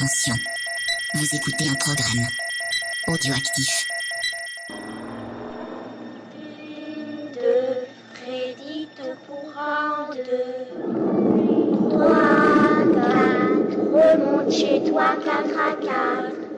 [0.00, 0.34] Attention,
[1.12, 2.26] vous écoutez un programme
[3.06, 3.86] audioactif.
[7.34, 10.64] de Freddy te pourra en deux.
[11.90, 16.48] Trois, quatre, remonte chez toi, quatre à quatre.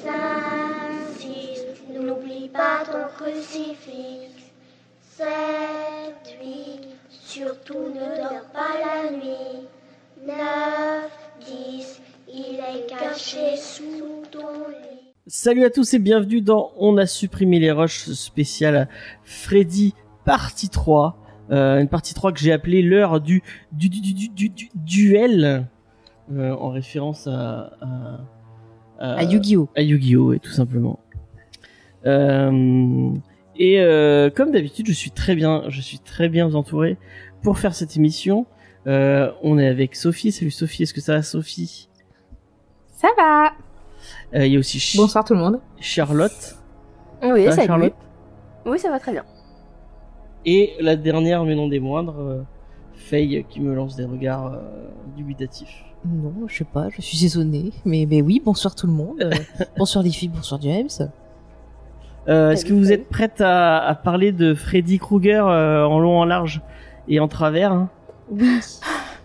[0.00, 4.30] Cinq, six, n'oublie pas ton crucifix.
[5.16, 9.66] Sept, huit, surtout ne dors pas la nuit.
[10.24, 11.10] Neuf,
[11.44, 12.01] dix,
[12.32, 15.12] il est caché sous ton lit.
[15.26, 18.88] Salut à tous et bienvenue dans On a supprimé les roches spécial
[19.22, 21.16] Freddy partie 3.
[21.50, 25.66] Euh, une partie 3 que j'ai appelée l'heure du, du, du, du, du, du- duel.
[26.32, 27.72] euh, en référence à,
[28.98, 29.68] à, À Yu-Gi-Oh!
[29.76, 30.28] à Yu-Gi-Oh!
[30.30, 31.00] ouais, tout simplement.
[32.06, 33.10] Euh,
[33.56, 36.96] et euh, comme d'habitude, je suis très bien, je suis très bien entouré
[37.42, 38.46] pour faire cette émission.
[38.86, 40.32] Euh, on est avec Sophie.
[40.32, 41.88] Salut Sophie, est-ce que ça va Sophie?
[43.02, 43.50] Ça va
[44.34, 45.60] Euh, Il y a aussi Ch- Bonsoir tout le monde.
[45.80, 46.56] Charlotte.
[47.22, 47.66] Oui, salut.
[47.66, 47.94] Charlotte.
[48.66, 49.24] Oui, ça va très bien.
[50.46, 52.42] Et la dernière, mais non des moindres, euh,
[52.94, 54.58] Faye qui me lance des regards euh,
[55.16, 55.84] dubitatifs.
[56.04, 57.72] Non, je sais pas, je suis étonnée.
[57.84, 59.20] Mais, mais oui, bonsoir tout le monde.
[59.20, 59.30] Euh,
[59.78, 60.88] bonsoir les filles, bonsoir James.
[62.28, 62.94] Euh, Est-ce que vous Faye.
[62.94, 66.60] êtes prête à, à parler de Freddy Krueger euh, en long, en large
[67.08, 67.88] et en travers hein,
[68.30, 68.60] Oui.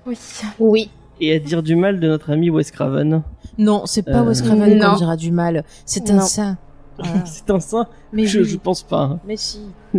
[0.06, 0.18] Oui.
[0.60, 0.90] Oui.
[1.20, 3.24] et à dire du mal de notre ami Wes Craven
[3.58, 5.64] Non, c'est pas Euh, Wes Craven qu'on dira du mal.
[5.86, 6.58] C'est un saint.
[7.00, 7.26] Voilà.
[7.26, 8.46] C'est un saint Mais je, oui.
[8.46, 9.02] je pense pas.
[9.02, 9.20] hein.
[9.28, 9.60] Mais si.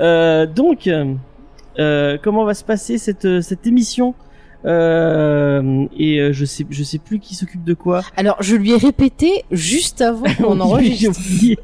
[0.00, 4.14] Euh, donc, euh, comment va se passer cette, cette émission
[4.64, 8.00] Euh, Et euh, je sais, je sais plus qui s'occupe de quoi.
[8.16, 11.10] Alors, je lui ai répété juste avant qu'on enregistre.
[11.20, 11.58] Oublié.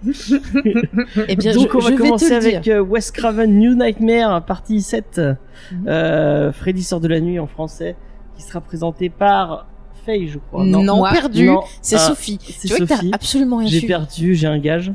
[1.28, 5.20] Eh bien, Donc je, on va commencer avec euh, Wes Craven New Nightmare partie 7
[5.72, 5.88] Mhm.
[5.88, 7.96] euh, Freddy sort de la nuit en français
[8.36, 9.66] qui sera présenté par
[10.08, 11.10] Faye je crois Non, moi.
[11.12, 11.44] perdu.
[11.46, 11.60] Non.
[11.82, 12.38] C'est Ah, Sophie.
[12.42, 14.90] c'est Tu vois que Sophie t'as absolument rien j'ai perdu j'ai un gage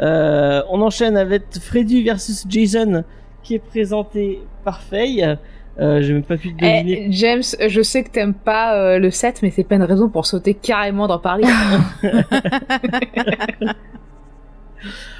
[0.00, 3.04] euh, on enchaîne avec Freddy versus Jason
[3.44, 5.36] qui est présenté par Faye
[5.80, 9.12] euh, j'ai même pas pu deviner Eh, James, je sais que t'aimes pas euh, le
[9.12, 11.44] 7, mais c'est pas une raison pour sauter carrément d'en parler.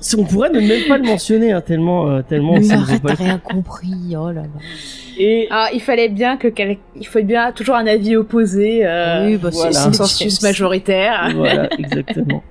[0.00, 3.16] Si on pourrait ne même pas le mentionner hein, tellement euh, tellement Mais arrête, pas
[3.16, 3.92] t'as rien compris.
[4.18, 4.48] Oh là là.
[5.18, 8.84] et Ah, il fallait bien que quel- il faut bien toujours un avis opposé.
[8.86, 9.72] Euh, oui, bah, c'est- voilà.
[9.72, 11.32] c'est consensus c'est- majoritaire.
[11.36, 12.42] voilà, exactement.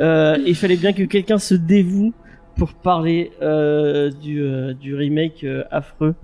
[0.00, 2.12] Euh, il fallait bien que quelqu'un se dévoue
[2.56, 6.14] pour parler euh, du, euh, du remake euh, affreux.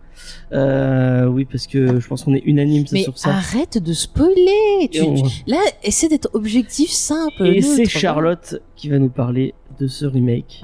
[0.52, 3.30] Euh, oui, parce que je pense qu'on est unanime Mais sur ça.
[3.30, 4.88] arrête de spoiler.
[4.90, 7.46] Tu, on- Là, essaie d'être objectif, simple.
[7.46, 7.84] et c'est.
[7.86, 10.62] Charlotte qui va nous parler de ce remake,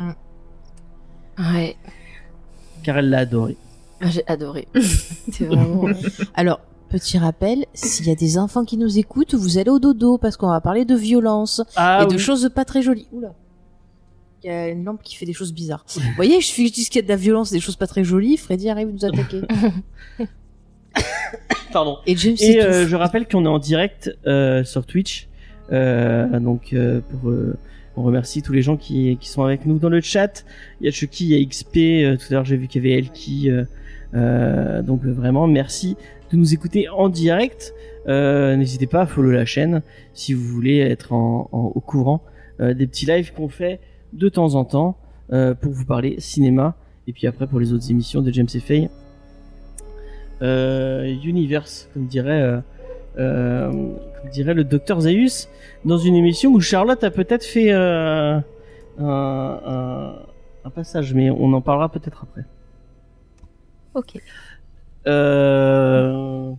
[1.38, 1.76] Ouais.
[2.82, 3.56] car elle l'a adoré.
[4.00, 4.66] Ah, J'ai adoré.
[5.30, 5.86] C'est vraiment.
[6.34, 10.18] Alors, petit rappel, s'il y a des enfants qui nous écoutent, vous allez au dodo
[10.18, 13.06] parce qu'on va parler de violence Ah et de choses pas très jolies.
[13.12, 13.34] Oula.
[14.42, 15.84] Il y a une lampe qui fait des choses bizarres.
[15.94, 18.02] Vous voyez, je suis dis qu'il y a de la violence, des choses pas très
[18.02, 18.36] jolies.
[18.36, 19.42] Freddy arrive à nous attaquer.
[21.72, 21.98] Pardon.
[22.06, 25.28] Et James Et euh, je rappelle qu'on est en direct euh, sur Twitch.
[25.70, 26.74] Euh, donc
[27.10, 27.32] pour
[27.96, 30.44] on remercie tous les gens qui, sont avec nous dans le chat.
[30.80, 31.76] Il y a Chucky, il y a XP.
[31.76, 33.50] euh, tout à l'heure j'ai vu qu'il y avait Elki.
[33.50, 33.64] Euh,
[34.14, 35.96] euh, donc vraiment merci
[36.30, 37.74] de nous écouter en direct.
[38.06, 39.82] N'hésitez pas à follow la chaîne
[40.12, 42.22] si vous voulez être au courant
[42.58, 43.80] des petits lives qu'on fait
[44.12, 44.96] de temps en temps
[45.28, 46.74] pour vous parler cinéma
[47.06, 48.88] et puis après pour les autres émissions de James et Faye.
[50.40, 52.60] Universe, comme dirait,
[53.18, 55.48] euh, comme dirait le docteur Zaius,
[55.84, 58.38] dans une émission où Charlotte a peut-être fait euh,
[58.98, 60.14] un, un,
[60.64, 62.44] un passage, mais on en parlera peut-être après.
[63.94, 64.20] Ok.
[65.06, 66.52] Euh,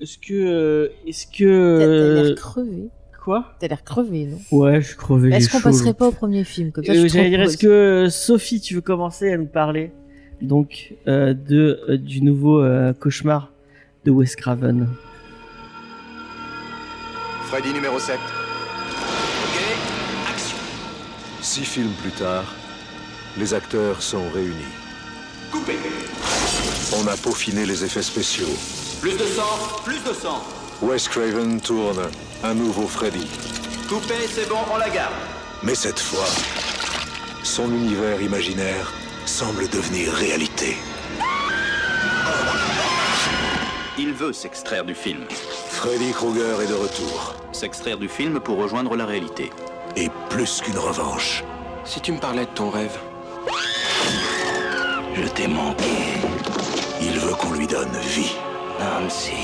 [0.00, 2.88] est-ce que, euh, est-ce T'as t'as que, l'air crevé.
[3.24, 3.54] quoi?
[3.60, 4.38] T'as l'air crevé, non?
[4.50, 5.30] Ouais, je suis crevé.
[5.34, 6.72] Est-ce qu'on passerait pas au premier film?
[6.72, 9.92] Comme ça J'allais dire, est-ce que Sophie, tu veux commencer à nous parler
[10.40, 12.64] donc de du nouveau
[12.98, 13.52] cauchemar
[14.04, 14.88] de Wes Craven?
[17.52, 18.18] Freddy numéro 7.
[21.42, 22.44] Six films plus tard,
[23.36, 24.72] les acteurs sont réunis.
[25.50, 25.76] Coupé.
[26.96, 28.56] On a peaufiné les effets spéciaux.
[29.02, 30.42] Plus de sang, plus de sang.
[30.80, 32.08] Wes Craven tourne
[32.42, 33.28] un nouveau Freddy.
[33.86, 35.12] Coupé, c'est bon, on la garde.
[35.62, 36.24] Mais cette fois,
[37.42, 38.90] son univers imaginaire
[39.26, 40.78] semble devenir réalité.
[44.04, 45.20] Il veut s'extraire du film.
[45.28, 47.36] Freddy Krueger est de retour.
[47.52, 49.52] S'extraire du film pour rejoindre la réalité.
[49.94, 51.44] Et plus qu'une revanche.
[51.84, 52.98] Si tu me parlais de ton rêve,
[55.14, 55.84] Je t'ai manqué,
[57.00, 58.32] Il veut qu'on lui donne vie.
[58.80, 59.36] Nancy.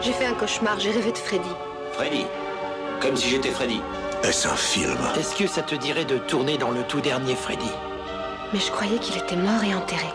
[0.00, 1.54] J'ai fait un cauchemar, j'ai rêvé de Freddy.
[1.92, 2.24] Freddy.
[3.02, 3.82] Comme si j'étais Freddy.
[4.22, 4.96] Est-ce un film?
[5.20, 7.70] Est-ce que ça te dirait de tourner dans le tout dernier Freddy?
[8.54, 10.06] Mais je croyais qu'il était mort et enterré.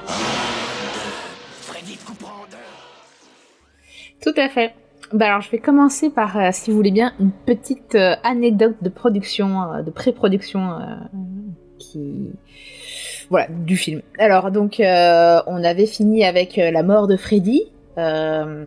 [4.21, 4.73] Tout à fait.
[5.13, 8.75] Bah alors je vais commencer par, euh, si vous voulez bien, une petite euh, anecdote
[8.81, 10.77] de production, euh, de pré-production
[11.79, 12.29] qui,
[13.29, 14.01] voilà, du film.
[14.19, 17.63] Alors donc on avait fini avec la mort de Freddy,
[17.97, 18.65] euh,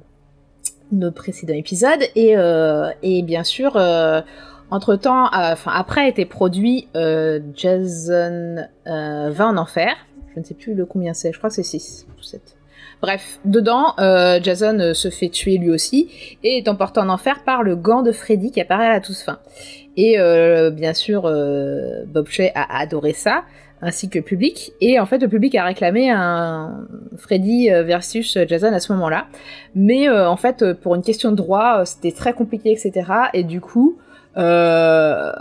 [0.90, 2.34] notre précédent épisode, et
[3.02, 3.76] et bien sûr.
[4.70, 9.94] entre temps, enfin après a été produit Jason euh, 20 en enfer.
[10.34, 12.56] Je ne sais plus le combien c'est, je crois que c'est 6 ou 7.
[13.02, 16.08] Bref, dedans, euh, Jason euh, se fait tuer lui aussi
[16.44, 19.16] et est emporté en enfer par le gant de Freddy qui apparaît à la toute
[19.16, 19.40] fin.
[19.96, 23.42] Et euh, bien sûr, Bob Shea a adoré ça,
[23.82, 24.72] ainsi que le public.
[24.80, 26.86] Et en fait, le public a réclamé un
[27.18, 29.26] Freddy versus Jason à ce moment-là.
[29.74, 33.10] Mais en fait, pour une question de droit, c'était très compliqué, etc.
[33.34, 33.98] Et du coup,
[34.36, 35.32] euh,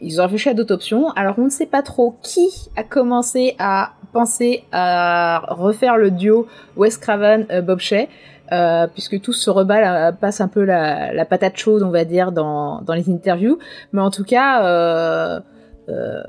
[0.00, 1.10] ils ont réfléchi à d'autres options.
[1.10, 6.46] Alors, on ne sait pas trop qui a commencé à penser à refaire le duo
[6.76, 8.06] Wes Craven euh, Bob Shea.
[8.52, 12.82] Euh, puisque tous se euh, passe un peu la, patate chaude, on va dire, dans,
[12.82, 13.58] dans les interviews.
[13.92, 15.40] Mais en tout cas, euh,
[15.88, 16.22] euh,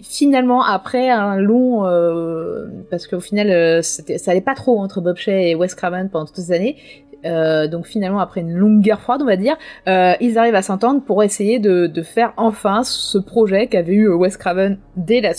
[0.00, 5.48] finalement, après un long, euh, parce qu'au final, ça allait pas trop entre Bob Shea
[5.48, 6.76] et Wes Craven pendant toutes ces années.
[7.24, 9.56] Euh, donc finalement, après une longue guerre froide, on va dire,
[9.88, 14.36] euh, ils arrivent à s'entendre pour essayer de, faire enfin ce projet qu'avait eu Wes
[14.36, 15.32] Craven dès, la,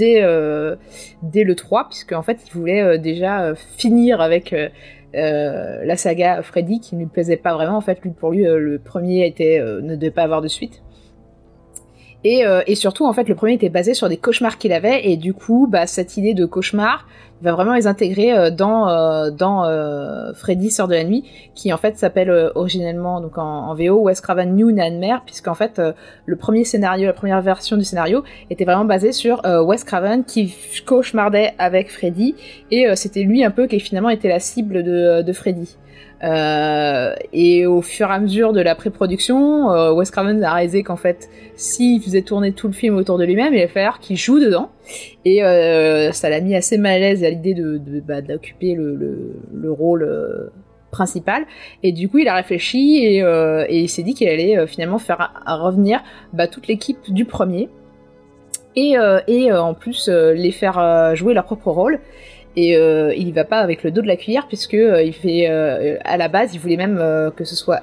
[0.00, 0.76] euh,
[1.32, 4.54] le 3, puisque en fait, il voulait déjà finir avec
[5.14, 7.76] la saga Freddy, qui ne lui plaisait pas vraiment.
[7.76, 10.82] En fait, pour lui, le premier était, ne devait pas avoir de suite.
[12.24, 15.34] Et, surtout, en fait, le premier était basé sur des cauchemars qu'il avait, et du
[15.34, 17.06] coup, bah, cette idée de cauchemar,
[17.42, 21.24] va vraiment les intégrer euh, dans euh, dans euh, Freddy sort de la nuit,
[21.54, 25.80] qui en fait s'appelle originellement donc en, en VO Wes Craven New Nightmare, puisqu'en fait
[26.26, 30.54] le premier scénario, la première version du scénario était vraiment basé sur Wes Craven qui
[30.86, 32.34] cauchemardait avec Freddy,
[32.70, 35.76] et c'était lui un peu qui finalement était la cible de, de Freddy.
[36.24, 40.82] Euh, et au fur et à mesure de la pré-production, euh, Wes Craven a réalisé
[40.82, 44.16] qu'en fait, s'il faisait tourner tout le film autour de lui-même, il allait falloir qu'il
[44.16, 44.70] joue dedans.
[45.24, 48.94] Et euh, ça l'a mis assez mal à l'aise à l'idée de, bah, d'occuper le,
[48.94, 50.50] le, le rôle euh,
[50.90, 51.44] principal.
[51.82, 55.32] Et du coup, il a réfléchi et, euh, il s'est dit qu'il allait finalement faire
[55.46, 56.02] revenir
[56.32, 57.68] bah, toute l'équipe du premier.
[58.76, 58.94] Et,
[59.26, 61.98] et en plus, les faire jouer leur propre rôle.
[62.54, 66.16] Et il y va pas avec le dos de la cuillère puisque il fait à
[66.16, 66.96] la base, il voulait même
[67.34, 67.82] que ce soit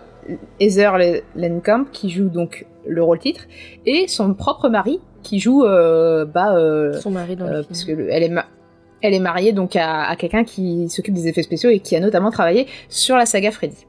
[0.62, 3.46] Heather Lenkamp qui joue donc le rôle titre
[3.86, 7.66] et son propre mari qui joue euh, bah euh, Son mari dans euh, le film.
[7.68, 8.46] puisque le- elle est ma-
[9.02, 12.00] elle est mariée donc à, à quelqu'un qui s'occupe des effets spéciaux et qui a
[12.00, 13.86] notamment travaillé sur la saga Freddy.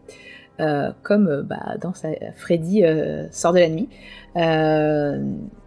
[0.58, 3.88] Euh, comme bah, dans sa, Freddy euh, sort de la nuit.
[4.36, 5.20] Euh,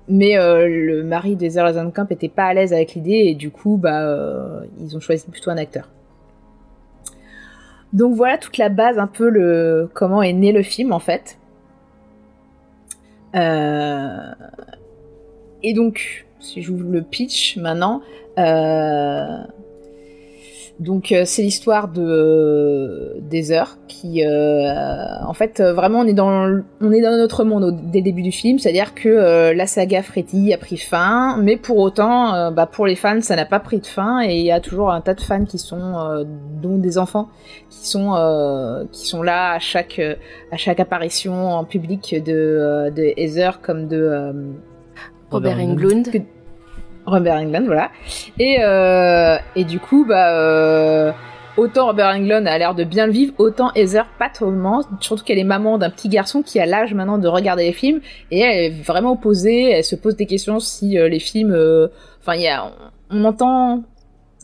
[0.07, 3.77] mais le mari de Heather Camp était pas à l'aise avec l'idée et du coup
[3.77, 5.88] bah ils ont choisi plutôt un acteur.
[7.94, 11.38] Donc voilà toute la base un peu le comment est né le film en fait.
[13.36, 14.31] Euh,
[15.63, 18.01] et donc si j'ouvre le pitch maintenant,
[18.38, 19.44] euh,
[20.79, 24.71] donc euh, c'est l'histoire de euh, des heures qui, euh,
[25.27, 28.06] en fait, euh, vraiment on est dans on est dans notre monde au, dès le
[28.06, 32.66] début du film, c'est-à-dire que la saga Freddy a pris fin, mais pour autant, bah,
[32.66, 34.21] pour les fans, ça n'a pas pris de fin.
[34.21, 36.25] Et il y a toujours un tas de fans qui sont,
[36.61, 37.28] dont des enfants,
[37.69, 39.99] qui sont qui sont là à chaque
[40.51, 44.31] à chaque apparition en public de de Heather comme de
[45.31, 46.24] Robert Robert Englund.
[47.06, 47.90] Robert Englund, voilà.
[48.38, 51.12] Et, euh, et du coup, bah, euh,
[51.57, 55.40] autant Robert Englund a l'air de bien le vivre, autant Heather pas tellement, surtout qu'elle
[55.40, 58.66] est maman d'un petit garçon qui a l'âge maintenant de regarder les films, et elle
[58.66, 61.57] est vraiment opposée, elle se pose des questions si euh, les films...
[62.21, 62.66] Enfin, il y a,
[63.12, 63.83] on, on entend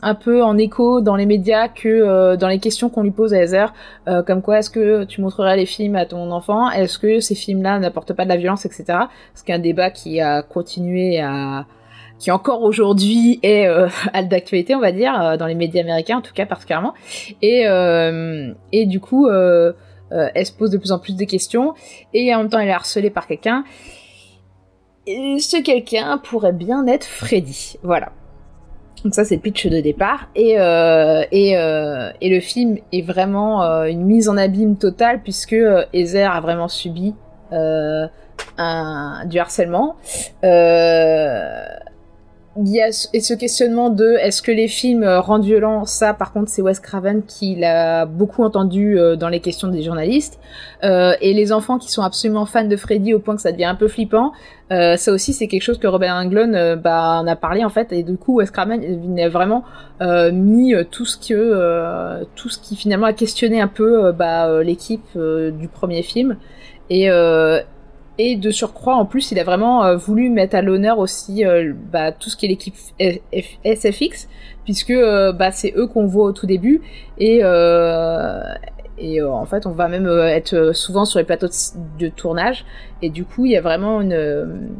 [0.06, 3.34] un peu en écho dans les médias que euh, dans les questions qu'on lui pose
[3.34, 3.74] à Heather,
[4.06, 7.34] euh, comme quoi est-ce que tu montrerais les films à ton enfant, est-ce que ces
[7.34, 8.84] films-là n'apportent pas de la violence, etc.
[9.34, 11.66] Ce qui est un débat qui a continué à
[12.18, 13.88] qui encore aujourd'hui est euh,
[14.30, 16.94] d'actualité, on va dire, euh, dans les médias américains en tout cas particulièrement.
[17.42, 21.74] Et, euh, et du coup, elle se pose de plus en plus de questions
[22.14, 23.64] et en même temps elle est harcelée par quelqu'un.
[25.08, 27.76] Et ce quelqu'un pourrait bien être Freddy.
[27.82, 28.12] Voilà.
[29.04, 33.02] Donc ça c'est le pitch de départ et euh, et, euh, et le film est
[33.02, 37.14] vraiment euh, une mise en abîme totale puisque euh, Heather a vraiment subi
[37.52, 38.10] un,
[39.26, 39.96] du harcèlement.
[42.58, 45.84] Il y a ce- questionnement de est-ce que les films euh, rendent violents?
[45.84, 49.82] Ça par contre c'est Wes Craven qui l'a beaucoup entendu euh, dans les questions des
[49.82, 50.38] journalistes.
[50.84, 53.64] Euh, et les enfants qui sont absolument fans de Freddy au point que ça devient
[53.64, 54.32] un peu flippant
[54.72, 57.70] euh, ça aussi c'est quelque chose que Robert Englund euh, bah, en a parlé en
[57.70, 57.92] fait.
[57.92, 59.64] Et du coup Wes Craven il a vraiment
[60.32, 65.68] mis tout ce que tout ce qui finalement a questionné un peu bah, l'équipe du
[65.68, 66.36] premier film.
[66.90, 67.60] Et euh,
[68.18, 71.74] et de surcroît, en plus, il a vraiment euh, voulu mettre à l'honneur aussi euh,
[71.92, 72.74] bah, tout ce qui est l'équipe
[73.64, 74.28] SFX,
[74.64, 76.80] puisque euh, bah, c'est eux qu'on voit au tout début.
[77.18, 81.48] Et, en fait, on va même être souvent sur les plateaux
[81.98, 82.64] de, tournage.
[83.02, 84.70] Et du coup, il y a vraiment une...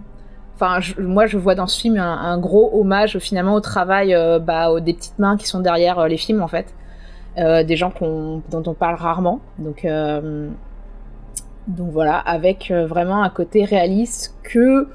[0.54, 4.94] Enfin, moi, je vois dans ce film un, gros hommage finalement au travail bah, des
[4.94, 6.74] petites mains qui sont derrière les films, en fait.
[7.36, 9.40] Des gens dont on parle rarement.
[9.58, 9.86] Donc...
[11.66, 14.88] Donc voilà, avec euh, vraiment un côté réaliste que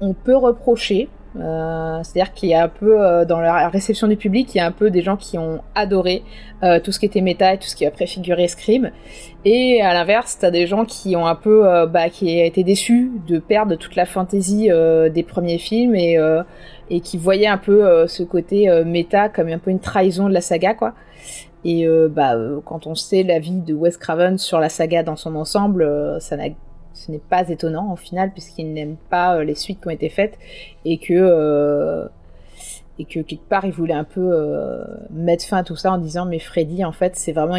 [0.00, 1.08] on peut reprocher.
[1.38, 4.60] Euh, C'est-à-dire qu'il y a un peu euh, dans la réception du public, il y
[4.62, 6.22] a un peu des gens qui ont adoré
[6.62, 8.90] euh, tout ce qui était méta et tout ce qui a préfiguré Scream,
[9.44, 12.64] et à l'inverse, t'as des gens qui ont un peu, euh, bah, qui a été
[12.64, 14.70] déçus de perdre toute la fantaisie
[15.12, 16.16] des premiers films et
[16.88, 20.40] et qui voyaient un peu ce côté méta comme un peu une trahison de la
[20.40, 20.94] saga, quoi.
[21.68, 25.16] Et euh, bah, euh, quand on sait l'avis de Wes Craven sur la saga dans
[25.16, 26.36] son ensemble, euh, ça
[26.94, 30.38] ce n'est pas étonnant au final, puisqu'il n'aime pas les suites qui ont été faites
[30.84, 32.08] et que,
[32.96, 34.32] quelque part il voulait un peu
[35.10, 37.56] mettre fin à tout ça en disant mais Freddy en fait c'est vraiment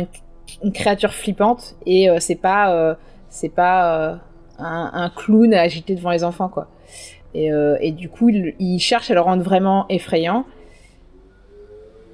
[0.64, 2.98] une, créature flippante et c'est pas
[3.30, 4.20] c'est pas
[4.58, 6.68] un, clown à agiter devant les enfants quoi.
[7.36, 10.46] Et, du coup il cherche à le rendre vraiment effrayant.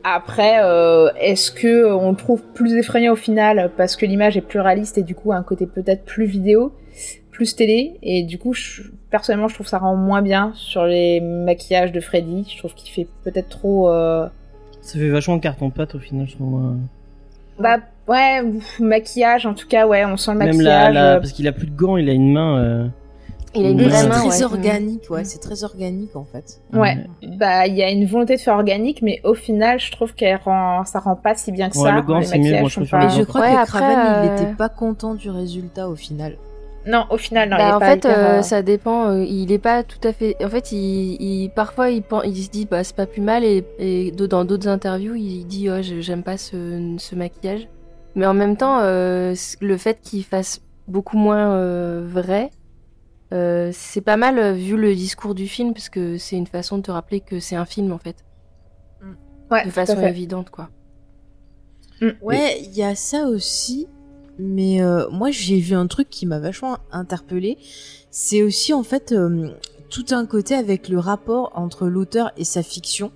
[0.03, 4.41] Après, euh, est-ce que on le trouve plus effrayant au final parce que l'image est
[4.41, 6.73] plus réaliste et du coup a un côté peut-être plus vidéo,
[7.31, 7.93] plus télé?
[8.03, 12.01] Et du coup je- personnellement je trouve ça rend moins bien sur les maquillages de
[12.01, 12.45] Freddy.
[12.51, 13.89] Je trouve qu'il fait peut-être trop.
[13.89, 14.27] euh,
[14.81, 16.49] Ça fait vachement carton-pâte au final, je trouve.
[16.49, 16.73] moi.
[17.59, 17.77] Bah
[18.09, 20.93] ouais, ouf, maquillage en tout cas ouais, on sent le Même maquillage.
[20.93, 22.89] la, la- euh, parce qu'il a plus de gants, il a une main.
[23.55, 24.43] Euh, Il a une vraie main, très ouais.
[24.43, 26.59] organique, ouais, c'est très organique en fait.
[26.73, 26.97] Ouais,
[27.37, 30.37] bah il y a une volonté de faire organique, mais au final, je trouve qu'elle
[30.43, 31.95] rend, ça rend pas si bien que Ouais, ça.
[31.95, 34.29] le gant, c'est mieux, moi, je préfère Et je crois Ouais, que après, Craven, il
[34.29, 36.37] euh, était pas content du résultat au final.
[36.85, 39.07] Non, au final, non, il Bah, est en pas fait, hyper, euh, euh, ça dépend.
[39.07, 40.35] euh, il est pas tout à fait.
[40.43, 44.11] En fait, il, il- parfois il, il se dit bah c'est pas plus mal et,
[44.11, 47.69] dans d'autres interviews il dit oh, j'aime pas ce, ce maquillage.
[48.15, 52.49] Mais en même temps, euh, le fait qu'il fasse beaucoup moins euh, vrai,
[53.33, 56.77] euh, c'est pas mal euh, vu le discours du film parce que c'est une façon
[56.77, 58.23] de te rappeler que c'est un film en fait,
[59.51, 60.09] ouais, de façon fait.
[60.09, 60.69] évidente quoi.
[62.21, 63.87] Ouais, il y a ça aussi.
[64.39, 67.57] Mais euh, moi, j'ai vu un truc qui m'a vachement interpellé.
[68.09, 69.49] C'est aussi en fait euh,
[69.89, 73.11] tout un côté avec le rapport entre l'auteur et sa fiction.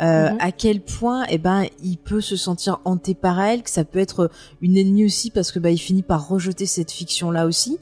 [0.00, 0.36] Euh, Mhm.
[0.40, 3.98] À quel point, eh ben, il peut se sentir hanté par elle, que ça peut
[3.98, 7.78] être une ennemie aussi parce que bah, il finit par rejeter cette fiction-là aussi.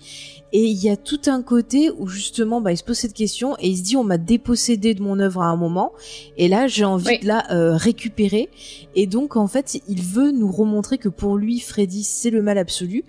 [0.52, 3.56] Et il y a tout un côté où justement, bah, il se pose cette question
[3.58, 5.92] et il se dit, on m'a dépossédé de mon œuvre à un moment,
[6.36, 7.18] et là, j'ai envie Oui.
[7.20, 8.48] de la euh, récupérer.
[8.94, 12.58] Et donc, en fait, il veut nous remontrer que pour lui, Freddy, c'est le mal
[12.58, 13.04] absolu.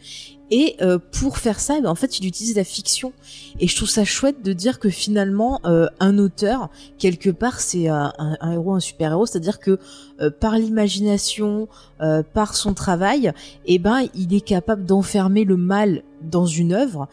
[0.49, 3.11] Et euh, pour faire ça, eh ben, en fait, il utilise la fiction.
[3.59, 7.89] Et je trouve ça chouette de dire que finalement, euh, un auteur, quelque part, c'est
[7.89, 9.25] un, un- un héros, un super-héros.
[9.25, 9.77] C'est-à-dire que
[10.21, 11.67] euh, par l'imagination,
[12.01, 13.31] euh, par son travail,
[13.65, 17.07] eh ben, il est capable d'enfermer le mal dans une œuvre.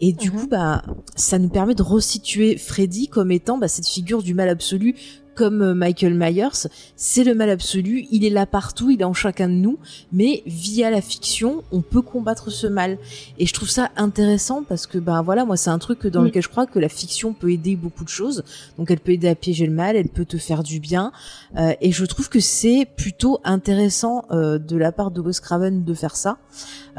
[0.00, 0.36] Et du Mhm.
[0.40, 0.82] coup, bah,
[1.14, 4.96] ça nous permet de resituer Freddy comme étant bah, cette figure du mal absolu,
[5.40, 6.68] comme euh, Michael Myers.
[6.96, 9.78] C'est le mal absolu, il est là partout, il est en chacun de nous,
[10.12, 12.98] mais via la fiction, on peut combattre ce mal.
[13.38, 16.42] Et je trouve ça intéressant parce que, ben voilà, moi, c'est un truc dans lequel
[16.42, 18.44] je crois que la fiction peut aider beaucoup de choses.
[18.76, 21.10] Donc, elle peut aider à piéger le mal, elle peut te faire du bien.
[21.56, 25.84] Euh, et je trouve que c'est plutôt intéressant euh, de la part de Wes Craven
[25.84, 26.36] de faire ça.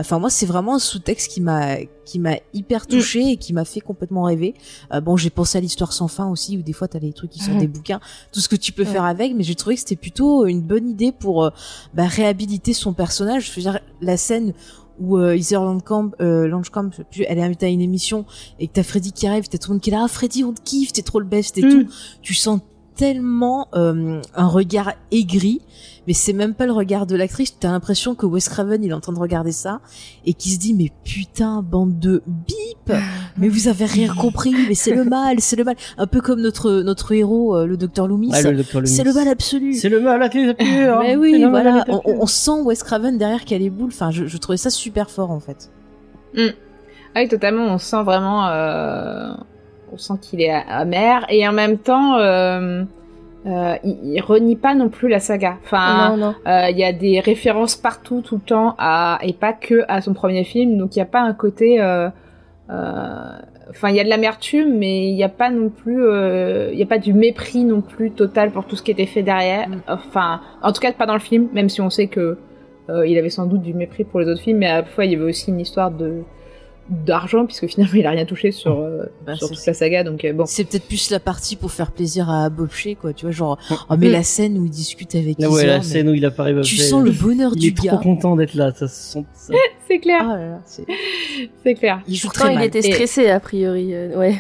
[0.02, 3.64] Enfin, moi, c'est vraiment un sous-texte qui m'a qui m'a hyper touché et qui m'a
[3.64, 4.54] fait complètement rêver.
[4.94, 7.32] Euh, bon, j'ai pensé à l'histoire sans fin aussi, où des fois, t'as des trucs
[7.32, 7.60] qui sont Mhm.
[7.60, 8.00] des bouquins,
[8.34, 8.90] tout ce que tu peux Ouais.
[8.90, 11.50] faire avec, mais j'ai trouvé que c'était plutôt une bonne idée pour euh,
[11.94, 13.50] bah, réhabiliter son personnage.
[13.50, 14.54] Je veux dire, la scène
[15.00, 18.26] où euh, Heather Landcamp, euh, Landcamp, je sais plus, elle est invitée à une émission
[18.60, 20.44] et que t'as Freddy qui arrive, t'as tout le monde qui est là, ah, Freddy,
[20.44, 21.70] on te kiffe, t'es trop le best et Mm.
[21.70, 21.90] tout.
[22.22, 22.60] Tu sens
[23.02, 25.60] tellement euh, un regard aigri,
[26.06, 27.58] mais c'est même pas le regard de l'actrice.
[27.60, 29.80] T'as l'impression que Wes Craven il est en train de regarder ça
[30.24, 32.96] et qui se dit mais putain bande de bip,
[33.38, 35.76] mais vous avez rien compris, mais c'est le mal, c'est le mal.
[35.98, 38.30] Un peu comme notre notre héros, euh, le docteur Loomis.
[38.34, 38.76] Ah, le Dr.
[38.82, 38.88] Loomis.
[38.88, 39.74] c'est le mal absolu.
[39.74, 40.54] C'est le mal pure.
[41.02, 43.90] Mais oui, voilà, on, on sent Wes Craven derrière qui a les boules.
[43.92, 45.72] Enfin, je, je trouvais ça super fort en fait.
[46.38, 46.42] Ah
[47.16, 47.66] oui, totalement.
[47.66, 48.48] On sent vraiment.
[48.48, 49.34] euh,
[49.92, 52.84] on sent qu'il est amer et en même temps euh,
[53.46, 55.58] euh, il, il renie pas non plus la saga.
[55.64, 59.84] Enfin, euh, il y a des références partout tout le temps à et pas que
[59.88, 61.82] à son premier film, donc il y a pas un côté.
[63.70, 66.04] Enfin, il y a de l'amertume, mais il n'y a pas non plus,
[66.72, 69.24] il y a pas du mépris non plus total pour tout ce qui était fait
[69.24, 69.70] derrière.
[69.70, 69.82] Mm.
[69.88, 72.38] Enfin, en tout cas pas dans le film, même si on sait que
[72.90, 75.12] il avait sans doute du mépris pour les autres films, mais à la fois il
[75.14, 76.24] y avait aussi une histoire de
[76.90, 80.26] d'argent puisque finalement il a rien touché sur euh, Bah, sur toute la saga, donc
[80.26, 80.46] euh, bon.
[80.46, 83.14] C'est peut-être plus la partie pour faire plaisir à Bob Shea, quoi.
[83.14, 83.58] Tu vois, genre,
[83.90, 84.12] oh, mais Mm.
[84.12, 86.54] la scène où il discute avec Là, ouais, la mais scène où il apparaît.
[86.64, 87.98] tu Buffet, sens le bonheur Il du est trop gars.
[87.98, 88.72] content d'être là.
[88.72, 89.26] Ça se sent.
[89.34, 89.54] ça-
[89.88, 90.60] C'est clair, Ah
[91.64, 92.02] c'est- clair.
[92.08, 92.66] il joue Pourtant, très il mal.
[92.68, 93.94] était Et- stressé, a priori.
[93.94, 94.36] euh, ouais.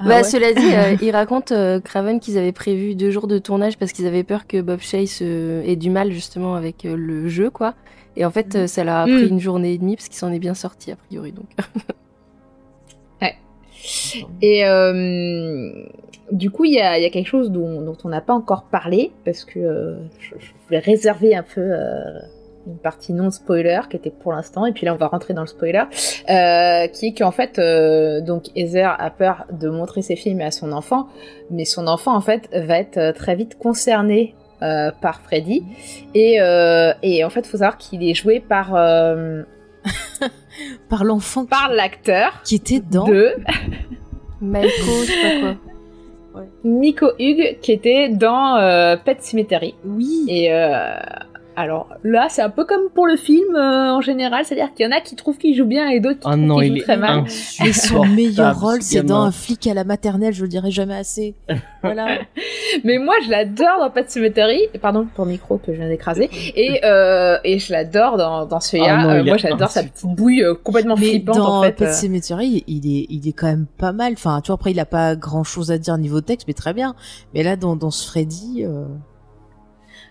[0.00, 3.26] Ah bah, ouais cela dit, euh, il raconte, euh, Craven, qu'ils avaient prévu deux jours
[3.26, 6.84] de tournage parce qu'ils avaient peur que Bob Chase euh, ait du mal, justement, avec
[6.84, 7.74] euh, le jeu, quoi.
[8.18, 9.16] Et en fait, euh, ça leur a Mm.
[9.16, 11.46] pris une journée et demie parce qu'il s'en est bien sorti, a priori, donc.
[14.42, 15.70] Et euh,
[16.32, 18.34] du coup, il y a, il y a quelque chose dont, dont on n'a pas
[18.34, 22.02] encore parlé, parce que euh, je, je voulais réserver un peu euh,
[22.66, 25.40] une partie non spoiler qui était pour l'instant, et puis là on va rentrer dans
[25.42, 27.58] le spoiler, qui est qu'en fait,
[28.26, 31.06] donc Heather a peur de montrer ses films à son enfant,
[31.50, 35.64] mais son enfant en fait va être très vite concerné euh, par Freddy,
[36.14, 39.42] et, euh, et en fait, faut savoir qu'il est joué par euh,
[40.88, 43.06] Par l'enfant qui- par l'acteur qui était dans.
[43.06, 43.34] de
[44.40, 45.56] Malco, je sais pas quoi.
[46.64, 49.74] Nico Hugh qui était dans euh, Pet Cemetery.
[49.84, 50.24] Oui.
[50.28, 50.94] Et euh,
[51.58, 54.88] alors là, c'est un peu comme pour le film euh, en général, c'est-à-dire qu'il y
[54.88, 56.78] en a qui trouvent qu'il joue bien et d'autres qui Ah trouvent non, qu'il il
[56.78, 57.24] joue très mal.
[57.64, 60.94] Et son meilleur rôle, c'est dans un flic à la maternelle, je le dirai jamais
[60.96, 61.34] assez.
[61.82, 62.18] Voilà.
[62.84, 64.62] Mais moi, je l'adore dans Pet Cemetery.
[64.82, 66.28] Pardon pour le micro que je viens d'écraser.
[66.56, 68.96] Et, euh, et je l'adore dans, dans celui-là.
[68.98, 71.72] Ah non, Euh, moi, j'adore sa petite bouille euh, complètement Mais flippante dans en fait.
[71.72, 71.92] Pet euh.
[71.92, 74.12] Sematary, il est, il est quand même pas mal.
[74.14, 76.74] Enfin, tu vois, après, il a pas grand chose à dire niveau texte, mais très
[76.74, 76.96] bien.
[77.32, 78.86] Mais là, dans, dans ce Freddy, euh,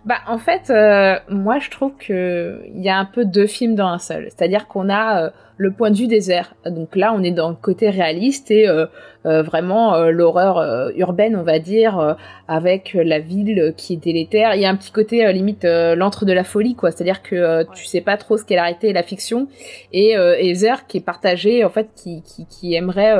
[0.08, 3.76] Bah en fait, euh, moi je trouve que il y a un peu deux films
[3.76, 4.30] dans un seul.
[4.30, 6.54] C'est-à-dire qu'on a euh, le point de vue des airs.
[6.66, 8.86] Donc là, on est dans le côté réaliste et euh,
[9.26, 12.14] euh, vraiment euh, l'horreur euh, urbaine, on va dire, euh,
[12.48, 14.56] avec la ville qui est délétère.
[14.56, 16.92] Il y a un petit côté limite euh, l'antre de la folie, quoi.
[16.92, 19.50] C'est-à-dire que euh, tu sais pas trop ce qu'est la réalité et la fiction.
[19.92, 23.18] Et euh, Heather qui est partagé, en fait, qui, qui, qui aimerait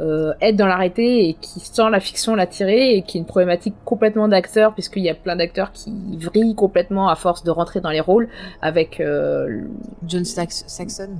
[0.00, 3.74] euh, être dans l'arrêté et qui sent la fiction l'attirer et qui est une problématique
[3.84, 7.90] complètement d'acteurs puisqu'il y a plein d'acteurs qui vrillent complètement à force de rentrer dans
[7.90, 8.28] les rôles
[8.60, 9.62] avec euh,
[10.06, 11.16] John Sax- Saxon,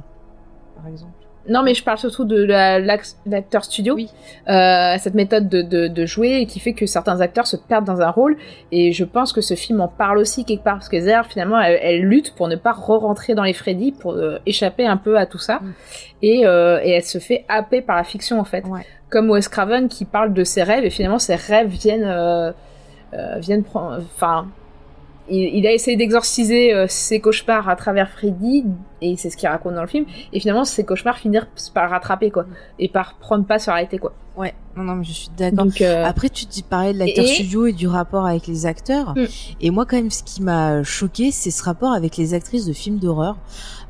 [0.76, 1.25] par exemple.
[1.48, 4.08] Non mais je parle surtout de la- l'ac- l'acteur studio Oui.
[4.48, 8.00] euh, cette méthode de, de, de jouer qui fait que certains acteurs se perdent dans
[8.00, 8.36] un rôle
[8.72, 11.60] et je pense que ce film en parle aussi quelque part parce que Zer finalement
[11.60, 15.16] elle, elle lutte pour ne pas re-rentrer dans les Freddy pour euh, échapper un peu
[15.18, 15.72] à tout ça Mm.
[16.22, 18.80] et, euh, et elle se fait happer par la fiction en fait Ouais.
[19.10, 22.52] comme Wes Craven qui parle de ses rêves et finalement ses rêves viennent
[23.38, 24.46] viennent prendre enfin
[25.28, 28.64] il, il a essayé d'exorciser euh, ses cauchemars à travers Freddy
[29.00, 32.30] et c'est ce qu'il raconte dans le film et finalement ces cauchemars finirent par rattraper
[32.30, 32.46] quoi
[32.78, 35.66] et par prendre pas sur la réalité quoi Ouais, non, non, mais je suis d'accord.
[35.80, 39.14] euh, Après, tu dis pareil de l'acteur Et- studio et du rapport avec les acteurs.
[39.16, 39.24] Mm.
[39.62, 42.74] Et moi, quand même, ce qui m'a choqué, c'est ce rapport avec les actrices de
[42.74, 43.38] films d'horreur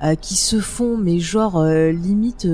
[0.04, 2.46] euh, qui se font, mais genre euh, limite.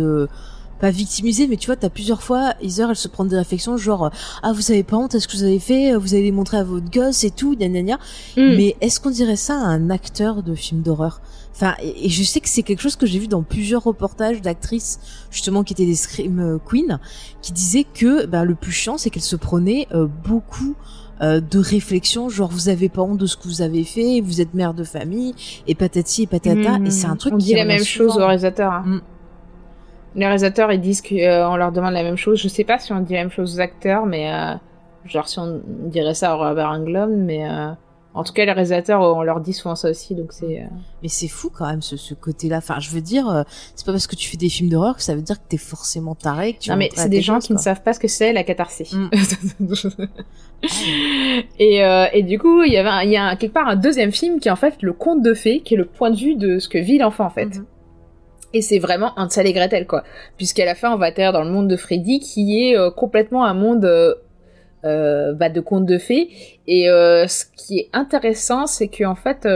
[0.82, 4.10] Pas victimisées, mais tu vois, t'as plusieurs fois, Heather, elle se prend des réflexions genre,
[4.42, 6.56] ah, vous avez pas honte à ce que vous avez fait, vous allez les montrer
[6.56, 7.98] à votre gosse et tout, gna gna gna.
[8.36, 8.56] mm.
[8.56, 11.20] Mais est-ce qu'on dirait ça à un acteur de film d'horreur?
[11.54, 14.42] Enfin, et, et je sais que c'est quelque chose que j'ai vu dans plusieurs reportages
[14.42, 14.98] d'actrices
[15.30, 16.98] justement qui étaient des scream euh, queens,
[17.42, 20.74] qui disaient que ben, le plus chiant, c'est qu'elles se prenaient euh, beaucoup
[21.20, 24.40] euh, de réflexions, genre vous avez pas honte de ce que vous avez fait, vous
[24.40, 25.32] êtes mère de famille
[25.68, 28.08] et patati et patata, Mm, et c'est un truc on qui dit la même souvent.
[28.14, 28.82] chose aux réalisateurs hein.
[28.84, 29.00] Mm.
[30.14, 33.00] Les réalisateurs ils disent qu'on leur demande la même chose je sais pas si on
[33.00, 34.54] dit la même chose aux acteurs mais euh,
[35.06, 37.70] genre si on dirait ça au Robert Englund mais euh,
[38.14, 40.64] en tout cas les réalisateurs on leur dit souvent ça aussi donc c'est euh,
[41.02, 42.58] Mais c'est fou quand même ce, ce côté-là.
[42.58, 43.42] Enfin, je veux dire, euh,
[43.74, 45.56] c'est pas parce que tu fais des films d'horreur que ça veut dire que t'es
[45.56, 46.52] forcément taré.
[46.52, 48.34] Que tu non mais à c'est des gens qui ne savent pas ce que c'est
[48.34, 49.08] la catharsis Mm.
[51.58, 54.12] et, euh, et du coup il y avait il y a quelque part un deuxième
[54.12, 56.36] film qui est en fait le conte de fées qui est le point de vue
[56.36, 57.64] de ce que vit l'enfant en fait Mhm.
[58.54, 60.04] Et c'est vraiment Hansel et Gretel, quoi.
[60.36, 63.44] Puisqu'à la fin, on va atterrir dans le monde de Freddy, qui est euh, complètement
[63.44, 64.14] un monde euh,
[64.84, 66.28] euh, bah, de contes de fées.
[66.66, 69.46] Et euh, ce qui est intéressant, c'est que en fait,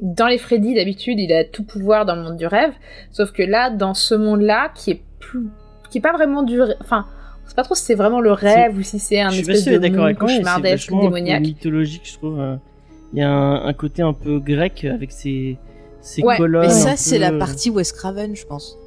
[0.00, 2.72] dans les Freddy, d'habitude, il a tout pouvoir dans le monde du rêve.
[3.10, 5.48] Sauf que là, dans ce monde-là, qui est plus,
[5.90, 7.06] qui est pas vraiment du, enfin,
[7.44, 9.46] on sait pas trop si c'est vraiment le rêve ou si c'est un Je suis
[9.46, 11.40] pas espèce de monde cauchemardesque, un démoniaque.
[11.40, 12.58] mythologique, je trouve.
[13.12, 15.58] Il y a un, un côté un peu grec avec ses,
[16.02, 16.66] ses Ouais, colonnes.
[16.66, 18.78] Mais ça, peu- c'est la partie Wes Craven, je pense.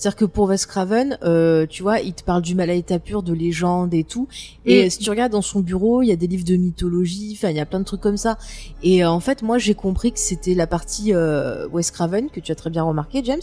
[0.00, 2.98] C'est-à-dire que pour Wes Craven, euh, tu vois, il te parle du mal à état
[2.98, 4.28] pur, de légendes et tout.
[4.64, 4.90] Et Mm.
[4.90, 7.56] si tu regardes dans son bureau, il y a des livres de mythologie, enfin, il
[7.56, 8.38] y a plein de trucs comme ça.
[8.82, 12.40] Et euh, en fait, moi, j'ai compris que c'était la partie euh, Wes Craven que
[12.40, 13.42] tu as très bien remarqué, James.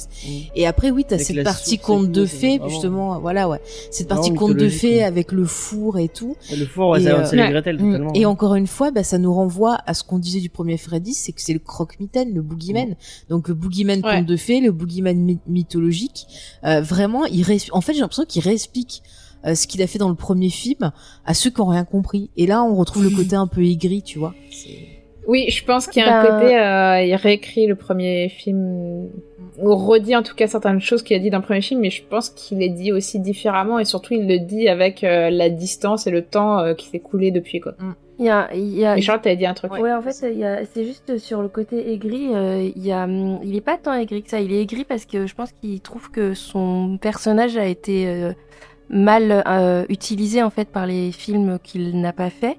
[0.56, 3.62] Et après, oui, t'as cette la partie et conte de fées, vraiment- justement, voilà, ouais.
[3.92, 5.04] Cette partie conte de fées ouais.
[5.04, 6.36] avec le four et tout.
[6.58, 7.52] Le four, ouais, Et, c'est euh, c'est ouais.
[7.52, 7.92] Gretel, Mm.
[7.92, 8.14] totalement.
[8.16, 11.14] Et encore une fois, bah, ça nous renvoie à ce qu'on disait du premier Freddy,
[11.14, 12.96] c'est que c'est le croque-mitaine, le boogeyman.
[13.30, 14.16] Donc le boogeyman Ouais.
[14.18, 16.26] conte de fées, le boogeyman my- mythologique.
[16.64, 19.04] Euh, vraiment, il en fait, j'ai l'impression qu'il réexplique
[19.46, 20.92] euh, ce qu'il a fait dans le premier film
[21.26, 22.30] à ceux qui ont rien compris.
[22.38, 24.34] Et là, on retrouve le côté un peu aigri, tu vois.
[25.28, 29.10] Oui, je pense qu'il y a un Ben- côté, euh, il réécrit le premier film,
[29.60, 31.90] ou redit en tout cas certaines choses qu'il a dit dans le premier film, mais
[31.90, 35.50] je pense qu'il les dit aussi différemment et surtout il le dit avec euh, la
[35.50, 37.74] distance et le temps euh, qui s'est coulé depuis quoi.
[38.20, 39.72] Il y a, il y a, t'avais dit un truc.
[39.74, 42.34] Ouais, en fait, c'est juste sur le côté aigri.
[42.34, 44.40] euh, il y a, il est pas tant aigri que ça.
[44.40, 48.34] Il est aigri parce que je pense qu'il trouve que son personnage a été euh,
[48.90, 52.58] mal euh, utilisé en fait par les films qu'il n'a pas fait.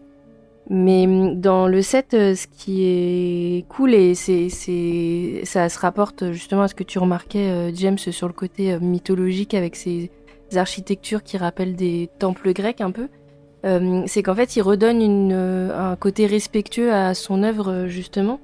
[0.71, 6.31] Mais hum, dans le set, ce qui est cool et c'est, c'est, ça se rapporte
[6.31, 10.11] justement à ce que tu remarquais, James, sur le côté mythologique avec ses
[10.55, 13.09] architectures qui rappellent des temples grecs un peu.
[13.65, 17.87] Euh, c'est qu'en fait, il redonne une, euh, un côté respectueux à son œuvre euh,
[17.89, 18.39] justement,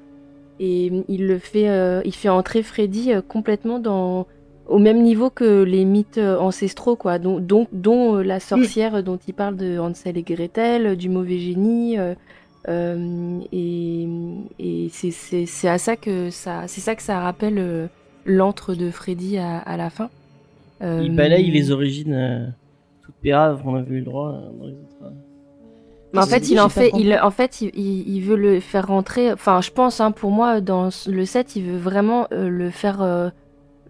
[0.59, 4.27] et il le fait, euh, il fait entrer Freddy euh, complètement dans
[4.66, 9.18] au même niveau que les mythes ancestraux, quoi, dont, dont, dont euh, la sorcière dont
[9.29, 12.14] il parle de Hansel et Gretel, du mauvais génie, euh,
[12.68, 14.09] euh, et,
[14.59, 17.87] et c'est, c'est, c'est à ça que ça, c'est ça que ça rappelle euh,
[18.24, 20.09] l'antre de Freddy à, à la fin.
[20.83, 22.55] Euh, Il balaye les origines
[23.25, 24.97] toutes péraves qu'on avait eu le droit euh, dans les autres.
[25.05, 25.11] euh.
[26.13, 29.33] Mais en fait, il en fait, il, en fait, il, il- veut le faire rentrer.
[29.33, 33.03] Enfin, je pense, hein, pour moi, dans le set, il veut vraiment euh, le faire,
[33.03, 33.31] euh,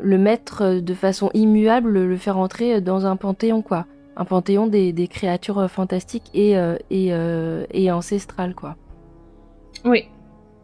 [0.00, 3.86] le mettre euh, de façon immuable, le faire entrer dans un panthéon, quoi.
[4.16, 8.76] Un panthéon des, des créatures fantastiques et euh, et, euh, et ancestrales, quoi.
[9.84, 10.08] Oui.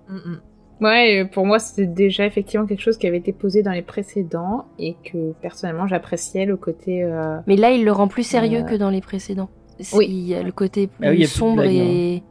[0.08, 0.42] Mm, mm.
[0.80, 3.82] Ouais, euh, pour moi, c'était déjà effectivement quelque chose qui avait été posé dans les
[3.82, 7.02] précédents et que personnellement j'appréciais le côté.
[7.04, 9.48] euh, Mais là, il le rend plus sérieux Euh, que dans les précédents.
[9.78, 10.06] C'est- oui.
[10.08, 12.22] Il y a le côté plus Ah oui, sombre et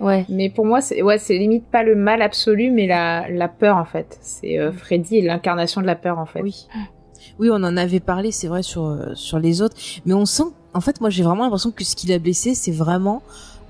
[0.00, 0.24] ouais.
[0.28, 3.76] Mais pour moi, c'est ouais, c'est limite pas le mal absolu, mais la, la peur
[3.76, 4.18] en fait.
[4.20, 6.42] C'est euh, Freddy est l'incarnation de la peur en fait.
[6.42, 6.66] Oui.
[7.38, 9.76] Oui, on en avait parlé, c'est vrai, sur, sur les autres.
[10.06, 12.72] Mais on sent, en fait, moi, j'ai vraiment l'impression que ce qui l'a blessé, c'est
[12.72, 13.20] vraiment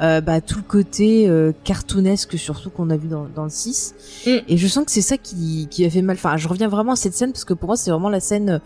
[0.00, 3.94] euh, bah, tout le côté euh, cartoonesque, surtout qu'on a vu dans, dans le 6.
[4.26, 4.30] Mm.
[4.48, 6.16] Et je sens que c'est ça qui, qui a fait mal.
[6.16, 8.60] Enfin, je reviens vraiment à cette scène, parce que pour moi, c'est vraiment la scène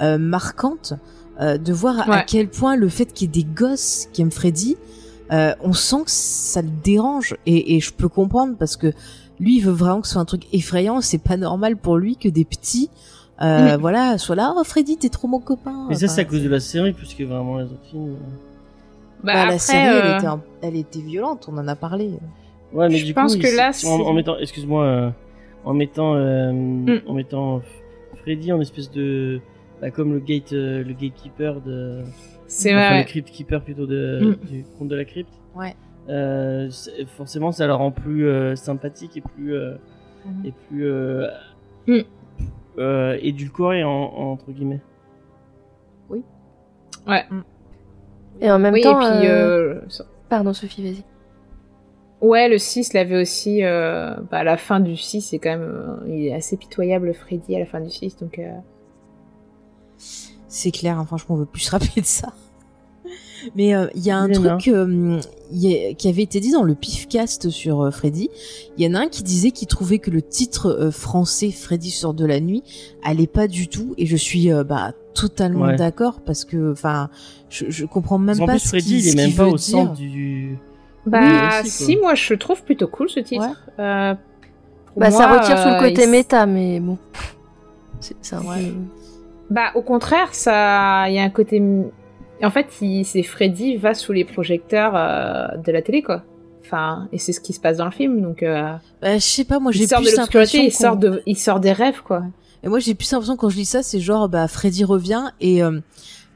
[0.00, 0.94] euh, marquante
[1.40, 4.30] euh, de voir à, quel point le fait qu'il y ait des gosses qui aiment
[4.30, 4.76] Freddy,
[5.32, 7.36] euh, on sent que ça le dérange.
[7.46, 8.92] Et, et je peux comprendre, parce que
[9.40, 11.00] lui, il veut vraiment que ce soit un truc effrayant.
[11.00, 12.90] C'est pas normal pour lui que des petits
[13.42, 15.86] euh, voilà, soient là, oh Freddy, t'es trop mon copain.
[15.88, 18.16] Mais ça, Enfin, c'est à cause de la série, plus que vraiment les autres films.
[19.26, 21.74] Bah, bah, après, la série, elle, euh, était un- elle était violente, on en a
[21.76, 22.10] parlé.
[22.72, 25.10] Ouais, mais Je du pense coup, que il- là, en, mettant, excuse-moi, euh,
[25.64, 27.00] en mettant, euh, Mm.
[27.06, 27.60] en mettant
[28.22, 29.40] Freddy en espèce de,
[29.80, 32.02] bah, comme le gate, euh, le gatekeeper de,
[32.46, 32.98] c'est enfin, vrai.
[32.98, 34.46] le crypt keeper plutôt de, Mm.
[34.46, 35.32] du conte de la crypte.
[35.56, 35.74] Ouais.
[36.08, 36.70] Euh,
[37.16, 39.74] forcément, ça la rend plus euh, sympathique et plus, euh,
[40.24, 40.46] Mhm.
[40.46, 41.26] et plus, euh,
[41.88, 41.98] Mm.
[42.78, 44.80] euh, édulcoré en, en- entre guillemets.
[47.08, 47.24] Ouais.
[48.40, 49.80] Et en même Oui, temps, et puis euh, euh,
[50.28, 51.04] pardon Sophie, vas-y.
[52.20, 53.64] ouais, le 6 l'avait aussi.
[53.64, 57.56] Euh, bah, à la fin du 6, c'est quand même, il est assez pitoyable Freddy
[57.56, 58.38] à la fin du 6, donc.
[58.38, 58.50] euh,
[60.48, 62.32] C'est clair, hein, franchement, on veut plus se rappeler de ça.
[63.54, 65.20] Mais euh, il y a un truc euh,
[65.52, 68.28] il y a- qui avait été dit dans le pifcast sur euh, Freddy.
[68.76, 71.90] Il y en a un qui disait qu'il trouvait que le titre euh, français Freddy
[71.90, 72.64] sort de la nuit
[73.04, 75.76] allait pas du tout, et je suis euh, bah totalement Ouais.
[75.76, 77.08] d'accord parce que enfin
[77.48, 79.42] je, je comprends même qu'en pas plus, ce Freddy, qu'il il est ce même pas
[79.44, 79.58] veut au dire.
[79.58, 80.58] centre du.
[81.06, 83.48] Bah, Oui, aussi, si, moi je trouve plutôt cool ce titre.
[83.78, 84.14] Euh,
[84.96, 86.98] Bah, ça retire tout euh, le côté il- méta, mais bon.
[88.00, 88.72] C'est Ouais.
[89.50, 91.62] Bah, au contraire, ça, il y a un côté.
[92.42, 92.66] En fait,
[93.04, 96.22] c'est Freddy va sous les projecteurs euh, de la télé, quoi.
[96.64, 98.42] Enfin, et c'est ce qui se passe dans le film, donc.
[98.42, 98.72] Euh...
[99.00, 102.02] Bah, je sais pas, moi j'ai plus l'impression il sort de, il sort des rêves,
[102.02, 102.22] quoi.
[102.62, 105.62] Et moi, j'ai plus l'impression quand je lis ça, c'est genre, bah, Freddy revient et
[105.62, 105.80] euh,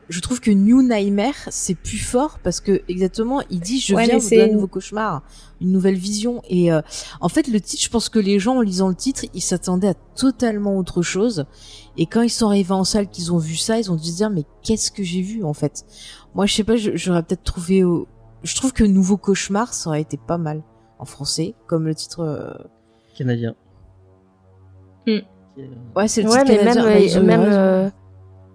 [0.09, 4.06] je trouve que New Nightmare, c'est plus fort parce que exactement, il dit, je Ouais,
[4.06, 5.22] viens vous donner un nouveau cauchemar,
[5.61, 6.42] une nouvelle vision.
[6.48, 6.83] Et euh,
[7.20, 9.88] en fait, le titre, je pense que les gens, en lisant le titre, ils s'attendaient
[9.88, 11.44] à totalement autre chose.
[11.96, 14.16] Et quand ils sont arrivés en salle, qu'ils ont vu ça, ils ont dû se
[14.16, 15.85] dire, mais qu'est-ce que j'ai vu en fait?
[16.35, 17.83] Moi, je sais pas, j'aurais peut-être trouvé.
[17.83, 18.04] euh,
[18.42, 20.62] Je trouve que Nouveau cauchemar, ça aurait été pas mal
[20.98, 22.20] en français, comme le titre.
[22.20, 22.52] euh,
[23.16, 23.54] Canadien.
[25.06, 25.18] Mm.
[25.96, 26.85] Ouais, c'est le Ouais, titre mais même, canadien.
[26.85, 27.88] Bah, ils ont eu même, euh,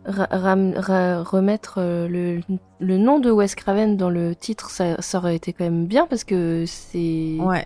[0.05, 2.41] ra- ram- ra- remettre euh, le,
[2.79, 6.07] le nom de Wes Craven dans le titre, ça, ça aurait été quand même bien
[6.07, 7.37] parce que c'est.
[7.39, 7.65] Ouais.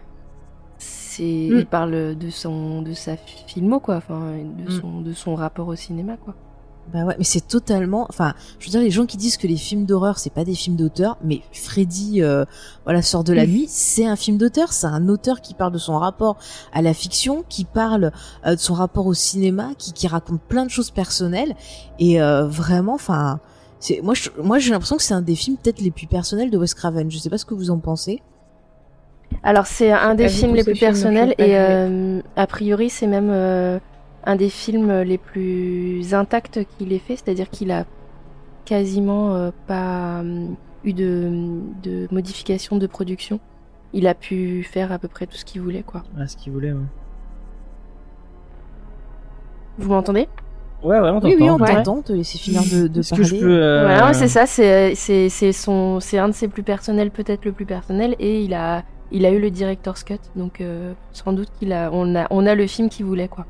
[0.78, 1.58] c'est Mm.
[1.60, 3.98] Il parle de, son, de sa filmo, quoi.
[3.98, 4.80] Enfin, de, Mm.
[4.80, 6.34] son, de son rapport au cinéma, quoi.
[6.94, 8.08] Bah ouais, mais c'est totalement.
[8.10, 10.56] Enfin, je veux dire, les gens qui disent que les films d'horreur c'est pas des
[10.56, 12.46] films d'auteur, mais Freddy, euh,
[12.84, 14.74] voilà, sort de la nuit, c'est un film d'auteur.
[14.74, 16.38] C'est un auteur qui parle de son rapport
[16.74, 18.12] à la fiction, qui parle
[18.46, 21.56] euh, de son rapport au cinéma, qui, qui raconte plein de choses personnelles
[22.00, 23.40] et euh, vraiment, enfin,
[23.80, 26.50] c'est moi, je, moi j'ai l'impression que c'est un des films peut-être les plus personnels
[26.50, 27.12] de Wes Craven.
[27.12, 28.22] Je sais pas ce que vous en pensez.
[29.44, 33.80] Alors, c'est un des films les plus personnels et euh, a priori, c'est même euh,
[34.26, 37.86] un des films les plus intacts qu'il ait fait, c'est-à-dire qu'il a
[38.66, 40.46] quasiment euh, pas euh,
[40.84, 41.32] eu de,
[41.84, 43.40] de modification de production.
[43.94, 46.04] Il a pu faire à peu près tout ce qu'il voulait, quoi.
[46.20, 46.80] Ah, ce qu'il voulait, ouais.
[49.78, 50.28] Vous m'entendez?
[50.84, 52.02] Ouais, ouais, on Oui, oui, on t'entend.
[52.02, 53.24] te laisser finir de, de Est-ce parler.
[53.24, 53.60] que je peux.
[53.62, 57.44] euh, ouais, c'est ça, c'est c'est c'est son c'est un de ses plus personnels, peut-être
[57.46, 61.34] le plus personnel, et il a il a eu le director's cut, donc euh, sans
[61.34, 63.46] doute qu'il a on a on a le film qu'il voulait, quoi.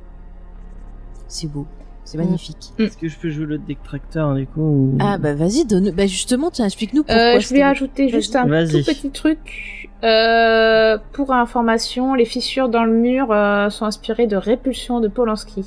[1.30, 1.66] C'est beau,
[2.04, 2.22] c'est Mm.
[2.26, 2.74] magnifique.
[2.78, 5.92] Est-ce que je peux jouer le détracteur, du coup ou- Ah bah vas-y, donne.
[5.92, 7.36] Bah justement, tiens, explique-nous pourquoi.
[7.36, 9.90] Euh, je voulais ajouter juste un tout petit truc.
[10.04, 15.66] Euh, pour information, les fissures dans le mur euh, sont inspirées de Répulsion de Polanski.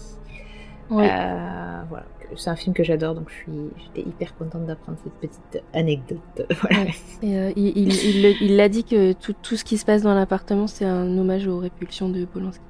[0.91, 1.05] Oui.
[1.05, 2.05] Euh, voilà,
[2.37, 3.53] c'est un film que j'adore, donc je suis,
[3.95, 6.19] j'étais hyper contente d'apprendre cette petite anecdote.
[6.63, 6.85] Voilà.
[7.23, 9.85] Et euh, il il il le- il l'a dit que tout tout ce qui se
[9.85, 12.61] passe dans l'appartement, c'est un hommage aux répulsions de Polanski.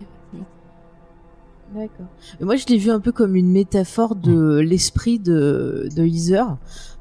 [1.74, 2.06] D'accord.
[2.40, 6.44] Moi, je l'ai vu un peu comme une métaphore de l'esprit de, de Heather,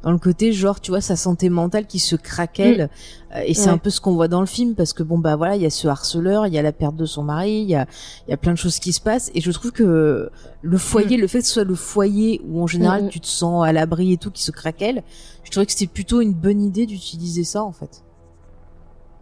[0.01, 2.89] dans le côté genre, tu vois, sa santé mentale qui se craquelle.
[3.36, 3.73] Euh, Et c'est Ouais.
[3.73, 5.65] un peu ce qu'on voit dans le film, parce que bon, bah voilà, il y
[5.65, 7.86] a ce harceleur, il y a la perte de son mari, il y a,
[8.27, 9.29] il y a plein de choses qui se passent.
[9.36, 10.29] Et je trouve que
[10.62, 13.10] le foyer, le fait que ce soit le foyer où en général Mm, mm.
[13.10, 15.03] tu te sens à l'abri et tout, qui se craquelle,
[15.43, 18.03] je trouvais que c'était plutôt une bonne idée d'utiliser ça, en fait.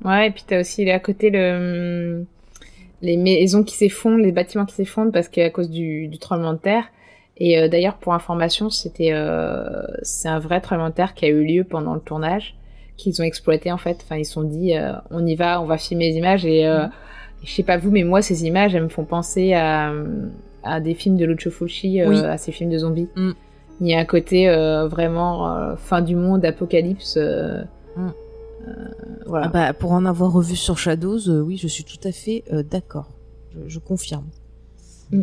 [0.06, 2.26] Ouais, et puis t'as aussi à côté le
[3.02, 6.60] les maisons qui s'effondrent, les bâtiments qui s'effondrent parce qu'à cause du, du tremblement de
[6.60, 6.86] terre.
[7.38, 11.30] Et euh, d'ailleurs, pour information, c'était euh, c'est un vrai tremblement de terre qui a
[11.30, 12.56] eu lieu pendant le tournage,
[12.98, 14.00] qu'ils ont exploité en fait.
[14.04, 16.46] Enfin, ils se sont dit, euh, on y va, on va filmer les images.
[16.46, 16.86] Et euh,
[17.44, 19.94] je sais pas vous, mais moi, ces images, elles me font penser à,
[20.64, 22.02] à des films de Lucio Oui.
[22.02, 23.08] à ces films de zombies.
[23.16, 23.32] Mm.
[23.82, 24.50] Il y a un côté
[24.90, 27.18] vraiment fin du monde, apocalypse.
[27.96, 28.10] Mm.
[29.30, 29.46] Voilà.
[29.48, 32.44] Ah bah, pour en avoir revu sur Shadows, euh, oui, je suis tout à fait
[32.52, 33.10] euh, d'accord.
[33.54, 34.26] Je, je confirme.
[35.12, 35.22] Mm.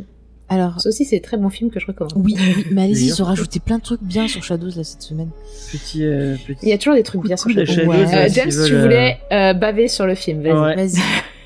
[0.48, 2.12] Alors, Ça aussi, c'est un très bon film que je recommande.
[2.16, 5.02] oui, oui, mais allez-y, ils ont rajouté plein de trucs bien sur Shadows là cette
[5.02, 5.30] semaine.
[5.72, 6.60] Petit, euh, petit...
[6.62, 7.80] Il y a toujours des trucs bien sur Shadows.
[7.80, 10.52] Euh, euh, James, s'ils tu veulent, voulais euh, baver sur le film, vas-y.
[10.52, 10.76] Ouais.
[10.76, 11.00] Vas-y,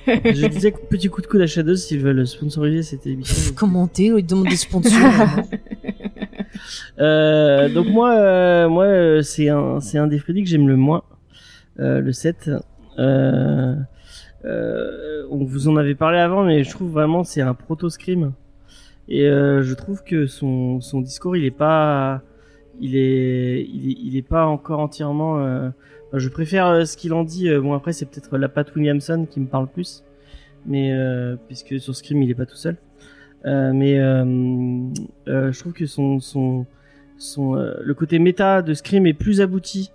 [0.35, 3.55] Je disais petit coup de coude à Shadows s'ils veulent sponsoriser cette émission.
[3.55, 4.92] commentez, ils demandent des sponsors.
[6.99, 11.03] Euh, donc moi, euh, moi, c'est un, c'est un des Freddy que j'aime le moins,
[11.11, 11.14] euh,
[11.80, 12.50] le 7.
[12.98, 13.74] Euh,
[14.44, 18.32] euh, on vous en avait parlé avant, mais je trouve vraiment c'est un proto scream.
[19.08, 22.22] Et euh, je trouve que son, son discours, il est pas,
[22.80, 25.40] il est, il est, pas encore entièrement.
[25.40, 25.70] euh,
[26.14, 27.48] je préfère euh, ce qu'il en dit.
[27.48, 30.04] euh, Bon après, c'est peut-être la Pat Williamson qui me parle plus,
[30.66, 32.76] mais euh, puisque sur Scream, il est pas tout seul.
[33.46, 34.24] Euh, mais euh,
[35.28, 36.66] euh, je trouve que son son
[37.16, 39.90] son euh, le côté méta de Scream est plus abouti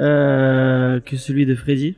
[0.00, 1.96] euh, que celui de Freddy.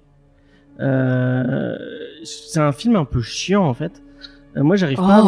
[0.80, 1.76] Euh,
[2.24, 4.02] c'est un film un peu chiant en fait.
[4.56, 5.22] Euh, moi, j'arrive pas à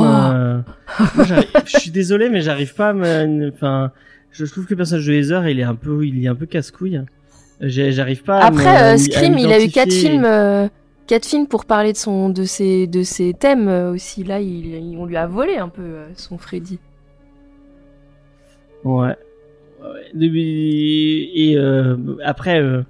[1.17, 1.25] me.
[1.25, 3.51] J'arrive- je suis désolé, mais j'arrive pas à me.
[3.53, 3.93] Enfin,
[4.31, 6.47] je trouve que le personnage de Heather, il est un peu, il est un peu
[6.47, 7.03] casse-couille.
[7.61, 8.39] J'arrive pas.
[8.41, 10.69] à me- Après, à euh, m'y- Scream, à il a eu quatre films, euh,
[11.07, 14.23] quatre films pour parler de son, de ses, de ses thèmes euh, aussi.
[14.25, 16.79] Là, il, on lui a volé un peu euh, son Freddy.
[18.85, 19.17] Ouais.
[20.15, 22.83] Et euh, après, euh,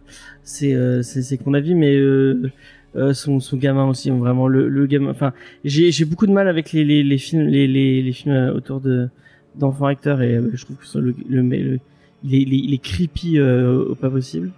[0.42, 2.50] c'est euh, c'est c'est qu'on a vu, mais euh,
[2.96, 5.10] euh, son son gamin aussi, vraiment le le gamin.
[5.10, 5.32] Enfin,
[5.64, 8.52] j'ai j'ai beaucoup de mal avec les les, les films les les les films euh,
[8.54, 9.08] autour de
[9.54, 11.80] d'enfants acteurs et euh, je trouve que ça, le le, le-
[12.24, 14.50] il est il est, il est creepy euh, au pas possible.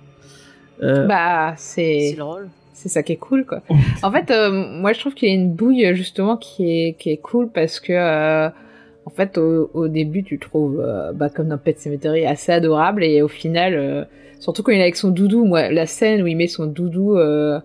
[0.83, 2.49] Euh, Bah, c'est le rôle.
[2.73, 3.63] c'est ça qui est cool, quoi.
[4.03, 7.11] en fait, euh, moi, je trouve qu'il y a une bouille justement qui est qui
[7.11, 8.49] est cool parce que euh,
[9.07, 12.53] en fait, au, au début, tu le trouves euh, bah, comme dans Pet Cemetery assez
[12.53, 14.05] adorable et au final, euh,
[14.39, 17.17] surtout quand il est avec son doudou, moi, la scène où il met son doudou
[17.17, 17.59] euh,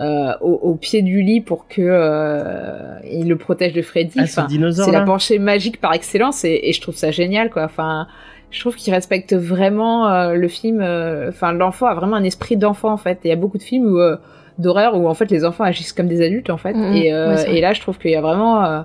[0.00, 4.18] euh, au, au pied du lit pour que euh, il le protège de Freddy.
[4.18, 4.40] ah, ce
[4.84, 8.06] c'est la penchée magique par excellence et, et je trouve ça génial quoi enfin
[8.50, 12.58] je trouve qu'il respecte vraiment euh, le film euh, enfin l'enfant a vraiment un esprit
[12.58, 14.16] d'enfant en fait Et il y a beaucoup de films où euh,
[14.58, 17.46] d'horreur où en fait les enfants agissent comme des adultes en fait et, Ouais, c'est
[17.46, 17.56] vrai.
[17.56, 18.82] et là je trouve qu'il y a vraiment euh,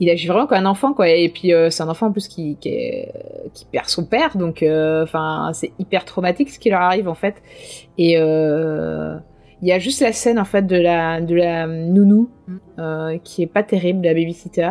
[0.00, 2.28] il agit vraiment comme un enfant quoi et puis euh, c'est un enfant en plus
[2.28, 3.12] qui qui, est-
[3.54, 7.14] qui perd son père donc euh, enfin c'est hyper traumatique ce qui leur arrive en
[7.14, 7.36] fait
[7.96, 9.16] et euh,
[9.62, 12.56] il y a juste la scène en fait de la de la nounou Mm.
[12.78, 14.70] euh, qui est pas terrible la babysitter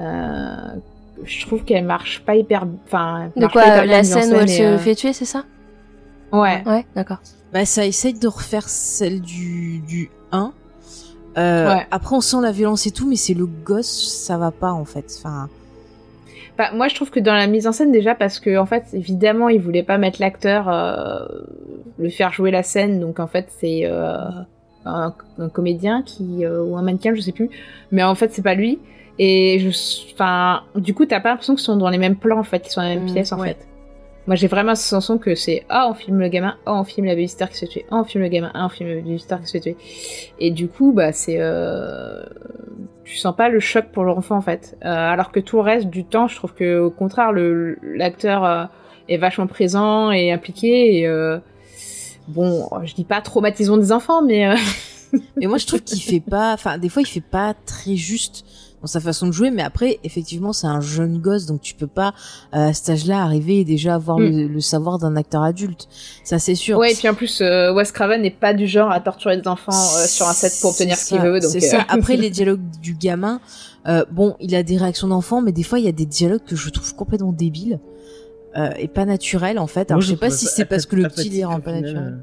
[0.00, 0.56] euh,
[1.24, 4.62] je trouve qu'elle marche pas hyper enfin De quoi bien La scène où elle se
[4.62, 5.44] euh, fait tuer, c'est ça?
[6.32, 7.18] Ouais Ouais, d'accord.
[7.52, 10.52] Bah, ça essaye de refaire celle du, du 1.
[11.38, 11.86] Euh, Ouais.
[11.90, 14.84] Après, on sent la violence et tout, mais c'est le gosse, ça va pas, en
[14.84, 15.06] fait.
[15.18, 15.48] Enfin,
[16.56, 18.84] Bah, moi, je trouve que dans la mise en scène, déjà, parce que, en fait,
[18.92, 21.24] évidemment, ils voulaient pas mettre l'acteur, euh,
[21.98, 24.16] le faire jouer la scène, donc, en fait, c'est euh,
[24.84, 27.50] un, un comédien qui, ou un mannequin, je sais plus,
[27.92, 28.78] mais en fait, c'est pas lui.
[29.20, 29.68] Et je,
[30.14, 32.72] enfin, du coup, t'as pas l'impression qu'ils sont dans les mêmes plans, en fait, qu'ils
[32.72, 33.48] sont dans la même Mm, pièce, en ouais.
[33.48, 33.66] fait.
[34.28, 37.06] Moi, j'ai vraiment la sensation que c'est, ah, on filme le gamin, ah, on filme
[37.06, 39.36] la babysitter qui se fait ah, on filme le gamin, ah, on filme la babysitter
[39.40, 39.76] qui se fait.
[40.38, 42.26] Et du coup, bah, c'est, euh,
[43.04, 44.76] tu sens pas le choc pour l'enfant en fait.
[44.84, 48.64] Euh, alors que tout le reste du temps, je trouve que au contraire, l'acteur euh,
[49.08, 51.00] est vachement présent et impliqué.
[51.00, 51.38] Et,
[52.28, 54.54] bon, je dis pas traumatisons des enfants, mais
[55.38, 58.44] mais moi, je trouve qu'il fait pas, enfin, des fois, il fait pas très juste
[58.80, 61.86] dans sa façon de jouer, mais après, effectivement, c'est un jeune gosse, donc tu peux
[61.86, 62.14] pas,
[62.54, 64.22] euh, à cet âge-là, arriver et déjà avoir Mm.
[64.24, 65.88] le, le savoir d'un acteur adulte.
[66.24, 66.78] Ça, c'est sûr.
[66.78, 66.92] ouais.
[66.92, 69.72] Et puis en plus, euh, Wes Craven n'est pas du genre à torturer des enfants
[69.72, 71.40] euh, sur un set pour obtenir C'est ce qu'il ça, veut.
[71.40, 71.84] Donc c'est euh, ça.
[71.88, 73.40] Après les dialogues du gamin,
[73.86, 76.44] euh, bon, il a des réactions d'enfant, mais des fois il y a des dialogues
[76.46, 77.78] que je trouve complètement débiles
[78.56, 79.90] euh, et pas naturels en fait.
[79.90, 82.22] Alors Moi, je sais pas si c'est parce que le petit les rend pas final,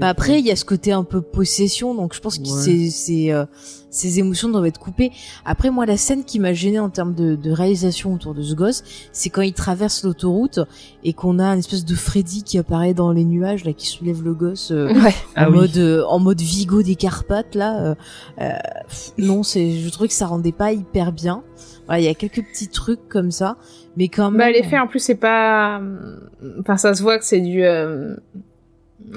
[0.00, 2.48] Bah après il y a ce côté un peu possession, donc je pense que Ouais.
[2.48, 3.44] ces ces euh,
[3.88, 5.12] ces émotions doivent être coupées.
[5.44, 8.54] Après moi la scène qui m'a gêné en termes de, de réalisation autour de ce
[8.54, 10.58] gosse, c'est quand il traverse l'autoroute
[11.04, 14.22] et qu'on a une espèce de Freddy qui apparaît dans les nuages là qui soulève
[14.24, 14.72] le gosse.
[14.72, 15.14] euh, Ouais.
[15.36, 15.58] Ah en oui.
[15.58, 17.94] mode euh, en mode Vigo des Carpates là euh,
[18.40, 18.50] euh,
[18.88, 21.42] pff, non c'est je trouvais que ça rendait pas hyper bien
[21.86, 23.56] voilà il y a quelques petits trucs comme ça
[23.96, 25.80] mais quand même bah l'effet en plus c'est pas,
[26.60, 28.16] enfin ça se voit que c'est du, euh,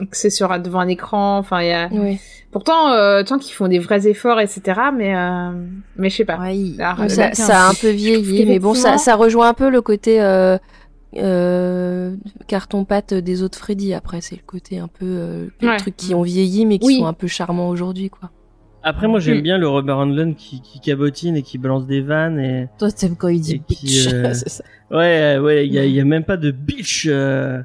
[0.10, 1.38] que c'est sur devant un écran.
[1.38, 2.20] Enfin il y a, Oui.
[2.52, 4.80] pourtant euh, tant qu'ils font des vrais efforts etc.
[4.96, 5.52] Mais euh,
[5.98, 6.40] mais je sais pas.
[6.40, 10.22] ouais, ça, a un peu vieilli, mais bon, ça, ça rejoint un peu le côté
[10.22, 10.58] euh,
[11.18, 12.16] euh,
[12.48, 13.94] carton-pâte des autres Freddy.
[13.94, 15.78] Après, c'est le côté un peu euh, les Ouais.
[15.78, 16.98] trucs qui ont vieilli, mais qui Oui.
[17.00, 18.32] sont un peu charmants aujourd'hui, quoi.
[18.86, 19.44] Après, moi, j'aime Mm.
[19.44, 23.16] bien le Robert Englund qui, qui cabotine et qui balance des vannes et toi t'aimes
[23.16, 26.04] quand il dit bitch euh, c'est ça ouais, ouais, il y a, il y a
[26.04, 27.62] même pas de bitch euh,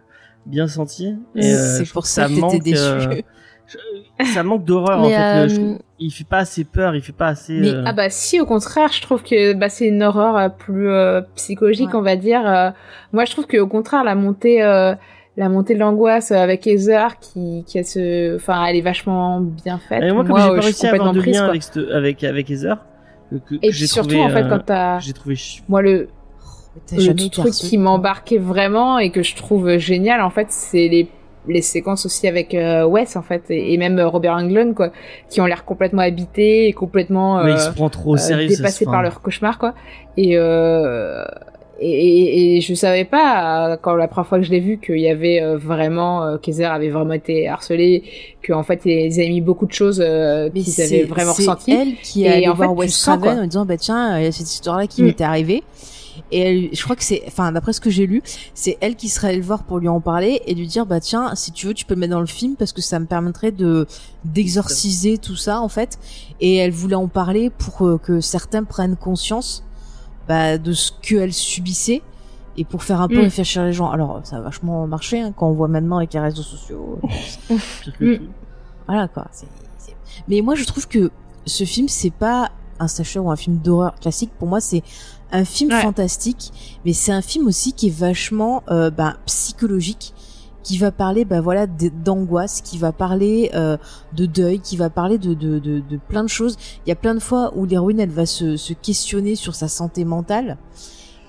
[0.49, 1.15] bien senti.
[1.37, 3.21] Et, euh, c'est pour ça que manque, t'étais déçu euh,
[3.69, 5.49] je- ça manque d'horreur en fait.
[5.49, 7.53] je euh, il fait pas assez peur, il fait pas assez.
[7.61, 10.49] Mais- euh, Ah bah si, au contraire, je trouve que bah, c'est une horreur euh,
[10.49, 11.97] plus euh, psychologique, Ouais.
[11.97, 12.47] on va dire.
[12.49, 12.71] Euh,
[13.13, 14.95] moi, je trouve que au contraire, la montée, euh,
[15.37, 19.79] la montée de l'angoisse avec Heather, qui, qui a ce, enfin, elle est vachement bien
[19.79, 20.03] faite.
[20.03, 21.37] et moi, comme j'ai pas je suis réussi à avoir complètement de prise,
[21.77, 22.77] lien avec, avec avec Heather,
[23.31, 25.37] que, que- Et que puis j'ai surtout, trouvé, en fait, euh, quand t'as, j'ai trouvé
[25.69, 26.09] moi le,
[26.93, 31.09] le truc qui m'embarquait vraiment et que je trouve génial, en fait, c'est les
[31.47, 34.91] les séquences aussi avec euh, Wes en fait et, et même euh, Robert Englund quoi
[35.31, 38.19] qui ont l'air complètement habités et complètement mais euh, il se prend trop au euh,
[38.19, 38.49] sérieux.
[38.49, 39.73] dépassés par leur cauchemar quoi
[40.19, 41.25] et euh,
[41.81, 44.99] et, et, et je savais pas quand la première fois que je l'ai vu qu'il
[44.99, 48.03] y avait euh, vraiment euh, Kaiser avait vraiment été harcelé
[48.43, 51.43] que en fait ils avaient mis beaucoup de choses euh, qu'ils avaient c'est vraiment c'est
[51.49, 54.33] ressenties elle qui en fait, voir Wes Craven en disant bah tiens il y a
[54.33, 55.07] cette histoire là qui Mm.
[55.07, 55.63] m'était arrivée
[56.31, 58.23] et elle, je crois que c'est enfin d'après ce que j'ai lu
[58.55, 61.01] c'est elle qui serait allée le voir pour lui en parler et lui dire bah
[61.01, 63.07] tiens si tu veux tu peux le mettre dans le film parce que ça me
[63.07, 63.87] permettrait de
[64.25, 65.99] d'exorciser tout ça en fait
[66.41, 69.65] et elle voulait en parler pour euh, que certains prennent conscience
[70.29, 72.03] bah, de ce qu'elle subissait
[72.57, 73.23] et pour faire un peu Mm.
[73.25, 76.21] réfléchir les gens alors ça a vachement marché hein, quand on voit maintenant avec les
[76.21, 76.99] réseaux sociaux
[78.01, 78.15] Mm.
[78.87, 79.27] voilà quoi.
[79.33, 79.47] c'est-
[79.79, 79.97] c'est-
[80.29, 81.11] Mais moi je trouve que
[81.47, 84.31] ce film c'est pas un slasher ou un film d'horreur classique.
[84.39, 84.83] Pour moi c'est
[85.33, 85.83] un film Ouais.
[85.83, 86.53] fantastique,
[86.85, 90.15] mais c'est un film aussi qui est vachement euh, ben, psychologique,
[90.63, 93.77] qui va parler ben voilà d'angoisse, qui va parler euh,
[94.15, 96.57] de deuil, qui va parler de, de, de, de plein de choses.
[96.85, 99.69] Il y a plein de fois où l'héroïne elle va se, se questionner sur sa
[99.69, 100.59] santé mentale.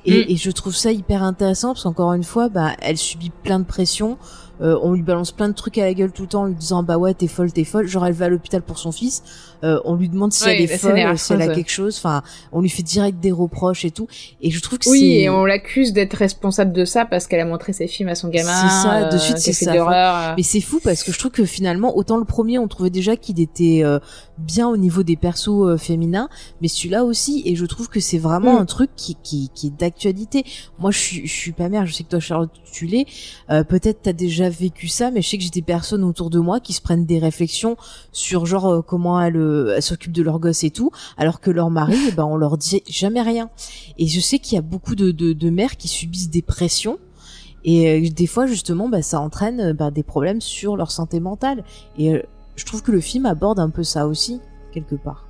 [0.06, 0.26] Et, Mm.
[0.30, 3.66] et je trouve ça hyper intéressant parce qu'encore une fois, bah, elle subit plein de
[3.66, 4.18] pression.
[4.62, 6.56] Euh, on lui balance plein de trucs à la gueule tout le temps en lui
[6.56, 9.24] disant bah ouais t'es folle t'es folle genre elle va à l'hôpital pour son fils
[9.64, 11.70] euh, on lui demande si elle est la scène est folle si elle a quelque
[11.72, 14.08] chose enfin on lui fait direct des reproches et tout
[14.42, 17.46] et je trouve que oui et on l'accuse d'être responsable de ça parce qu'elle a
[17.46, 19.74] montré ses films à son gamin C'est ça, de euh, suite, qu'elle c'est ça.
[20.32, 20.34] euh.
[20.38, 23.16] mais c'est fou parce que je trouve que finalement autant le premier on trouvait déjà
[23.16, 24.00] qu'il était euh,
[24.38, 26.30] bien au niveau des persos euh, féminins
[26.62, 28.62] mais celui-là aussi et je trouve que c'est vraiment Mm.
[28.62, 30.44] un truc qui, qui, qui est d'actualité
[30.80, 33.06] moi je suis, je suis pas mère je sais que toi Charlotte tu l'es
[33.50, 36.40] euh, peut-être t'as déjà vécu ça, mais je sais que j'ai des personnes autour de
[36.40, 37.76] moi qui se prennent des réflexions
[38.12, 41.52] sur genre euh, comment elles, euh, elles s'occupent de leur gosse et tout, alors que
[41.52, 43.50] leur mari, eh ben on leur dit jamais rien.
[43.98, 46.98] Et je sais qu'il y a beaucoup de, de, de mères qui subissent des pressions.
[47.64, 51.20] Et euh, des fois, justement, bah, ça entraîne euh, bah, des problèmes sur leur santé
[51.20, 51.64] mentale.
[51.98, 52.22] Et euh,
[52.56, 54.42] je trouve que le film aborde un peu ça aussi,
[54.72, 55.26] quelque part.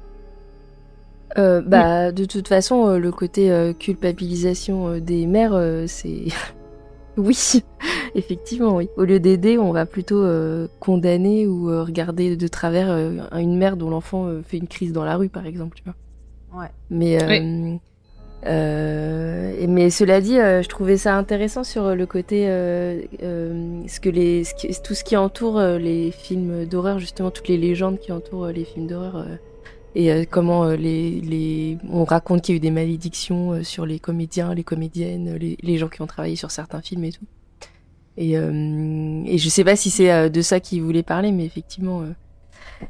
[1.35, 5.57] Bah, de toute façon, le côté culpabilisation des mères,
[5.87, 6.25] c'est.
[7.19, 7.37] oui,
[8.15, 8.89] effectivement, oui.
[8.97, 13.57] Au lieu d'aider, on va plutôt euh, condamner ou euh, regarder de travers euh, une
[13.57, 15.95] mère dont l'enfant euh, fait une crise dans la rue, par exemple, tu vois.
[16.61, 16.69] Ouais.
[16.89, 17.75] Mais, euh,
[18.45, 23.99] euh, mais cela dit, euh, je trouvais ça intéressant sur le côté euh, euh, ce
[23.99, 27.99] que les, ce qui- tout ce qui entoure les films d'horreur, justement toutes les légendes
[27.99, 29.35] qui entourent les films d'horreur euh,
[29.95, 33.63] et euh, comment euh, les, les, on raconte qu'il y a eu des malédictions euh,
[33.63, 37.11] sur les comédiens, les comédiennes, les, les gens qui ont travaillé sur certains films et
[37.11, 37.25] tout.
[38.17, 41.45] Et, euh, et je sais pas si c'est euh, de ça qu'il voulait parler, mais
[41.45, 42.11] effectivement, euh,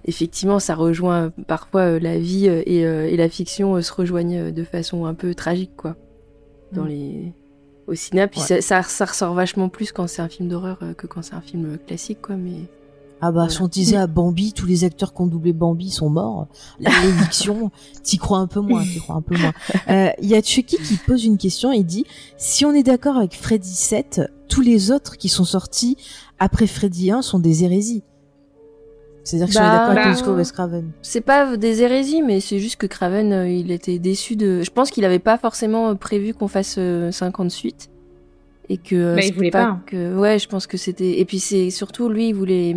[0.05, 4.51] effectivement, ça rejoint parfois euh, la vie euh, et, euh, et la fiction se rejoignent
[4.51, 5.95] de façon un peu tragique, quoi,
[6.71, 6.87] dans Mm.
[6.89, 7.33] les
[7.87, 8.27] au cinéma.
[8.27, 8.45] Puis Ouais.
[8.45, 11.41] ça, ça, ça ressort vachement plus quand c'est un film d'horreur que quand c'est un
[11.41, 12.35] film classique, quoi.
[12.35, 12.51] Mais
[13.21, 16.09] Ah bah, si on disait à Bambi, tous les acteurs qui ont doublé Bambi sont
[16.09, 16.47] morts.
[16.79, 17.69] La malédiction,
[18.03, 19.51] t'y crois un peu moins, t'y crois un peu moins.
[19.89, 22.05] Euh, Il y a Chucky qui pose une question, il dit,
[22.37, 25.97] si on est d'accord avec Freddy 7, tous les autres qui sont sortis
[26.39, 28.03] après Freddy 1 sont des hérésies.
[29.25, 30.91] C'est-à-dire que si on est Bah, d'accord avec bah, Wes Craven.
[31.01, 34.61] c'est pas des hérésies, mais c'est juste que Craven, euh, il était déçu de.
[34.63, 37.89] Je pense qu'il avait pas forcément euh, prévu qu'on fasse euh, 50 suites.
[38.69, 38.95] Et que.
[38.95, 39.79] euh, Bah, il voulait pas.
[39.85, 40.17] Que...
[40.17, 41.19] Ouais, je pense que c'était.
[41.19, 42.75] Et puis c'est surtout lui, il voulait.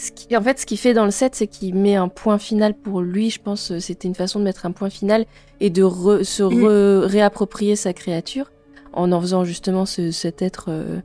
[0.00, 0.34] Ce qui...
[0.34, 3.02] En fait, ce qu'il fait dans le set, c'est qu'il met un point final pour
[3.02, 3.28] lui.
[3.28, 5.26] Je pense euh, c'était une façon de mettre un point final
[5.60, 8.50] et de re- se re- réapproprier sa créature
[8.94, 11.00] en en faisant justement ce- cet être euh,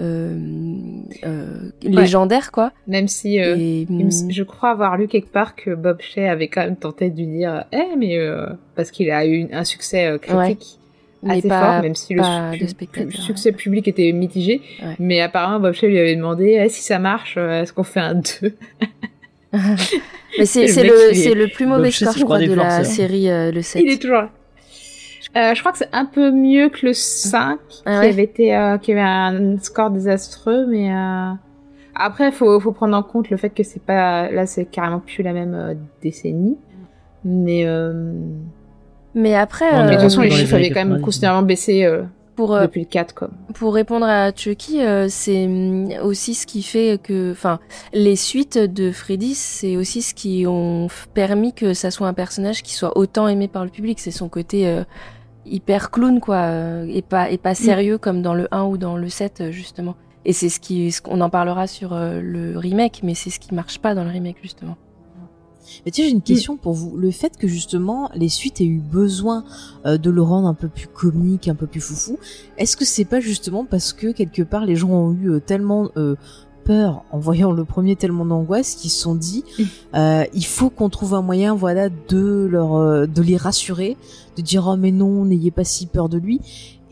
[0.00, 0.38] euh,
[1.24, 2.72] euh, légendaire, quoi.
[2.86, 3.86] Même si Et,
[4.30, 7.26] je crois avoir lu quelque part que Bob Shea avait quand même tenté de lui
[7.26, 8.18] dire Eh, mais
[8.74, 10.77] parce qu'il a eu un succès critique
[11.22, 14.60] mais assez pas- fort, même si le pas pu- spectateurs, succès public était mitigé.
[14.82, 14.94] Ouais.
[14.98, 18.00] Mais apparemment, Bob Shea lui avait demandé Eh, si ça marche, euh, est-ce qu'on fait
[18.00, 18.54] un 2
[20.38, 22.84] Mais c'est Le le, est- le plus mauvais score, je crois, de la hein.
[22.84, 23.82] série, euh, le 7.
[23.82, 24.30] Il est toujours là.
[25.36, 28.22] Euh, je crois que c'est un peu mieux que le 5, Ah qui ouais avait
[28.24, 31.30] été, euh, qui avait un score désastreux, mais euh...
[31.94, 35.22] après, faut, faut prendre en compte le fait que c'est pas, là, c'est carrément plus
[35.22, 36.56] la même euh, décennie.
[37.24, 38.12] Mais, euh...
[39.14, 41.04] Mais après, Non, mais de toute euh, façon, les chiffres avaient quand même 90.
[41.04, 42.02] considérablement baissé euh,
[42.38, 43.30] pour, euh, depuis le 4, quoi.
[43.54, 47.58] pour répondre à Chucky, euh, c'est hum, aussi ce qui fait que, enfin,
[47.92, 52.62] les suites de Freddy, c'est aussi ce qui ont permis que ça soit un personnage
[52.62, 53.98] qui soit autant aimé par le public.
[53.98, 54.84] C'est son côté euh,
[55.46, 56.52] hyper clown, quoi,
[56.86, 59.96] et pas et pas sérieux comme dans le 1 ou dans le 7, euh, justement.
[60.24, 63.54] Et c'est ce qui, ce qu'on en parlera sur le remake, mais c'est ce qui
[63.54, 64.76] marche pas dans le remake, justement.
[65.84, 66.96] Mais tu sais, j'ai une question pour vous.
[66.96, 69.44] Le fait que justement les suites aient eu besoin
[69.86, 72.18] euh, de le rendre un peu plus comique, un peu plus foufou,
[72.56, 75.90] est-ce que c'est pas justement parce que quelque part les gens ont eu euh, tellement
[75.96, 76.16] euh,
[76.64, 79.42] peur en voyant le premier, tellement d'angoisse qu'ils se sont dit
[79.94, 83.96] euh, il faut qu'on trouve un moyen, voilà, de leur euh, de les rassurer,
[84.36, 86.40] de dire oh mais non, n'ayez pas si peur de lui.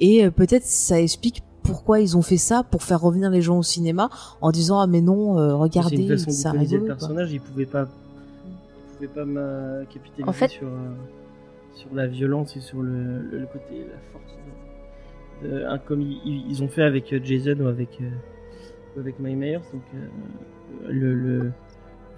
[0.00, 3.58] Et euh, peut-être ça explique pourquoi ils ont fait ça pour faire revenir les gens
[3.58, 4.08] au cinéma
[4.40, 7.40] en disant ah mais non, euh, C'est regardez, une façon ça d'iconiser le personnage, il
[7.40, 7.86] pouvait pas,
[9.00, 10.94] il pouvait pas m'a- capitaliser En fait- sur, euh,
[11.74, 14.32] sur la violence et sur le, le, le côté, la force.
[15.42, 19.58] De, comme ils, ils- ont fait avec euh, Jason ou avec, euh, avec Mike Myers,
[19.72, 21.52] donc euh, le, le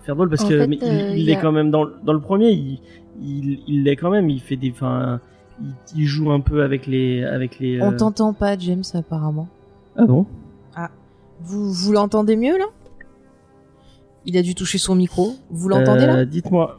[0.03, 1.95] faire drôle parce En que fait, mais il, euh, est a- quand même dans, le-
[2.05, 2.81] dans le premier, il,
[3.21, 5.21] il, il l'est quand même, il fait des, enfin,
[5.61, 7.83] il, il joue un peu avec les, avec les.
[7.83, 9.49] On euh, t'entend pas, James, apparemment.
[9.97, 10.25] Ah bon?
[11.41, 12.65] Vous, vous l'entendez mieux, là?
[14.31, 15.37] Il a dû toucher son micro.
[15.49, 16.79] Vous l'entendez, là Euh, Dites-moi.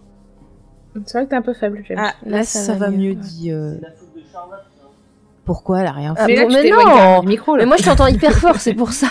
[1.05, 1.97] C'est vrai que t'es un peu faible, James.
[1.99, 3.51] Ah, là, ça, va, mieux, dit...
[3.51, 3.73] euh,
[5.45, 6.21] Pourquoi Elle a rien fait.
[6.21, 6.85] Ah mais là, bon, tu mais t'éloignes
[7.15, 7.63] non micro, là.
[7.63, 9.07] Mais moi, je t'entends hyper fort, c'est pour ça.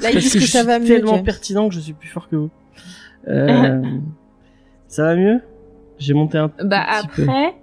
[0.00, 1.24] Là, ils disent que, ça va mieux, tellement James.
[1.24, 2.50] pertinent que je suis plus fort que vous.
[3.26, 3.82] Euh,
[4.86, 5.40] ça va mieux?
[5.98, 7.22] J'ai monté un Bah petit peu.
[7.24, 7.54] après,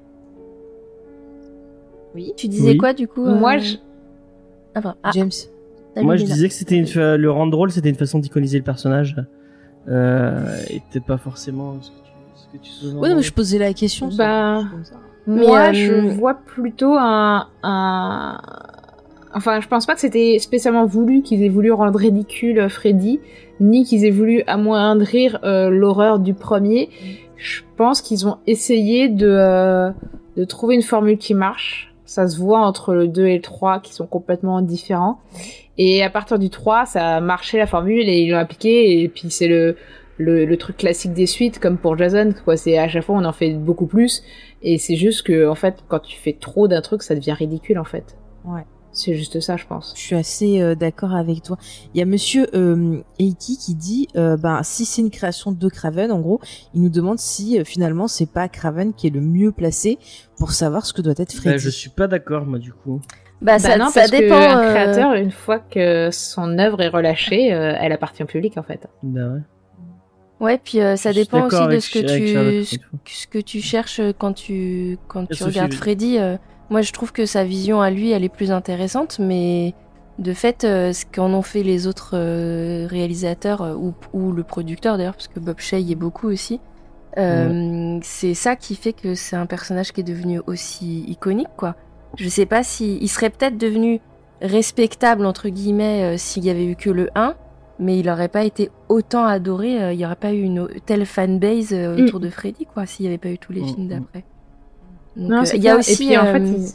[2.35, 2.77] Tu disais Oui.
[2.77, 3.77] quoi, du coup moi, euh, je...
[4.75, 4.99] Ah, pardon.
[5.03, 5.31] Ah, James.
[5.97, 8.63] Moi, je disais que c'était une fa- le rendre drôle, c'était une façon d'iconiser le
[8.63, 9.15] personnage.
[9.87, 12.99] Euh, et peut-être pas forcément ce que tu, ce que tu sous-entends.
[12.99, 14.09] Ouais, non, mais je posais la question.
[14.15, 14.63] Bah.
[15.27, 18.39] Moi, Mais, je euh, vois plutôt un, un...
[19.33, 23.19] Enfin, je pense pas que c'était spécialement voulu qu'ils aient voulu rendre ridicule Freddy,
[23.59, 26.89] ni qu'ils aient voulu amoindrir euh, l'horreur du premier.
[27.37, 29.91] Je pense qu'ils ont essayé de, euh,
[30.35, 33.81] de trouver une formule qui marche, Ça se voit entre le 2 et le 3
[33.81, 35.19] qui sont complètement différents.
[35.77, 38.99] Et à partir du 3, ça a marché la formule et ils l'ont appliqué.
[38.99, 39.77] Et puis c'est le,
[40.17, 42.57] le, le truc classique des suites, comme pour Jason, quoi.
[42.57, 44.23] C'est à chaque fois on en fait beaucoup plus.
[44.63, 47.77] Et c'est juste que, en fait, quand tu fais trop d'un truc, ça devient ridicule,
[47.77, 48.17] en fait.
[48.43, 48.65] Ouais.
[48.91, 49.93] C'est juste ça, je pense.
[49.95, 51.57] Je suis assez euh, d'accord avec toi.
[51.93, 55.69] Il y a Monsieur euh, Eiki qui dit, euh, ben si c'est une création de
[55.69, 56.39] Craven, en gros,
[56.73, 59.99] il nous demande si euh, finalement c'est pas Craven qui est le mieux placé
[60.37, 61.49] pour savoir ce que doit être Freddy.
[61.55, 62.99] Bah, je suis pas d'accord, moi, du coup.
[63.41, 64.37] Bah, Bah ça, non, ça parce dépend.
[64.39, 68.57] que un créateur, une fois que son œuvre est relâchée, euh, elle appartient au public,
[68.57, 68.87] en fait.
[69.03, 69.39] Bah ouais.
[70.41, 74.31] Ouais, puis euh, ça dépend aussi de ce que tu ce que tu cherches quand
[74.33, 75.73] tu quand tu Sophie, regardes.
[75.73, 76.17] Freddy.
[76.17, 76.37] euh,
[76.69, 79.73] moi, je trouve que sa vision à lui, elle est plus intéressante, mais
[80.19, 84.43] de fait, euh, ce qu'en ont fait les autres euh, réalisateurs euh, ou, ou le
[84.43, 86.59] producteur d'ailleurs, parce que Bob Shea y est beaucoup aussi.
[87.17, 91.75] euh, C'est ça qui fait que c'est un personnage qui est devenu aussi iconique, quoi.
[92.17, 94.01] Je sais pas si il serait peut-être devenu
[94.41, 97.35] respectable entre guillemets euh, s'il y avait eu que le 1
[97.81, 101.05] mais il aurait pas été autant adoré, euh, il y aurait pas eu une telle
[101.05, 102.01] fanbase Mm.
[102.03, 103.87] autour de Freddy, quoi, s'il y avait pas eu tous les Mm, films mm.
[103.87, 104.23] d'après.
[105.15, 105.91] Donc, Non, euh, c'est il y a aussi.
[105.91, 106.67] Et puis, en euh, fait, ils,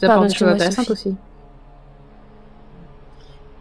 [0.00, 1.14] ça pardon, des choses intéressantes aussi.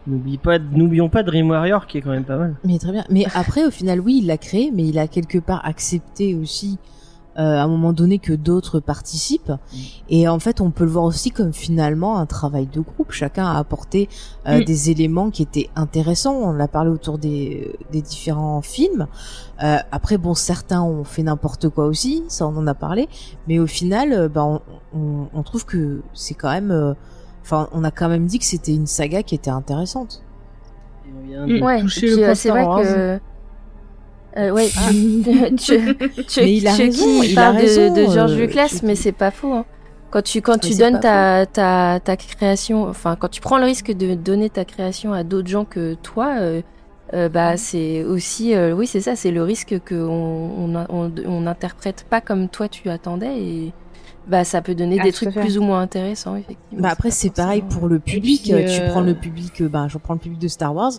[0.08, 2.56] N'oublie pas, n'oublions pas Dream Warrior, qui est quand même pas mal.
[2.64, 3.06] Mais très bien.
[3.10, 6.80] Mais après, au final, oui, il l'a créé, mais il a quelque part accepté aussi,
[7.38, 9.54] euh, à un moment donné, que d'autres participent.
[10.10, 13.12] Et en fait, on peut le voir aussi comme finalement un travail de groupe.
[13.12, 14.10] Chacun a apporté
[14.48, 14.64] euh, Mm.
[14.66, 16.36] des éléments qui étaient intéressants.
[16.36, 19.08] On l'a parlé autour des, des différents films.
[19.64, 23.08] Euh, après, bon, certains ont fait n'importe quoi aussi, ça on en a parlé.
[23.48, 24.60] Mais au final, euh, ben,
[24.94, 26.72] on, on, on trouve que c'est quand même...
[26.72, 26.94] euh,
[27.44, 30.22] Enfin, on a quand même dit que c'était une saga qui était intéressante.
[31.08, 31.50] On vient Mm.
[31.60, 33.20] de Ouais, puis le euh, c'est vrai que.
[34.38, 34.70] Euh, ouais,
[35.58, 35.96] tu,
[36.28, 39.32] tu, Mais il a Chucky, il parle de- de, George euh, Lucas, mais c'est pas
[39.32, 39.54] faux.
[39.54, 39.66] hein.
[40.10, 43.66] Quand tu, quand Mais tu donnes ta, ta, ta création, enfin, quand tu prends le
[43.66, 46.62] risque de donner ta création à d'autres gens que toi, euh,
[47.14, 51.48] euh, bah, c'est aussi, euh, oui, c'est ça, c'est le risque qu'on on, on, on
[51.48, 53.74] interprète pas comme toi tu attendais et
[54.28, 56.82] bah, ça peut donner Ah, des trucs plus ou moins intéressants, effectivement.
[56.84, 58.42] Bah après c'est pareil pour le public.
[58.44, 60.92] puis, Tu euh, prends le public, euh, bah je prends le public de Star Wars.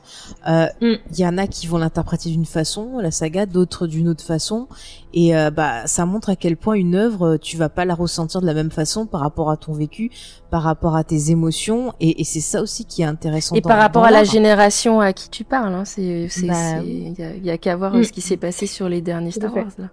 [0.48, 0.98] Euh, Il Mm.
[1.18, 4.66] y en a qui vont l'interpréter d'une façon, la saga, d'autres d'une autre façon,
[5.14, 8.46] et bah ça montre à quel point une œuvre, tu vas pas la ressentir de
[8.46, 10.10] la même façon par rapport à ton vécu,
[10.50, 13.54] par rapport à tes émotions, et, et c'est ça aussi qui est intéressant.
[13.54, 16.80] Et dans- par rapport dans à la génération à qui tu parles, hein, c'est, Bah
[16.84, 18.04] il y a, il y a qu'à voir Mm.
[18.04, 19.54] ce qui s'est passé sur les derniers Star.
[19.54, 19.90] Wars là.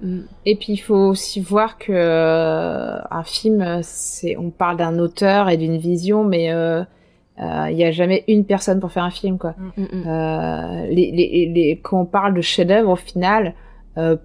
[0.00, 0.20] Mm.
[0.46, 4.98] Et puis il faut aussi voir que euh, un film, euh, c'est on parle d'un
[4.98, 6.82] auteur et d'une vision, mais euh,
[7.40, 9.54] euh, il y a jamais une personne pour faire un film, quoi.
[9.76, 10.06] Mm, mm.
[10.06, 13.54] Euh, les, les, les, quand on parle de chef-d'œuvre, au final,
[13.98, 14.16] euh,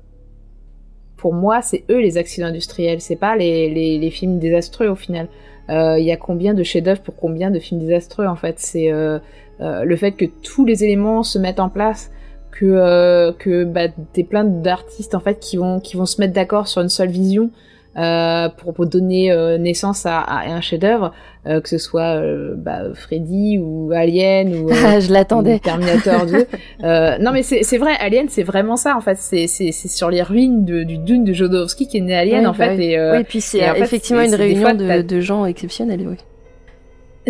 [1.18, 4.96] pour moi, c'est eux les accidents industriels, c'est pas les, les, les films désastreux au
[4.96, 5.28] final.
[5.70, 8.92] Euh, Il y a combien de chefs-d'œuvre pour combien de films désastreux en fait C'est
[8.92, 9.20] euh,
[9.62, 12.12] euh, le fait que tous les éléments se mettent en place,
[12.52, 16.34] que euh, que bah, t'es plein d'artistes en fait qui vont qui vont se mettre
[16.34, 17.50] d'accord sur une seule vision.
[17.98, 21.12] Euh, pour, pour donner euh, naissance à, à un chef-d'œuvre,
[21.48, 25.60] euh, que ce soit euh, bah, Freddy ou Alien ou euh, je l'attendais.
[25.60, 26.46] Terminator 2.
[26.84, 29.18] Euh, non mais c'est c'est vrai, Alien c'est vraiment ça en fait.
[29.18, 32.42] C'est c'est c'est sur les ruines de, du Dune de Jodorowsky qui est né Alien
[32.42, 32.86] Oui, en bah fait oui.
[32.86, 36.16] et euh, oui, puis c'est effectivement une réunion fois, de, de gens exceptionnels, oui.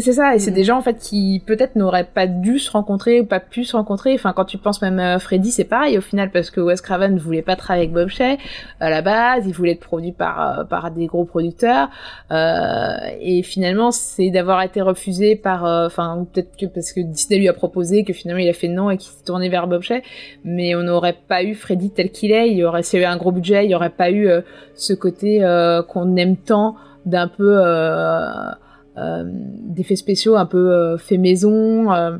[0.01, 0.39] C'est ça et Mm.
[0.39, 3.63] c'est des gens en fait qui peut-être n'auraient pas dû se rencontrer ou pas pu
[3.63, 4.13] se rencontrer.
[4.13, 7.13] Enfin quand tu penses même à Freddy c'est pareil au final parce que Wes Craven
[7.15, 8.37] ne voulait pas travailler avec Bob Shea
[8.79, 11.89] à la base, il voulait être produit par euh, par des gros producteurs
[12.31, 17.39] euh, et finalement c'est d'avoir été refusé par euh, enfin peut-être que parce que Disney
[17.39, 19.81] lui a proposé que finalement il a fait non et qu'il s'est tourné vers Bob
[19.81, 20.01] Shea
[20.43, 23.13] mais on n'aurait pas eu Freddy tel qu'il est, il y aurait s'il y avait
[23.13, 24.41] un gros budget, il y aurait pas eu euh,
[24.75, 26.75] ce côté euh, qu'on aime tant
[27.05, 28.51] d'un peu euh, euh,
[28.95, 31.91] d'effets spéciaux un peu euh, fait maison.
[31.93, 32.17] euh,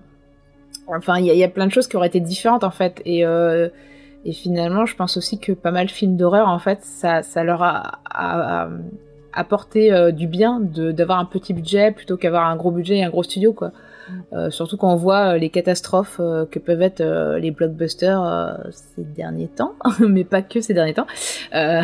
[0.87, 2.71] enfin, il y, a- il y a plein de choses qui auraient été différentes en
[2.71, 3.01] fait.
[3.05, 3.69] Et, euh,
[4.25, 7.43] et finalement, je pense aussi que pas mal de films d'horreur, en fait, ça, ça
[7.43, 8.69] leur a, a- a
[9.33, 13.09] apporté euh, du bien d'avoir un petit budget plutôt qu'avoir un gros budget et un
[13.09, 13.71] gros studio, quoi.
[14.33, 18.23] Euh, surtout quand on voit euh, les catastrophes euh, que peuvent être euh, les blockbusters
[18.23, 21.05] euh, ces derniers temps, mais pas que ces derniers temps.
[21.53, 21.81] Euh,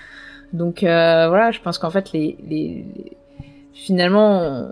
[0.52, 2.36] donc euh, voilà, je pense qu'en fait les-
[3.78, 4.68] finalement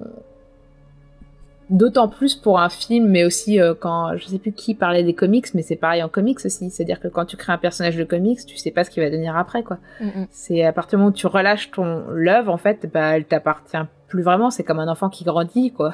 [1.71, 5.15] d'autant plus pour un film, mais aussi euh, quand je sais plus qui parlait des
[5.15, 8.05] comics, mais c'est pareil en comics aussi, c'est-à-dire que quand tu crées un personnage de
[8.05, 9.79] comics, tu sais pas ce qu'il va devenir après quoi.
[10.01, 10.27] Mm, mm.
[10.31, 13.77] C'est à partir du moment où tu relâches ton l'œuvre en fait, bah elle t'appartient
[14.09, 15.93] plus vraiment, c'est comme un enfant qui grandit quoi.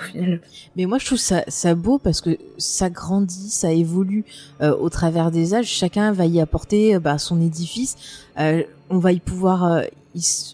[0.77, 4.25] Mais moi, je trouve ça, ça beau parce que ça grandit, ça évolue
[4.61, 5.67] euh, au travers des âges.
[5.67, 8.29] Chacun va y apporter euh, bah, son édifice.
[8.39, 9.83] Euh, on va y pouvoir euh,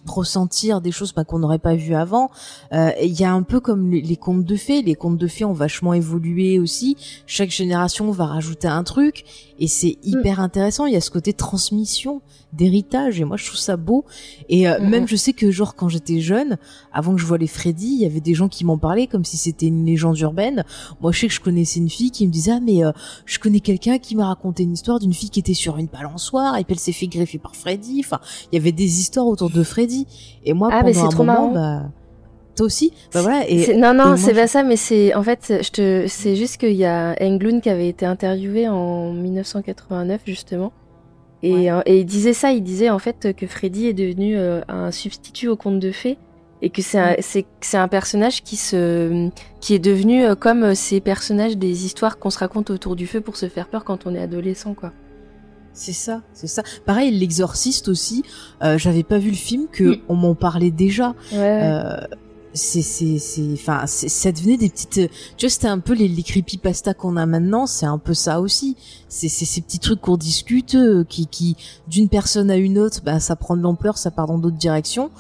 [0.07, 2.31] ressentir des choses bah, qu'on n'aurait pas vues avant.
[2.73, 4.83] Euh, Il y a un peu comme les, les contes de fées.
[4.83, 6.97] Les contes de fées ont vachement évolué aussi.
[7.27, 9.25] Chaque génération va rajouter un truc
[9.59, 10.87] et c'est hyper intéressant.
[10.87, 12.23] Il y a ce côté transmission,
[12.53, 14.05] d'héritage et moi je trouve ça beau.
[14.49, 16.57] Et euh, même je sais que genre quand j'étais jeune,
[16.93, 19.25] avant que je vois les Freddy, il y avait des gens qui m'en parlaient comme
[19.25, 20.65] si c'était une légende urbaine.
[21.01, 22.93] Moi je sais que je connaissais une fille qui me disait ah mais euh,
[23.27, 26.57] je connais quelqu'un qui m'a raconté une histoire d'une fille qui était sur une balançoire
[26.57, 27.68] et puis elle s'est fait greffer par Freddy.
[28.01, 28.21] Enfin,
[28.53, 30.07] il y avait des histoires autour de Freddy.
[30.45, 31.81] Et moi, Ah, pendant c'est un trop moment, marrant.
[31.83, 31.91] bah,
[32.57, 33.49] toi aussi, bah voilà.
[33.49, 36.57] Et non, non, c'est je- pas ça, mais c'est en fait, je te, c'est juste
[36.57, 40.73] qu'il y a Englund qui avait été interviewé en 1989 justement,
[41.45, 44.61] et, euh, et il disait ça, il disait en fait que Freddy est devenu euh,
[44.69, 46.19] un substitut au conte de fées
[46.61, 49.29] et que c'est un, c'est c'est un personnage qui se
[49.61, 53.21] qui est devenu euh, comme ces personnages des histoires qu'on se raconte autour du feu
[53.21, 54.91] pour se faire peur quand on est adolescent quoi.
[55.81, 56.63] C'est ça, c'est ça.
[56.87, 58.25] Pareil, l'exorciste aussi.
[58.65, 60.01] Euh, J'avais pas vu le film que Mm.
[60.09, 61.15] on m'en parlait déjà.
[61.33, 61.39] Ouais.
[61.39, 61.61] ouais.
[61.63, 62.01] Euh,
[62.55, 66.09] c'est c'est c'est enfin c'est- ça devenait des petites tu vois c'était un peu les,
[66.09, 68.75] les creepypasta qu'on a maintenant c'est un peu ça aussi
[69.09, 71.57] c'est c'est ces petits trucs qu'on discute euh, qui qui
[71.89, 75.11] d'une personne à une autre bah ça prend de l'ampleur ça part dans d'autres directions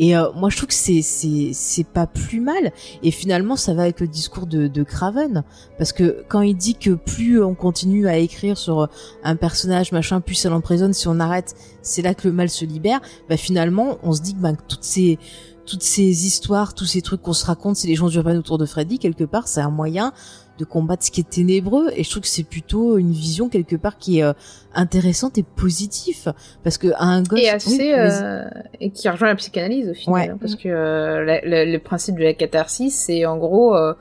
[0.00, 2.72] et euh, moi je trouve que c'est c'est c'est pas plus mal.
[3.02, 5.44] Et finalement ça va avec le discours de de Craven.
[5.76, 8.88] Parce que quand il dit que plus on continue à écrire sur
[9.22, 12.64] un personnage machin plus ça l'emprisonne si on arrête c'est là que le mal se
[12.64, 15.18] libère bah finalement on se dit que bah, toutes ces
[15.66, 18.66] toutes ces histoires, tous ces trucs qu'on se raconte, c'est les gens urbaines autour de
[18.66, 20.12] Freddy, quelque part, c'est un moyen
[20.60, 21.88] de combattre ce qui est ténébreux.
[21.96, 24.32] Et je trouve que c'est plutôt une vision, quelque part, qui est euh,
[24.74, 26.32] intéressante et positive.
[26.62, 27.40] Parce que un gosse...
[27.40, 28.42] et assez Oui, euh,
[28.80, 30.28] et qui rejoint la psychanalyse au final Ouais.
[30.28, 33.94] hein, parce que euh, la- la- le principe de la catharsis c'est en gros euh,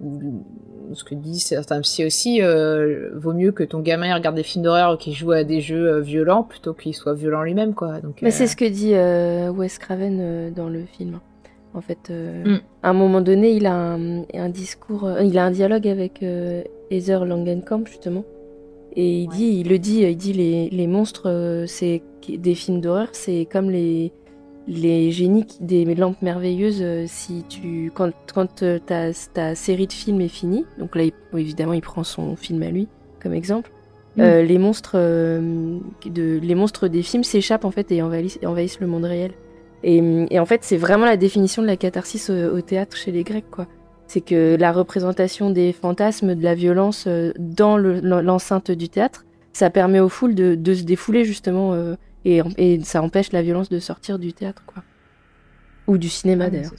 [0.00, 0.44] ou-
[0.94, 4.64] ce que disent certains psy aussi euh, vaut mieux que ton gamin regarde des films
[4.64, 8.20] d'horreur qui joue à des jeux euh, violents plutôt qu'il soit violent lui-même quoi donc
[8.22, 11.20] Mais euh, c'est ce que dit euh, Wes Craven euh, dans le film.
[11.74, 12.60] En fait, euh, Mm.
[12.82, 16.22] à un moment donné, il a un, un discours, euh, il a un dialogue avec
[16.22, 18.24] euh, Heather Langenkamp justement,
[18.96, 23.08] et il dit, il le dit, il dit les, les monstres, c'est des films d'horreur,
[23.12, 24.12] c'est comme les
[24.70, 26.84] les génies des lampes merveilleuses.
[27.06, 31.72] si tu quand quand ta ta série de films est finie, donc là il- évidemment
[31.72, 32.86] il prend son film à lui
[33.22, 33.70] comme exemple.
[34.16, 34.20] Mm.
[34.20, 38.80] Euh, les monstres euh, de les monstres des films s'échappent en fait et envahissent, envahissent
[38.80, 39.32] le monde réel.
[39.84, 43.12] Et, et en fait, c'est vraiment la définition de la catharsis au, au théâtre chez
[43.12, 43.66] les Grecs, quoi.
[44.06, 49.24] C'est que la représentation des fantasmes, de la violence euh, dans le- l'enceinte du théâtre,
[49.52, 53.42] ça permet aux foules de, de se défouler justement, euh, et, et ça empêche la
[53.42, 54.82] violence de sortir du théâtre, quoi.
[55.86, 56.72] Ou du cinéma Ah, d'ailleurs.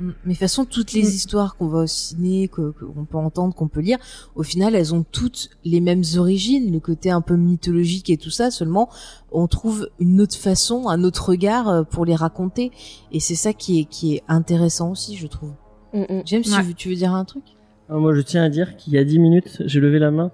[0.00, 0.10] Mm.
[0.24, 1.06] Mais de toute façon, toutes les Mm.
[1.06, 3.98] histoires qu'on va au ciné, que- qu'on peut entendre, qu'on peut lire,
[4.34, 8.30] au final, elles ont toutes les mêmes origines, le côté un peu mythologique et tout
[8.30, 8.50] ça.
[8.50, 8.88] Seulement,
[9.32, 12.70] on trouve une autre façon, un autre regard euh, pour les raconter,
[13.12, 15.52] et c'est ça qui est qui est intéressant aussi, je trouve.
[15.92, 16.04] Mm.
[16.26, 16.62] James, tu Ouais.
[16.62, 17.44] veux- tu veux dire un truc?
[17.88, 20.30] Alors, moi, je tiens à dire qu'il y a 10 minutes, j'ai levé la main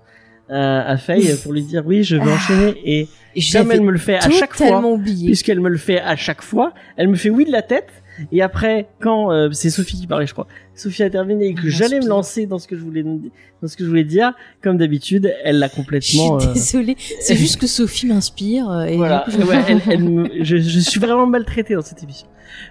[0.51, 3.91] à, à Faye pour lui dire oui, je vais enchaîner et Et comme elle me
[3.93, 4.83] le fait à chaque fois,
[5.25, 7.89] puisqu'elle me le fait à chaque fois, elle me fait oui de la tête.
[8.33, 12.01] Et après, quand euh, c'est Sophie qui parlait, je crois, Sophie intervenait et que j'allais
[12.01, 15.33] me lancer dans ce que je voulais dans ce que je voulais dire, comme d'habitude,
[15.43, 16.37] elle l'a Je suis complètement.
[16.41, 19.81] euh, désolée, c'est juste que Sophie m'inspire euh, et voilà, du coup, je- Ouais, elle,
[19.89, 22.27] elle me- je, je suis vraiment maltraité dans cette émission.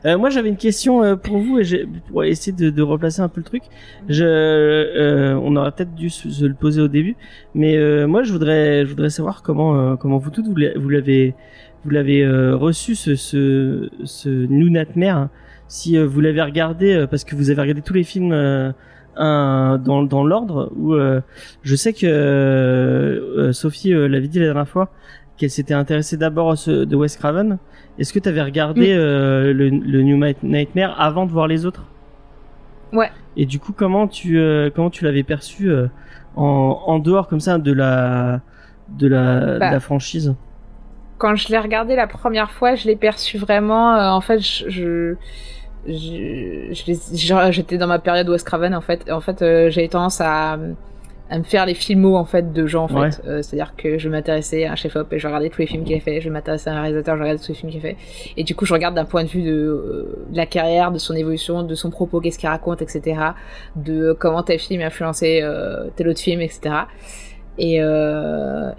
[0.06, 3.22] Euh, moi, j'avais une question euh, pour vous et j'ai- pour essayer de, de replacer
[3.22, 3.64] un peu le truc.
[4.08, 7.16] Je, euh, on aurait peut-être dû se, se le poser au début,
[7.56, 10.56] mais euh, moi, je voudrais, je voudrais savoir comment, euh, comment vous toutes vous
[10.90, 11.34] l'avez,
[11.84, 15.30] vous l'avez euh, reçu ce, ce, ce New Nightmare.
[15.68, 18.32] Si euh, vous l'avez regardé euh, parce que vous avez regardé tous les films.
[18.32, 18.72] euh,
[19.16, 21.22] un, dans, dans l'ordre où euh,
[21.62, 24.90] je sais que euh, Sophie euh, l'avait dit la dernière fois
[25.38, 27.60] qu'elle s'était intéressée d'abord à ce de Wes Craven.
[28.00, 31.64] Est-ce que tu avais regardé euh, le, le New Night- Nightmare avant de voir les
[31.68, 31.86] autres?
[32.92, 33.12] Ouais.
[33.38, 35.86] Et du coup, comment tu euh, comment tu l'avais perçu euh,
[36.36, 38.42] en, en dehors comme ça de la
[38.98, 39.72] de la, de Bah.
[39.72, 40.34] la franchise?
[41.24, 43.96] Quand je l'ai regardé la première fois, je l'ai perçu vraiment.
[43.96, 45.16] euh, en fait, je,
[47.52, 48.76] j'étais dans ma période Wes Craven.
[48.76, 50.58] En fait, en fait, euh, j'avais tendance à,
[51.30, 52.88] à me faire les filmos en fait de gens.
[52.92, 53.12] En Ouais.
[53.12, 55.86] fait, Euh, c'est-à-dire que je m'intéressais à un chef-op et je regardais tous les films
[55.86, 56.20] qu'il a fait.
[56.20, 57.98] Je m'intéressais à un réalisateur, je regardais tous les films qu'il a fait.
[58.36, 60.98] Et du coup, je regarde d'un point de vue de, euh, de la carrière, de
[60.98, 63.02] son évolution, de son propos, qu'est-ce qu'il raconte, etc.
[63.78, 66.62] De comment tel film a influencé euh, tel autre film, etc.
[67.58, 67.78] Et,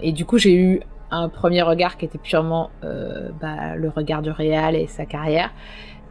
[0.01, 0.81] et du coup, j'ai eu
[1.15, 5.51] un premier regard qui était purement euh, bah, le regard du réal et sa carrière.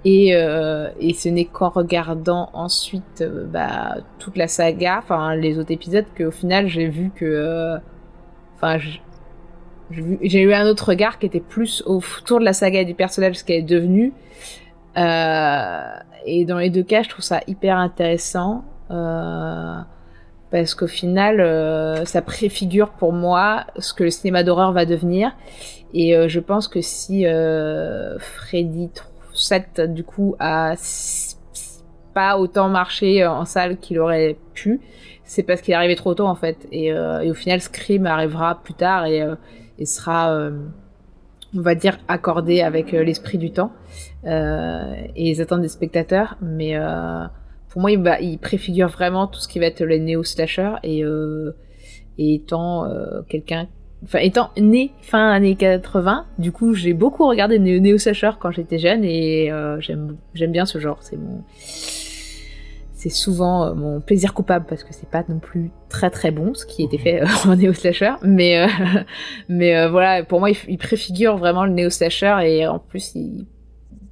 [0.05, 5.59] Et, euh, et ce n'est qu'en regardant ensuite euh, bah, toute la saga, enfin les
[5.59, 7.77] autres épisodes, qu'au final j'ai vu que,
[8.57, 8.79] enfin,
[9.91, 13.37] j'ai eu un autre regard qui était plus autour de la saga et du personnage,
[13.37, 14.13] ce qu'elle est devenue.
[16.27, 18.65] Et dans les deux cas, je trouve ça hyper intéressant.
[20.55, 25.33] Parce qu'au final, euh, ça préfigure pour moi ce que le cinéma d'horreur va devenir.
[25.95, 28.89] Et euh, je pense que si euh, Freddy
[29.35, 30.77] 7, du coup, a
[32.15, 34.81] pas autant marché en salle qu'il aurait pu,
[35.25, 36.69] c'est parce qu'il est arrivé trop tôt, en fait.
[36.71, 39.27] Et, au final, Scream arrivera plus tard et,
[39.85, 40.51] sera,
[41.53, 43.73] on va dire, accordé avec l'esprit du temps
[44.25, 46.37] et les attentes des spectateurs.
[46.41, 46.79] Mais
[47.75, 51.03] pour moi, il, va- il préfigure vraiment tout ce qui va être les néo-slashers et,
[51.03, 51.51] euh,
[52.19, 53.67] et étant euh, quelqu'un,
[54.05, 58.79] enfin étant né fin années 80, du coup j'ai beaucoup regardé néo néo-slashers quand j'étais
[58.79, 60.99] jeune et euh, j'aime j'aime bien ce genre.
[61.01, 61.43] C'est mon
[62.93, 66.65] c'est souvent mon plaisir coupable parce que c'est pas non plus très très bon ce
[66.65, 68.67] qui était fait euh, en néo-slasher mais
[69.49, 73.47] mais voilà pour moi il, il préfigure vraiment le néo-slasher et en plus il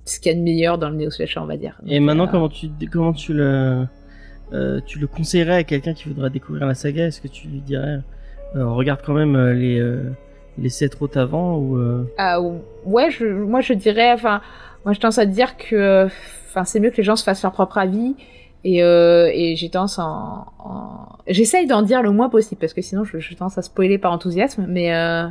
[0.05, 2.31] ce qu'il y a de meilleur dans le néo-slasher on va dire Et maintenant, euh,
[2.31, 3.87] comment tu, comment tu le,
[4.53, 7.07] euh, tu le conseillerais à quelqu'un qui voudrait découvrir la saga?
[7.07, 8.01] Est-ce que tu lui dirais,
[8.57, 9.83] euh, regarde quand même les,
[10.59, 12.41] les sept autres avant ou Ah
[12.85, 14.41] ouais, je, moi je dirais, enfin,
[14.85, 16.07] moi je tendance à dire que,
[16.49, 18.15] enfin, c'est mieux que les gens se fassent leur propre avis.
[18.65, 21.09] Et, euh, et j'ai tendance en, en...
[21.27, 24.13] j'essaye d'en dire le moins possible parce que sinon je, je tendance à spoiler par
[24.13, 24.67] enthousiasme.
[24.69, 25.27] Mais euh,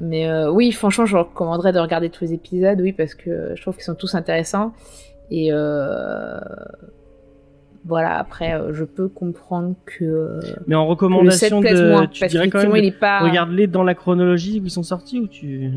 [0.00, 3.62] mais euh, oui, franchement, je recommanderais de regarder tous les épisodes, oui, parce que je
[3.62, 4.72] trouve qu'ils sont tous intéressants.
[5.30, 6.38] Et euh,
[7.86, 10.38] voilà, après, euh, je peux comprendre que.
[10.66, 13.20] Mais en que le recommandation 7 plaise de, moins, tu parce dirais quand même, pas.
[13.20, 15.70] regarde-les dans la chronologie où ils sont sortis ou tu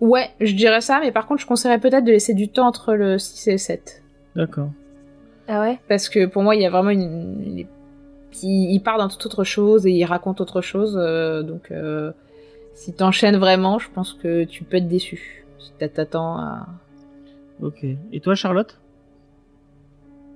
[0.00, 2.94] Ouais, je dirais ça, mais par contre, je conseillerais peut-être de laisser du temps entre
[2.94, 4.02] le 6 et le 7.
[4.34, 4.70] D'accord.
[5.46, 5.78] Ah ouais?
[5.88, 7.00] Parce que pour moi, il y a vraiment une.
[7.42, 7.66] une-
[8.42, 10.98] Il, il part dans toute autre chose et il raconte autre chose.
[11.00, 12.10] euh, donc, euh,
[12.74, 15.46] si t'enchaînes vraiment, je pense que tu peux être déçu.
[15.58, 16.66] Si t'attends à.
[17.62, 17.84] Ok.
[18.12, 18.78] Et toi, Charlotte?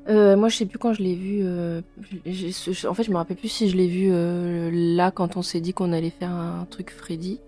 [0.09, 1.41] Euh, moi, je sais plus quand je l'ai vu.
[1.43, 1.83] euh,
[2.89, 5.61] en fait, je me rappelle plus si je l'ai vu euh, là quand on s'est
[5.61, 7.41] dit qu'on allait faire un truc Freddy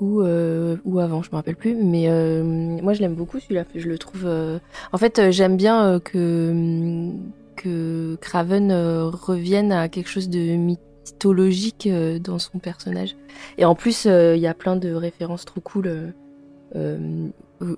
[0.00, 1.74] ou euh, ou avant, je me rappelle plus.
[1.74, 3.64] Mais euh, moi, je l'aime beaucoup celui-là.
[3.74, 4.24] Je le trouve.
[4.24, 4.58] euh,
[4.92, 7.10] En fait, euh, j'aime bien euh, que
[7.56, 10.56] que Craven euh, revienne à quelque chose de
[11.06, 13.16] mythologique euh, dans son personnage.
[13.58, 16.12] Et en plus, euh, il y a plein de références trop cool.
[16.76, 17.28] euh,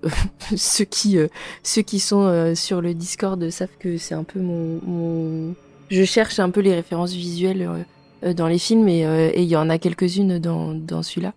[0.57, 1.19] ceux qui
[1.63, 5.55] ceux qui sont sur le Discord savent que c'est un peu mon, mon...
[5.89, 7.85] Je cherche un peu les références visuelles
[8.35, 11.33] dans les films et il y en a quelques-unes dans, dans celui-là.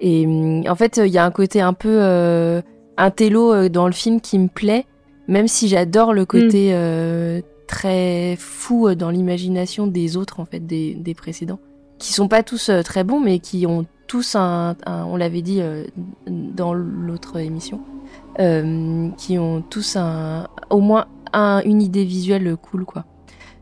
[0.00, 2.00] Et hum, en fait, il y a un côté un peu
[2.96, 4.86] intello euh, dans le film qui me plaît,
[5.28, 10.60] même si j'adore le côté euh, très fou euh, dans l'imagination des autres, en fait,
[10.60, 11.58] des, des précédents,
[11.98, 15.60] qui sont pas tous euh, très bons, mais qui ont tous un, on l'avait dit
[15.60, 15.84] euh,
[16.26, 17.80] dans l'autre émission,
[19.16, 23.04] qui ont tous un, au moins un, une idée visuelle cool, quoi.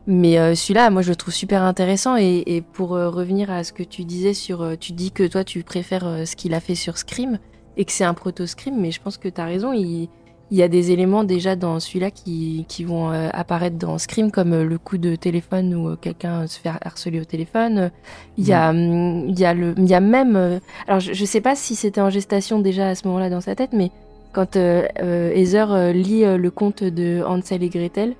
[0.05, 2.15] Mais celui-là, moi, je le trouve super intéressant.
[2.15, 6.27] Et, pour revenir à ce que tu disais sur, tu dis que toi, tu préfères
[6.27, 7.39] ce qu'il a fait sur Scream
[7.75, 9.73] et que c'est un proto-Scream, mais je pense que tu as raison.
[9.73, 10.09] Il,
[10.51, 14.31] il y a des éléments déjà dans celui-là qui, qui vont euh, apparaître dans Scream,
[14.31, 17.91] comme euh, le coup de téléphone où euh, quelqu'un se fait harceler au téléphone.
[18.37, 20.59] Il y a, hum, il y a le, il y a même.
[20.87, 23.55] alors, je, je sais pas si c'était en gestation déjà à ce moment-là dans sa
[23.55, 23.91] tête, mais
[24.33, 24.87] quand euh,
[25.33, 28.15] Heather lit le conte de Hansel et Gretel,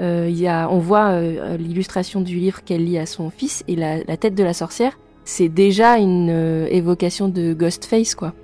[0.00, 3.64] euh, il y a, on voit euh, l'illustration du livre qu'elle lit à son fils
[3.68, 8.34] et la, la tête de la sorcière, c'est déjà une évocation de Ghostface, quoi.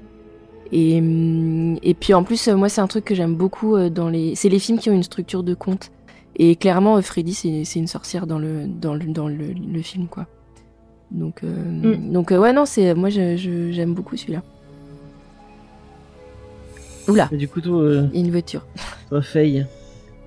[0.73, 3.91] Et, hum, et puis en plus, euh, moi, c'est un truc que j'aime beaucoup euh,
[3.91, 4.35] dans les.
[4.35, 5.91] C'est les films qui ont une structure de conte.
[6.37, 10.07] Et clairement, euh, Freddy, c'est une sorcière dans le, dans le, dans le, le film,
[10.07, 10.27] quoi.
[11.11, 14.43] Donc, euh, donc ouais, non, c'est moi, j'aime beaucoup celui-là.
[17.09, 18.65] Oula, du coup, toi, euh, il y a une voiture.
[19.09, 19.67] toi Faye,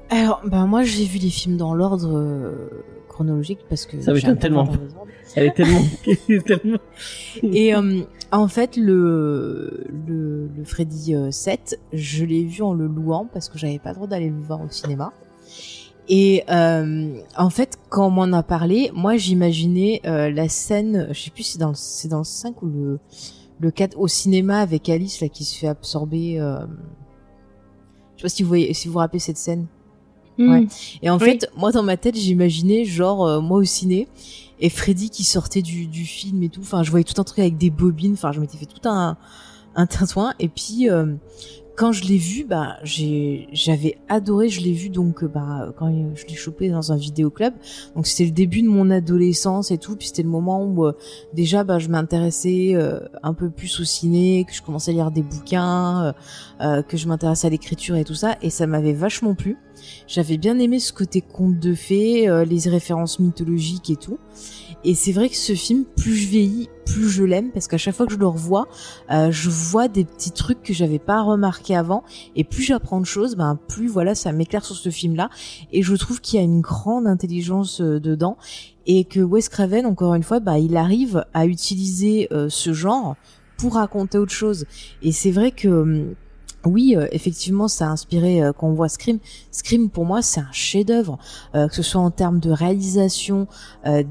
[0.09, 2.69] Alors, bah moi j'ai vu les films dans l'ordre euh,
[3.07, 4.67] chronologique parce que Ça m'étonne tellement.
[5.35, 6.79] elle est tellement, elle est tellement.
[7.43, 8.01] Et euh,
[8.39, 13.49] en fait, le, le, le Freddy euh, 7, je l'ai vu en le louant parce
[13.49, 15.13] que j'avais pas le droit d'aller le voir au cinéma.
[16.09, 21.19] Et euh, en fait, quand on m'en a parlé, moi j'imaginais euh, la scène, je
[21.21, 22.99] sais plus si c'est dans le, c'est dans le 5 ou le,
[23.59, 26.39] le 4 au cinéma avec Alice là qui se fait absorber.
[26.41, 26.57] Euh,
[28.17, 29.67] je sais pas si vous voyez, si vous vous rappelez cette scène.
[30.39, 30.65] Ouais.
[31.01, 31.23] Et en Oui.
[31.25, 34.07] fait, moi dans ma tête, j'imaginais genre euh, moi au ciné
[34.63, 36.61] et Freddy qui sortait du, film et tout.
[36.61, 38.13] Enfin, je voyais tout un truc avec des bobines.
[38.13, 39.17] Enfin, je m'étais fait tout un
[39.75, 40.33] un tintouin.
[40.39, 41.15] Et puis euh,
[41.75, 44.49] quand je l'ai vu, bah, j'avais adoré.
[44.49, 47.53] Je l'ai vu donc, bah, quand je l'ai chopé dans un vidéoclub.
[47.95, 49.95] Donc c'était le début de mon adolescence et tout.
[49.95, 50.93] Puis c'était le moment où euh,
[51.33, 55.11] déjà, bah, je m'intéressais euh, un peu plus au ciné, que je commençais à lire
[55.11, 56.13] des bouquins,
[56.61, 58.37] euh, que je m'intéressais à l'écriture et tout ça.
[58.41, 59.57] Et ça m'avait vachement plu.
[60.07, 64.17] J'avais bien aimé ce côté conte de fées, les références mythologiques et tout.
[64.85, 67.95] Et c'est vrai que ce film, plus je vieillis, plus je l'aime parce qu'à chaque
[67.95, 68.67] fois que je le revois,
[69.11, 72.03] euh, je vois des petits trucs que j'avais pas remarqué avant.
[72.35, 75.29] Et plus j'apprends de choses, ben plus voilà, ça m'éclaire sur ce film-là.
[75.71, 78.37] Et je trouve qu'il y a une grande intelligence euh, dedans
[78.85, 83.15] et que Wes Craven, encore une fois, bah il arrive à utiliser euh, ce genre
[83.57, 84.65] pour raconter autre chose.
[85.01, 86.15] Et c'est vrai que hum,
[86.65, 89.19] oui, euh, effectivement, ça a inspiré euh, quand on voit Scream.
[89.51, 91.17] Scream, pour moi, c'est un chef-d'œuvre,
[91.55, 93.47] euh, que ce soit en termes de réalisation,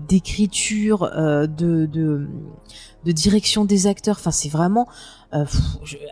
[0.08, 1.46] d'écriture, de,
[1.86, 2.26] de,
[3.04, 4.16] de direction des acteurs.
[4.18, 4.86] Enfin, c'est vraiment
[5.34, 5.44] euh,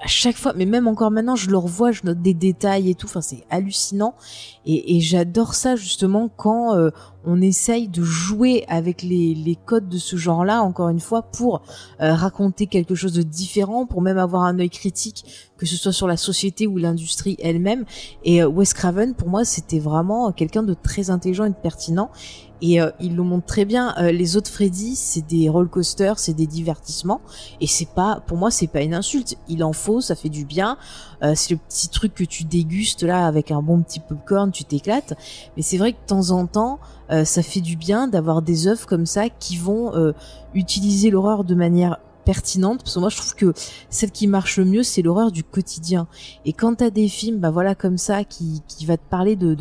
[0.03, 2.95] à chaque fois, mais même encore maintenant, je le revois, je note des détails et
[2.95, 3.07] tout.
[3.07, 4.15] Enfin, c'est hallucinant.
[4.65, 6.91] Et, et j'adore ça justement quand euh,
[7.25, 11.63] on essaye de jouer avec les, les codes de ce genre-là, encore une fois, pour
[12.01, 15.93] euh, raconter quelque chose de différent, pour même avoir un œil critique, que ce soit
[15.93, 17.85] sur la société ou l'industrie elle-même.
[18.25, 22.11] Et Wes Craven, pour moi, c'était vraiment quelqu'un de très intelligent et de pertinent.
[22.63, 23.95] Et euh, il le montre très bien.
[23.99, 27.21] Euh, les autres Freddy, c'est des roller coasters, c'est des divertissements.
[27.61, 29.37] Et c'est pas, pour moi, c'est pas une insulte.
[29.49, 30.77] Il en faut, ça fait du bien.
[31.23, 34.65] Euh, c'est le petit truc que tu dégustes là avec un bon petit popcorn, tu
[34.65, 35.15] t'éclates.
[35.57, 36.79] Mais c'est vrai que de temps en temps,
[37.25, 40.15] ça fait du bien d'avoir des œuvres comme ça qui vont
[40.55, 43.53] utiliser l'horreur de manière pertinente parce que moi je trouve que
[43.89, 46.07] celle qui marche le mieux c'est l'horreur du quotidien.
[46.45, 49.55] Et quand t'as des films bah voilà comme ça qui qui va te parler de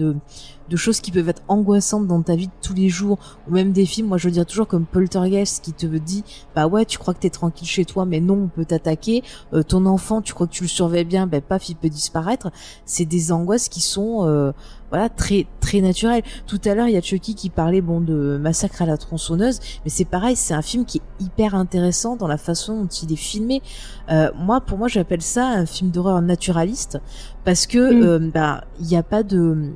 [0.70, 3.72] de choses qui peuvent être angoissantes dans ta vie de tous les jours ou même
[3.72, 6.24] des films moi je veux dire toujours comme Poltergeist qui te dit
[6.56, 9.24] bah ouais tu crois que t'es tranquille chez toi mais non on peut t'attaquer.
[9.54, 12.52] Euh, ton enfant tu crois que tu le surveilles bien bah paf il peut disparaître.
[12.86, 14.52] C'est des angoisses qui sont euh,
[14.90, 18.38] voilà très très naturelles tout à l'heure il y a Chucky qui parlait bon de
[18.42, 22.28] massacre à la tronçonneuse mais c'est pareil c'est un film qui est hyper intéressant dans
[22.28, 23.62] la façon dont il est filmé
[24.10, 27.00] euh, moi pour moi j'appelle ça un film d'horreur naturaliste
[27.46, 28.32] parce que mm.
[28.32, 29.74] bah il n'y a pas de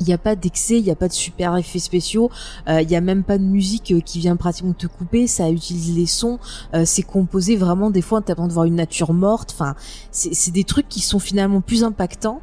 [0.00, 2.30] il n'y a pas d'excès, il n'y a pas de super effets spéciaux,
[2.68, 5.50] euh, il n'y a même pas de musique euh, qui vient pratiquement te couper, ça
[5.50, 6.38] utilise les sons,
[6.74, 9.74] euh, c'est composé vraiment des fois t'as de voir une nature morte, enfin
[10.10, 12.40] c'est des trucs qui sont finalement plus impactants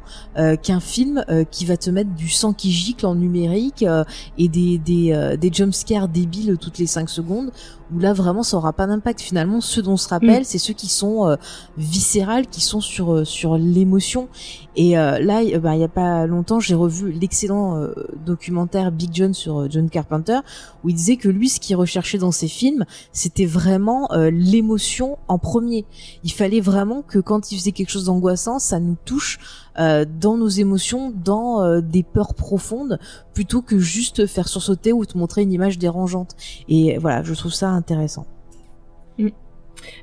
[0.62, 3.84] qu'un film qui va te mettre du sang qui gicle en numérique
[4.38, 7.52] et des, des, des jumpscares débiles toutes les 5 secondes
[7.92, 9.20] où là vraiment ça aura pas d'impact.
[9.20, 10.44] Finalement ceux dont on se rappelle mm.
[10.44, 11.36] c'est ceux qui sont euh,
[11.76, 14.28] viscérales qui sont sur euh, sur l'émotion.
[14.76, 17.92] Et euh, là bah, il y a pas longtemps j'ai revu l'excellent euh,
[18.24, 20.40] documentaire Big John sur John Carpenter
[20.82, 25.38] où il disait que lui ce qu'il recherchait dans ses films c'était vraiment l'émotion en
[25.38, 25.84] premier.
[26.24, 29.38] Il fallait vraiment que quand il faisait quelque chose d'angoissant ça nous touche
[29.78, 32.98] euh, dans nos émotions, dans euh, des peurs profondes,
[33.32, 36.36] plutôt que juste faire sursauter ou te montrer une image dérangeante.
[36.68, 38.26] Et voilà, je trouve ça intéressant.
[39.18, 39.28] Mm.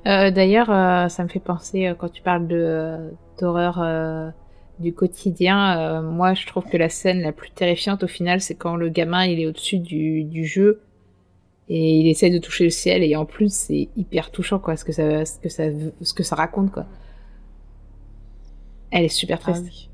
[0.07, 4.33] Euh, D'ailleurs, euh, ça me fait penser quand tu parles de d'horreur
[4.79, 6.01] du quotidien.
[6.01, 9.25] moi, je trouve que la scène la plus terrifiante au final, c'est quand le gamin
[9.25, 10.81] il est au-dessus du, du jeu
[11.73, 14.83] et il essaie de toucher le ciel et en plus c'est hyper touchant quoi ce
[14.83, 15.63] que ça ce que ça
[16.01, 16.85] ce que ça raconte quoi
[18.91, 19.89] elle est super ah triste.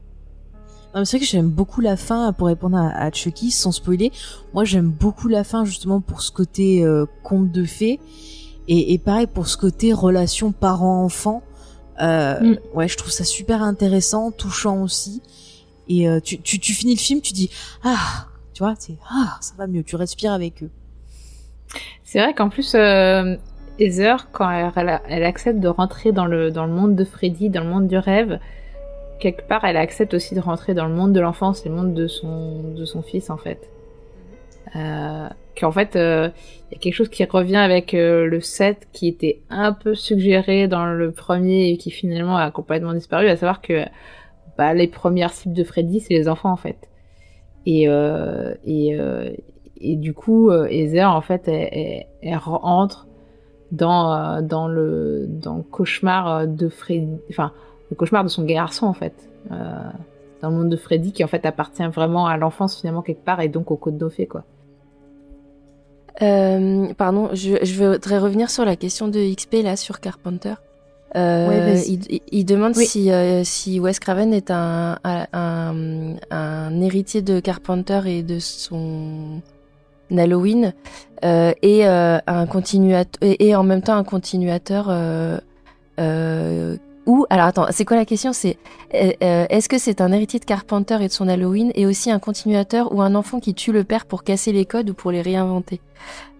[0.93, 4.11] c'est vrai que j'aime beaucoup la fin pour répondre à, Chucky sans spoiler.
[4.53, 7.99] Moi, j'aime beaucoup la fin justement pour ce côté euh, conte de fées
[8.67, 11.43] et, et, pareil pour ce côté relation parent-enfant.
[12.01, 12.57] Euh, mm.
[12.73, 15.21] Ouais, je trouve ça super intéressant, touchant aussi.
[15.87, 17.49] Et euh, tu, tu, tu, finis le film, tu dis
[17.83, 19.83] ah, tu vois, c'est ah, ça va mieux.
[19.83, 20.69] Tu respires avec eux.
[22.03, 23.35] C'est vrai qu'en plus, euh,
[23.79, 27.63] Heather, quand elle, elle, accepte de rentrer dans le dans le monde de Freddy, dans
[27.63, 28.39] le monde du rêve,
[29.19, 31.93] quelque part, elle accepte aussi de rentrer dans le monde de l'enfance et le monde
[31.93, 33.69] de son, de son fils, en fait.
[34.75, 35.27] Euh,
[35.59, 36.29] qu'en fait, il euh,
[36.71, 40.67] y a quelque chose qui revient avec euh, le 7 qui était un peu suggéré
[40.67, 43.85] dans le premier et qui finalement a complètement disparu, à savoir que
[44.57, 46.77] bah, les premières cibles de Freddy, c'est les enfants, en fait.
[47.65, 48.97] Et, euh, et,
[49.81, 53.07] et du coup, Heather, en fait, elle, elle, rentre
[53.71, 57.19] dans, dans, le, dans le cauchemar de Freddy.
[57.29, 57.51] Enfin,
[57.89, 59.29] le cauchemar de son garçon en fait.
[59.51, 59.55] Euh,
[60.41, 63.41] dans le monde de Freddy qui en fait appartient vraiment à l'enfance finalement quelque part
[63.41, 64.43] et donc au Côte d'Offé quoi.
[66.21, 70.55] Euh, pardon, je, je, voudrais revenir sur la question de XP là sur Carpenter.
[71.15, 77.39] Euh, il, il, demande si, euh, si Wes Craven est un, un, un, héritier de
[77.39, 79.41] Carpenter et de son
[80.11, 80.73] Halloween
[81.23, 84.87] et un continuateur et, et, en même temps un continuateur
[87.07, 88.33] ou alors attends, c'est quoi la question?
[88.33, 88.57] C'est
[88.93, 92.11] euh, euh, est-ce que c'est un héritier de Carpenter et de son Halloween et aussi
[92.11, 95.11] un continuateur ou un enfant qui tue le père pour casser les codes ou pour
[95.11, 95.79] les réinventer?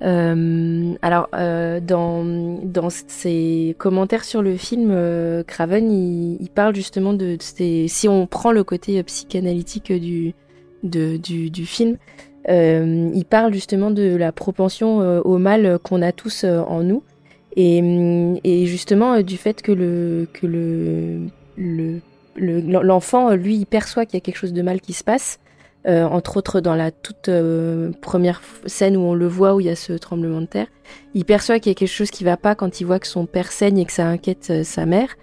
[0.04, 4.94] Euh, Alors dans dans ses commentaires sur le film,
[5.48, 10.34] Craven il, parle justement de, si on prend le côté psychanalytique du
[11.66, 11.98] film,
[12.50, 17.04] il parle justement de la propension au mal qu'on a tous en nous
[17.58, 20.28] et, et justement du fait que le
[22.38, 25.40] l'enfant lui il perçoit qu'il y a quelque chose de mal qui se passe
[25.88, 29.66] euh, entre autres dans la toute euh, première scène où on le voit où il
[29.66, 30.68] y a ce tremblement de terre
[31.16, 33.26] il perçoit qu'il y a quelque chose qui va pas quand il voit que son
[33.26, 35.16] père saigne et que ça inquiète euh, sa mère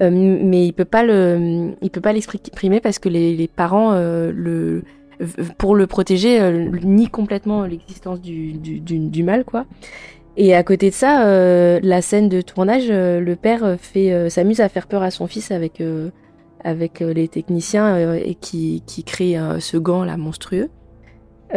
[0.00, 3.92] mais il peut pas le il peut pas l'exprimer parce que les, parents
[5.58, 9.66] pour le protéger, euh, nie complètement l'existence du, du, du, du, mal, quoi.
[10.36, 14.28] Et à côté de ça, euh, la scène de tournage, euh, le père fait euh,
[14.28, 16.10] s'amuse à faire peur à son fils avec euh,
[16.62, 20.68] avec les techniciens et qui qui crée ce gant là monstrueux.
[21.54, 21.56] et,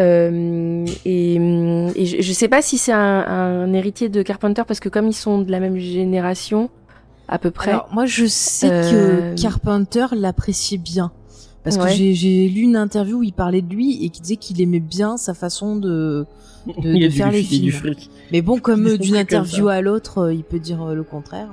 [1.05, 5.07] et je, je, sais pas si c'est un, un, héritier de Carpenter parce que comme
[5.07, 6.69] ils sont de la même génération
[7.27, 7.71] à peu près.
[7.71, 11.11] Alors, moi je sais que Carpenter l'appréciait bien.
[11.63, 11.83] Parce ouais.
[11.83, 14.79] que j'ai lu une interview où il parlait de lui et qui disait qu'il aimait
[14.81, 16.25] bien sa façon de,
[16.67, 17.73] de, de faire les films.
[18.31, 21.49] Mais bon, comme d'une interview à l'autre, il peut dire le contraire.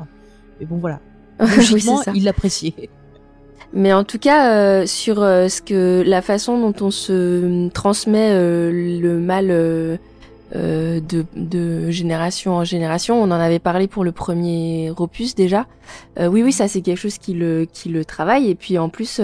[0.58, 1.00] Mais bon, voilà.
[1.38, 2.90] Logiquement, oui, il l'appréciait.
[3.72, 8.30] Mais en tout cas, euh, sur euh, ce que la façon dont on se transmet
[8.32, 9.96] euh, le mal euh,
[10.52, 15.66] de, de, génération en génération, on en avait parlé pour le premier opus déjà.
[16.18, 18.50] oui, oui, ça c'est quelque chose qui le qui le travaille.
[18.50, 19.20] Et puis en plus,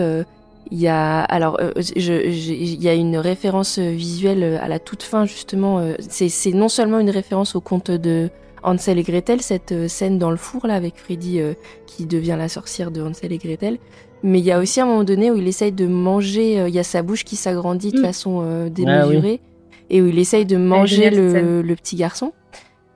[0.70, 4.78] il y a alors euh, je, je, il y a une référence visuelle à la
[4.78, 5.78] toute fin justement.
[5.78, 8.30] Euh, c'est c'est non seulement une référence au conte de
[8.66, 11.54] Hansel et Gretel, cette euh, scène dans le four là avec Freddy euh,
[11.86, 13.78] qui devient la sorcière de Hansel et Gretel.
[14.22, 16.58] Mais il y a aussi un moment donné où il essaye de manger.
[16.58, 18.02] Euh, il y a sa bouche qui s'agrandit de mmh.
[18.02, 19.86] façon démesurée ah, oui.
[19.90, 22.32] et où il essaye de manger le, le, petit garçon.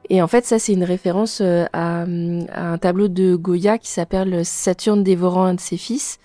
[0.09, 4.45] Et en fait, ça, c'est une référence à, à, un tableau de Goya qui s'appelle
[4.45, 6.19] Saturne dévorant un de ses fils,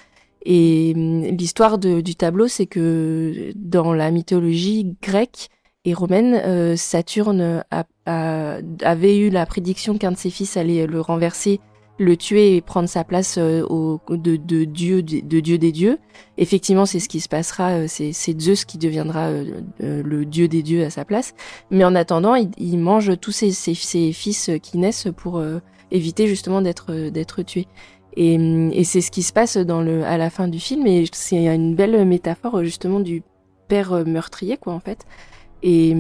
[0.45, 5.49] et hum, l'histoire du tableau, c'est que dans la mythologie grecque
[5.85, 7.63] et romaine, euh, Saturne
[8.05, 11.59] avait eu la prédiction qu'un de ses fils allait le renverser,
[11.97, 15.71] le tuer et prendre sa place euh, au, de, de, dieu, de, de, dieu des
[15.71, 15.97] dieux.
[16.37, 17.69] Effectivement, c'est ce qui se passera.
[17.71, 19.31] Euh, c'est Zeus qui deviendra
[19.79, 21.33] le dieu des dieux à sa place.
[21.71, 23.51] Mais en attendant, il, mange tous ses,
[24.13, 25.41] fils qui naissent pour
[25.91, 27.67] éviter justement d'être tués.
[28.17, 30.87] Et, et c'est ce qui se passe dans le, à la fin du film.
[30.87, 33.23] Et c'est une belle métaphore justement du
[33.67, 35.05] père meurtrier, quoi, en fait.
[35.63, 35.91] Et,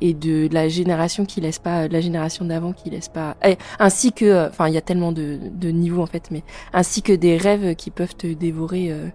[0.00, 3.58] et de la génération qui laisse pas, de la génération d'avant qui laisse pas, et,
[3.78, 7.12] ainsi que, enfin, il y a tellement de, de niveaux en fait, mais ainsi que
[7.12, 9.08] des rêves qui peuvent te dévorer euh,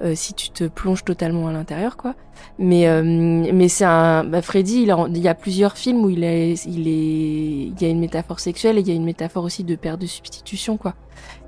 [0.00, 2.14] euh, si tu te plonges totalement à l'intérieur, quoi.
[2.58, 6.08] Mais euh, mais c'est un, bah, Freddy, il, a, il y a plusieurs films où
[6.08, 9.04] il est, il est, il y a une métaphore sexuelle et il y a une
[9.04, 10.94] métaphore aussi de père de substitution, quoi.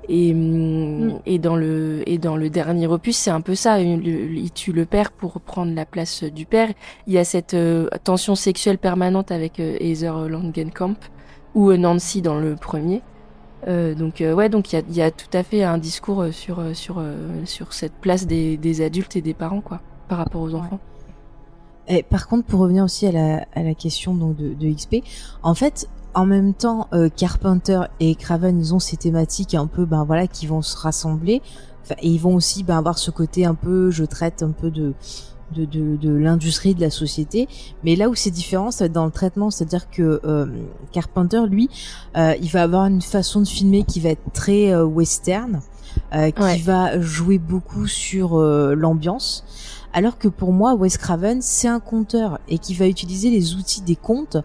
[0.09, 1.19] Et, mm.
[1.25, 3.79] et dans le et dans le dernier opus, c'est un peu ça.
[3.79, 6.69] Il, il, tue le père pour prendre la place du père.
[7.07, 10.95] Il y a cette euh, tension sexuelle permanente avec euh, Heather Langenkamp
[11.55, 13.01] ou euh, Nancy dans le premier.
[13.67, 16.25] Euh, donc euh, ouais, donc il y a, y a, tout à fait un discours
[16.31, 17.03] sur sur
[17.45, 20.79] sur cette place des, des, adultes et des parents quoi, par rapport aux enfants.
[21.87, 24.97] Et par contre, pour revenir aussi à la, à la question donc de, de XP,
[25.43, 29.85] en fait, en même temps, euh, Carpenter et Craven, ils ont ces thématiques un peu,
[29.85, 31.41] ben voilà, qui vont se rassembler.
[31.83, 34.69] Enfin, et ils vont aussi ben, avoir ce côté un peu, je traite un peu
[34.71, 34.93] de
[35.51, 37.47] de, de, de l'industrie de la société
[37.83, 40.21] mais là où c'est différent ça va être dans le traitement c'est à dire que
[40.23, 40.45] euh,
[40.91, 41.69] Carpenter lui
[42.17, 45.61] euh, il va avoir une façon de filmer qui va être très euh, western
[46.13, 46.57] euh, qui ouais.
[46.59, 49.43] va jouer beaucoup sur euh, l'ambiance
[49.93, 53.81] alors que pour moi Wes Craven c'est un conteur et qui va utiliser les outils
[53.81, 54.37] des contes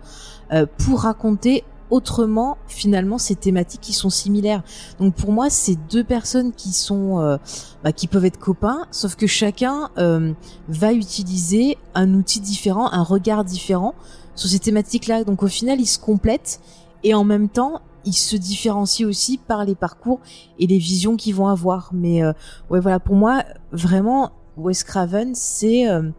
[0.52, 4.62] euh, pour raconter autrement finalement ces thématiques qui sont similaires.
[4.98, 7.36] Donc pour moi, c'est deux personnes qui sont euh,
[7.84, 10.32] bah, qui peuvent être copains, sauf que chacun euh,
[10.68, 13.94] va utiliser un outil différent, un regard différent
[14.34, 15.24] sur ces thématiques-là.
[15.24, 16.60] Donc au final, ils se complètent
[17.02, 20.20] et en même temps, ils se différencient aussi par les parcours
[20.58, 21.90] et les visions qu'ils vont avoir.
[21.92, 22.32] Mais euh,
[22.70, 26.10] ouais, voilà, pour moi, vraiment, Wes Craven, c'est euh,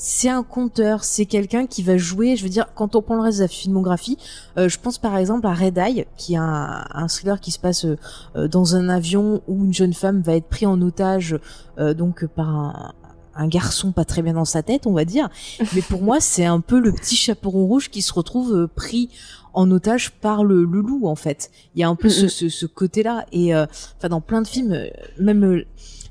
[0.00, 3.22] c'est un conteur, c'est quelqu'un qui va jouer, je veux dire, quand on prend le
[3.22, 4.16] reste de la filmographie,
[4.56, 7.58] euh, je pense par exemple à Red Eye, qui est un, un thriller qui se
[7.58, 11.36] passe euh, dans un avion où une jeune femme va être prise en otage
[11.80, 12.92] euh, donc par un,
[13.34, 15.28] un garçon pas très bien dans sa tête, on va dire.
[15.74, 19.10] Mais pour moi, c'est un peu le petit chaperon rouge qui se retrouve euh, pris
[19.52, 21.50] en otage par le, le loup en fait.
[21.74, 22.28] Il y a un peu ce, Mhm.
[22.28, 24.86] ce, ce côté-là et euh, enfin dans plein de films, euh,
[25.18, 25.64] même euh,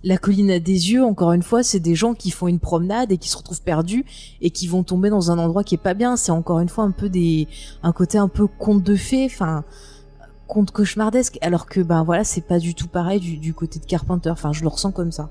[0.04, 3.12] la colline à des yeux, encore une fois, c'est des gens qui font une promenade
[3.12, 4.06] et qui se retrouvent perdus
[4.42, 6.16] et qui vont tomber dans un endroit qui est pas bien.
[6.16, 7.48] C'est encore une fois un peu des
[7.84, 9.64] un côté un peu conte de fées, enfin
[10.48, 11.38] conte cauchemardesque.
[11.42, 14.30] Alors que ben voilà, c'est pas du tout pareil du, côté de Carpenter.
[14.30, 15.30] Enfin, je le ressens comme ça.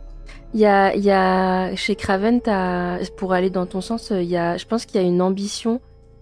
[0.55, 2.41] Il y a, y a chez Craven,
[3.17, 5.81] pour aller dans ton sens, il y a, je pense qu'il y a une ambition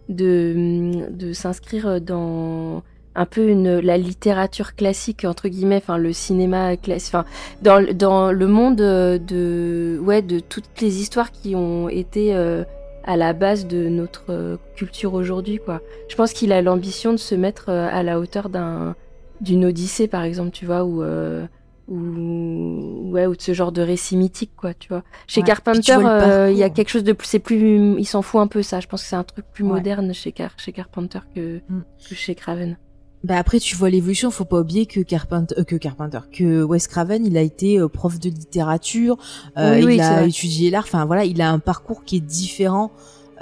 [0.09, 2.83] de, de s'inscrire dans
[3.17, 7.25] un peu une, la littérature classique entre guillemets, enfin le cinéma classique, enfin
[7.63, 12.35] dans, le- dans le monde euh, de, ouais, de toutes les histoires qui ont été
[12.35, 12.65] euh,
[13.05, 15.81] à la base de notre euh, culture aujourd'hui, quoi.
[16.09, 18.97] Je pense qu'il a l'ambition de se mettre euh, à la hauteur d'un,
[19.41, 21.47] d'une Odyssée par exemple, tu vois, ou euh,
[21.87, 25.47] ou ouais ou de ce genre de récit mythique quoi tu vois chez Ouais.
[25.47, 28.47] Carpenter euh, il y a quelque chose de plus c'est plus il s'en fout un
[28.47, 29.71] peu ça je pense que c'est un truc plus Ouais.
[29.73, 31.81] moderne chez Car chez Carpenter que, Mm.
[32.09, 32.79] que chez Craven
[33.25, 36.87] Bah après tu vois l'évolution, faut pas oublier que Carpenter, euh, que Carpenter, que Wes
[36.87, 39.17] Craven, il a été euh, prof de littérature,
[39.57, 42.21] euh, Oui, il oui, a étudié l'art, enfin voilà, il a un parcours qui est
[42.21, 42.93] différent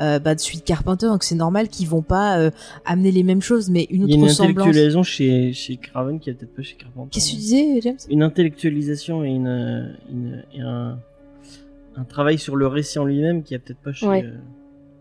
[0.01, 2.51] euh, bah, de celui de Carpenter, donc c'est normal qu'ils vont pas euh,
[2.85, 4.51] amener les mêmes choses, mais une Il y a autre une ressemblance.
[4.69, 7.09] intellectualisation chez, chez Craven qui est peut-être pas chez Carpenter.
[7.11, 7.97] Qu'est-ce que tu disais, James?
[8.09, 10.99] Une intellectualisation et, une, une- et un,
[11.97, 14.07] un travail sur le récit en lui-même qui a peut-être pas chez.
[14.07, 14.25] Ouais.
[14.25, 14.31] euh,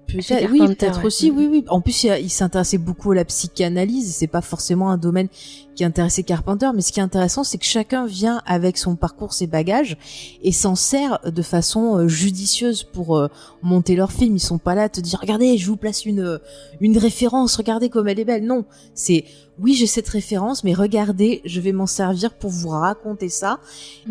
[0.07, 1.05] Peut-être, oui, peut-être ouais.
[1.05, 1.63] aussi, oui, oui.
[1.69, 4.13] En plus, il, s'intéressait beaucoup à la psychanalyse.
[4.15, 5.29] C'est pas forcément un domaine
[5.75, 9.33] qui intéressait Carpenter, mais ce qui est intéressant, c'est que chacun vient avec son parcours,
[9.33, 9.97] ses bagages,
[10.43, 13.27] et s'en sert de façon euh, judicieuse pour euh,
[13.61, 14.35] monter leur film.
[14.35, 16.37] Ils sont pas là à te dire, regardez, je vous place une euh,
[16.81, 18.45] une référence, regardez comme elle est belle.
[18.45, 19.23] Non, c'est
[19.59, 23.59] oui, j'ai cette référence, mais regardez, je vais m'en servir pour vous raconter ça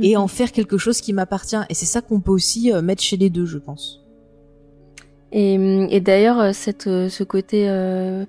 [0.01, 0.23] et Mhm.
[0.23, 1.57] en faire quelque chose qui m'appartient.
[1.69, 4.00] Et c'est ça qu'on peut aussi mettre chez les deux, je pense.
[5.33, 5.55] Et,
[5.95, 8.25] et d'ailleurs, euh, cette, euh, ce côté euh,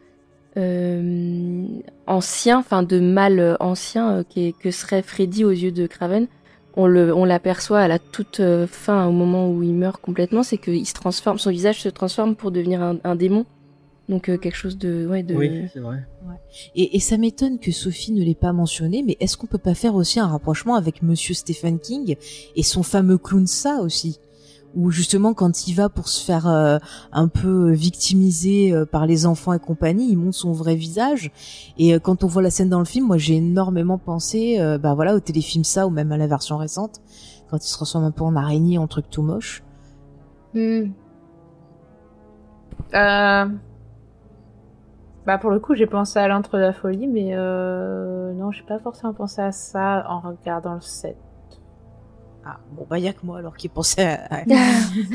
[0.58, 1.66] euh,
[2.08, 5.88] ancien, enfin de mal euh, ancien euh, qui est- que serait Freddy aux yeux de
[5.88, 6.28] Craven,
[6.76, 10.44] on le, on l'aperçoit à la toute euh, fin, au moment où il meurt complètement,
[10.44, 13.46] c'est qu'il se transforme, son visage se transforme pour devenir un, un démon.
[14.10, 15.36] Donc euh, quelque chose de, ouais, de.
[15.36, 15.98] Oui, c'est vrai.
[16.76, 19.74] Et, et ça m'étonne que Sophie ne l'ait pas mentionné, mais est-ce qu'on peut pas
[19.76, 22.16] faire aussi un rapprochement avec Monsieur Stephen King
[22.56, 24.20] et son fameux clown ça aussi?
[24.76, 26.78] Où justement quand il va pour se faire euh,
[27.12, 31.32] un peu victimiser euh, par les enfants et compagnie, il montre son vrai visage.
[31.78, 34.78] Et euh, quand on voit la scène dans le film, moi j'ai énormément pensé, euh,
[34.78, 37.02] bah voilà, au téléfilm ça ou même à la version récente,
[37.50, 39.64] quand il se transforme un peu en araignée, en truc tout moche.
[42.94, 43.46] Euh...
[45.26, 48.34] Bah pour le coup j'ai pensé à l'entre de la folie mais euh...
[48.34, 51.16] non j'ai pas forcément pensé à ça en regardant le set.
[52.46, 54.14] Ah bon bah y a que moi alors qui pensait à.
[54.30, 54.44] à, à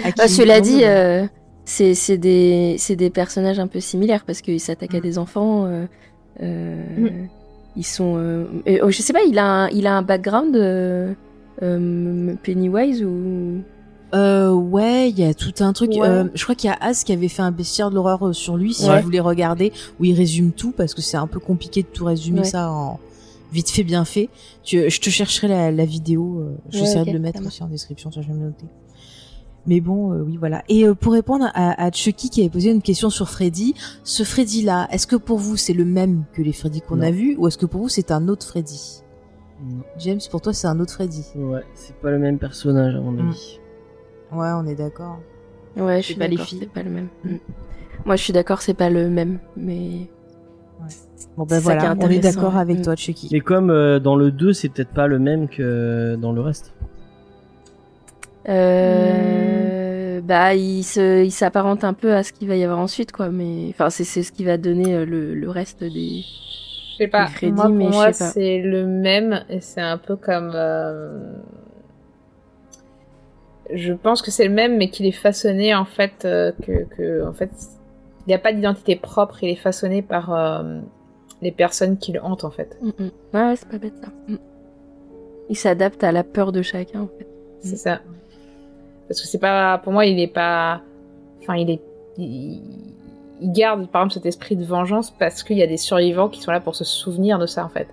[0.04, 1.26] Ah, King cela dit, mais- euh,
[1.64, 5.02] c'est des, des personnages un peu similaires parce qu'ils s'attaquent à Mm.
[5.02, 5.66] des enfants.
[5.66, 5.86] euh,
[6.42, 7.28] euh, Mm.
[7.78, 8.14] Ils sont.
[8.16, 8.46] euh,
[8.82, 11.12] oh, je sais pas, il a un, il a un background euh,
[11.62, 13.60] euh, Pennywise ou?
[14.14, 15.90] Euh, ouais, il y a tout un truc.
[15.90, 16.08] Ouais.
[16.08, 18.32] euh, je crois qu'il y a As qui avait fait un bestiaire de l'horreur euh,
[18.32, 18.98] sur lui, si Ouais.
[18.98, 22.04] vous voulez regarder, où il résume tout, parce que c'est un peu compliqué de tout
[22.04, 22.44] résumer Ouais.
[22.46, 23.00] ça en
[23.56, 24.28] vite fait, bien fait.
[24.62, 27.68] Tu, je te chercherai la, la vidéo, euh, j'essaierai ok, de le mettre aussi en
[27.68, 28.66] description, ça je vais me noter.
[29.68, 30.62] Mais bon, euh, oui, voilà.
[30.68, 34.22] Et euh, pour répondre à, à Chucky qui avait posé une question sur Freddy, ce
[34.22, 37.48] Freddy-là, est-ce que pour vous c'est le même que les Freddy qu'on a vus, ou
[37.48, 39.02] est-ce que pour vous c'est un autre Freddy?
[39.64, 39.82] Non.
[39.98, 43.12] James, pour toi c'est un autre Freddy Ouais, c'est pas le même personnage à mon
[43.12, 43.28] Mm.
[43.28, 43.58] avis.
[44.32, 45.18] Ouais, on est d'accord.
[45.76, 46.58] Ouais, je suis pas les d'accord, filles.
[46.62, 47.08] c'est pas le même.
[47.24, 47.30] Mm.
[47.32, 47.38] Mm.
[48.04, 50.08] Moi, je suis d'accord, c'est pas le même, mais.
[51.36, 52.82] Bon ben voilà, on est d'accord avec Mm.
[52.82, 53.28] toi, Chucky.
[53.32, 56.74] Mais comme euh, dans le 2, c'est peut-être pas le même que dans le reste.
[58.48, 63.12] Euh, Bah, il se, il s'apparente un peu à ce qu'il va y avoir ensuite,
[63.12, 63.28] quoi.
[63.28, 66.22] Mais, enfin, c'est, c'est ce qui va donner euh, le, le reste des.
[66.22, 67.28] Je sais pas.
[67.42, 68.30] Moi, pour moi, sais pas.
[68.30, 70.52] c'est le même et c'est un peu comme.
[70.54, 71.32] euh,
[73.74, 77.26] Je pense que c'est le même, mais qu'il est façonné en fait euh, que, que
[77.26, 77.50] en fait
[78.26, 79.42] il n'y a pas d'identité propre.
[79.42, 80.80] Il est façonné par euh,
[81.42, 82.76] les personnes qui le hantent en fait.
[82.80, 83.10] Mm, mm.
[83.34, 84.10] Ouais, ouais, c'est pas bête ça.
[84.28, 84.36] Mm.
[85.48, 87.26] Il s'adapte à la peur de chacun, en fait.
[87.60, 88.00] C'est ça.
[89.08, 90.80] Parce que c'est pas, pour moi, il est pas,
[91.40, 91.80] enfin, il est,
[92.18, 92.60] il,
[93.40, 96.40] il garde par exemple cet esprit de vengeance parce qu'il y a des survivants qui
[96.40, 97.88] sont là pour se souvenir de ça en fait.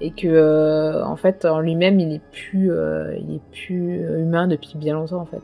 [0.00, 4.46] Et que, euh, en fait, en lui-même, il est plus, euh, il est plus humain
[4.46, 5.42] depuis bien longtemps en fait.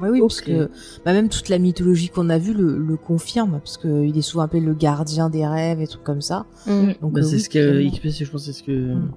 [0.00, 0.70] Ouais, oui, parce que
[1.04, 4.22] bah, même toute la mythologie qu'on a vue le, le confirme, parce que il est
[4.22, 6.46] souvent appelé le gardien des rêves et trucs comme ça.
[6.66, 6.92] Mm.
[7.00, 9.10] Donc Bah, euh, c'est oui, ce que je pense, c'est ce que Mm.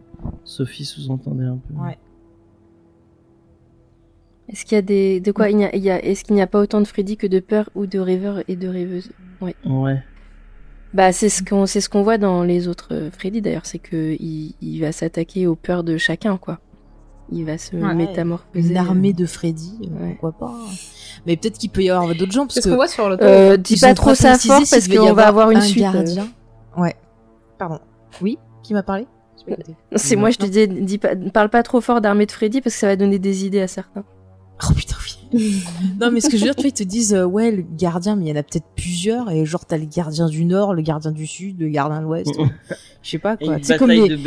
[0.43, 1.73] Sophie sous-entendait un peu.
[1.75, 1.97] Ouais.
[4.49, 6.35] Est-ce qu'il y a des de quoi il y a, il y a- est-ce qu'il
[6.35, 9.09] n'y a pas autant de Freddy que de peur ou de rêveurs et de rêveuses
[9.39, 9.55] Ouais.
[9.65, 10.01] Ouais.
[10.93, 13.79] Bah c'est ce qu'on c'est ce qu'on voit dans les autres euh, Freddy d'ailleurs, c'est
[13.79, 16.59] que il, il va s'attaquer aux peurs de chacun quoi.
[17.31, 17.93] Il va se Ouais.
[17.93, 18.69] métamorphoser.
[18.69, 20.11] Une armée de Freddy, euh, Ouais.
[20.19, 20.53] pourquoi pas.
[21.25, 23.55] Mais peut-être qu'il peut y avoir d'autres gens parce que qu'on voit sur le Euh,
[23.57, 25.85] dis pas trop ça fort parce qu'on va avoir une un suite.
[25.85, 25.91] euh.
[25.93, 26.27] gardien.
[26.77, 26.95] Ouais.
[27.57, 27.79] Pardon.
[28.21, 29.05] Oui, qui m'a parlé?
[29.95, 32.75] C'est moi je te disais dis pas parle pas trop fort d'armée de Freddy parce
[32.75, 34.03] que ça va donner des idées à certains.
[34.69, 34.95] Oh putain,
[35.33, 35.63] oui.
[36.01, 37.63] non, mais ce que je veux dire, tu vois, ils te disent, euh, ouais, le
[37.63, 40.73] gardien, mais il y en a peut-être plusieurs, et genre, t'as le gardien du Nord,
[40.73, 42.29] le gardien du Sud, le gardien de l'Ouest.
[43.01, 43.57] Je sais pas, quoi.
[43.63, 44.17] sais, comme les, comme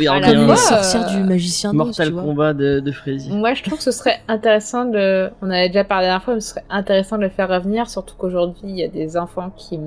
[0.47, 2.23] les sorcières du magicien Mortal tu vois.
[2.23, 3.29] Kombat de, de Freddy.
[3.29, 5.29] Moi, je trouve que ce serait intéressant de.
[5.41, 7.89] On avait déjà parlé la dernière fois, mais ce serait intéressant de le faire revenir,
[7.89, 9.77] surtout qu'aujourd'hui, il y a des enfants qui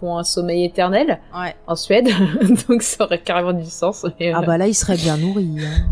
[0.00, 1.54] font un sommeil éternel Ouais.
[1.66, 2.08] en Suède,
[2.68, 4.04] donc ça aurait carrément du sens.
[4.20, 5.48] Mais, Ah euh, bah là, il serait bien nourri.
[5.60, 5.86] hein.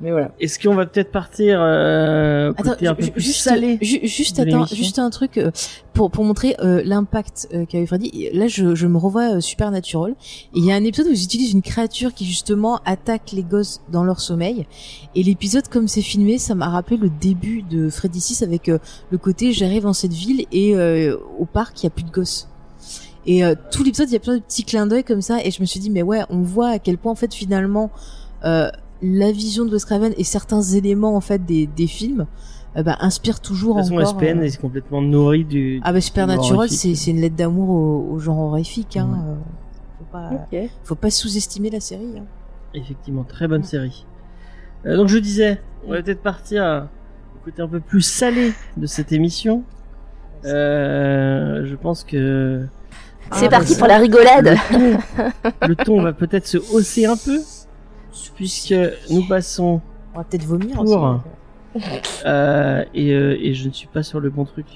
[0.00, 0.30] Mais voilà.
[0.40, 4.38] Est-ce qu'on va peut-être partir euh, Attends, côté un peu plus juste, salé ju- juste,
[4.38, 5.50] attends, juste un truc euh,
[5.92, 8.28] pour pour montrer euh, l'impact euh, qu'a eu Freddy.
[8.32, 10.12] Là, je, je me revois euh, Supernatural.
[10.12, 13.42] Et il y a un épisode où ils utilisent une créature qui justement attaque les
[13.42, 14.66] gosses dans leur sommeil.
[15.14, 18.78] Et l'épisode, comme c'est filmé, ça m'a rappelé le début de Freddy 6 avec euh,
[19.10, 22.10] le côté j'arrive dans cette ville et euh, au parc il y a plus de
[22.10, 22.48] gosses.
[23.26, 25.44] Et euh, tout l'épisode, il y a plein de petits clins d'œil comme ça.
[25.44, 27.90] Et je me suis dit mais ouais, on voit à quel point en fait finalement
[28.46, 28.70] euh,
[29.02, 32.26] la vision de Wes Craven et certains éléments en fait des, des films
[32.76, 34.20] euh, bah, inspirent toujours De toute façon, encore.
[34.20, 35.80] SPN euh, est complètement nourri du.
[35.84, 38.96] Ah bah Supernatural, c'est c'est une lettre d'amour au, au genre horrifique.
[38.96, 39.08] Hein.
[39.08, 39.30] Ouais.
[39.30, 39.34] euh,
[39.98, 40.30] Faut pas,
[40.84, 42.18] faut pas sous-estimer la série.
[42.18, 42.24] Hein.
[42.74, 44.06] Effectivement, très bonne série.
[44.86, 46.88] Euh, donc je disais, on va peut-être partir
[47.34, 49.62] au côté un peu plus salé de cette émission.
[50.44, 52.64] Euh, je pense que
[53.32, 54.56] C'est Ah, parti bah, pour la rigolade.
[54.72, 54.96] le
[55.58, 57.40] ton, le ton va peut-être se hausser un peu,
[58.34, 58.74] puisque
[59.10, 59.80] nous passons
[60.14, 60.84] On va peut-être vomir Pour.
[61.74, 61.82] aussi.
[62.26, 64.66] euh, et, euh, et je ne suis pas sur le bon truc.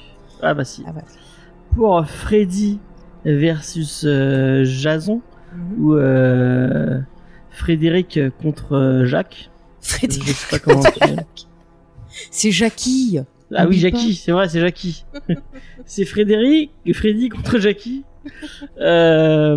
[0.43, 0.85] Ah bah si.
[0.87, 1.03] Ah bah.
[1.75, 2.79] Pour Freddy
[3.25, 5.21] versus euh, Jason
[5.55, 5.85] Mhm.
[5.85, 6.99] ou euh,
[7.51, 9.51] Frédéric contre Jacques.
[9.83, 10.83] Je sais pas comment.
[12.31, 13.21] C'est Jackie.
[13.55, 15.05] Ah oui, Jackie, c'est vrai, c'est Jackie.
[15.85, 18.03] c'est Frédéric, Freddy contre Jackie.
[18.81, 19.57] Euh,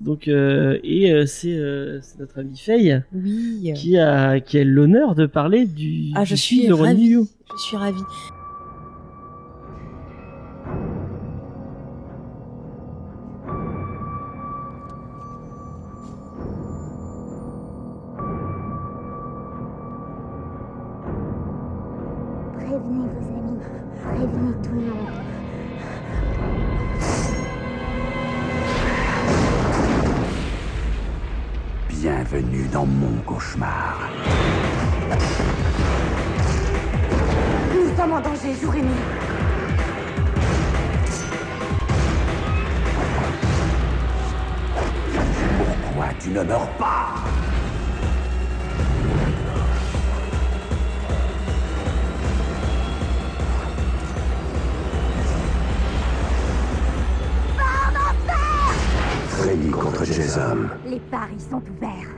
[0.00, 3.72] donc euh, et euh, c'est euh, c'est notre ami Faye Oui.
[3.76, 6.10] qui a qui a l'honneur de parler du.
[6.14, 7.06] Ah, je du suis film de ravie.
[7.06, 7.20] Yu.
[7.56, 8.00] Je suis ravie.
[22.54, 23.60] Prévenez vos amis,
[24.02, 25.37] prévenez tout le monde.
[32.08, 34.08] Bienvenue dans mon cauchemar.
[37.74, 38.88] Nous sommes en danger jour et nuit.
[45.58, 47.14] Pourquoi tu ne meurs pas?
[59.38, 60.56] Freddy contre Jason.
[60.84, 62.10] Les paris sont ouverts.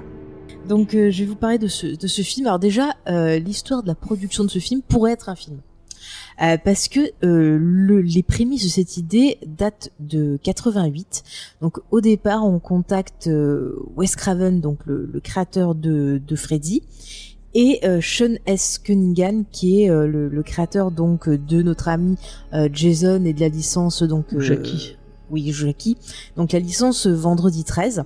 [0.67, 2.47] Donc euh, je vais vous parler de ce, de ce film.
[2.47, 5.59] Alors déjà, euh, l'histoire de la production de ce film pourrait être un film.
[6.43, 11.23] Euh, parce que euh, le, les prémices de cette idée datent de 88.
[11.61, 16.83] Donc au départ, on contacte euh, Wes Craven, donc le, le créateur de, de Freddy,
[17.53, 18.79] et euh, Sean S.
[18.79, 22.17] Cunningham, qui est euh, le, le créateur donc de notre ami
[22.55, 24.97] euh, Jason et de la licence donc euh, Jackie.
[25.31, 25.97] Oui, Jackie.
[26.37, 28.03] Donc la licence euh, Vendredi 13.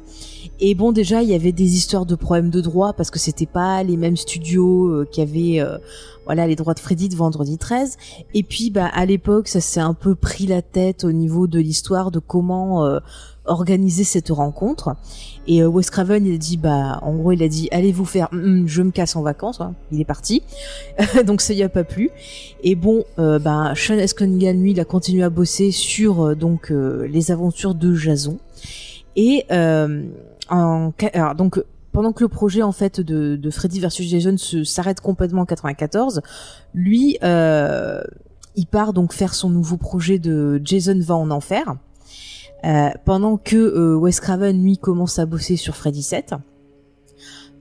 [0.60, 3.46] Et bon, déjà, il y avait des histoires de problèmes de droit parce que c'était
[3.46, 5.78] pas les mêmes studios euh, qui avaient, euh,
[6.26, 7.96] voilà, les droits de Freddy de Vendredi 13.
[8.34, 11.58] Et puis, bah, à l'époque, ça s'est un peu pris la tête au niveau de
[11.58, 13.00] l'histoire de comment
[13.44, 14.96] organiser cette rencontre.
[15.46, 18.04] Et euh, Wes Craven, il a dit, bah, en gros, il a dit, allez vous
[18.04, 19.60] faire, Hum, hum, je me casse en vacances.
[19.60, 19.74] hein.
[19.92, 20.42] Il est parti.
[21.26, 22.10] Donc ça y a pas plu.
[22.62, 24.14] Et bon, euh, bah, Sean S.
[24.20, 28.38] Lui, il a continué à bosser sur euh, donc euh, les aventures de Jason.
[29.16, 30.02] Et euh,
[30.50, 31.62] en, alors, donc
[31.92, 35.46] pendant que le projet en fait de, de Freddy versus Jason se s'arrête complètement en
[35.46, 36.22] 94,
[36.74, 38.02] lui, euh,
[38.56, 41.76] il part donc faire son nouveau projet de Jason va en enfer.
[42.64, 46.34] Euh, pendant que euh, Wes Craven lui commence à bosser sur Freddy 7.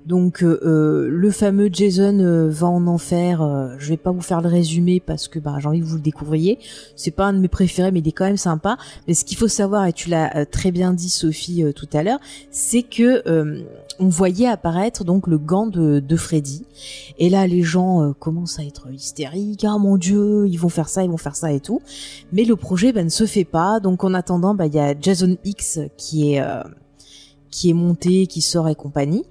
[0.06, 3.42] Donc euh, euh, le fameux Jason euh, va en enfer.
[3.42, 5.96] euh, je vais pas vous faire le résumé parce que bah, j'ai envie que vous
[5.96, 6.60] le découvriez.
[6.96, 8.78] C'est pas un de mes préférés, mais il est quand même sympa.
[9.08, 12.20] Mais ce qu'il faut savoir, et tu l'as très bien dit Sophie tout à l'heure,
[12.52, 13.24] c'est que
[14.00, 16.66] on voyait apparaître donc le gant de, de Freddy.
[17.18, 19.64] Et là, les gens commencent à être hystériques.
[19.64, 21.82] Ah mon Dieu, ils vont faire ça, ils vont faire ça et tout.
[22.32, 23.80] Mais le projet ben, ne se fait pas.
[23.80, 26.44] Donc en attendant, bah, il y a Jason X qui est
[27.52, 29.24] qui est monté, qui sort et compagnie.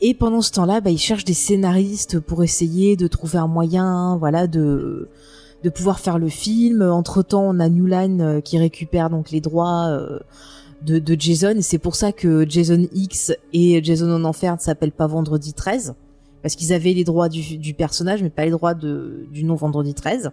[0.00, 4.16] Et pendant ce temps-là, bah, ils cherchent des scénaristes pour essayer de trouver un moyen,
[4.18, 5.08] voilà, de
[5.62, 6.82] de pouvoir faire le film.
[6.82, 10.20] Entre temps, on a New Line euh, qui récupère donc les droits euh,
[10.82, 11.56] de, de Jason.
[11.56, 15.54] Et c'est pour ça que Jason X et Jason en enfer ne s'appellent pas Vendredi
[15.54, 15.94] 13
[16.42, 19.56] parce qu'ils avaient les droits du, du personnage, mais pas les droits de, du nom
[19.56, 20.30] Vendredi 13.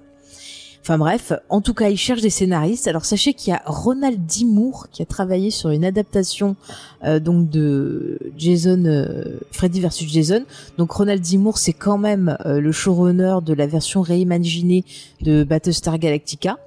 [0.83, 2.89] Enfin bref, en tout cas, ils cherchent des scénaristes.
[2.89, 4.43] Alors sachez qu'il y a Ronald D.
[4.43, 6.57] Moore qui a travaillé sur une adaptation
[7.05, 10.43] euh, donc de Jason, euh, Freddy versus Jason.
[10.77, 11.37] Donc Ronald D.
[11.37, 14.83] Moore, c'est quand même euh, le showrunner de la version réimaginée
[15.21, 16.57] de Battlestar Galactica.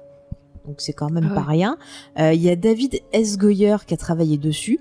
[0.65, 1.77] Donc c'est quand même Ah pas rien.
[2.19, 3.37] Euh, Il y a David S.
[3.37, 4.79] Goyer qui a travaillé dessus.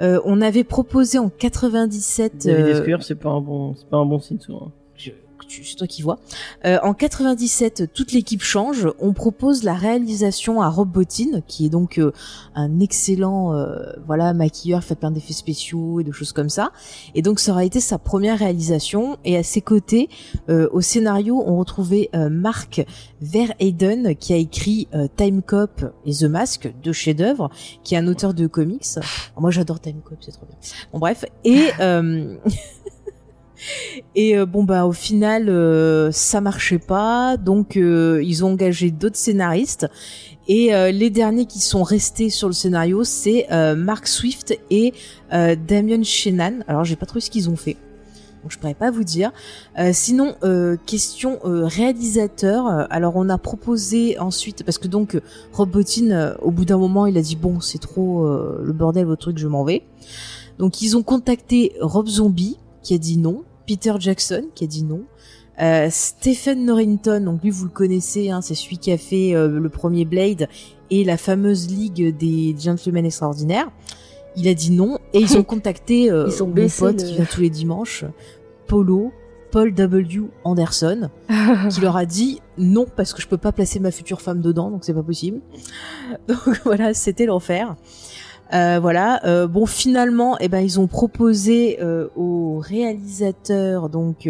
[0.00, 2.46] Euh, on avait proposé en 97.
[2.46, 4.72] David euh, Esquire, c'est pas un bon, c'est pas un bon signe souvent.
[5.50, 6.18] Tu- c'est toi qui vois.
[6.64, 8.88] Euh, en 97, toute l'équipe change.
[9.00, 12.12] On propose la réalisation à Rob Bottin, qui est donc euh,
[12.54, 16.70] un excellent euh, voilà maquilleur, fait plein d'effets spéciaux et de choses comme ça.
[17.14, 19.18] Et donc ça aura été sa première réalisation.
[19.24, 20.08] Et à ses côtés,
[20.48, 22.84] euh, au scénario, on retrouvait euh, Mark
[23.20, 27.50] Verheyden, qui a écrit euh, Time Cop et The Mask, deux chefs-d'œuvre,
[27.84, 28.86] qui est un auteur de comics.
[29.38, 30.56] Moi, j'adore Time Cop, c'est trop bien.
[30.92, 31.68] Bon bref, et
[34.14, 38.90] et euh, bon bah au final euh, ça marchait pas, donc euh, ils ont engagé
[38.90, 39.86] d'autres scénaristes.
[40.48, 44.92] Et euh, les derniers qui sont restés sur le scénario, c'est euh, Mark Swift et
[45.32, 46.64] euh, Damien Shenan.
[46.66, 47.76] Alors j'ai pas trouvé ce qu'ils ont fait.
[48.42, 49.32] Donc je pourrais pas vous dire.
[49.92, 50.34] Sinon,
[50.86, 52.86] question réalisateur.
[52.90, 55.20] Alors on a proposé ensuite parce que donc
[55.52, 59.20] Rob Bottin, au bout d'un moment, il a dit bon c'est trop le bordel votre
[59.20, 59.82] truc, je m'en vais.
[60.58, 64.82] Donc ils ont contacté Rob Zombie qui a dit non, Peter Jackson qui a dit
[64.82, 65.02] non,
[65.62, 69.46] euh, Stephen Norrington, donc lui vous le connaissez, hein, c'est celui qui a fait euh,
[69.60, 70.48] le premier Blade
[70.90, 73.70] et la fameuse Ligue des Gentlemen Extraordinaires.
[74.34, 77.14] Il a dit non et ils ont contacté euh, Ils ont mon pote le- qui
[77.14, 78.04] vient tous les dimanches,
[78.66, 79.12] Polo,
[79.52, 80.22] Paul W.
[80.42, 81.10] Anderson,
[81.70, 84.68] qui leur a dit non parce que je peux pas placer ma future femme dedans,
[84.70, 85.40] donc c'est pas possible.
[86.28, 87.76] Donc voilà, c'était l'enfer.
[88.52, 89.24] Euh, voilà.
[89.26, 94.28] Euh, bon, finalement, eh ben ils ont proposé euh, au réalisateur donc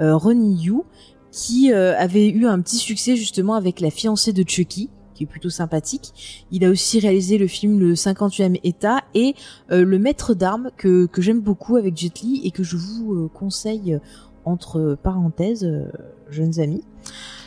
[0.00, 0.82] Ronnie Yu
[1.30, 5.26] qui euh, avait eu un petit succès justement avec la fiancée de Chucky qui est
[5.26, 6.44] plutôt sympathique.
[6.52, 9.34] Il a aussi réalisé le film Le 58e État et
[9.72, 13.14] euh, Le Maître d'armes que, que j'aime beaucoup avec Jet Li et que je vous
[13.14, 13.98] euh, conseille
[14.44, 15.90] entre parenthèses, euh,
[16.30, 16.84] jeunes amis.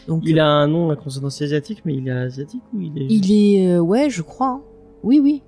[0.08, 3.08] Donc, Il a un nom à consonance asiatique, mais il est asiatique ou il est,
[3.10, 4.48] il est, euh, ouais, je crois.
[4.48, 4.62] hein.
[5.04, 5.42] Oui, oui.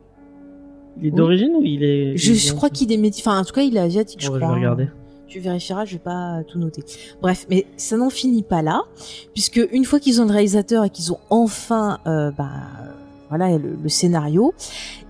[1.00, 3.26] Il est d'origine ou il est Je, crois qu'il est métis.
[3.26, 4.50] Enfin, en tout cas, il est asiatique, je Oh, je crois.
[4.50, 4.88] vais regarder.
[5.28, 6.84] Tu vérifieras, je vais pas tout noter.
[7.22, 8.84] Bref, mais ça n'en finit pas là,
[9.34, 12.52] puisque une fois qu'ils ont le réalisateur et qu'ils ont enfin, euh, bah,
[13.30, 14.54] voilà, le, le scénario,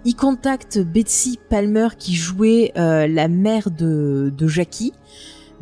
[0.05, 4.93] ils contactent Betsy Palmer qui jouait euh, la mère de, de Jackie,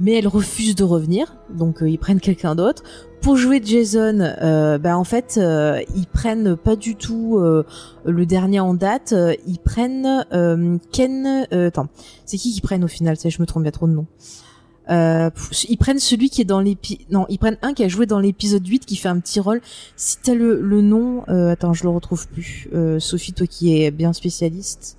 [0.02, 2.84] mais elle refuse de revenir, donc euh, ils prennent quelqu'un d'autre.
[3.22, 7.64] Pour jouer Jason, euh, bah en fait, euh, ils prennent pas du tout euh,
[8.04, 9.14] le dernier en date.
[9.14, 11.46] euh, ils prennent euh, Ken.
[11.54, 11.88] euh, attends,
[12.26, 14.08] c'est qui qui prennent au final je me trompe, a trop de noms.
[14.90, 17.06] Euh, pff, ils prennent celui qui est dans l'épi...
[17.12, 19.62] Non, ils prennent un qui a joué dans l'épisode 8, qui fait un petit rôle.
[19.96, 21.24] Si t'as le, le nom...
[21.30, 22.68] Euh, attends, je le retrouve plus.
[22.74, 24.98] Euh, Sophie, toi qui es bien spécialiste.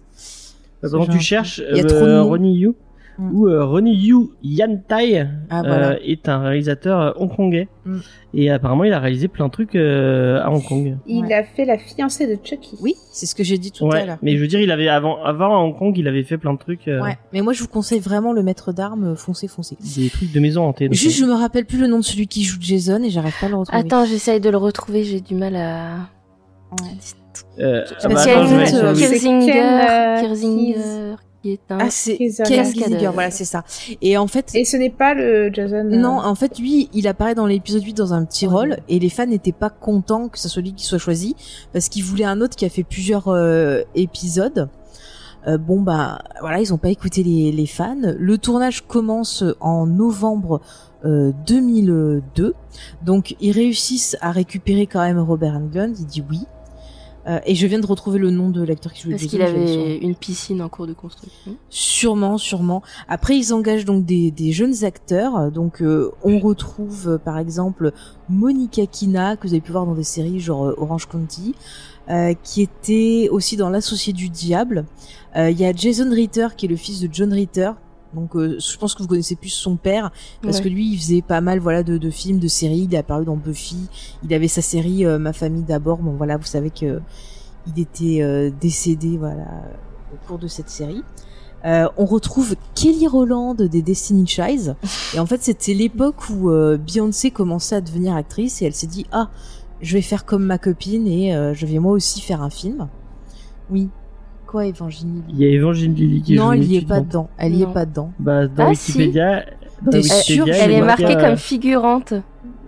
[0.81, 2.29] Pendant que tu cherches, Il y a trop de noms.
[2.29, 2.73] Ronnie Yu?
[3.19, 3.35] Mm.
[3.35, 7.99] ou euh, Ronnie Yu Yantai Ah, euh, est un réalisateur euh, hongkongais Mm.
[8.35, 10.97] et apparemment il a réalisé plein de trucs euh, à Hong Kong.
[11.07, 11.35] Il Ouais.
[11.35, 12.77] a fait la fiancée de Chucky.
[12.81, 14.19] Oui, c'est ce que j'ai dit tout à Ouais, l'heure.
[14.23, 16.53] mais je veux dire, il avait avant, avant à Hong Kong, il avait fait plein
[16.55, 19.77] de trucs, euh, Ouais, mais moi je vous conseille vraiment le maître d'armes, foncez, foncez.
[19.97, 20.87] des trucs de maison hantée.
[20.89, 23.35] donc, Juste, je me rappelle plus le nom de celui qui joue Jason et j'arrive
[23.41, 23.79] pas à le retrouver.
[23.81, 25.95] Attends, j'essaye de le retrouver, j'ai du mal à.
[27.59, 28.15] euh, Parce ah bah,
[31.43, 31.79] qui est un.
[31.81, 32.17] Ah, c'est
[33.13, 33.65] voilà, c'est ça.
[34.01, 35.77] Et en fait, Et ce n'est pas le Jason.
[35.77, 38.53] euh, Non, en fait, lui, il apparaît dans l'épisode 8 dans un petit Ouais.
[38.55, 41.35] rôle et les fans n'étaient pas contents que ce soit lui qui soit choisi
[41.73, 44.69] parce qu'ils voulaient un autre qui a fait plusieurs euh, épisodes.
[45.49, 47.97] Euh, bon bah voilà, ils ont pas écouté les, les fans.
[48.17, 50.61] Le tournage commence en novembre
[51.05, 52.55] euh, 2002.
[53.05, 56.41] Donc ils réussissent à récupérer quand même Robert Englund, il dit oui.
[57.27, 59.97] Euh, et je viens de retrouver le nom de l'acteur qui joue Parce qu'il avait
[59.99, 61.57] une piscine en cours de construction.
[61.69, 62.83] Sûrement, sûrement.
[63.09, 65.51] Après, ils engagent donc des, des jeunes acteurs.
[65.51, 67.93] Donc, euh, on retrouve euh, par exemple
[68.29, 71.55] Monica Kina, que vous avez pu voir dans des séries genre Orange County,
[72.43, 74.85] qui était aussi dans L'Associé du Diable.
[75.37, 77.71] Il y a Jason Ritter, qui est le fils de John Ritter.
[78.15, 80.11] Donc, euh, je pense que vous connaissez plus son père,
[80.43, 80.65] parce Ouais.
[80.65, 82.87] que lui, il faisait pas mal, voilà, de, de films, de séries.
[82.89, 83.89] Il est apparu dans Buffy.
[84.23, 85.99] Il avait sa série euh, Ma famille d'abord.
[85.99, 87.01] Bon, voilà, vous savez que
[87.67, 89.47] il était euh, décédé, voilà,
[90.13, 91.03] au cours de cette série.
[91.65, 94.75] Euh, on retrouve Kelly Rowland des Destiny Child.
[95.15, 98.89] Et en fait, c'était l'époque où euh, Beyoncé commençait à devenir actrice et elle s'est
[98.89, 99.31] dit ah,
[99.81, 102.89] je vais faire comme ma copine et euh, je vais moi aussi faire un film.
[103.71, 103.89] Oui.
[104.53, 107.29] Quoi, Evangeline Il y a Evangeline Lilly qui Non, elle y est pas dans- dedans.
[107.39, 108.13] Elle y est pas dedans.
[108.19, 108.93] Bah, dans Ah, si.
[108.93, 109.47] Wikipédia.
[109.83, 112.13] dans T'es Wikipédia, Elle y est marquée marqué, comme euh, figurante.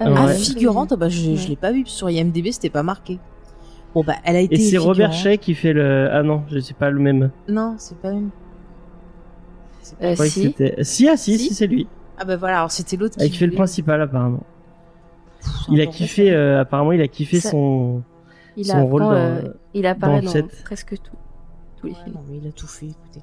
[0.01, 1.37] Ah Ah, figurante Ah Bah, je, Ouais.
[1.37, 3.19] je l'ai pas vu sur IMDb, c'était pas marqué.
[3.95, 4.55] Bon, bah, elle a été.
[4.55, 5.13] Et c'est Robert.
[5.13, 6.09] Shea qui fait le.
[6.11, 7.31] Ah non, je sais pas le même.
[7.49, 8.17] Non, c'est pas pas-
[10.07, 11.05] Euh, croyais que si.
[11.05, 11.49] Si, ah si, Si.
[11.49, 11.87] si, c'est lui.
[12.17, 14.43] Ah, bah voilà, alors c'était l'autre Ah, qui fait le principal apparemment.
[15.41, 18.03] Pff, Il a kiffé, euh, apparemment, il a kiffé Ça- son.
[18.57, 19.41] Il, Son rôle dans- euh,
[19.75, 21.17] il apparaît dans dans, le presque tout.
[21.85, 22.15] Tous les Ouais, films.
[22.17, 23.21] non, mais il a tout fait, écoutez.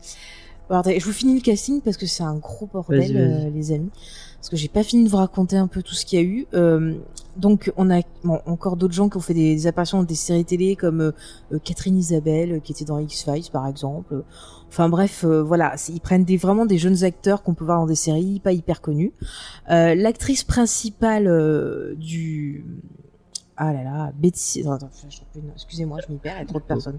[0.69, 3.71] Bon, attendez, je vous finis le casting parce que c'est un gros bordel, euh, les
[3.73, 3.89] amis.
[4.37, 6.25] Parce que j'ai pas fini de vous raconter un peu tout ce qu'il y a
[6.25, 6.47] eu.
[6.53, 6.93] Euh,
[7.35, 10.15] donc, on a bon, encore d'autres gens qui ont fait des, des apparitions dans des
[10.15, 14.23] séries télé comme euh, Catherine Isabelle, qui était dans X-Files, par exemple.
[14.69, 17.95] Enfin bref, voilà, ils prennent des, vraiment des jeunes acteurs qu'on peut voir dans des
[17.95, 19.11] séries pas hyper connues.
[19.67, 21.25] L'actrice principale
[21.97, 22.63] du
[23.63, 24.61] ah là là, je-
[25.55, 26.97] Excusez-moi, je m'y perds, il y a trop de personnes.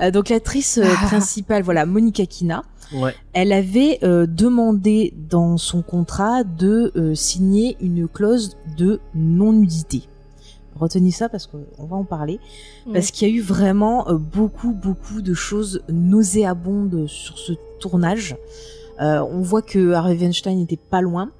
[0.00, 2.62] Euh, donc l'actrice euh, principale, voilà, Monica Kina,
[2.94, 3.14] Ouais.
[3.34, 10.04] elle avait euh, demandé dans son contrat de euh, signer une clause de non-nudité.
[10.74, 12.38] Retenez ça parce qu'on va en parler.
[12.92, 18.36] Parce qu'il y a eu vraiment euh, beaucoup, beaucoup de choses nauséabondes sur ce tournage.
[19.00, 21.30] Euh, on voit que Harvey Weinstein n'était pas loin.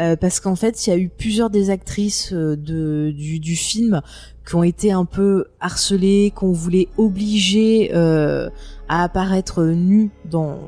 [0.00, 3.56] euh, parce qu'en fait, il y a eu plusieurs des actrices euh, de, du, du
[3.56, 4.00] film
[4.46, 8.50] qui ont été un peu harcelées, qu'on voulait obliger euh,
[8.88, 10.58] à apparaître nues dans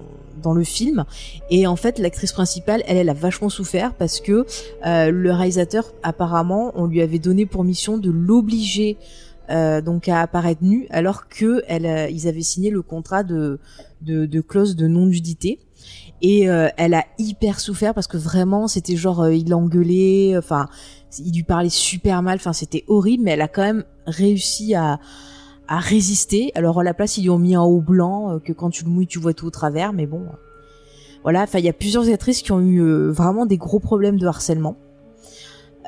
[0.43, 1.05] dans le film
[1.51, 4.45] et en fait l'actrice principale elle elle a vachement souffert parce que
[4.87, 8.97] euh, le réalisateur apparemment on lui avait donné pour mission de l'obliger
[9.51, 13.59] euh, donc à apparaître nue alors que elle a- ils avaient signé le contrat de
[14.03, 15.59] de, de clause de non nudité
[16.23, 20.67] et euh, elle a hyper souffert parce que vraiment c'était genre euh, il l'engueulait enfin
[21.19, 24.99] il lui parlait super mal enfin c'était horrible mais elle a quand même réussi à
[25.69, 26.53] à résister.
[26.55, 28.85] Alors à la place ils lui ont mis un haut blanc euh, que quand tu
[28.85, 30.27] le mouilles tu vois tout au travers mais bon
[31.23, 31.43] voilà.
[31.43, 34.27] Enfin il y a plusieurs actrices qui ont eu euh, vraiment des gros problèmes de
[34.27, 34.77] harcèlement.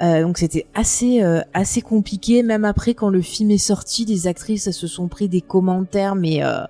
[0.00, 2.42] Euh, donc c'était assez euh, assez compliqué.
[2.42, 6.14] Même après quand le film est sorti les actrices elles se sont pris des commentaires
[6.14, 6.62] mais euh,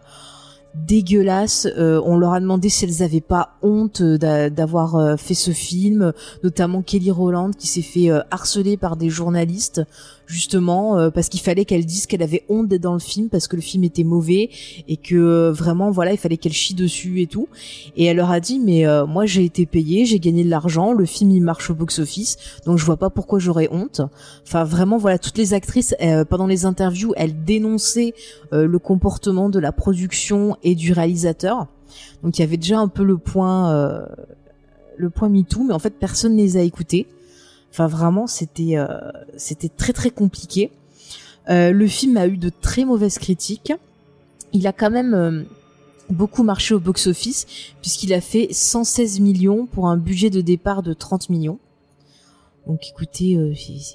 [0.74, 5.35] dégueulasses Euh, on leur a demandé si elles avaient pas honte d'a- d'avoir euh, fait
[5.35, 6.12] ce film
[6.43, 9.82] notamment Kelly Rowland qui s'est fait euh, harceler par des journalistes
[10.29, 13.49] justement euh, parce qu'il fallait qu'elle dise qu'elle avait honte d'être dans le film parce
[13.49, 14.51] que le film était mauvais
[14.87, 17.49] et que euh, vraiment voilà il fallait qu'elle chie dessus et tout.
[17.97, 20.93] Et elle leur a dit mais euh, moi j'ai été payée j'ai gagné de l'argent
[20.93, 22.37] le film il marche au box office
[22.67, 24.03] donc je vois pas pourquoi j'aurais honte.
[24.47, 28.13] Enfin vraiment voilà toutes les actrices euh, pendant les interviews elles dénonçaient
[28.53, 31.67] euh, le comportement de la production et du réalisateur.
[32.23, 34.07] Donc il y avait déjà un peu le point
[34.97, 37.07] le point MeToo mais en fait personne ne les a écoutés
[37.70, 38.86] Enfin, vraiment, c'était euh,
[39.36, 40.70] c'était très très compliqué.
[41.49, 43.73] Euh, le film a eu de très mauvaises critiques.
[44.53, 45.43] Il a quand même euh,
[46.11, 47.47] beaucoup marché au box-office
[47.81, 51.59] puisqu'il a fait 116 millions pour un budget de départ de 30 millions.
[52.67, 53.55] Donc écoutez, euh,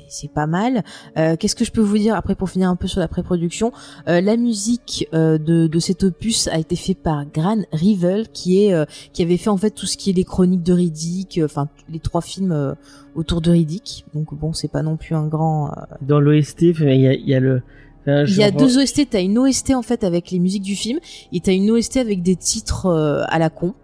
[0.09, 0.83] c'est- pas mal.
[1.17, 3.71] Euh, Qu'est-ce que je peux vous dire après pour finir un peu sur la pré-production?
[4.07, 8.63] Euh, La musique euh, de, de cet opus a été fait par Gran Rivel qui
[8.65, 11.37] est euh, qui avait fait en fait tout ce qui est les chroniques de Riddick,
[11.37, 12.73] euh, enfin les trois films euh,
[13.13, 14.05] autour de Riddick.
[14.15, 15.67] Donc bon, c'est pas non plus un grand.
[15.69, 17.61] euh, Dans l'OST, il y a, y a le.
[18.07, 19.07] Il y a deux OST.
[19.11, 20.99] T'as une OST en fait avec les musiques du film
[21.31, 23.75] et t'as une OST avec des titres euh, à la con.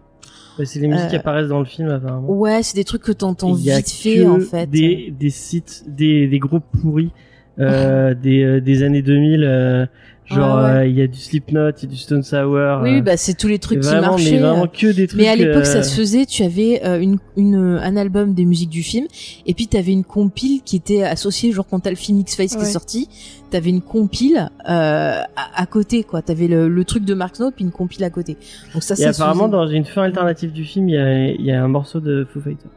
[0.58, 2.28] Ouais, c'est les musiques qui Euh, apparaissent dans le film apparemment.
[2.30, 4.68] Ouais, c'est des trucs que t'entends vite fait en fait.
[4.68, 7.10] Des, des sites, des, des groupes pourris
[7.58, 9.88] euh, des, euh, des années 2000.
[10.30, 10.78] Genre, Ah ouais.
[10.78, 12.80] euh, il y a du Slipknot, il y a du Stone Sour.
[12.82, 14.32] Oui, euh, bah c'est tous les trucs qui marchaient.
[14.32, 15.20] Mais vraiment que des trucs.
[15.20, 16.26] Mais à l'époque, ça euh, se faisait.
[16.26, 19.06] Tu avais euh, une, une, un album des musiques du film,
[19.46, 22.56] et puis t'avais une compile qui était associée, genre quand t'as le film X-Files qui
[22.56, 22.62] Ouais.
[22.62, 23.08] est sorti,
[23.50, 25.26] t'avais une compile euh, à,
[25.62, 26.22] à côté, quoi.
[26.22, 28.36] T'avais le, le truc de Mark Snow, puis une compile à côté.
[28.74, 31.44] Donc ça, Et ça apparemment, dans une fin alternative du film, il y a, il
[31.44, 32.70] y a un morceau de Foo Fighters.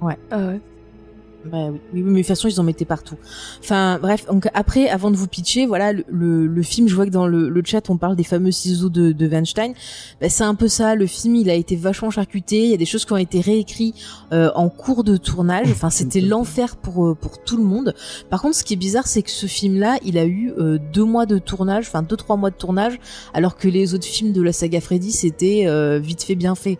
[0.00, 0.06] Ah
[0.38, 0.60] ouais.
[1.44, 3.16] Bah oui, oui, mais de toute façon ils en mettaient partout.
[3.60, 6.88] Enfin bref, donc après, avant de vous pitcher, voilà le, le, le film.
[6.88, 9.74] Je vois que dans le, le, chat on parle des fameux ciseaux de, de Weinstein.
[10.20, 10.94] Bah, c'est un peu ça.
[10.94, 12.64] Le film il a été vachement charcuté.
[12.64, 13.96] Il y a des choses qui ont été réécrites
[14.32, 15.68] euh, en cours de tournage.
[15.70, 17.94] Enfin c'était l'enfer pour euh, pour tout le monde.
[18.30, 21.04] Par contre, ce qui est bizarre, c'est que ce film-là, il a eu euh, deux
[21.04, 22.98] mois de tournage, enfin deux trois mois de tournage,
[23.32, 26.78] alors que les autres films de la saga Freddy c'était euh, vite fait bien fait.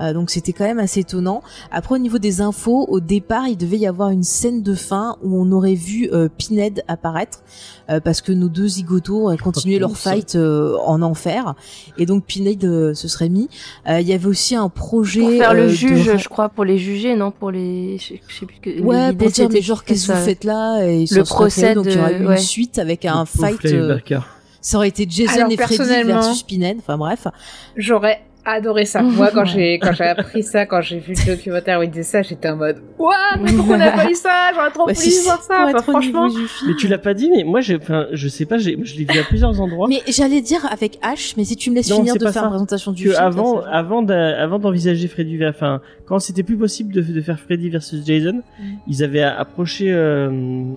[0.00, 1.42] Euh, donc c'était quand même assez étonnant.
[1.70, 5.16] Après au niveau des infos, au départ il devait y avoir une scène de fin
[5.22, 7.40] où on aurait vu euh, Pinhead apparaître
[7.88, 11.54] euh, parce que nos deux zigotos auraient continué leur fight euh, en enfer
[11.98, 13.48] et donc Pinhead euh, se serait mis.
[13.88, 16.48] Euh, Il y avait aussi un projet Pour faire euh, le de- juge, je crois,
[16.48, 17.98] pour les juger, non Pour les.
[17.98, 18.80] Je je sais plus que.
[18.82, 20.82] Ouais, pour dire mais genre qu'est-ce que vous faites là?
[20.86, 22.34] Et ils Le procès donc il y aurait de- eu ouais.
[22.36, 24.14] une suite avec un Le fight.
[24.60, 26.78] Ça aurait été Jason Alors, et Freddy versus Pinhead.
[26.80, 27.28] Enfin bref.
[27.76, 29.02] J'aurais adoré ça.
[29.02, 32.02] Moi, quand j'ai quand j'ai appris ça, quand j'ai vu le documentaire où il disait
[32.02, 34.50] ça, j'étais en mode What Mais pourquoi on n'a pas eu ça?
[34.54, 35.66] J'aurais trop Ouais, voulu c'est- voir ça.
[35.68, 36.28] Enfin, franchement.
[36.66, 39.04] Mais tu l'as pas dit, mais moi, j'ai, enfin, je sais pas, j'ai, je l'ai
[39.04, 39.86] vu à plusieurs endroits.
[39.88, 42.42] Mais j'allais dire avec H, mais si tu me laisses Non, finir de faire ça.
[42.42, 43.22] la présentation du que film.
[43.22, 47.68] avant, ça, avant, avant d'envisager Freddy, enfin, quand c'était plus possible de, de faire Freddy
[47.68, 48.42] versus Jason,
[48.86, 50.30] ils avaient approché euh,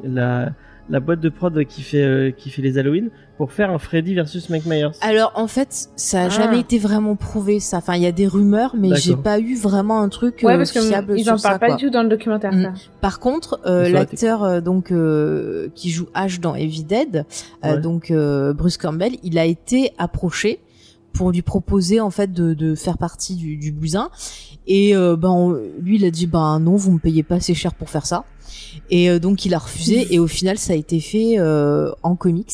[0.03, 0.49] la,
[0.89, 4.15] la boîte de prod qui fait, euh, qui fait les Halloween pour faire un Freddy
[4.15, 4.89] versus Mike Myers.
[5.01, 6.29] Alors en fait, ça a Ah.
[6.29, 7.77] jamais été vraiment prouvé ça.
[7.77, 10.57] Enfin, il y a des rumeurs, mais j'ai pas eu vraiment un truc Ouais, euh,
[10.57, 11.49] parce que fiable ils sur en ça.
[11.49, 11.75] parlent pas quoi.
[11.77, 12.51] du tout dans le documentaire.
[12.51, 12.63] Mm.
[12.63, 12.73] ça.
[13.01, 17.25] Par contre, euh, l'acteur euh, donc euh, qui joue Ash dans Evil Dead,
[17.63, 17.81] euh, Ouais.
[17.81, 20.59] donc euh, Bruce Campbell, il a été approché
[21.13, 24.09] pour lui proposer en fait de, de faire partie du, du Buzin.
[24.67, 27.53] Et euh, ben on- lui, il a dit ben non, vous me payez pas assez
[27.53, 28.25] cher pour faire ça.
[28.89, 30.13] Et euh, donc il a refusé.
[30.13, 32.51] et au final, ça a été fait euh, en comics.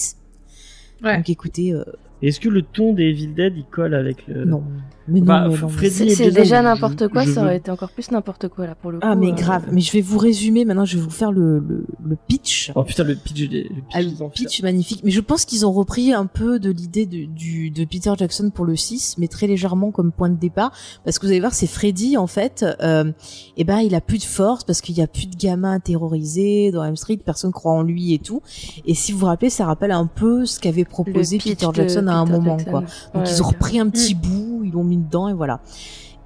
[1.04, 1.18] Ouais.
[1.18, 1.84] Donc écoutez, euh,
[2.22, 4.46] Est-ce que le ton des Evil Dead, il colle avec le...
[4.46, 4.64] non,
[5.08, 5.70] Bah, mais non.
[5.70, 8.92] Freddy C'est déjà n'importe quoi, je ça aurait été encore plus n'importe quoi là pour
[8.92, 9.08] le coup.
[9.08, 9.66] Ah mais euh, grave.
[9.72, 10.86] Mais je vais vous résumer maintenant.
[10.86, 12.72] Je vais vous faire le le, le pitch.
[12.76, 15.02] Oh putain, le pitch, le pitch, Ah, le pitch magnifique.
[15.04, 18.50] Mais je pense qu'ils ont repris un peu de l'idée de, du, de Peter Jackson
[18.50, 20.72] pour le 6, mais très légèrement comme point de départ.
[21.04, 22.66] Parce que vous allez voir, c'est Freddy, en fait.
[22.82, 23.12] Euh,
[23.58, 26.72] et ben, il a plus de force parce qu'il y a plus de gamins terrorisés
[26.72, 28.42] dans M Street, personne croit en lui et tout.
[28.86, 32.16] Et si vous vous rappelez, ça rappelle un peu ce qu'avait proposé Peter Jackson à
[32.16, 32.72] un Peter moment, Jackson.
[32.72, 32.80] quoi.
[32.82, 35.62] Donc Ouais, ils ont repris un petit bout, ils l'ont mis dedans et voilà.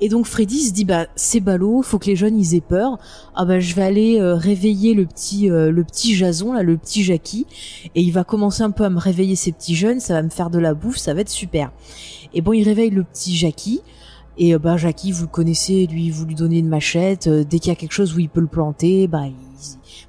[0.02, 2.98] Et donc Freddy se dit bah c'est ballot, faut que les jeunes ils aient peur.
[3.36, 6.78] Ah bah je vais aller euh, réveiller le petit euh, le petit Jason là, le
[6.78, 7.46] petit Jackie
[7.96, 10.30] et il va commencer un peu à me réveiller ces petits jeunes, ça va me
[10.30, 11.72] faire de la bouffe, ça va être super.
[12.34, 13.82] Et bon, il réveille le petit Jackie
[14.40, 17.60] et euh, bah Jackie, vous le connaissez, lui vous lui donnez une machette, euh, dès
[17.60, 19.34] qu'il y a quelque chose où il peut le planter, bah il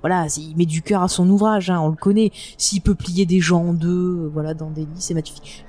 [0.03, 2.31] voilà, il met du cœur à son ouvrage, hein, on le connaît.
[2.57, 5.65] S'il peut plier des gens en deux, voilà, dans des lits, c'est magnifique.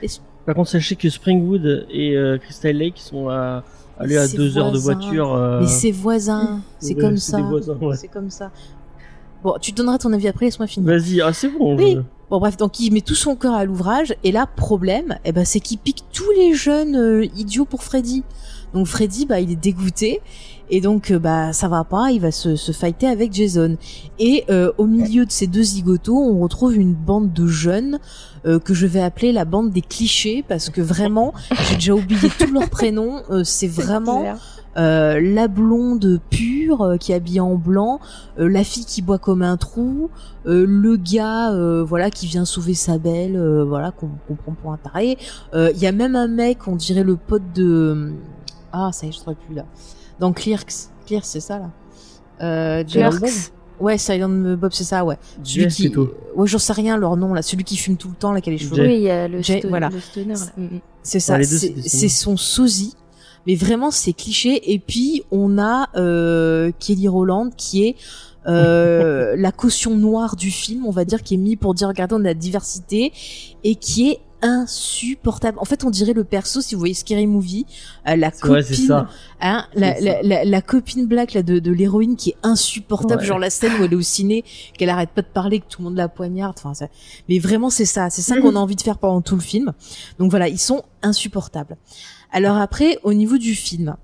[0.46, 3.64] Par contre, sachez que Springwood et euh, Crystal Lake sont à,
[4.00, 5.34] aller à deux heures de voiture.
[5.34, 7.40] euh, Mais c'est voisins, c'est ouais, comme ça.
[7.40, 7.96] ouais.
[7.96, 8.52] C'est comme ça.
[9.44, 10.88] Bon, tu te donneras ton avis après, laisse-moi finir.
[10.90, 11.76] Vas-y, ah, c'est bon.
[11.78, 11.94] Oui.
[11.96, 15.34] je- Bon bref, donc il met tout son cœur à l'ouvrage et là problème, eh
[15.34, 18.24] ben c'est qu'il pique tous les jeunes euh, idiots pour Freddy.
[18.74, 20.22] Donc Freddy bah il est dégoûté
[20.72, 23.78] et donc euh, bah ça va pas, il va se, se fighter avec Jason.
[24.18, 28.00] Et euh, au milieu de ces deux zigotos, on retrouve une bande de jeunes
[28.46, 31.34] euh, que je vais appeler la bande des clichés parce que vraiment,
[31.68, 34.24] j'ai déjà oublié tous leurs prénoms, euh, c'est vraiment
[34.78, 38.00] euh, la blonde pure euh, qui est habillée en blanc,
[38.40, 40.10] euh, la fille qui boit comme un trou,
[40.46, 44.54] euh, le gars euh, voilà qui vient sauver sa belle, euh, voilà qu'on qu'on prend
[44.54, 45.18] pour un taré.
[45.54, 48.14] Euh, Il y a même un mec, on dirait le pote de
[48.72, 49.66] ah ça y est je ne plus là.
[50.22, 51.72] Dans Clerks, Clerks c'est ça là.
[52.42, 53.52] Euh, Clerks.
[53.82, 55.18] Ouais, Silent Bob, c'est ça, ouais.
[55.44, 56.14] Celui qui, plutôt.
[56.36, 57.42] ouais, j'en sais rien leur nom là.
[57.42, 58.86] Celui qui fume tout le temps là, qui a les cheveux.
[58.86, 59.90] Oui, il y a le, Jay, sto- voilà.
[59.90, 60.46] le stoner là.
[60.56, 60.80] Mm, mm.
[61.02, 62.94] C'est ça, c'est son sosie.
[63.48, 64.72] Mais vraiment, c'est cliché.
[64.72, 67.96] Et puis, on a euh, Kelly Rowland qui est
[68.46, 72.14] euh, la caution noire du film, on va dire, qui est mis pour dire, regardez,
[72.14, 73.12] on a la diversité,
[73.64, 75.58] et qui est insupportable.
[75.60, 77.66] En fait, on dirait le perso, si vous voyez Scary Movie,
[78.08, 79.08] euh, la copine, ça.
[79.42, 83.28] hein, la, la, la, la copine black là, de, de l'héroïne qui est insupportable, Ouais.
[83.28, 84.44] genre la scène où elle est au ciné,
[84.78, 86.56] qu'elle arrête pas de parler, que tout le monde la poignarde.
[86.58, 86.88] Enfin, ça...
[87.30, 89.74] mais vraiment c'est ça, c'est ça qu'on a envie de faire pendant tout le film.
[90.20, 91.78] Donc voilà, ils sont insupportables.
[92.32, 93.96] Alors après, au niveau du film,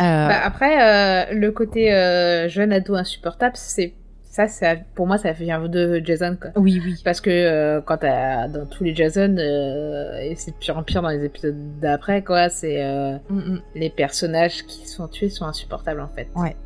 [0.00, 3.94] euh, Bah, après, euh, le côté euh, jeune ado insupportable, c'est
[4.32, 6.50] ça, ça, pour moi, ça vient de Jason, quoi.
[6.56, 10.82] oui, oui, Parce que euh, quand dans tous les Jason, euh, et c'est pire en
[10.82, 13.62] pire dans les épisodes d'après, quoi, c'est euh, Mm, mm.
[13.74, 16.28] les personnages qui sont tués sont insupportables en fait.
[16.36, 16.56] Ouais.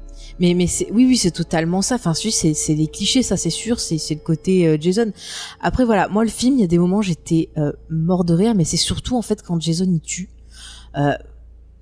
[0.41, 1.97] Mais mais c'est oui oui c'est totalement ça.
[1.97, 5.13] Enfin c'est c'est des clichés ça c'est sûr c'est c'est le côté euh, Jason.
[5.61, 8.55] Après voilà moi le film il y a des moments j'étais euh, mort de rire
[8.55, 10.31] mais c'est surtout en fait quand Jason il tue.
[10.97, 11.13] Euh,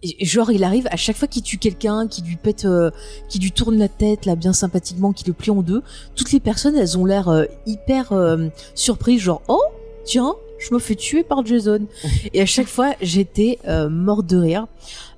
[0.05, 2.91] et genre il arrive à chaque fois qu'il tue quelqu'un, qui lui pète, euh,
[3.29, 5.83] qui lui tourne la tête là bien sympathiquement, qui le plie en deux,
[6.15, 9.63] toutes les personnes elles ont l'air euh, hyper euh, surprises, genre oh
[10.05, 11.87] tiens je me fais tuer par Jason.
[12.33, 14.67] Et à chaque fois j'étais euh, morte de rire.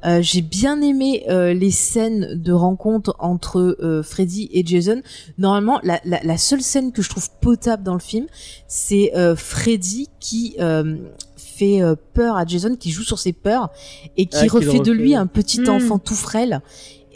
[0.05, 5.03] Euh, j'ai bien aimé euh, les scènes de rencontre entre euh, Freddy et Jason.
[5.39, 8.27] Normalement, la, la, la seule scène que je trouve potable dans le film,
[8.69, 10.97] c'est euh, Freddy qui euh,
[11.59, 13.71] fait euh, peur à Jason, qui joue sur ses peurs
[14.17, 15.69] et qui Ah, refait de lui un petit Hmm.
[15.71, 16.61] enfant tout frêle.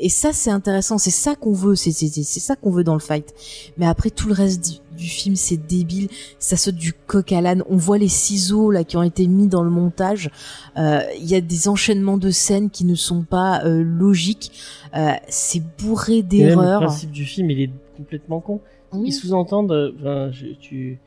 [0.03, 0.97] Et ça, c'est intéressant.
[0.97, 1.75] C'est ça qu'on veut.
[1.75, 3.35] C'est c'est c'est c'est ça qu'on veut dans le fight.
[3.77, 6.09] Mais après tout le reste du, du film, c'est débile.
[6.39, 7.63] Ça saute du coq à l'âne.
[7.69, 10.31] On voit les ciseaux là qui ont été mis dans le montage.
[10.79, 14.53] Euh, Il y a des enchaînements de scènes qui ne sont pas euh, logiques.
[14.97, 16.81] Euh, c'est bourré même Le d'erreurs.
[16.81, 18.61] principe du film, il est complètement con.
[18.95, 19.09] Oui.
[19.09, 20.99] Ils sous-entendent, euh, enfin, je- tu,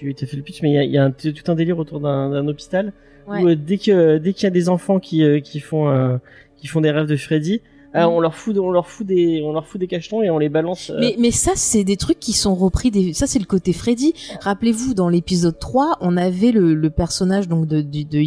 [0.00, 1.54] tu t'as fait le pitch, mais il y a, il y a un- tout un
[1.54, 2.92] délire autour d'un hôpital
[3.28, 3.42] Ouais.
[3.42, 6.16] où euh, dès que dès qu'il y a des enfants qui euh, qui font euh,
[6.56, 7.60] qui font des rêves de Freddy,
[7.94, 8.06] euh, Mhm.
[8.14, 10.48] on leur fout on leur fout des on leur fout des cachetons et on les
[10.48, 10.90] balance.
[10.90, 12.90] euh, Mais, mais ça, c'est des trucs qui sont repris.
[12.90, 13.12] Des...
[13.12, 14.14] Ça, c'est le côté Freddy.
[14.40, 18.18] Rappelez-vous, dans l'épisode 3, on avait le, le personnage donc de, de, de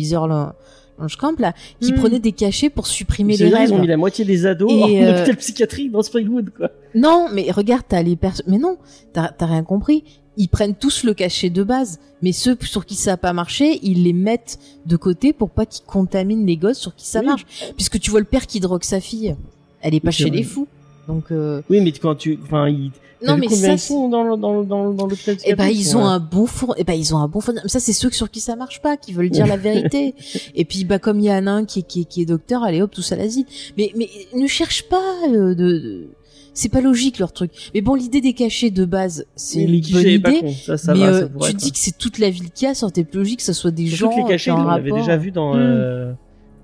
[1.39, 1.95] là, qui Hmm.
[1.95, 3.69] prenait des cachets pour supprimer les là, rêves.
[3.69, 6.69] ils ont mis la moitié des ados Et, en euh, hôpital psychiatrique dans Springwood quoi.
[6.93, 8.45] Non, mais regarde, t'as les personnes.
[8.47, 8.77] Mais non,
[9.11, 10.03] t'as t'as rien compris.
[10.37, 13.79] Ils prennent tous le cachet de base, mais ceux sur qui ça a pas marché,
[13.83, 17.25] ils les mettent de côté pour pas qu'ils contaminent les gosses sur qui ça Oui.
[17.27, 17.45] marche.
[17.75, 19.35] Puisque tu vois le père qui drogue sa fille,
[19.81, 20.67] elle est pas Oui, chez les fous.
[21.07, 22.91] Donc euh, Oui, mais quand tu enfin ils
[23.25, 25.67] non, mais ça, ils sont dans le- dans le- dans le- dans l'hôpital Eh ben
[25.69, 26.75] ils ont un bon four.
[26.77, 27.53] Eh ben ils ont un bon four.
[27.67, 30.13] Ça c'est ceux sur qui ça marche pas, qui veulent dire la vérité.
[30.55, 32.25] Et puis bah comme il y en a un qui est, qui est, qui est
[32.25, 33.45] docteur, allez hop tous à l'asile.
[33.77, 36.07] Mais mais ne cherche pas euh, de.
[36.53, 37.51] C'est pas logique leur truc.
[37.73, 40.39] Mais bon l'idée des cachets de base c'est Mais une bonne idée.
[40.41, 41.55] con, ça ça mais va, euh, ça tu être.
[41.57, 43.53] dis que c'est toute la ville qui a, ça aurait été plus logique que ça
[43.53, 45.59] soit des Surtout gens que les cachets, on l'avait déjà vu dans Hmm.
[45.59, 46.13] euh,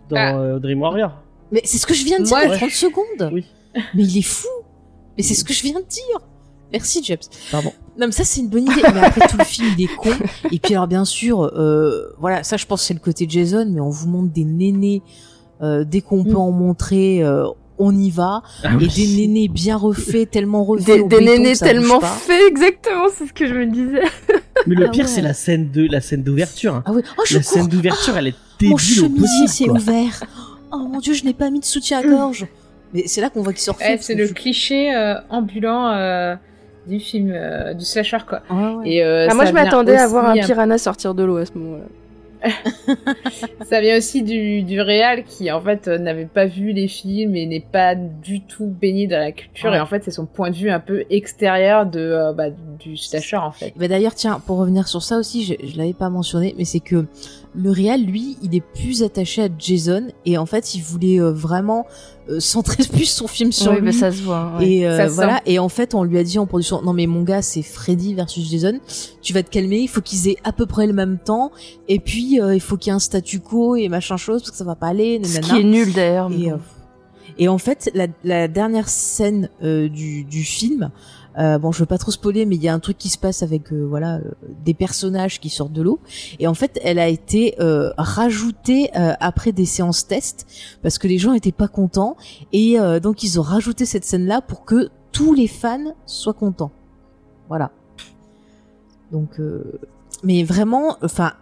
[0.10, 0.38] dans Ah.
[0.40, 1.12] euh, Dream Warrior.
[1.52, 3.32] Mais c'est ce que je viens de dire a je- 30 secondes.
[3.34, 3.46] Oui.
[3.96, 4.48] Mais il est fou.
[5.18, 6.20] Mais c'est ce que je viens de dire.
[6.72, 7.28] Merci Jeps.
[7.52, 7.72] Pardon.
[8.00, 8.82] Non mais ça c'est une bonne idée.
[8.94, 10.12] Mais après tout le film il est con.
[10.52, 13.66] Et puis alors bien sûr, euh, voilà, ça je pense que c'est le côté Jason,
[13.72, 15.02] mais on vous montre des nénés
[15.64, 16.38] euh, dès qu'on peut Mm.
[16.38, 17.24] en montrer.
[17.24, 17.48] euh,
[17.80, 21.32] on y va Ah et des nénés bien refaits, tellement refaits Des, au des béton
[21.32, 24.02] nénés tellement faits, exactement, c'est ce que je me disais.
[24.68, 25.10] Mais le Ah pire, ouais.
[25.10, 26.76] c'est la scène de la scène d'ouverture.
[26.76, 26.84] hein.
[26.86, 27.02] Ah oui.
[27.18, 27.52] Oh je La cours.
[27.52, 30.24] scène d'ouverture, elle est Mon débile au chemisier s'est ouvert.
[30.72, 32.46] Oh mon dieu, je n'ai pas mis de soutien à gorge.
[32.94, 36.36] Mais c'est là qu'on voit qu'il sort Ouais, c'est le cliché euh, ambulant euh,
[36.88, 38.42] du film, euh, du slasher quoi.
[38.84, 41.52] Et, euh, Ah, moi, je m'attendais à voir un piranha sortir de l'eau à ce
[41.56, 41.84] moment-là.
[43.70, 47.36] Ça vient aussi du, du réal qui en fait euh, n'avait pas vu les films
[47.36, 49.78] et n'est pas du tout baigné dans la culture Ouais.
[49.78, 52.46] et en fait c'est son point de vue un peu extérieur de euh, bah,
[52.80, 53.74] du slasher en fait.
[53.76, 56.80] Bah d'ailleurs, tiens, pour revenir sur ça aussi, je, je l'avais pas mentionné, mais c'est
[56.80, 57.06] que
[57.56, 61.32] le réal, lui, il est plus attaché à Jason et en fait, il voulait euh,
[61.32, 61.86] vraiment
[62.40, 63.86] centrer plus son film sur oui, lui.
[63.86, 64.54] bah, ça se voit.
[64.60, 64.68] ouais.
[64.70, 65.38] Et euh, Ça se voilà.
[65.38, 65.44] sent.
[65.48, 68.14] Et en fait, on lui a dit en production, non mais mon gars, c'est Freddy
[68.14, 68.80] versus Jason.
[69.22, 69.80] Tu vas te calmer.
[69.80, 71.52] Il faut qu'ils aient à peu près le même temps.
[71.88, 74.52] Et puis, euh, il faut qu'il y ait un statu quo et machin chose parce
[74.52, 75.20] que ça va pas aller.
[75.24, 75.54] Ce nanana.
[75.56, 76.30] qui est nul d'ailleurs.
[76.30, 76.56] mais Et, bon.
[76.56, 76.58] euh,
[77.38, 81.86] et en fait, la, la dernière scène euh, du, du film, euh, bon, je veux
[81.86, 84.16] pas trop spoiler, mais il y a un truc qui se passe avec euh, voilà
[84.16, 84.32] euh,
[84.66, 86.00] des personnages qui sortent de l'eau.
[86.40, 90.48] Et en fait, elle a été euh, rajoutée euh, après des séances tests
[90.82, 92.18] parce que les gens étaient pas contents
[92.52, 96.72] et euh, donc ils ont rajouté cette scène-là pour que tous les fans soient contents.
[97.48, 97.72] Voilà.
[99.12, 99.80] Donc, euh,
[100.24, 101.34] mais vraiment, enfin,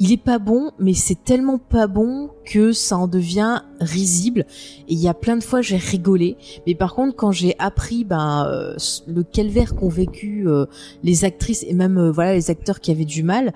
[0.00, 4.44] il est pas bon, mais c'est tellement pas bon que ça en devient risible.
[4.88, 8.04] Et il y a plein de fois j'ai rigolé, mais par contre quand j'ai appris
[8.04, 8.76] ben euh,
[9.06, 10.66] le calvaire qu'ont vécu euh,
[11.02, 13.52] les actrices et même euh, voilà les acteurs qui avaient du mal,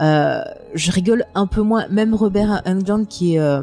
[0.00, 0.42] euh,
[0.74, 1.88] je rigole un peu moins.
[1.88, 3.62] Même Robert Englund qui est euh,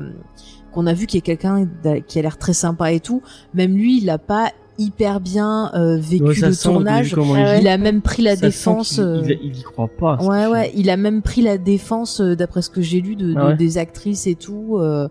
[0.71, 1.69] qu'on a vu qui est quelqu'un
[2.07, 3.21] qui a l'air très sympa et tout,
[3.53, 7.15] même lui il a pas hyper bien euh, vécu Ouais, le sent, tournage.
[7.17, 8.99] il- Il a même pris la ça défense.
[8.99, 10.17] euh, Il, il y croit pas.
[10.23, 13.35] Ouais, ouais, il a même pris la défense, d'après ce que j'ai lu, de, de-
[13.37, 14.77] Ah ouais des actrices et tout.
[14.79, 15.07] euh,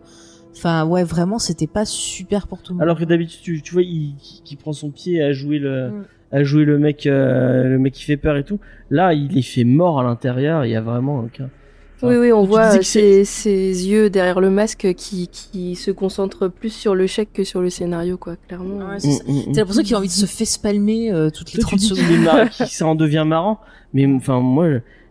[0.57, 2.83] Enfin, ouais, vraiment, c'était pas super pour tout le monde.
[2.85, 4.15] Alors que d'habitude, tu, tu vois, il,
[4.45, 6.05] qui prend son pied à jouer le, Mm.
[6.31, 8.61] à jouer le mec, euh, le mec qui fait peur et tout.
[8.89, 10.65] Là, il est fait mort à l'intérieur.
[10.65, 11.51] Il y a vraiment aucun.
[11.97, 15.29] Enfin, Oui, oui, on tu voit euh, c'est- ses, ses yeux derrière le masque qui,
[15.29, 18.87] qui se concentrent plus sur le chèque que sur le scénario, quoi, clairement.
[18.89, 19.23] Ouais, c'est ça.
[19.27, 19.53] Mm, mm, mm.
[19.53, 21.79] T'as l'impression qu'il a envie de se faire spalmer euh, toutes les Toi, tu 30
[21.79, 22.69] dis qu'il secondes.
[22.69, 23.61] ça en devient marrant,
[23.93, 24.67] mais enfin moi,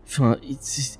[0.05, 0.97] enfin, c'est-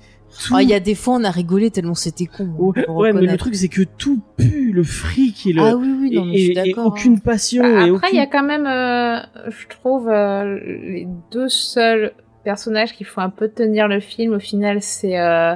[0.48, 2.48] tout- Ah, il y a des fois, on a rigolé tellement c'était con.
[2.76, 5.94] hein, ouais, mais le truc c'est que tout pue le fric et le Ah oui,
[6.00, 6.86] oui, non, mais et, je suis et- et d'accord.
[6.86, 7.20] aucune hein.
[7.22, 8.16] passion Bah, après, il aucune...
[8.16, 9.20] y a quand même, euh,
[9.50, 12.12] je trouve, euh, les deux seuls
[12.44, 14.34] personnages qui font un peu tenir le film.
[14.34, 15.54] Au final, c'est euh,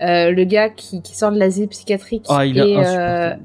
[0.00, 3.42] euh, le gars qui, qui sort de l'asile psychiatrique ah il et, euh, insupportable.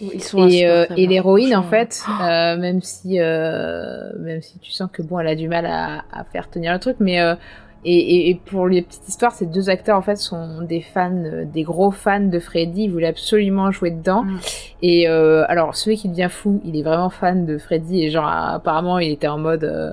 [0.00, 5.02] Ils sont et, l'héroïne en fait euh, même si euh, même si tu sens que
[5.02, 7.36] bon elle a du mal à, à faire tenir le truc mais euh,
[7.84, 11.10] et, et, et pour les petites histoires ces deux acteurs en fait sont des fans
[11.24, 14.38] euh, des gros fans de Freddy ils voulaient absolument jouer dedans Mm.
[14.82, 18.26] et euh, alors celui qui devient fou il est vraiment fan de Freddy et genre
[18.28, 19.92] apparemment il était en mode euh,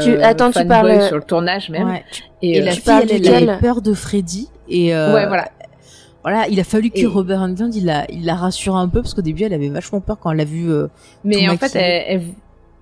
[0.00, 2.04] Tu- euh, attends, tu fanboy parles- sur le tournage même Ouais.
[2.42, 2.92] et, Et euh, la tu fille,
[3.26, 4.48] elle, avait peur de Freddy.
[4.68, 5.48] Et euh, ouais voilà
[6.24, 9.00] voilà, il a fallu que Et- Robert Englund il la, il la rassure un peu
[9.00, 10.70] parce qu'au début elle avait vachement peur quand elle l'a vu.
[10.70, 10.88] euh,
[11.24, 12.22] Mais tout en fait, elle,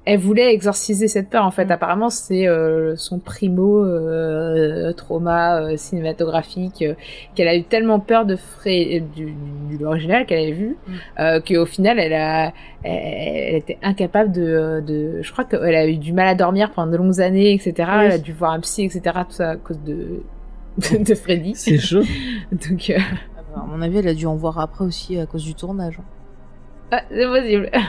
[0.07, 1.45] elle voulait exorciser cette peur.
[1.45, 1.71] En fait, Mm.
[1.73, 6.95] apparemment, c'est euh, son primo euh, trauma euh, cinématographique euh,
[7.35, 9.35] qu'elle a eu tellement peur de Fre- du,
[9.69, 10.93] du, l'original qu'elle avait vu Mm.
[11.21, 12.53] euh, qu'au final, elle a,
[12.85, 12.93] elle,
[13.49, 16.93] elle était incapable de, de, je crois qu'elle a eu du mal à dormir pendant
[16.93, 17.73] de longues années, etc.
[18.05, 19.01] Elle a dû voir un psy, etc.
[19.29, 20.23] Tout ça à cause de
[20.79, 21.55] de, de Freddy.
[21.57, 22.03] C'est chaud.
[22.53, 22.99] Donc, euh,
[23.57, 25.99] à mon avis, elle a dû en voir après aussi à cause du tournage.
[26.93, 27.71] ah, c'est possible.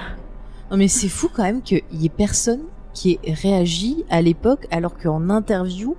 [0.72, 2.62] Non mais c'est fou quand même qu'il y ait personne
[2.94, 5.96] qui ait réagi à l'époque alors qu'en interview,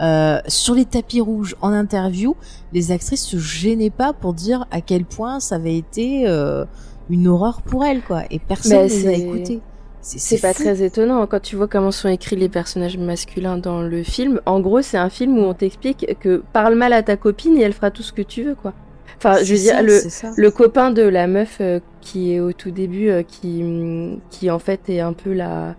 [0.00, 2.36] euh, sur les tapis rouges, en interview,
[2.72, 6.64] les actrices se gênaient pas pour dire à quel point ça avait été euh,
[7.10, 8.22] une horreur pour elles quoi.
[8.30, 9.60] Et personne Bah, les a c'est- écoutées.
[10.02, 10.62] C'est pas fou.
[10.62, 14.40] très étonnant quand tu vois comment sont écrits les personnages masculins dans le film.
[14.46, 17.62] En gros, c'est un film où on t'explique que parle mal à ta copine et
[17.62, 18.72] elle fera tout ce que tu veux, quoi.
[19.18, 22.70] Enfin, je veux dire, le, le copain de la meuf euh, qui est au tout
[22.70, 23.64] début, euh, qui,
[24.30, 25.74] qui en fait est un peu la,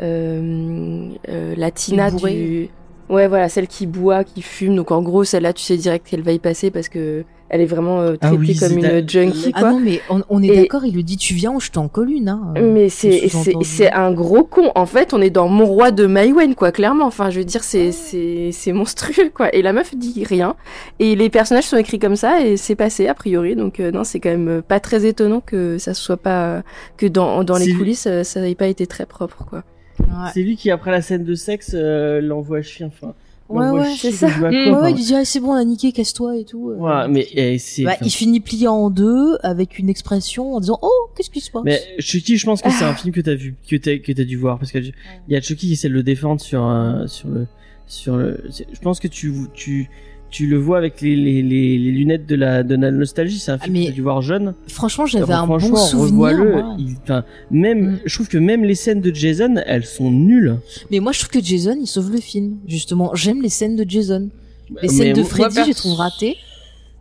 [0.00, 2.70] euh, euh, la Tina du.
[3.10, 4.76] Ouais, voilà, celle qui boit, qui fume.
[4.76, 7.66] Donc en gros, celle-là, tu sais direct qu'elle va y passer parce que elle est
[7.66, 9.70] vraiment euh, Ah traitée oui, comme une junkie, Ah quoi.
[9.72, 11.86] non mais on, on est Et- d'accord, il lui dit tu viens ou je t'en
[11.88, 12.28] colle une.
[12.30, 13.28] Hein, euh, Mais c'est
[13.62, 14.72] c'est un gros con.
[14.74, 16.72] En fait, on est dans Mon roi de Maïwen, quoi.
[16.72, 17.04] Clairement.
[17.04, 19.54] Enfin, je veux dire, c'est c'est c'est monstrueux, quoi.
[19.54, 20.56] Et la meuf dit rien.
[20.98, 23.54] Et les personnages sont écrits comme ça et c'est passé a priori.
[23.54, 26.62] Donc euh, non, c'est quand même pas très étonnant que ça soit pas
[26.96, 29.62] que dans dans les coulisses ça n'ait pas été très propre, quoi.
[30.00, 30.30] Ouais.
[30.32, 32.86] C'est lui qui, après la scène de sexe, euh, l'envoie chier.
[32.86, 33.14] Enfin,
[33.50, 34.28] Ouais, ouais, c'est ça.
[34.28, 34.42] Mm.
[34.42, 36.70] Ouais, enfin, ouais, il dit ah, c'est bon, on a niqué, casse-toi et tout.
[36.70, 36.76] euh.
[36.76, 37.82] ouais, mais eh, c'est.
[37.82, 41.40] Bah, enfin, il finit plié en deux avec une expression en disant oh qu'est-ce qui
[41.40, 41.62] se passe?
[41.62, 44.24] Mais Chucky, je pense que c'est un film que t'as vu, que t'as, que t'as
[44.24, 44.92] dû voir, parce que il
[45.28, 47.46] y a Chucky qui essaie de le défendre sur, euh, sur le,
[47.86, 48.42] sur le.
[48.48, 49.90] Je pense que tu, tu,
[50.34, 53.38] tu le vois avec les, les, les, les lunettes de la, de la nostalgie.
[53.38, 54.54] C'est un film Ah, mais que t'as dû voir jeune.
[54.66, 56.12] Franchement, j'avais un bon franchement, souvenir.
[56.38, 56.76] moi.
[56.78, 57.98] il- enfin, même, Mm.
[58.04, 60.56] je trouve que même les scènes de Jason, elles sont nulles.
[60.90, 62.56] Mais moi, je trouve que Jason, il sauve le film.
[62.66, 64.28] Justement, j'aime les scènes de Jason.
[64.70, 66.36] Les Mais scènes de Freddy, je les trouve ratées.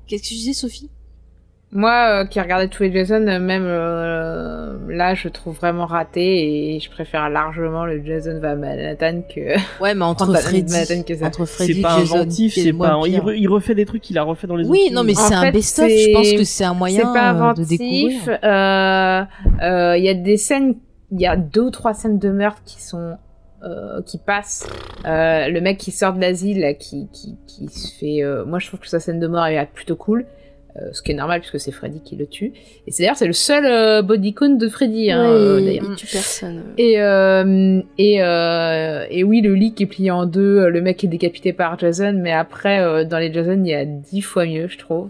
[0.05, 0.89] Qu'est-ce que tu disais, Sophie?
[1.75, 6.75] Moi, euh, qui regardais tous les Jason, euh, même euh, là, je trouve vraiment raté
[6.75, 11.01] et je préfère largement le Jason va à Manhattan que Ouais, mais entre Freddy, Manhattan
[11.03, 11.25] que ça.
[11.25, 12.99] entre Freddy C'est pas Jason, inventif, c'est pas.
[13.05, 15.03] Il, pire re- il refait des trucs qu'il a refait dans les autres Oui, non,
[15.03, 15.89] mais c'est un best-of.
[15.89, 17.69] Je pense que c'est un moyen c'est pas euh, de inventif.
[17.79, 18.39] découvrir.
[18.43, 19.23] euh,
[19.63, 20.75] euh, Il y a des scènes,
[21.11, 23.17] il y a deux ou trois scènes de meurtre qui sont
[23.63, 24.67] euh, qui passent.
[25.05, 28.21] Euh, le mec qui sort de l'asile, là, qui, qui qui se fait.
[28.23, 30.25] euh, moi, je trouve que sa scène de mort est plutôt cool.
[30.77, 32.53] Euh, ce qui est normal puisque c'est Freddy qui le tue.
[32.87, 35.85] Et c'est d'ailleurs c'est le seul euh, bodycon de Freddy hein, euh, d'ailleurs.
[35.89, 36.63] il tue personne.
[36.77, 41.03] Et, euh, et, euh, et oui, le lit qui est plié en deux, le mec
[41.03, 44.67] est décapité par Jason, mais après, dans les Jason, il y a dix fois mieux,
[44.67, 45.09] je trouve.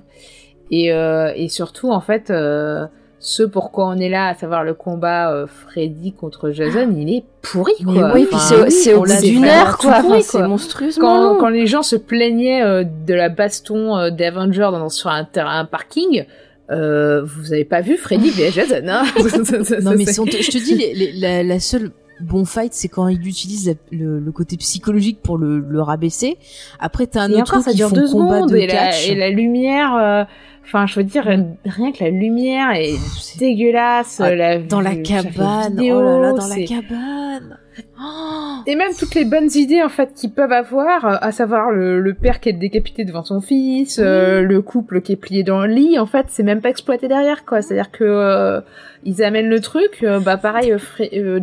[0.72, 2.88] Et, euh, et surtout, en fait, euh,
[3.26, 7.24] ce pourquoi on est là, à savoir le combat euh, Freddy contre Jason, il est
[7.42, 8.12] pourri, Mais quoi.
[8.14, 10.02] oui, puis Enfin, c'est au- c'est d'une heure, quoi.
[10.04, 11.40] Enfin, c'est monstrueusement Quand, long.
[11.40, 15.24] quand les gens se plaignaient euh, de la baston euh, des Avengers dans, sur un
[15.24, 16.26] terrain parking,
[16.70, 19.04] euh, vous avez pas vu Freddy vs Jason, hein
[19.82, 21.92] Non, mais si te- je te dis, les- les- la, la seule
[22.22, 26.38] bon fight, c'est quand il utilise la- le, le côté psychologique pour le, le rabaisser.
[26.80, 28.58] Après, t'as un Et autre encore, truc ça qui dure font deux combat secondes de
[28.58, 29.10] et la, catch.
[29.10, 29.96] et la lumière.
[29.96, 30.24] euh,
[30.66, 34.22] Enfin, je veux dire, rien que la lumière est c'est- dégueulasse.
[34.22, 37.58] Ah, la, dans la cabane, vidéo, oh là là, dans la cabane.
[38.00, 41.72] Oh Et même toutes les bonnes idées en fait qu'ils peuvent avoir, euh, à savoir
[41.72, 45.44] le, le père qui est décapité devant son fils, euh, le couple qui est plié
[45.44, 47.62] dans le lit, en fait, c'est même pas exploité derrière quoi.
[47.62, 48.62] C'est-à-dire que euh,
[49.04, 50.76] ils amènent le truc, euh, bah pareil,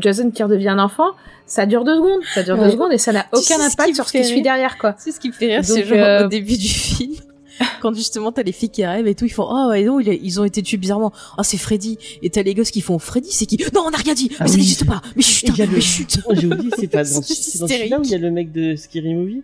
[0.00, 1.08] Jason qui redevient un enfant,
[1.46, 2.64] ça dure deux secondes, ça dure Ouais.
[2.66, 4.94] deux secondes et ça n'a aucun impact sur ce qui suit derrière quoi.
[4.98, 7.14] C'est ce qui me fait rire, c'est genre au début du film.
[7.80, 10.08] Quand justement t'as les filles qui arrivent et tout, ils font oh et non il
[10.10, 11.12] a- ils ont été tués bizarrement.
[11.38, 13.58] Oh c'est Freddy et t'as les gosses qui font Freddy c'est qui?
[13.74, 15.80] Non on n'a rien dit Ah mais ça n'existe pas mais chut a mais le-
[15.80, 18.76] chut Oh, j'ai oublié, c'est pas dans, celui-là où il y a le mec de
[18.76, 19.42] Scary Movie?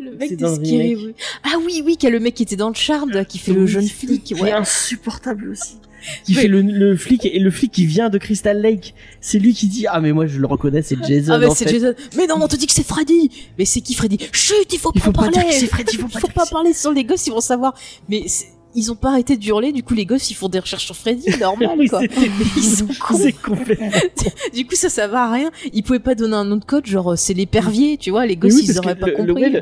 [0.00, 0.94] Le mec le Scary.
[0.96, 1.14] Movie.
[1.44, 3.38] Ah oui oui qu'il y a le mec qui était dans le charme là, qui
[3.38, 4.48] fait le jeune flic ouais.
[4.50, 5.76] est insupportable aussi.
[6.24, 8.94] Qui fait le, le flic et le flic qui vient de Crystal Lake.
[9.20, 11.68] C'est lui qui dit ah mais moi je le reconnais c'est Jason Ah mais c'est.
[11.68, 11.94] Jason.
[12.16, 13.30] Mais non, on te dit que c'est Freddy.
[13.58, 14.18] Mais c'est qui Freddy?
[14.32, 15.52] Chut, il faut Il pas faut pas parler.
[15.52, 16.72] c'est Freddy, il faut pas parler.
[16.72, 17.74] Sans les gosses, ils vont savoir.
[18.08, 18.24] Mais
[18.74, 21.26] ils ont pas arrêté d'hurler, du coup les gosses ils font des recherches sur Freddy,
[21.40, 22.02] normal Oui, quoi.
[22.56, 22.86] Ils sont
[23.42, 23.90] complètement.
[24.54, 25.50] Du coup ça ça va à rien.
[25.72, 28.36] Ils pouvaient pas donner un nom de code, genre euh, c'est l'épervier, tu vois, les
[28.36, 29.52] gosses oui, ils auraient pas le, compris.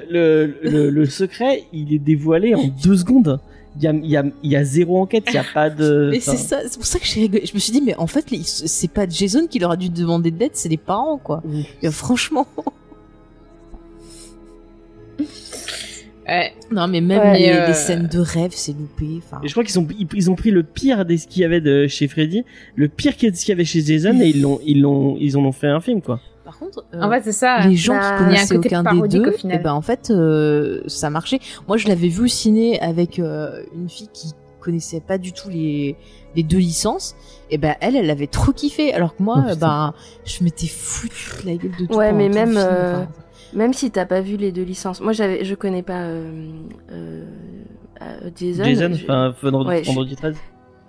[0.62, 3.40] le secret, il est dévoilé en deux secondes.
[3.76, 5.70] Il y a, il y a, il y a zéro enquête, il y a pas
[5.70, 6.08] de.
[6.12, 7.46] Mais c'est ça, c'est pour ça que j'ai rigolé.
[7.46, 10.30] Je me suis dit, mais en fait, c'est pas Jason qui leur a dû demander
[10.30, 11.40] de l'aide, c'est les parents, quoi.
[11.44, 11.66] Oui.
[11.82, 12.46] Et, euh, franchement.
[16.30, 16.52] Ouais.
[16.70, 19.18] Non, mais même Ouais, les, euh, les scènes de rêve, c'est loupé.
[19.18, 21.42] Enfin, Et je crois qu'ils ont, ils, ils ont pris le pire de ce qu'il
[21.42, 22.44] y avait de chez Freddy,
[22.76, 25.36] le pire de ce qu'il y avait chez Jason, et ils l'ont, ils l'ont, ils
[25.36, 26.20] en ont fait un film, quoi.
[26.50, 27.60] Par contre, euh, En fait, c'est ça.
[27.68, 31.38] les gens bah, qui connaissaient aucun des deux, et ben en fait, euh, ça marchait.
[31.68, 35.48] Moi, je l'avais vu au ciné avec euh, une fille qui connaissait pas du tout
[35.48, 35.96] les
[36.34, 37.14] les deux licences.
[37.50, 39.94] Et ben elle, elle avait trop kiffé, alors que moi, Oh, ben,
[40.24, 41.94] je m'étais foutu de la gueule de tout.
[41.94, 43.08] Ouais, mais même, film, euh, enfin.
[43.52, 45.00] Même si t'as pas vu les deux licences.
[45.00, 46.50] Moi, j'avais, je connais pas euh,
[46.92, 47.24] euh,
[48.02, 48.64] euh, Jason.
[48.64, 50.36] Jason, Je- enfin, vendredi, Ouais, je- vendredi 13.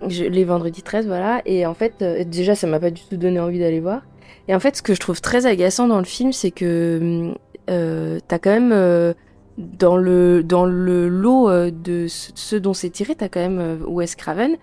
[0.08, 1.42] je- les vendredis 13, voilà.
[1.46, 4.02] Et en fait, euh, déjà, ça m'a pas du tout donné envie d'aller voir.
[4.48, 7.34] Et en fait, ce que je trouve très agaçant dans le film, c'est que
[7.70, 9.14] euh, t'as quand même euh,
[9.58, 13.60] dans le dans le lot euh, de ce- ceux dont c'est tiré, t'as quand même
[13.60, 14.56] euh, Wes Craven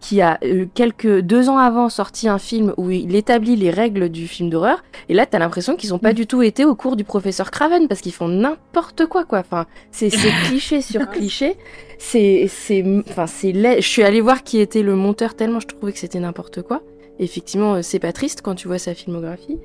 [0.00, 0.40] qui a
[0.74, 4.82] quelques deux ans avant sorti un film où il établit les règles du film d'horreur.
[5.08, 7.86] Et là, t'as l'impression qu'ils ont pas du tout été au cours du professeur Craven
[7.86, 9.38] parce qu'ils font n'importe quoi, quoi.
[9.38, 11.56] Enfin, c'est c'est cliché sur cliché.
[11.98, 13.80] C'est c'est enfin c'est laid.
[13.80, 16.82] Je suis allée voir qui était le monteur tellement je trouvais que c'était n'importe quoi.
[17.22, 19.58] Effectivement, euh, c'est pas triste quand tu vois sa filmographie.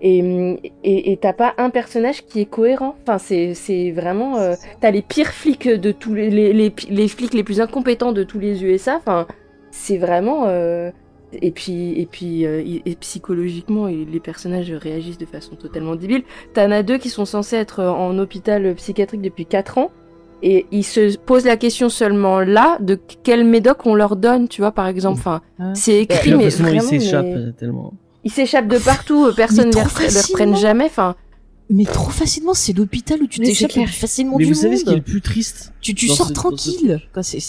[0.00, 2.96] Et hum, et t'as pas un personnage qui est cohérent.
[3.02, 7.60] Enfin, c'est vraiment euh, t'as les pires flics de tous les les, flics les plus
[7.60, 8.96] incompétents de tous les USA.
[8.96, 9.28] Enfin,
[9.70, 10.90] c'est vraiment euh,
[11.34, 12.46] et puis et puis
[12.98, 16.24] psychologiquement les personnages réagissent de façon totalement débile.
[16.54, 19.92] T'en as deux qui sont censés être en hôpital psychiatrique depuis 4 ans
[20.42, 24.60] et ils se posent la question seulement là de quel médoc on leur donne, tu
[24.60, 25.18] vois par exemple.
[25.20, 25.66] Enfin, Ouais.
[25.74, 27.92] c'est écrit Puis, mais vraiment, s'échappe mais- euh, tellement.
[28.24, 30.86] ils s'échappent de partout, euh, personne ne les, reprenne jamais.
[30.86, 31.14] Enfin,
[31.70, 33.84] Mais trop facilement, c'est l'hôpital où tu t'échappes le clair.
[33.86, 36.16] plus facilement Mais du vous savez ce qui est le plus triste Tu, tu sors
[36.16, 37.00] ce- dans ce tranquille.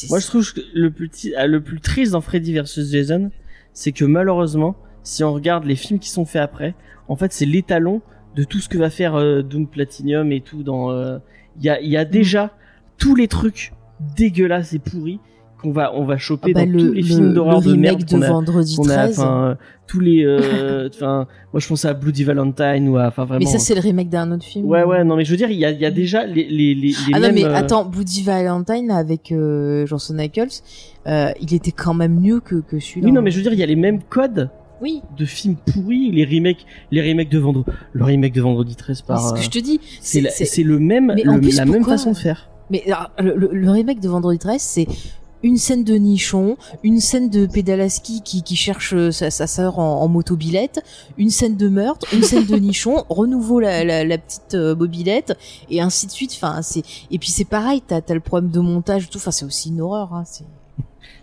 [0.09, 3.31] Moi, je trouve que le plus, ah, le plus triste dans Freddy vs Jason,
[3.73, 6.73] c'est que malheureusement, si on regarde les films qui sont faits après,
[7.09, 8.01] en fait, c'est l'étalon
[8.37, 10.63] de tout ce que va faire euh, Doom Platinum et tout.
[10.63, 11.17] Dans, euh,
[11.59, 12.51] il y a, il y a déjà
[12.97, 13.73] tous les trucs
[14.15, 15.19] dégueulasses et pourris
[15.61, 17.73] qu'on va, on va Ah choper bah, dans le, tous les le- films d'horreur de
[17.73, 18.27] merde de a.
[18.27, 19.19] Vendredi qu'on a, 13.
[19.19, 19.55] enfin, euh,
[19.87, 23.39] tous les, euh, enfin, moi je pense à Bloody Valentine ou enfin vraiment.
[23.39, 24.65] mais ça, c'est le remake d'un autre film.
[24.65, 26.43] Ouais, ouais, non, mais je veux dire, il y a, il y a déjà les,
[26.43, 30.17] les, les, les Ah non, mais euh, attends, Bloody Valentine avec euh, Johnson
[31.07, 33.05] euh, il était quand même mieux que, que celui-là.
[33.07, 34.49] Oui, non, mais je veux dire, il y a les mêmes codes
[34.81, 39.01] Oui, de films pourris, les remakes, les remakes de Vendredi, le remake de Vendredi 13
[39.03, 39.19] mais par.
[39.21, 39.79] c'est ce que je te dis.
[40.01, 42.49] C'est le même, Mais le- en plus, la même façon de faire.
[42.73, 42.83] Mais
[43.19, 44.87] le, le- remake de Vendredi 13, c'est
[45.43, 50.01] une scène de nichon, une scène de Pédalaski qui, cherche euh, sa, sa sœur en,
[50.01, 50.81] en motobilette,
[51.19, 55.37] une scène de meurtre, une scène de nichon, renouveau la, petite euh, mobilette,
[55.69, 56.31] et ainsi de suite.
[56.33, 56.81] Enfin, c'est
[57.11, 59.19] et puis c'est pareil, t'as as le problème de montage, et tout.
[59.19, 60.15] Enfin, c'est aussi une horreur.
[60.15, 60.23] Hein,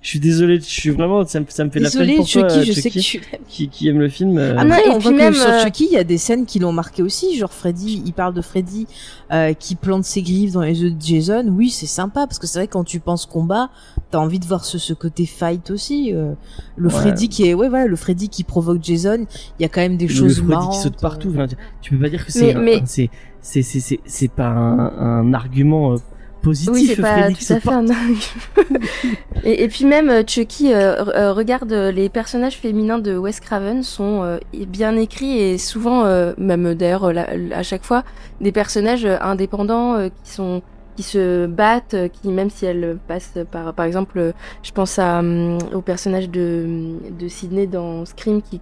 [0.02, 2.16] Je suis désolé, je suis vraiment, ça me, ça me fait de la peine Désolé,
[2.16, 4.38] pour toi, Chucky, je Chucky, sais que tu qui, qui aime le film.
[4.38, 6.04] euh, Ah, Après, et on puis voit que même, sur euh, Chucky, il y a
[6.04, 7.36] des scènes qui l'ont marqué aussi.
[7.36, 8.86] Genre Freddy, il parle de Freddy
[9.30, 11.44] euh, qui plante ses griffes dans les yeux de Jason.
[11.54, 13.68] Oui, c'est sympa parce que c'est vrai quand tu penses combat,
[14.10, 16.14] t'as envie de voir ce, ce côté fight aussi.
[16.14, 16.32] euh,
[16.78, 16.94] le Ouais.
[16.94, 19.26] Freddy qui est, ouais, voilà, le Freddy qui provoque Jason.
[19.58, 20.76] Il y a quand même des le choses Freddy marrantes.
[20.76, 21.28] qui saute partout.
[21.28, 21.44] euh.
[21.44, 21.46] enfin,
[21.82, 23.10] tu peux pas dire que c'est, Mais- c'est,
[23.42, 24.98] c'est, c'est, c'est pas un,
[25.28, 25.96] un argument euh,
[26.40, 26.74] positif.
[26.74, 27.84] oui, c'est pas tout à fait un
[29.44, 33.82] et, et puis même euh, Chucky, euh, euh, regarde les personnages féminins de Wes Craven
[33.82, 37.12] sont euh, bien écrits et souvent, euh, même d'ailleurs
[37.52, 38.04] à chaque fois,
[38.40, 40.62] des personnages indépendants qui sont
[40.96, 45.58] qui se battent, qui même si elles passent par par exemple, je pense à hum,
[45.72, 48.60] au personnage de de Sidney dans Scream qui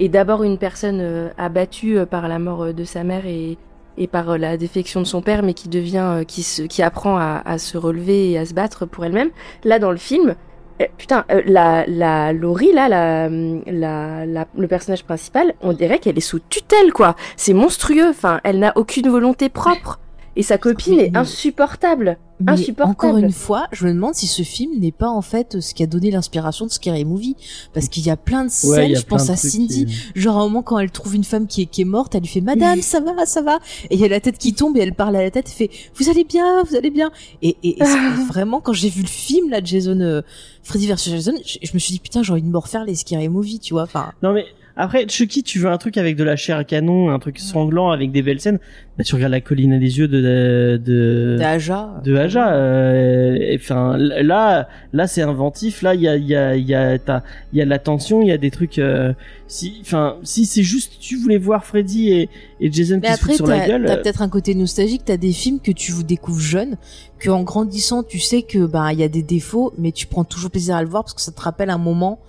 [0.00, 3.56] est d'abord une personne abattue par la mort de sa mère et
[3.98, 6.82] et par euh, la défection de son père, mais qui devient, euh, qui se, qui
[6.82, 9.30] apprend à, à se relever et à se battre pour elle-même.
[9.64, 10.34] Là, dans le film,
[10.80, 16.18] euh, putain, la, la Laurie, là, la, la, la, le personnage principal, on dirait qu'elle
[16.18, 17.16] est sous tutelle, quoi.
[17.36, 18.08] C'est monstrueux.
[18.10, 19.98] Enfin, elle n'a aucune volonté propre.
[20.36, 22.18] Et sa copine Mais- est mais- insupportable.
[22.40, 22.90] Mais insupportable.
[22.90, 25.82] encore une fois, je me demande si ce film n'est pas en fait ce qui
[25.82, 27.34] a donné l'inspiration de Scary Movie,
[27.72, 28.70] parce qu'il y a plein de scènes.
[28.92, 31.46] Ouais, je pense à Cindy, qui- Genre à un moment quand elle trouve une femme
[31.46, 33.58] qui est, qui est morte, elle lui fait Madame, ça va, ça va.
[33.88, 35.52] Et il y a la tête qui tombe et elle parle à la tête et
[35.52, 37.10] fait Vous allez bien, vous allez bien.
[37.40, 37.78] Et, et,
[38.28, 40.20] vraiment quand j'ai vu le film là, de Jason, euh,
[40.62, 42.96] Freddy vs Jason, je, je me suis dit putain j'ai envie de me refaire les
[42.96, 43.84] Scary Movie, tu vois.
[43.84, 44.44] Enfin, Non mais
[44.78, 47.90] Après, Chucky, tu veux un truc avec de la chair à canon, un truc sanglant
[47.90, 48.58] avec des belles scènes.
[48.98, 52.00] Bah, tu regardes la colline à des yeux de de de, Aja.
[52.04, 52.52] de Aja.
[52.54, 55.80] euh, Enfin, là, là, c'est inventif.
[55.82, 57.22] Là, il y a, il y a, il y a, t'as-
[57.52, 58.78] il y a de la tension, il y a des trucs.
[58.78, 59.12] euh,
[59.46, 62.28] si, enfin, si c'est juste, tu voulais voir Freddy et,
[62.60, 63.84] et Jason Mais qui se après, sur la gueule.
[63.86, 65.02] t'as euh, peut-être un côté nostalgique.
[65.04, 66.76] T'as des films que tu vous découvres jeune,
[67.18, 70.24] que en grandissant, tu sais que bah il y a des défauts, mais tu prends
[70.24, 72.26] toujours plaisir à le voir parce que ça te rappelle un moment euh,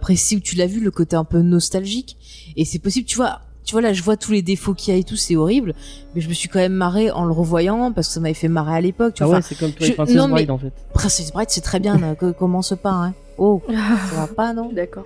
[0.00, 2.16] précis où tu l'as vu, le côté un peu nostalgique.
[2.56, 3.40] Et c'est possible, tu vois.
[3.64, 5.74] Tu vois là, je vois tous les défauts qu'il y a et tout, c'est horrible.
[6.14, 8.48] Mais je me suis quand même marré en le revoyant parce que ça m'avait fait
[8.48, 9.14] marrer à l'époque.
[9.14, 9.36] Tu Ah vois.
[9.36, 10.72] ouais, c'est comme toi je- et Princess non, mais- Bride en fait.
[10.92, 11.96] Princess Bride, c'est très bien.
[11.96, 13.14] ne co- commence pas, hein.
[13.38, 15.04] Oh, ça va pas, non D'accord.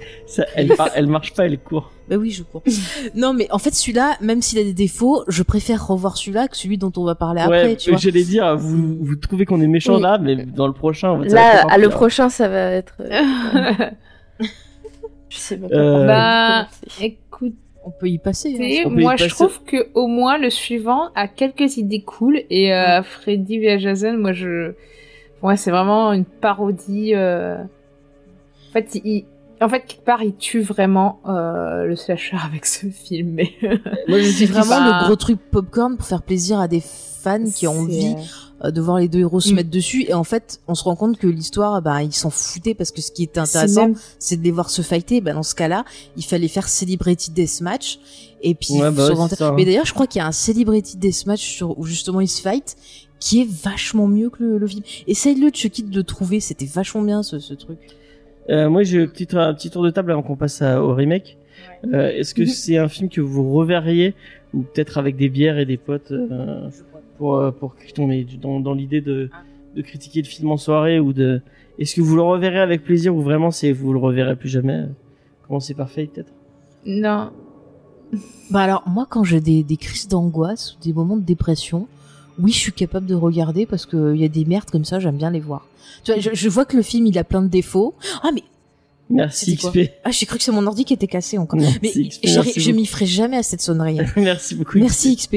[0.57, 1.93] Elle, elle marche pas, elle court.
[2.09, 2.63] Bah oui, je cours.
[3.15, 6.57] non, mais en fait, celui-là, même s'il a des défauts, je préfère revoir celui-là que
[6.57, 7.99] celui dont on va parler après, tu vois.
[7.99, 10.03] j'allais dire, vous, vous trouvez qu'on est méchant Oui.
[10.03, 11.97] là, mais dans le prochain, on va ça va Là, à le pire.
[11.97, 12.95] prochain, ça va être.
[15.29, 16.69] Je sais pas Euh, Bah,
[17.01, 17.55] écoute,
[17.85, 18.55] On peut y passer.
[18.59, 18.63] hein.
[18.63, 19.35] Y moi je passer.
[19.35, 24.33] trouve que au moins le suivant a quelques idées cool et euh, Freddy Jason, moi
[24.33, 24.73] je,
[25.43, 27.13] ouais c'est vraiment une parodie.
[27.15, 27.57] euh,
[28.71, 29.25] En fait, il...
[29.61, 33.51] en fait quelque part il tue vraiment euh, le slasher avec ce film, mais
[34.09, 36.81] Moi, je C'est suis vraiment pas- le gros truc popcorn pour faire plaisir à des
[37.25, 38.15] fans qui ont envie
[38.65, 39.57] euh, de voir les deux héros se Mm.
[39.57, 40.05] mettre dessus.
[40.09, 43.01] Et en fait, on se rend compte que l'histoire, bah, ils s'en foutaient parce que
[43.03, 45.21] ce qui était c'est intéressant, même- c'est de les voir se fighter.
[45.21, 45.85] Bah, dans ce cas-là,
[46.17, 47.99] il fallait faire Celebrity Deathmatch.
[48.43, 49.55] Et puis, Ouais, bah ouais, ça, hein.
[49.57, 52.41] mais d'ailleurs, je crois qu'il y a un Celebrity Deathmatch sur, où justement ils se
[52.43, 52.77] fight
[53.19, 54.83] qui est vachement mieux que le, le film.
[55.07, 56.41] Essaye-le, Chucky, de le trouver.
[56.41, 57.79] C'était vachement bien, ce, ce truc.
[58.51, 60.95] Euh, moi, j'ai un petit, un petit tour de table avant qu'on passe à- au
[60.95, 61.39] remake.
[61.95, 62.49] Euh, Est-ce que Mhm.
[62.49, 64.15] c'est un film que vous reverriez
[64.53, 66.69] ou peut-être avec des bières et des potes euh,
[67.19, 69.31] pour euh, pour on est dans, dans l'idée de
[69.75, 71.41] de critiquer le film en soirée ou de
[71.79, 74.85] est-ce que vous le reverrez avec plaisir ou vraiment c'est vous le reverrez plus jamais?
[75.47, 76.33] Commencez par Faye peut-être?
[76.87, 77.31] non.
[78.51, 81.89] Bah alors moi quand j'ai des, des crises d'angoisse ou des moments de dépression,
[82.39, 85.01] oui je suis capable de regarder parce que il y a des merdes comme ça
[85.01, 85.67] j'aime bien les voir.
[86.05, 87.95] Tu vois, je, je vois que le film il a plein de défauts.
[88.23, 88.45] Ah mais
[89.11, 89.91] Merci XP.
[90.03, 91.61] ah j'ai cru que c'est mon ordi qui était cassé encore.
[91.61, 94.01] Merci, Mais XP, merci je m'y ferai jamais à cette sonnerie.
[94.01, 94.07] hein.
[94.17, 94.79] Merci beaucoup.
[94.79, 95.37] Merci XP.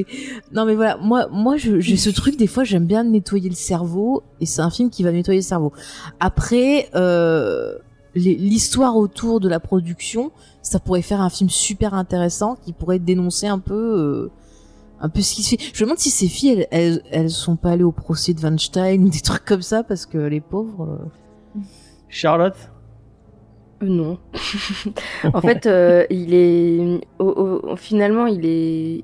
[0.54, 4.24] Non mais voilà, moi moi j'ai ce truc des fois j'aime bien nettoyer le cerveau
[4.40, 5.74] et c'est un film qui va nettoyer le cerveau.
[6.22, 7.74] Après euh,
[8.16, 10.32] l'histoire autour de la production,
[10.62, 14.32] ça pourrait faire un film super intéressant qui pourrait dénoncer un peu euh,
[15.02, 15.58] un peu ce qui se fait.
[15.74, 18.40] Je me demande si ces filles elles, elles elles sont pas allées au procès de
[18.42, 20.84] Weinstein ou des trucs comme ça parce que les pauvres
[21.56, 21.60] euh,
[22.08, 22.56] Charlotte?
[23.84, 24.18] Euh, Non.
[25.34, 27.00] en fait, euh, il est.
[27.78, 29.04] finalement, il est.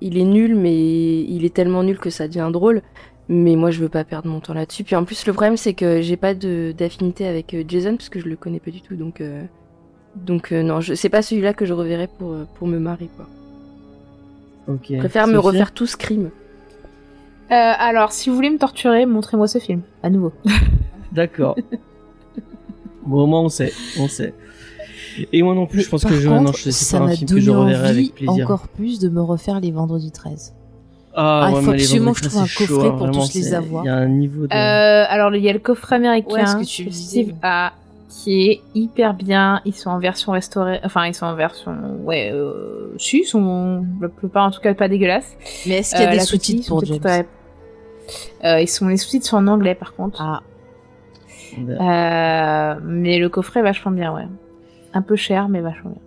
[0.00, 2.82] Il est nul, mais il est tellement nul que ça devient drôle.
[3.28, 4.84] Mais moi, je veux pas perdre mon temps là-dessus.
[4.84, 8.10] Puis en plus, le problème, c'est que j'ai pas de- d'affinité avec euh, Jason, parce
[8.10, 8.96] que je le connais pas du tout.
[8.96, 9.42] Donc, euh,
[10.16, 13.26] donc euh, non, je- c'est pas celui-là que je reverrai pour, pour me marrer, quoi.
[14.68, 14.86] Ok.
[14.90, 16.26] Je préfère me refaire tout Scream.
[17.50, 20.32] Euh, alors si vous voulez me torturer, montrez-moi ce film à nouveau.
[21.12, 21.56] D'accord.
[23.06, 24.34] bon, au moins on sait, on sait.
[25.32, 27.08] Et moi non plus, je pense par que je, contre, non, je- ça pas un
[27.10, 28.44] film que donné je reverrai envie avec plaisir.
[28.44, 30.54] encore plus de me refaire les vendredis 13.
[31.16, 33.24] Ah, Ah, il ouais, faut absolument que je trouve un chaud, coffret hein, pour vraiment,
[33.26, 33.84] tous les avoir.
[33.84, 34.52] Il y a un niveau de.
[34.52, 36.90] Euh, alors il y a le coffret américain Ouais, ce que tu.
[36.90, 37.72] Steve a
[38.08, 39.60] qui est hyper bien.
[39.64, 41.72] Ils sont en version restaurée, enfin ils sont en version,
[42.04, 45.36] ouais, euh, si, ils sont la plupart en tout cas pas dégueulasses.
[45.66, 47.24] Mais est-ce qu'il y a Euh, des sous-titres pour James
[48.44, 50.20] Euh, ils sont les sous-titres sont en anglais par contre.
[50.20, 50.42] Ah,
[51.58, 54.26] Euh, mais le coffret est vachement bien, ouais.
[54.92, 56.00] Un peu cher, mais vachement bien.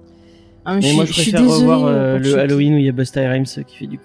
[0.66, 1.72] Ah, mais Mais je, moi, je je suis préfère désolée.
[1.72, 2.38] revoir euh, le.
[2.40, 4.04] Halloween où il y a Busta Rhymes qui fait du coup.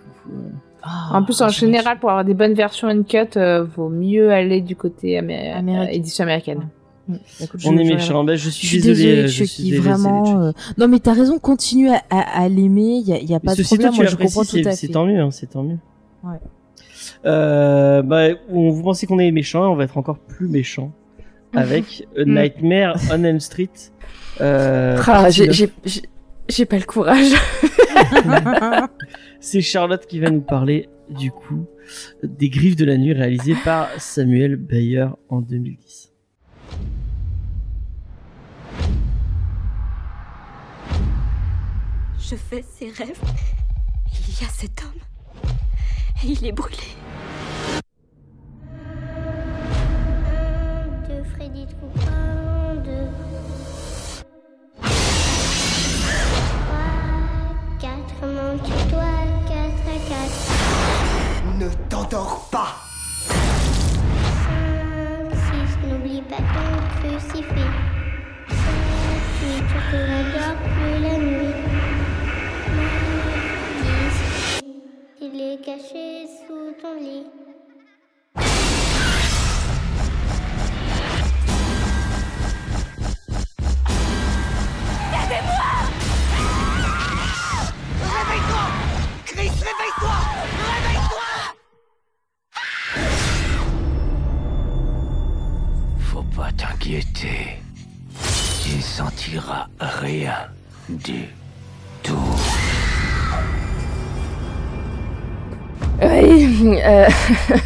[0.83, 4.61] Ah, en plus, en général, pour avoir des bonnes versions uncut, euh, vaut mieux aller
[4.61, 6.69] du côté amé- euh, édition américaine.
[7.09, 8.25] Bah, écoute, je- On est je- méchant.
[8.25, 10.25] Ben, je Je suis désolée, euh, je suis Chucky, désolé, vraiment.
[10.25, 13.35] c'est- euh, Non, mais t'as raison, continue à, à, à l'aimer, il y a, y
[13.35, 14.93] a pas de toi, problème, tu moi je comprends tout c'est- à C'est fait.
[14.93, 15.79] tant mieux, hein, c'est tant mieux.
[16.25, 16.39] Ouais.
[17.27, 20.93] Euh, bah, on, vous pensez qu'on est méchant, on va être encore plus méchant
[21.55, 22.35] avec A Mm.
[22.35, 23.71] Nightmare on Elm Street.
[24.41, 27.33] Euh, Ah, j'ai- pas le courage.
[29.41, 31.67] C'est Charlotte qui va nous parler du coup
[32.23, 36.13] des Griffes de la nuit réalisé par Samuel Bayer en 2010.
[42.19, 43.21] Je fais ces rêves.
[44.29, 45.51] Il y a cet homme.
[46.25, 46.77] Et il est brûlé.
[58.53, 59.13] Monte-toi
[59.49, 59.57] 4
[59.89, 61.57] à 4.
[61.59, 62.73] Ne t'endors pas
[63.27, 63.35] 5,
[65.33, 66.71] 6, n'oublie pas ton
[67.01, 67.73] crucifix.
[68.51, 68.57] 7,
[69.41, 71.55] 8, tu ne dors plus la nuit.
[73.81, 77.27] 10, il est caché sous ton lit.
[85.15, 85.82] Aidez-moi
[89.73, 90.17] réveille-toi
[90.75, 91.29] Réveille-toi
[96.01, 97.59] Faut pas t'inquiéter.
[98.63, 100.35] Tu sentiras rien
[100.89, 101.25] du
[102.03, 102.17] tout.
[106.03, 106.81] Oui.
[106.85, 107.07] euh,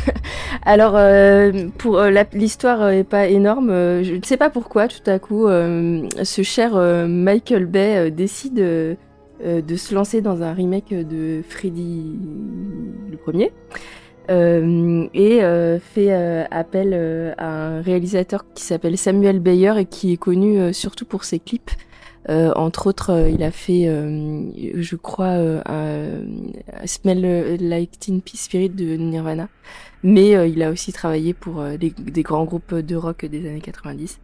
[0.66, 3.68] Alors, euh, pour euh, l'histoire est pas énorme.
[4.02, 6.74] je ne sais pas pourquoi, tout à coup, ce cher
[7.08, 8.96] Michael Bay décide
[9.44, 12.18] euh, de se lancer dans un remake de Freddy
[13.10, 13.52] le premier.
[14.28, 19.84] Euh, et euh, fait euh, appel euh, à un réalisateur qui s'appelle Samuel Bayer et
[19.84, 21.70] qui est connu euh, surtout pour ses clips.
[22.28, 25.36] Entre autres, il a fait, je crois,
[26.84, 29.48] Smell Like Teen Spirit de Nirvana.
[30.02, 34.18] Mais il a aussi travaillé pour des, grands groupes de rock des années 90,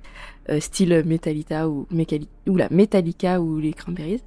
[0.48, 1.86] euh, style Metallica ou,
[2.48, 4.22] ou la Metallica ou les Cranberries.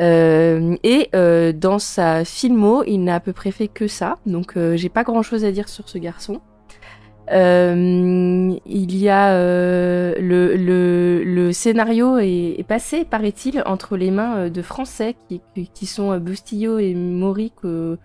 [0.00, 4.56] Euh, et euh, dans sa filmo, il n'a à peu près fait que ça, donc
[4.56, 6.40] euh, j'ai pas grand chose à dire sur ce garçon.
[7.32, 14.48] Euh, il y a euh, le, le, le scénario est, passé, paraît-il, entre les mains
[14.48, 15.40] de Français qui,
[15.74, 17.98] qui- sont Bustillo et Maury que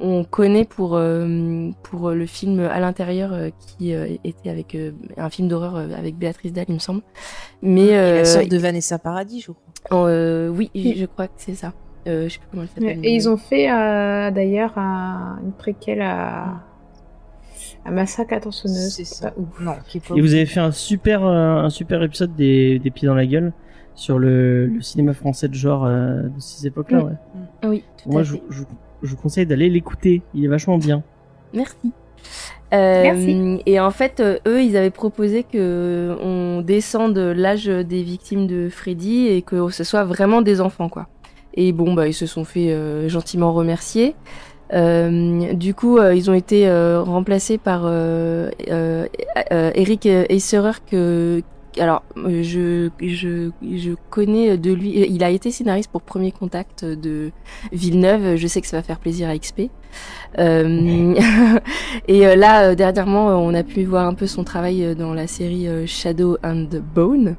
[0.00, 4.92] on connaît pour euh, pour le film à l'intérieur euh, qui euh, était avec euh,
[5.16, 7.02] un film d'horreur avec Béatrice Dalle, il me semble.
[7.62, 10.08] Mais Et euh, la sœur de Vanessa Paradis, je crois.
[10.08, 11.72] euh, oui, je je crois que c'est ça.
[12.08, 13.04] Euh, je sais plus comment elle s'appelle.
[13.04, 16.60] Et ils ont fait euh, d'ailleurs un- une préquelle à,
[17.84, 18.94] à Massacre à tronçonneuse.
[18.94, 19.32] C'est ça.
[19.60, 23.06] Non, qui Et vous avez fait un super, euh, un super épisode des, des pieds
[23.06, 23.52] dans la gueule
[23.94, 27.00] sur le, le cinéma français de genre euh, de ces époques-là.
[27.00, 27.04] Mm.
[27.04, 27.12] Ouais.
[27.68, 28.42] Oui, tout Moi, à je, fait.
[28.48, 28.64] je, je
[29.02, 30.22] vous conseille d'aller l'écouter.
[30.34, 31.02] Il est vachement bien.
[31.52, 31.92] Merci.
[32.72, 33.62] Euh, Merci.
[33.66, 38.68] Et en fait, euh, eux, ils avaient proposé que on descende l'âge des victimes de
[38.68, 41.08] Freddy et que ce soit vraiment des enfants, quoi.
[41.54, 44.14] Et bon, bah, ils se sont fait euh, gentiment remercier.
[44.72, 49.06] Euh, du coup, euh, ils ont été euh, remplacés par euh, euh,
[49.52, 51.42] euh, Eric Esserer que
[51.78, 54.90] alors euh, je connais de lui.
[55.08, 57.30] Il a été scénariste pour Premier Contact de
[57.72, 58.36] Villeneuve.
[58.36, 59.70] Je sais que ça va faire plaisir à XP.
[60.38, 61.14] Euh,
[62.08, 64.94] et euh, là, euh, dernièrement, euh, on a pu voir un peu son travail euh,
[64.94, 67.36] dans la série euh, Shadow and Bone,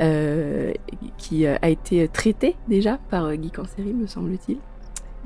[0.00, 0.72] euh,
[1.16, 4.58] qui euh, a été traitée déjà par euh, Geek en série, me semble-t-il.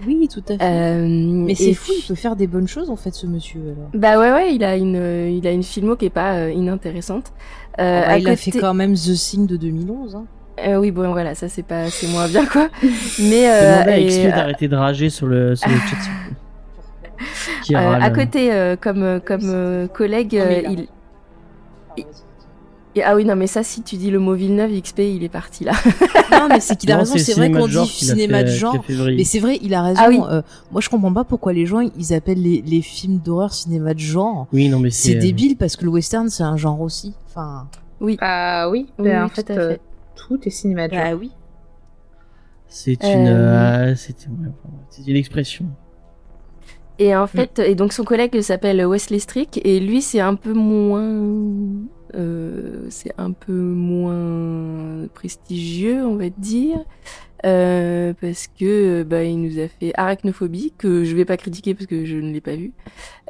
[0.07, 0.65] Oui, tout à fait.
[0.65, 3.61] Euh, Mais c'est fou, il peut faire des bonnes choses en fait, ce monsieur.
[3.61, 3.91] Alors.
[3.95, 6.51] Bah ouais, ouais, il a une, euh, il a une filmo qui est pas euh,
[6.51, 7.33] inintéressante.
[7.79, 10.17] Euh, Ah bah, à il a fait quand même The Thing de 2011.
[10.17, 10.25] Hein.
[10.67, 12.69] Euh, oui, bon, voilà, ça c'est pas, c'est moins bien quoi.
[13.19, 15.97] Mais euh, et, euh, d'arrêter de rager sur le, sur le chat.
[17.71, 20.63] Euh, à côté, euh, comme comme euh, collègue, Non, là.
[20.69, 20.89] il.
[23.05, 25.65] Ah oui non mais ça si tu dis le mot Villeneuve XP il est parti
[25.65, 25.73] là.
[26.31, 27.17] Non, mais c'est qu'il a Non, raison.
[27.19, 28.77] c'est vrai qu'on dit cinéma de genre.
[28.89, 30.01] Mais c'est vrai, il a raison.
[30.03, 30.19] Ah oui.
[30.31, 30.43] Euh,
[30.73, 33.99] moi, je comprends pas pourquoi les gens ils appellent les, les films d'horreur cinéma de
[34.01, 34.47] genre.
[34.53, 35.17] Oui, non, mais C'est c'est.
[35.19, 37.15] euh, débile parce que le western c'est un genre aussi.
[37.29, 37.69] Enfin,
[38.01, 38.17] Oui.
[38.21, 39.77] Ah oui, Oui, ben, en tout fait, à euh,
[40.17, 41.03] tout est cinéma de genre.
[41.05, 41.31] bah oui.
[42.69, 43.29] C'est une.
[43.29, 45.67] Euh, c'est ouais, enfin, c'est une expression.
[46.99, 50.53] Et en fait, et donc son collègue s'appelle Wesley Strick et lui c'est un peu
[50.53, 51.11] moins,
[52.15, 56.79] euh, c'est un peu moins prestigieux on va dire,
[57.45, 61.87] euh, parce que bah il nous a fait Arachnophobie que je vais pas critiquer parce
[61.87, 62.73] que je ne l'ai pas vu,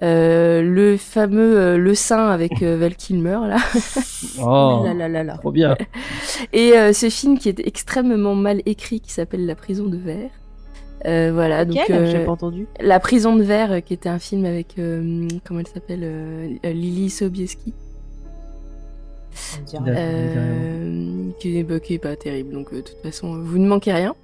[0.03, 3.57] euh, le fameux euh, Le Saint avec euh, Val Kilmer là,
[4.43, 5.39] Oh, là là là là.
[5.39, 5.77] trop bien.
[6.53, 10.31] et euh, ce film qui est extrêmement mal écrit qui s'appelle La Prison de verre.
[11.05, 12.69] Euh, voilà, donc euh, J'ai pas entendu.
[12.81, 17.75] La prison de verre, qui était un film avec euh, comment elle s'appelle, Lily Sobieski,
[19.87, 22.53] euh, qui est bah, qui est pas terrible.
[22.53, 24.15] Donc euh, de toute façon, vous ne manquez rien.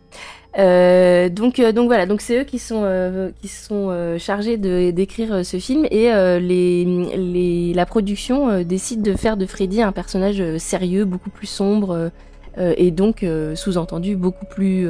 [0.59, 5.45] Euh, donc donc voilà, donc c'est eux qui sont euh, qui sont chargés de d'écrire
[5.45, 6.11] ce film et
[6.41, 6.85] les
[7.17, 12.11] les la production décide de faire de Freddy un personnage sérieux, beaucoup plus sombre.
[12.57, 13.25] et donc
[13.55, 14.89] sous-entendu beaucoup plus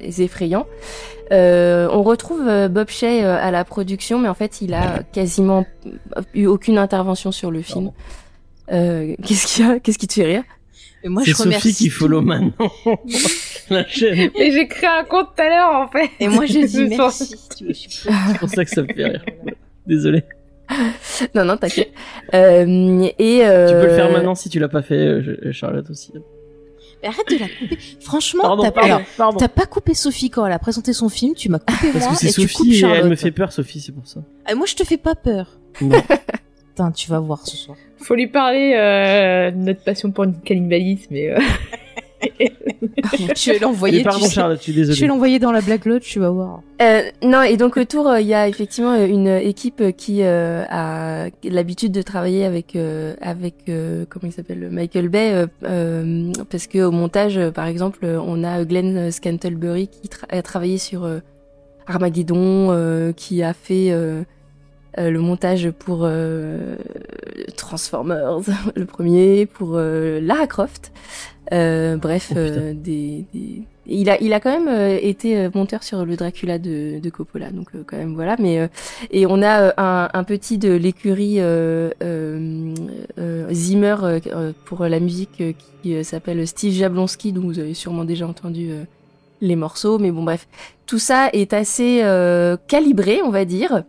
[0.00, 0.66] effrayant.
[1.30, 5.66] On retrouve Bob Shea à la production, mais en fait, il a quasiment
[6.32, 7.90] eu aucune intervention sur le film.
[8.72, 9.78] Euh, Qu'est-ce qu'il y a?
[9.80, 10.44] Qu'est-ce qui te fait rire?
[11.04, 11.72] Et moi, C'est je remercie.
[11.72, 12.70] Sophie qui follow maintenant
[13.70, 14.30] la chaîne.
[14.38, 16.08] Mais j'ai créé un compte tout à l'heure en fait.
[16.20, 17.88] Et moi, me sens- merci.
[18.04, 19.24] C'est pour ça que ça me fait rire.
[19.86, 20.22] Désolé.
[21.34, 21.92] Non, non, t'inquiète.
[22.34, 25.20] Euh, et euh, Tu peux le faire maintenant si tu l'as pas fait,
[25.52, 26.12] Charlotte aussi.
[27.04, 27.78] Arrête de la couper.
[28.00, 29.36] Franchement, Pardon, t'as pardon, alors, pardon.
[29.38, 32.12] t'as pas coupé Sophie quand elle a présenté son film, tu m'as coupé Parce moi
[32.14, 33.00] que c'est et tu coupes et Charlotte.
[33.02, 34.20] elle me fait peur, Sophie, c'est pour ça.
[34.46, 35.58] Ah, moi, je te fais pas peur.
[35.80, 36.00] Non.
[36.74, 37.76] Putain, tu vas voir ce soir.
[37.98, 41.38] Faut lui parler euh, de notre passion pour le cannibalisme, mais euh,
[43.34, 44.02] tu vas l'envoyer.
[44.02, 45.06] Pardon, tu désolé.
[45.06, 46.62] l'envoyer dans la Black Lodge, tu vas voir.
[46.80, 51.26] Euh, non, et donc autour, euh, il y a effectivement une équipe qui euh, a
[51.44, 55.46] l'habitude de travailler avec euh, avec euh, comment il s'appelle Michael Bay,
[56.50, 61.04] parce que au montage, par exemple, on a Glenn Scantlebury qui tra- a travaillé sur
[61.04, 61.18] euh,
[61.86, 63.90] Armageddon, euh, qui a fait
[64.98, 66.76] euh, le montage pour euh,
[67.56, 68.40] Transformers,
[68.76, 70.92] le premier, pour euh, Lara Croft.
[71.52, 75.82] Euh, bref, Oh, euh, des, des- il a il a quand même euh, été monteur
[75.82, 78.36] sur le Dracula de, de Coppola, donc euh, quand même voilà.
[78.38, 78.68] Mais euh,
[79.10, 82.74] et on a euh, un, un petit de l'écurie euh, euh,
[83.18, 83.96] euh, Zimmer
[84.64, 85.52] pour la musique euh,
[85.82, 88.84] qui s'appelle Steve Jablonski, dont vous avez sûrement déjà entendu euh,
[89.40, 89.98] les morceaux.
[89.98, 90.46] Mais bon bref,
[90.86, 93.82] tout ça est assez euh, calibré, on va dire,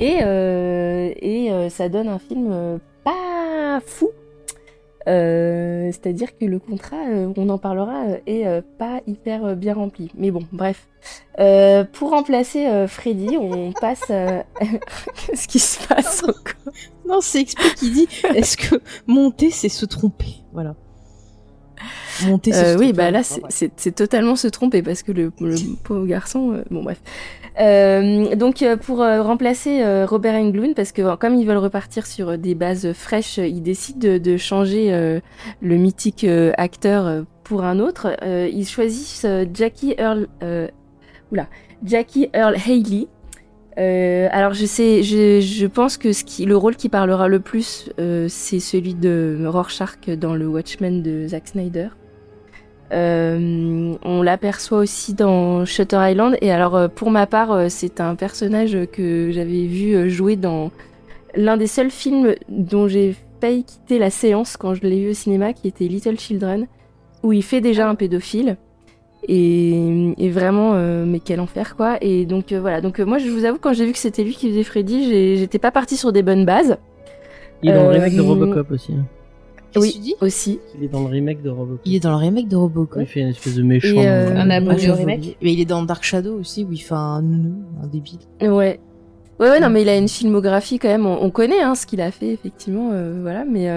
[0.00, 4.10] et euh, et euh, ça donne un film euh, pas fou.
[5.06, 10.10] Euh, C'est-à-dire que le contrat, euh, on en parlera, est euh, pas hyper bien rempli.
[10.16, 10.88] Mais bon, bref.
[11.38, 14.04] Euh, pour remplacer euh, Freddy, on passe.
[14.10, 14.42] euh,
[15.14, 16.72] Qu'est-ce qui se passe encore?
[17.06, 18.76] Non, c'est explique qui dit est-ce que
[19.06, 20.36] monter, c'est se tromper?
[20.52, 20.74] Voilà.
[22.26, 26.52] Monter, Euh, oui, bah là, c'est- totalement se tromper parce que le, le pauvre garçon.
[26.52, 27.00] euh, bon, bref.
[27.60, 32.92] Euh, donc, pour remplacer Robert Englund, parce que comme ils veulent repartir sur des bases
[32.92, 35.20] fraîches, ils décident de, de changer
[35.60, 36.26] le mythique
[36.56, 38.16] acteur pour un autre.
[38.24, 40.26] Ils choisissent Jackie Earl.
[41.32, 41.46] Oula,
[41.84, 43.06] Jackie Earl Haley.
[43.76, 47.40] Euh, alors je sais, je, je pense que ce qui, le rôle qui parlera le
[47.40, 51.88] plus, euh, c'est celui de Rorschach dans le Watchmen de Zack Snyder.
[52.92, 56.36] Euh, on l'aperçoit aussi dans Shutter Island.
[56.40, 60.36] Et alors, euh, pour ma part, euh, c'est un personnage que j'avais vu euh, jouer
[60.36, 60.70] dans
[61.34, 65.14] l'un des seuls films dont j'ai failli quitter la séance quand je l'ai vu au
[65.14, 66.66] cinéma, qui était Little Children,
[67.22, 68.56] où il fait déjà un pédophile.
[69.28, 71.96] Et, et vraiment, euh, mais quel enfer quoi.
[72.02, 72.80] Et donc euh, voilà.
[72.80, 75.36] Donc euh, moi, je vous avoue, quand j'ai vu que c'était lui qui faisait Freddy,
[75.38, 76.76] j'étais pas partie sur des bonnes bases.
[77.62, 78.92] Il est dans le remake de Robocop aussi.
[78.92, 79.04] hein.
[79.76, 80.14] Oui, que tu dis?
[80.20, 80.60] aussi.
[80.78, 81.80] Il est dans le remake de Robocop.
[81.84, 83.00] Il est dans le remake de Robocop.
[83.02, 83.96] Il fait une espèce de méchant.
[83.98, 85.16] Euh, euh, un Ah, abonné au remake.
[85.18, 85.36] oublié.
[85.42, 88.18] Mais il est dans Dark Shadow aussi, où il fait un nounou, un débile.
[88.42, 88.78] Ouais.
[89.40, 91.06] Ouais, ouais, non, mais il a une filmographie quand même.
[91.06, 92.90] On, on connaît hein, ce qu'il a fait, effectivement.
[92.92, 93.68] euh, voilà, mais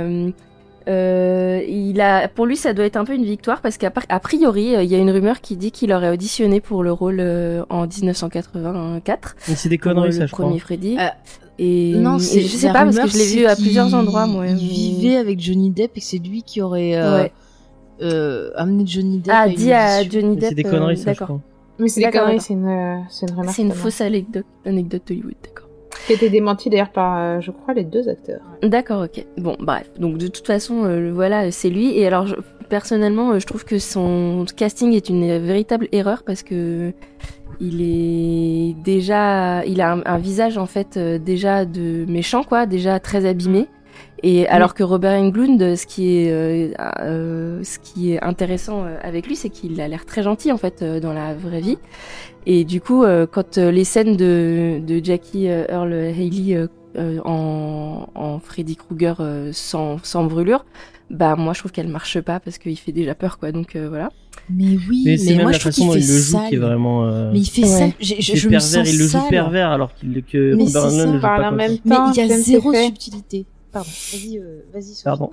[0.87, 4.19] euh, il a, pour lui, ça doit être un peu une victoire parce qu'à a
[4.19, 7.17] priori, euh, il y a une rumeur qui dit qu'il aurait auditionné pour le rôle
[7.19, 9.35] euh, en 1984.
[9.49, 10.45] Mais c'est des pour, conneries, ça, le je crois.
[10.45, 10.97] premier Freddy.
[10.99, 11.07] Euh,
[11.59, 13.55] et, non, et c'est je sais pas parce que rumeur, je l'ai c'est vu à
[13.55, 14.47] plusieurs endroits, moi.
[14.47, 17.31] Il vivait avec Johnny Depp et c'est lui qui aurait euh, Ouais.
[18.03, 19.33] euh, amené Johnny Depp.
[19.35, 20.03] Ah, dit à.
[20.03, 20.49] Johnny Mais Depp.
[20.49, 21.41] C'est des euh, conneries, ça, je crois.
[21.79, 23.55] mais c'est des conneries, c'est une, c'est une remarque.
[23.55, 25.66] C'est une fausse anecdote, anecdote Hollywood, d'accord.
[26.07, 28.39] Qui a été démentie d'ailleurs par, euh, je crois, les deux acteurs.
[28.63, 29.25] D'accord, ok.
[29.37, 29.91] Bon, bref.
[29.99, 31.97] Donc de toute façon, euh, voilà, c'est lui.
[31.99, 32.27] Et alors,
[32.69, 36.93] personnellement, euh, je trouve que son casting est une euh, véritable erreur parce que
[37.59, 42.65] il est déjà, il a un, un visage en fait euh, déjà de méchant, quoi,
[42.65, 43.67] déjà très abîmé.
[44.23, 46.71] Et alors que Robert Englund, ce qui est, euh,
[47.01, 50.57] euh, ce qui est intéressant euh, avec lui, c'est qu'il a l'air très gentil en
[50.57, 51.77] fait euh, dans la vraie vie.
[52.47, 56.67] Et du coup, euh, quand euh, les scènes de, de Jackie euh, Earl Haley
[57.25, 60.65] en, en Freddy Krueger euh, sans, sans brûlure,
[61.09, 63.51] bah moi je trouve qu'elle marche pas parce qu'il fait déjà peur quoi.
[63.51, 64.09] Donc euh, voilà.
[64.49, 66.17] Mais oui, Mais mais, même moi la je trouve façon qu'il dont fait il le
[66.21, 66.49] joue sale.
[66.49, 67.05] qui est vraiment.
[67.05, 67.67] euh, Mais il fait Ouais.
[67.67, 67.91] sale.
[67.99, 69.29] Je, me sens il le joue sale.
[69.29, 71.77] pervers alors qu'il que Robert Englund ne joue Parle pas même ça.
[71.85, 73.45] Mais temps, il y a zéro subtilité.
[73.71, 75.01] Pardon, vas-y, euh, vas-y.
[75.03, 75.31] Pardon.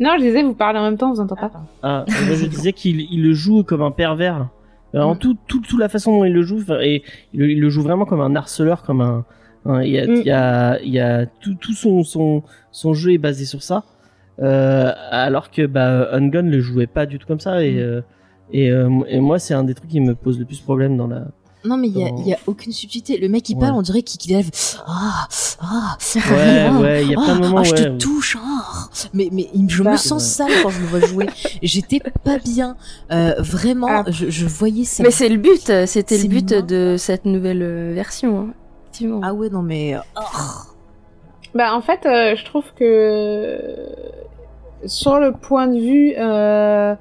[0.00, 2.72] Non, je disais, vous parlez en même temps, vous entendez pas Ah, moi, je disais
[2.72, 4.48] qu'il il le joue comme un pervers.
[4.92, 5.18] Vraiment, Mm.
[5.18, 7.02] tout, tout, tout la façon dont il le joue, et
[7.32, 9.24] il, le- il le joue vraiment comme un harceleur, comme un.
[9.66, 10.14] un- Il y a, Mm.
[10.14, 13.62] il y a, il y a tout, tout son, son, son jeu est basé sur
[13.62, 13.84] ça.
[14.42, 17.62] Euh, alors que bah, Ungun le jouait pas du tout comme ça.
[17.64, 17.78] Et, Mm.
[17.78, 18.00] euh,
[18.52, 21.06] et, euh, et moi, c'est un des trucs qui me pose le plus problème dans
[21.08, 21.24] la.
[21.64, 23.16] Non, mais il y a, y a aucune subtilité.
[23.16, 23.60] Le mec, il Ouais.
[23.62, 24.50] parle, on dirait qu'il qu'il lève.
[24.86, 25.26] Ah,
[25.62, 27.88] ah, Ouais, ah, ouais, il y a plein de ah, moments, ah, je ouais, te
[27.98, 28.36] touche.
[28.38, 28.88] Ah.
[29.14, 31.26] Mais, mais je Bah, me sens sale quand je le vois jouer.
[31.62, 32.76] J'étais pas bien.
[33.12, 34.04] Euh, vraiment, Ah.
[34.08, 35.02] je, je voyais ça.
[35.02, 38.40] Mais c'est le but, euh, c'était le but de cette nouvelle euh, version.
[38.40, 38.46] hein,
[38.82, 39.20] effectivement.
[39.24, 39.96] Ah ouais, non, mais.
[40.16, 40.20] oh.
[41.54, 43.58] Bah en fait, euh, je trouve que
[44.86, 46.94] sur le point de vue, euh,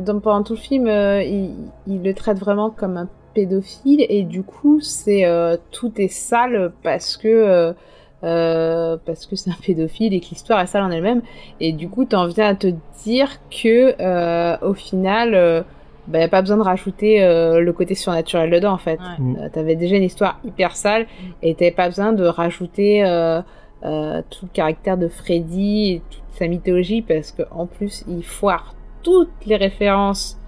[0.00, 1.54] dans, pendant tout le film, euh, il,
[1.86, 6.72] il le traite vraiment comme un pédophile et du coup, c'est euh, tout est sale
[6.82, 7.72] parce que euh,
[8.24, 11.22] euh, parce que c'est un pédophile et que l'histoire est sale en elle-même.
[11.60, 12.68] Et du coup, t'en viens à te
[13.04, 15.62] dire que euh, au final, euh,
[16.06, 19.00] bah, pas besoin de rajouter euh, le côté surnaturel dedans en fait.
[19.18, 19.36] Mm.
[19.36, 21.06] Euh, T'avais déjà une histoire hyper sale
[21.42, 23.40] et t'avais pas besoin de rajouter euh,
[23.84, 28.24] euh, tout le caractère de Freddy et toute sa mythologie parce que en plus il
[28.24, 30.38] foire toutes les références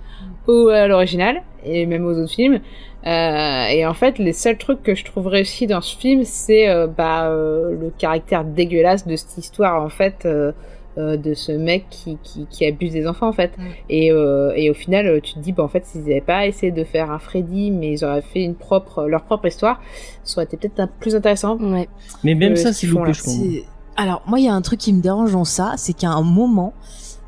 [0.46, 2.60] au à l'original et même aux autres films.
[3.06, 6.68] Euh, et en fait, les seuls trucs que je trouve réussis dans ce film, c'est
[6.68, 10.24] euh, bah, euh, le caractère dégueulasse de cette histoire en fait.
[10.24, 10.52] euh,
[10.96, 13.50] euh, de ce mec qui, qui, qui abuse des enfants en fait
[13.90, 16.70] et, euh, et au final tu te dis bah en fait s'ils n'avaient pas essayé
[16.70, 19.80] de faire un Freddy mais ils auraient fait une propre leur propre histoire
[20.22, 21.88] ça aurait été peut-être plus intéressant ouais.
[22.22, 23.12] Mais même ça, ce c'est font loupé, là.
[23.12, 23.34] je trouve.
[23.34, 23.64] C'est-
[23.96, 26.22] Alors, moi, il y a un truc qui me dérange dans ça, c'est qu'à un
[26.22, 26.74] moment,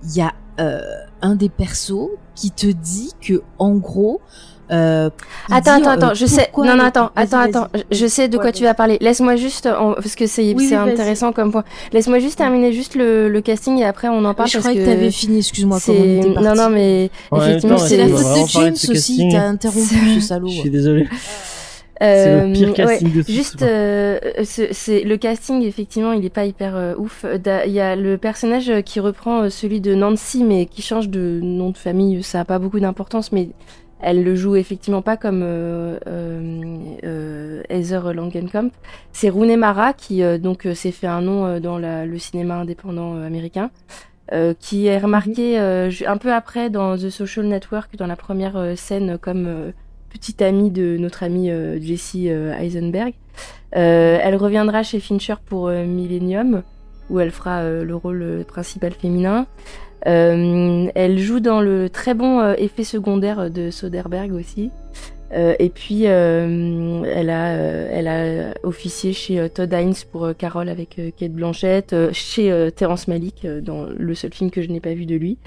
[0.04, 0.80] il y a euh,
[1.22, 4.20] un des persos qui te dit que, en gros,
[4.72, 5.10] euh,
[5.50, 6.50] Attends, dit, attends, euh, attends, je sais.
[6.58, 7.68] Non, non, attends, attends, attends.
[7.92, 8.98] Je sais de quoi Ouais, tu vas parler.
[9.00, 11.62] Laisse-moi juste, en- parce que c'est Oui, intéressant comme point.
[11.92, 14.48] Laisse-moi juste terminer juste le, le casting et après on en parle.
[14.48, 15.78] je parce croyais que que t'avais fini, excuse-moi.
[15.88, 20.48] Non, non, mais même effectivement, C'est la faute de James aussi, t'as interrompu ce salaud.
[20.48, 21.06] Je suis désolé.
[22.02, 24.18] Euh, C'est le pire casting de tous, Juste, c'est euh,
[24.72, 27.24] c'est le casting effectivement, il est pas hyper euh, ouf.
[27.66, 31.70] Il y a le personnage qui reprend celui de Nancy, mais qui change de nom
[31.70, 32.22] de famille.
[32.22, 33.48] Ça a pas beaucoup d'importance, mais
[34.02, 38.70] elle le joue effectivement pas comme euh, euh, Heather Langenkamp.
[39.12, 43.16] C'est Rooney Mara qui euh, donc s'est fait un nom dans la- le cinéma indépendant
[43.22, 43.70] américain.
[44.32, 48.16] euh, qui est remarqué euh, ju- un peu après dans The Social Network, dans la
[48.16, 49.70] première scène, comme euh,
[50.16, 53.12] petite amie de notre amie euh, Jessie euh, Eisenberg.
[53.76, 56.62] Euh, elle reviendra chez Fincher pour euh, Millennium,
[57.10, 59.46] où elle fera euh, le rôle euh, principal féminin.
[60.06, 64.70] Euh, elle joue dans le très bon euh, effet secondaire de Soderbergh aussi.
[65.32, 70.30] Euh, et puis, euh, elle, a, euh, elle a officié chez euh, Todd Haynes pour
[70.36, 74.94] Carole avec Kate Blanchett, chez Terrence Malick dans le seul film que je n'ai pas
[74.94, 75.38] vu de lui,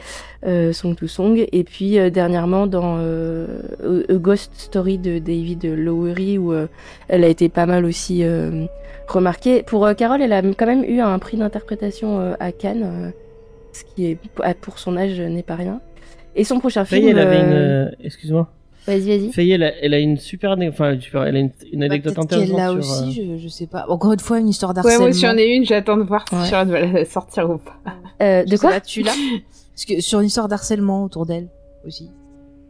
[0.73, 6.53] Song to Song, et puis dernièrement dans A Ghost Story de David Lowery où
[7.07, 8.23] elle a été pas mal aussi
[9.07, 9.64] remarquée.
[9.64, 13.14] Pour Carole, elle a quand même eu un prix d'interprétation à Cannes,
[13.73, 14.18] ce qui est
[14.61, 15.81] pour son âge n'est pas rien.
[16.35, 17.07] Et son prochain film.
[17.07, 17.95] elle avait une.
[18.03, 18.49] Excuse-moi.
[18.88, 19.31] Vas-y, vas-y.
[19.31, 20.56] Faye, elle a, elle a une super.
[20.68, 22.77] Enfin, elle a une, une Bah, anecdote intéressante l'a sur.
[22.80, 23.85] aussi, euh, je, je sais pas.
[23.89, 24.99] Encore une fois, une histoire ouais d'harcèlement.
[25.01, 26.45] moi aussi j'en ai une j'attends de voir Ouais.
[26.45, 27.76] si elle va la sortir ou pas
[28.22, 29.11] Euh, de quoi pas, tu l'as
[29.76, 31.47] Parce que sur une histoire d'harcèlement autour d'elle
[31.85, 32.10] aussi.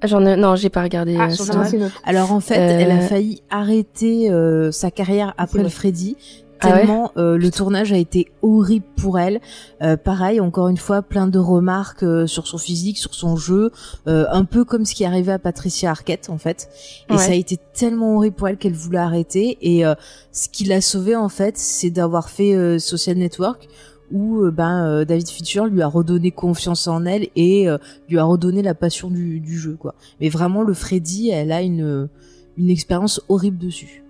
[0.03, 0.35] J'en ai...
[0.37, 1.17] Non, j'ai pas regardé.
[1.19, 1.65] ah euh, ça.
[2.05, 6.15] Alors en fait, Euh, elle a failli arrêter euh, sa carrière après le Freddy.
[6.61, 9.39] Ah ouais Tellement euh, le tournage a été horrible pour elle.
[9.81, 13.71] Euh, pareil, encore une fois, plein de remarques euh, sur son physique, sur son jeu,
[14.07, 16.69] euh, un peu comme ce qui arrivé à Patricia Arquette en fait.
[17.09, 17.17] Et Ouais.
[17.19, 19.57] ça a été tellement horrible pour elle qu'elle voulait arrêter.
[19.61, 19.95] Et euh,
[20.31, 23.67] ce qui l'a sauvée en fait, c'est d'avoir fait euh, Social Network
[24.11, 27.77] où ben euh, David Fincher lui a redonné confiance en elle et euh,
[28.09, 29.93] lui a redonné la passion du, du jeu quoi.
[30.19, 32.09] Mais vraiment le Freddy, elle a une
[32.57, 34.03] une expérience horrible dessus.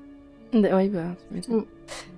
[0.53, 1.01] Oui, bah.
[1.31, 1.53] Mm.
[1.55, 1.61] Euh,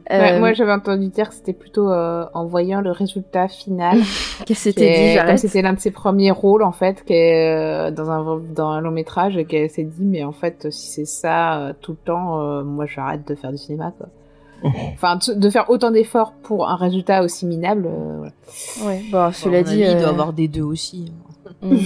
[0.10, 4.00] Ouais, moi j'avais entendu dire que c'était plutôt euh, en voyant le résultat final
[4.46, 5.40] qu'est-ce c'était dit, comme j'arrête.
[5.40, 8.82] c'était l'un de ses premiers rôles en fait qui est, euh, dans un dans un
[8.82, 11.98] long métrage et qu'elle s'est dit mais en fait si c'est ça euh, tout le
[11.98, 14.08] temps euh, moi j'arrête de faire du cinéma quoi
[14.94, 18.32] enfin de, faire autant d'efforts pour un résultat aussi minable euh, voilà.
[18.86, 19.84] Ouais, bon, cela dit.
[19.84, 21.12] avis, il doit avoir des deux aussi.
[21.62, 21.78] Mm.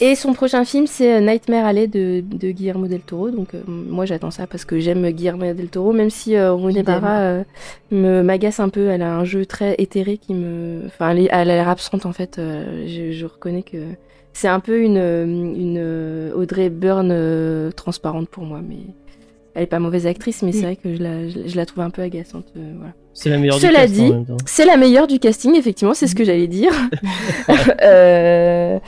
[0.00, 3.30] Et son prochain film, c'est euh, Nightmare Alley de, de Guillermo del Toro.
[3.30, 6.82] Donc, euh, moi, j'attends ça parce que j'aime Guillermo del Toro, même si euh, Rooney.
[6.82, 7.44] Mara euh,
[7.90, 8.88] me m'agace un peu.
[8.88, 10.82] Elle a un jeu très éthéré qui me.
[10.86, 12.38] Enfin, elle, a l'air absente en fait.
[12.38, 13.78] Je, je reconnais que
[14.34, 18.80] c'est un peu une, une Audrey Byrne transparente pour moi, mais
[19.56, 21.82] elle est pas mauvaise actrice, mais c'est vrai que je la, je, je la trouve
[21.82, 22.46] un peu agaçante.
[22.56, 22.92] euh, voilà.
[23.14, 24.36] C'est la meilleure Cela du cast, dit, en même temps.
[24.46, 26.72] c'est la meilleure du casting, effectivement, c'est ce que j'allais dire.
[27.82, 28.78] Euh,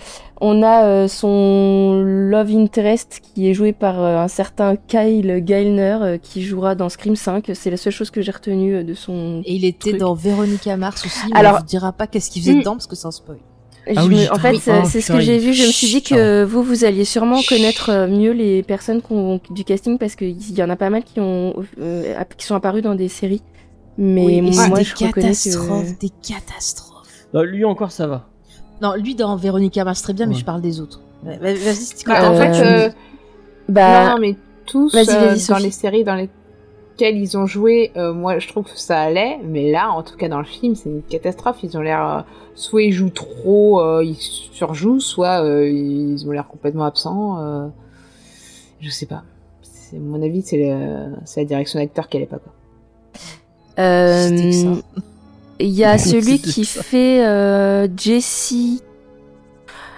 [0.41, 5.99] on a euh, son love interest qui est joué par euh, un certain Kyle Geilner
[6.01, 7.51] euh, qui jouera dans Scream 5.
[7.55, 9.43] C'est la seule chose que j'ai retenue euh, de son.
[9.45, 10.01] Et il était Truc.
[10.01, 12.59] dans Véronica Mars aussi, mais Alors- on vous dira pas qu'est-ce qu'il faisait Mm.
[12.61, 13.39] dedans parce que c'est un spoil.
[13.97, 14.61] Ah oui, me- en fait, oui.
[14.63, 15.53] c'est Oh, c'est ce que j'ai vu.
[15.55, 19.01] Je me suis dit Chut, que vous, vous alliez sûrement connaître euh, mieux les personnes
[19.51, 22.83] du casting parce qu'il y en a pas mal qui ont euh, qui sont apparus
[22.83, 23.43] dans des séries.
[23.97, 27.27] Mais Oui, moi, c'est des je reconnais que catastrophes, des catastrophes.
[27.35, 28.29] Non, lui encore, ça va.
[28.81, 31.01] Non, lui dans Véronica Mars très bien, mais je parle des autres.
[31.25, 32.91] Ouais, Vas-y, c'est Bah, quoi en Euh, fait euh,
[33.69, 34.37] bah, non, non, mais
[34.67, 36.15] tous euh, vas-y, dans les séries dans
[36.99, 40.17] lesquelles ils ont joué, euh, moi je trouve que ça allait, mais là, en tout
[40.17, 41.59] cas dans le film, c'est une catastrophe.
[41.63, 42.21] Ils ont l'air, euh,
[42.55, 47.41] soit ils jouent trop, euh, ils surjouent, soit euh, ils ont l'air complètement absents.
[47.41, 47.69] euh,
[48.81, 49.23] je sais pas.
[49.63, 52.53] C'est à mon avis, c'est la direction d'acteur qui allait pas quoi.
[53.79, 54.75] Euh,
[55.61, 58.83] Il y a celui qui fait euh, Jesse.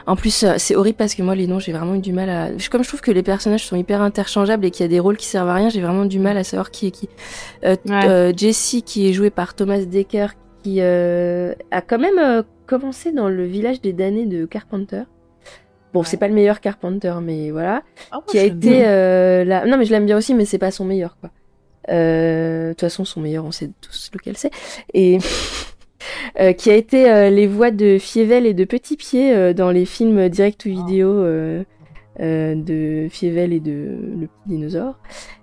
[0.06, 2.28] En plus, euh, c'est horrible parce que moi, les noms, j'ai vraiment eu du mal
[2.30, 2.48] à.
[2.70, 5.16] Comme je trouve que les personnages sont hyper interchangeables et qu'il y a des rôles
[5.16, 7.08] qui servent à rien, j'ai vraiment du mal à savoir qui est qui.
[7.64, 8.08] Euh, Ouais.
[8.08, 10.28] euh, Jesse, qui est joué par Thomas Decker,
[10.62, 15.02] qui euh, a quand même euh, commencé dans le village des damnés de Carpenter.
[15.92, 17.82] Bon, c'est pas le meilleur Carpenter, mais voilà.
[18.12, 19.66] Ah qui a été euh, la...
[19.66, 21.30] Non, mais je l'aime bien aussi, mais c'est pas son meilleur, quoi.
[21.88, 24.52] Euh, De toute façon, son meilleur, on sait tous lequel c'est.
[24.94, 25.18] Et
[26.40, 29.70] euh, qui a été euh, les voix de Fievel et de Petit Pied euh, dans
[29.70, 31.64] les films direct ou vidéo euh,
[32.20, 34.94] euh, de Fievel et de Le Petit Dinosaure.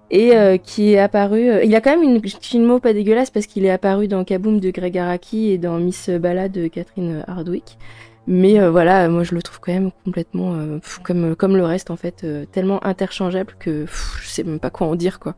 [0.09, 0.31] Et
[0.63, 1.65] qui est apparu.
[1.65, 4.71] il a quand même une filmo pas dégueulasse parce qu'il est apparu dans Kaboom de
[4.71, 7.77] Greg Araki et dans Miss Bala de Catherine Hardwick.
[8.25, 11.97] Mais voilà, moi je le trouve quand même complètement pff, comme comme le reste en
[11.97, 15.35] fait, tellement interchangeable que pff, je sais même pas quoi en dire quoi.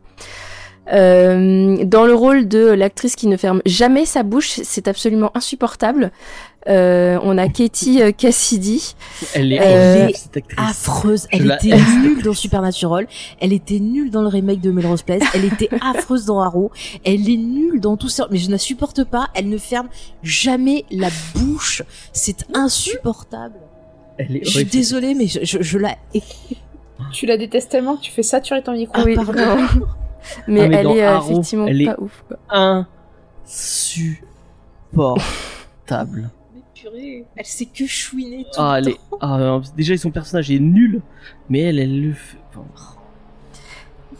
[0.92, 6.10] Euh, dans le rôle de l'actrice qui ne ferme jamais sa bouche, c'est absolument insupportable.
[6.68, 8.94] Euh, on a Katie euh, Cassidy.
[9.34, 10.58] Elle est Euh, horrible, cette actrice.
[10.70, 11.26] affreuse.
[11.30, 13.06] Elle était nulle dans Supernatural.
[13.40, 15.22] Elle était nulle dans le remake de Melrose Place.
[15.34, 16.70] Elle était affreuse dans Arrow.
[17.04, 18.26] Elle est nulle dans tout ça.
[18.30, 19.28] Mais je ne la supporte pas.
[19.34, 19.88] Elle ne ferme
[20.22, 21.82] jamais la bouche.
[22.12, 23.54] C'est insupportable.
[24.18, 26.22] Elle est Je suis désolée, mais je, je, je la hais.
[27.12, 28.94] Tu la détestes tellement que tu fais saturer ton micro.
[28.98, 29.56] Ah, Oui, pardon.
[30.48, 32.24] mais, Ah, mais elle est euh, Arrow, effectivement elle est- pas ouf.
[32.28, 32.38] Quoi.
[34.90, 36.30] Insupportable.
[36.54, 38.96] Mais purée, elle sait que chouiner tout Ah, le elle est...
[39.10, 39.18] temps.
[39.20, 41.00] ah, déjà, son personnage est nul,
[41.48, 42.36] mais elle, elle le fait.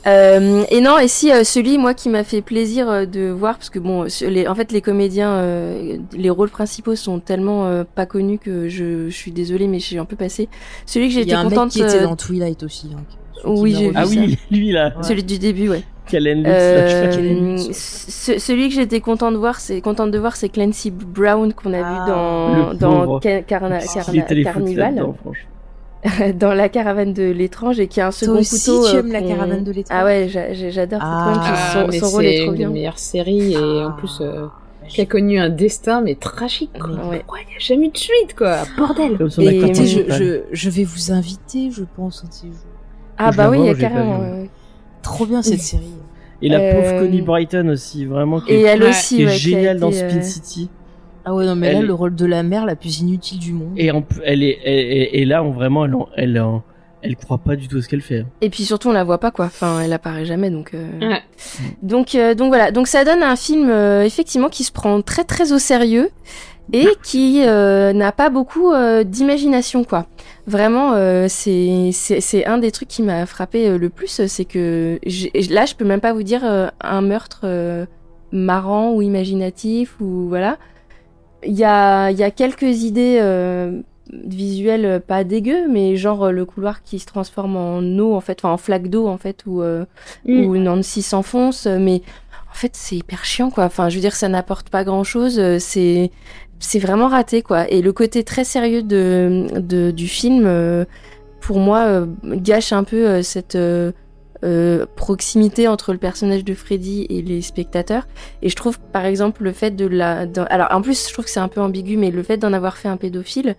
[0.06, 3.56] Euh, et non, et si euh, celui moi qui m'a fait plaisir euh, de voir
[3.56, 7.84] parce que bon, les, en fait les comédiens, euh, les rôles principaux sont tellement euh,
[7.84, 10.48] pas connus que je, je suis désolée, mais j'ai un peu passé.
[10.86, 11.72] Celui que j'ai Il y été a un mec contente.
[11.72, 12.88] qui était dans Twilight aussi.
[12.88, 12.94] qui
[13.44, 13.96] Oui, j'ai revu.
[13.96, 14.10] Ah ça.
[14.10, 14.92] oui, lui là.
[15.02, 15.82] Celui du début, ouais.
[16.12, 21.52] Euh, ce- celui que j'étais contente de voir, c'est contente de voir, c'est Clancy Brown
[21.52, 21.92] qu'on a Ah.
[21.92, 25.06] vu dans Le dans Carna- Carna- foutre Carnival,
[26.34, 28.88] dans la caravane de l'étrange et qui a un second Toi aussi, couteau.
[28.90, 31.42] tu euh, aimes la caravane de l'étrange Ah ouais, j'adore cette Ah.
[31.44, 32.68] Ah, son, mais son rôle c'est est trop une bien.
[32.68, 33.88] des meilleures séries et Ah.
[33.88, 34.46] en plus euh,
[34.88, 36.70] qui a connu un destin mais tragique.
[36.80, 36.90] Quoi.
[37.08, 37.18] Ouais.
[37.18, 38.56] Pourquoi il n'y a jamais eu de suite quoi?
[38.76, 39.16] Bordel.
[39.18, 42.56] Comme son Et- je, je, je vais vous inviter, je pense, un de ces jours.
[43.22, 44.20] Ah je bah oui, vois, il y a j'ai pas carrément.
[45.02, 45.58] Trop bien cette Oui.
[45.60, 45.94] série.
[46.42, 48.88] Et la Euh, pauvre Connie Brighton aussi, vraiment, qui Et est, elle Ouais.
[48.90, 50.70] aussi, qui est ouais, qui a géniale dans été, Spin euh, City.
[51.24, 53.38] Ah ouais, non, mais Elle là, est- le rôle de la mère la plus inutile
[53.38, 53.74] du monde.
[53.76, 56.42] Et, en, elle est, elle, et, et là, on, vraiment, elle, elle,
[57.02, 58.20] elle croit pas du tout à ce qu'elle fait.
[58.20, 58.26] hein.
[58.40, 59.44] Et puis surtout, on la voit pas quoi.
[59.46, 60.72] Enfin, elle apparaît jamais, donc.
[60.72, 61.20] euh, Ouais.
[61.82, 62.70] Donc, euh, donc voilà.
[62.72, 66.08] Donc ça donne un film euh, effectivement qui se prend très très au sérieux
[66.72, 70.06] et qui euh, n'a pas beaucoup euh, d'imagination quoi.
[70.46, 74.98] Vraiment, euh, c'est un des trucs qui m'a frappé euh, le plus, c'est que
[75.50, 77.86] là, je peux même pas vous dire euh, un meurtre euh,
[78.32, 80.58] marrant ou imaginatif ou voilà.
[81.46, 83.80] Il y a il y a quelques idées euh,
[84.12, 88.52] visuelles pas dégueu, mais genre le couloir qui se transforme en eau en fait, enfin
[88.52, 89.84] en flaque d'eau en fait, ou euh,
[90.24, 90.44] Mm.
[90.46, 92.02] où Nancy s'enfonce, mais
[92.50, 93.64] en fait c'est hyper chiant quoi.
[93.64, 96.10] Enfin je veux dire ça n'apporte pas grand chose, c'est
[96.60, 97.68] c'est vraiment raté quoi.
[97.70, 100.84] Et le côté très sérieux de, de du film, euh,
[101.40, 103.58] pour moi, euh, gâche un peu euh, cette
[104.96, 108.06] proximité entre le personnage de Freddy et les spectateurs.
[108.42, 111.30] Et je trouve par exemple le fait de la, alors en plus je trouve que
[111.30, 113.56] c'est un peu ambigu, mais le fait d'en avoir fait un pédophile.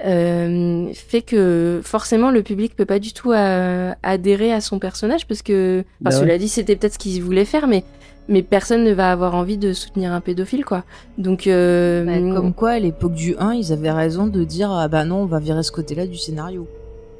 [0.00, 5.80] fait que forcément le public peut pas du tout adhérer à son personnage parce que
[5.80, 6.16] enfin, Bah ouais.
[6.20, 7.84] cela dit c'était peut-être ce qu'ils voulaient faire mais
[8.28, 10.84] mais personne ne va avoir envie de soutenir un pédophile quoi
[11.16, 14.88] donc euh, Bah, comme quoi, à l'époque du 1, ils avaient raison de dire Ah
[14.88, 16.66] bah non, on va virer ce côté-là du scénario.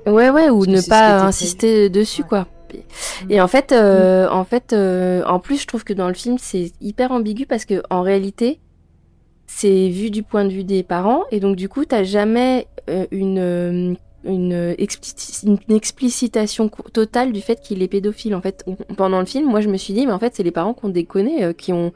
[0.07, 2.29] Ouais, ouais, ou Parce ne pas insister dessus, Ouais.
[2.29, 2.47] quoi.
[3.31, 6.37] Et en fait, euh, en fait, euh, en plus, je trouve que dans le film,
[6.39, 8.61] c'est hyper ambigu parce que en réalité,
[9.47, 13.07] c'est vu du point de vue des parents, et donc du coup, t'as jamais euh,
[13.11, 13.95] une euh,
[14.25, 14.75] une,
[15.45, 18.35] une explicitation totale du fait qu'il est pédophile.
[18.35, 18.65] En fait,
[18.97, 20.85] pendant le film, moi, je me suis dit, mais en fait, c'est les parents qui
[20.85, 21.93] ont déconné, euh, qui ont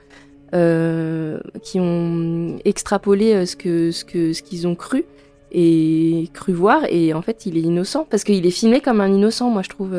[0.55, 5.07] euh, qui ont extrapolé euh, ce que ce que ce qu'ils ont cru
[5.51, 9.09] et cru voir et en fait il est innocent parce qu'il est filmé comme un
[9.09, 9.95] innocent moi je trouve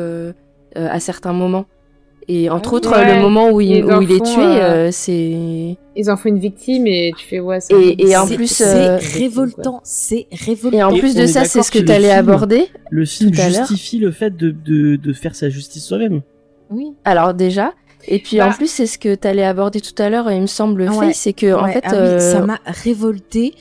[0.74, 1.66] à certains moments
[2.28, 6.16] et entre autres le moment où il, où est tué euh, euh, c'est Ils en
[6.16, 7.60] font une victime et tu fais ouais.
[7.60, 10.76] c'est Et- un- et en plus, c'est euh, révoltant, c'est révoltant.
[10.78, 13.40] et en plus de ça c'est ce que que t'allais film- aborder Le film Tout
[13.40, 13.66] à l'heure.
[13.66, 16.22] justifie le fait de, de, de faire sa justice soi-même.
[16.70, 16.92] Oui.
[17.04, 17.72] alors déjà
[18.08, 18.48] et puis Bah.
[18.48, 21.08] en plus c'est ce que t'allais aborder tout à l'heure et il me semble Ouais.
[21.08, 23.54] fait c'est que en fait ah oui, ça m'a révolté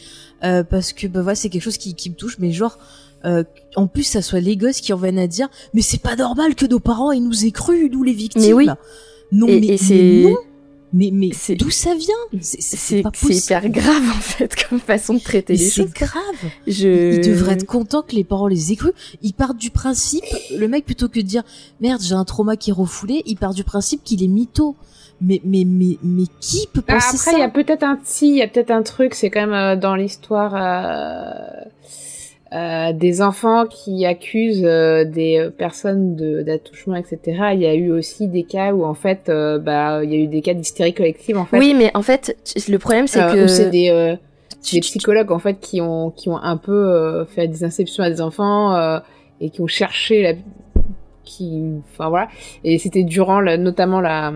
[0.43, 2.77] euh, parce que bah voilà, c'est quelque chose qui, qui me touche, mais genre
[3.25, 3.43] euh,
[3.75, 6.55] en plus ça soit les gosses qui en viennent à dire mais c'est pas normal
[6.55, 8.41] que nos parents ils nous aient cru nous les victimes.
[8.41, 8.67] Mais oui.
[9.31, 10.37] Non Et- mais, et c'est- mais non.
[10.95, 12.13] Mais, mais d'où ça vient?
[12.39, 15.91] C'est C'est c'est hyper grave en fait comme façon de traiter Mais les c'est choses.
[15.93, 16.51] grave.
[16.67, 17.15] Je...
[17.15, 18.93] Ils devraient être contents que les parents les aient crus.
[19.23, 20.23] Ils partent du principe,
[20.55, 21.41] le mec plutôt que de dire
[21.81, 24.75] merde j'ai un trauma qui est refoulé, il part du principe qu'il est mytho.
[25.19, 28.27] Mais mais mais mais qui peut penser après, ça il y a peut-être un si,
[28.29, 31.63] il y a peut-être un truc, c'est quand même euh, dans l'histoire euh,
[32.53, 37.19] euh, des enfants qui accusent euh, des personnes de d'attouchement, etc.
[37.53, 40.17] Il y a eu aussi des cas où en fait, euh, bah, il y a
[40.17, 41.57] eu des cas d'hystérie collective en fait.
[41.57, 42.35] Oui, mais en fait,
[42.67, 44.15] le problème c'est Euh, que c'est des euh,
[44.71, 48.09] des psychologues en fait qui ont qui ont un peu euh, fait des inceptions à
[48.09, 48.99] des enfants euh,
[49.41, 50.33] et qui ont cherché la
[51.23, 52.27] qui enfin voilà
[52.63, 54.31] et c'était durant la, notamment la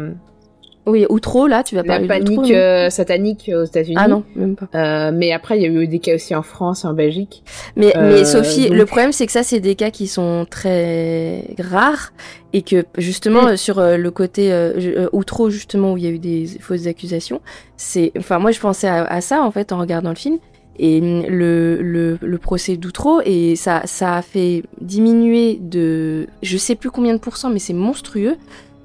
[0.87, 3.97] oui ou trop là tu vas la parler d'Outreau, panique non euh, satanique aux États-Unis.
[3.99, 4.67] Ah non, même pas.
[4.73, 7.43] Euh, mais après il y a eu des cas aussi en France en Belgique.
[7.75, 10.47] Mais, Euh, mais Sophie, donc- le problème c'est que ça c'est des cas qui sont
[10.49, 12.13] très rares
[12.53, 13.47] et que justement Mm.
[13.49, 16.47] euh, sur euh, le côté euh, euh, Outreau justement où il y a eu des
[16.59, 17.41] fausses accusations,
[17.75, 20.37] c'est enfin moi je pensais à, à ça en fait en regardant le film.
[20.79, 26.75] Et le, le, le procès d'Outreau et ça ça a fait diminuer de je sais
[26.75, 28.35] plus combien de pourcents mais c'est monstrueux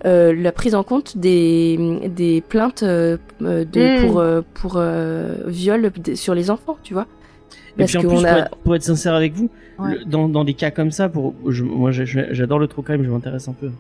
[0.05, 4.07] euh, la prise en compte des, des plaintes euh, euh, de, Mm.
[4.07, 7.07] pour, euh, pour euh, viol sur les enfants, tu vois.
[7.79, 9.49] Et puis en plus, pour, être, pour être sincère avec vous,
[9.79, 9.95] Ouais.
[9.99, 13.09] le- dans, dans des cas comme ça, pour, je- moi j'adore le true crime, je
[13.11, 13.71] m'intéresse un peu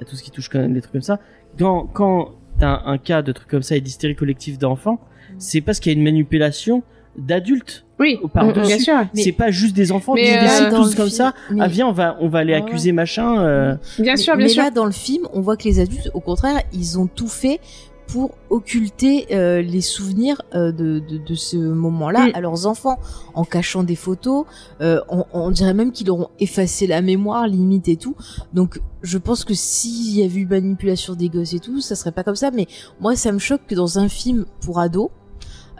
[0.00, 1.18] à tout ce qui touche quand même des trucs comme ça.
[1.58, 4.98] Quand, quand t'as un cas de trucs comme ça et d'hystérie collective d'enfants,
[5.38, 6.82] c'est parce qu'il y a une manipulation
[7.18, 7.84] d'adultes.
[8.02, 8.94] Oui, par mm, bien sûr.
[9.14, 11.32] C'est Mais- pas juste des enfants Mais, qui euh, décident dans tous comme ça.
[11.50, 12.58] mais- Ah viens, on va on va aller ouais.
[12.58, 13.40] accuser machin.
[13.40, 13.76] euh.
[13.98, 14.62] Bien mais, sûr, bien mais sûr.
[14.64, 17.60] là, dans le film, on voit que les adultes, au contraire, ils ont tout fait
[18.08, 22.30] pour occulter euh, les souvenirs euh, de, de, de ce moment-là Mm.
[22.34, 22.98] à leurs enfants,
[23.32, 24.44] en cachant des photos.
[24.82, 28.14] euh, on, on dirait même qu'ils auront effacé la mémoire, limite et tout.
[28.52, 32.12] Donc, je pense que s'il y avait eu manipulation des gosses et tout, ça serait
[32.12, 32.50] pas comme ça.
[32.50, 32.66] Mais
[33.00, 35.08] moi, ça me choque que dans un film pour ados,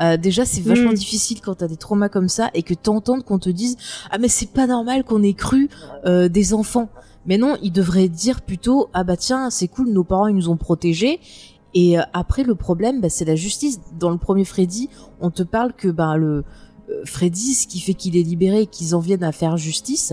[0.01, 0.95] euh, déjà, c'est vachement Mm.
[0.95, 3.77] difficile quand t'as des traumas comme ça et que t'entendes qu'on te dise
[4.11, 5.69] ah mais c'est pas normal qu'on ait cru
[6.07, 6.89] euh, des enfants.
[7.27, 10.49] Mais non, ils devraient dire plutôt ah bah tiens c'est cool nos parents ils nous
[10.49, 11.21] ont protégés.
[11.75, 13.81] Et euh, après le problème bah, c'est la justice.
[13.99, 14.89] Dans le premier Freddy,
[15.21, 16.45] on te parle que bah le
[17.05, 20.13] Freddy, ce qui fait qu'il est libéré et qu'ils en viennent à faire justice,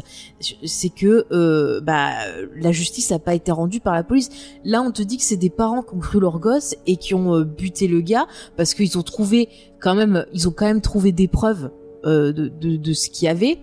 [0.66, 2.12] c'est que euh, bah
[2.56, 4.30] la justice a pas été rendue par la police.
[4.64, 7.14] Là, on te dit que c'est des parents qui ont cru leur gosse et qui
[7.14, 8.28] ont euh, buté le gars
[8.58, 9.50] parce qu'ils ont trouvé
[9.80, 11.72] quand même, ils ont quand même trouvé des preuves
[12.06, 13.60] euh, de, de, de ce qu'il y avait.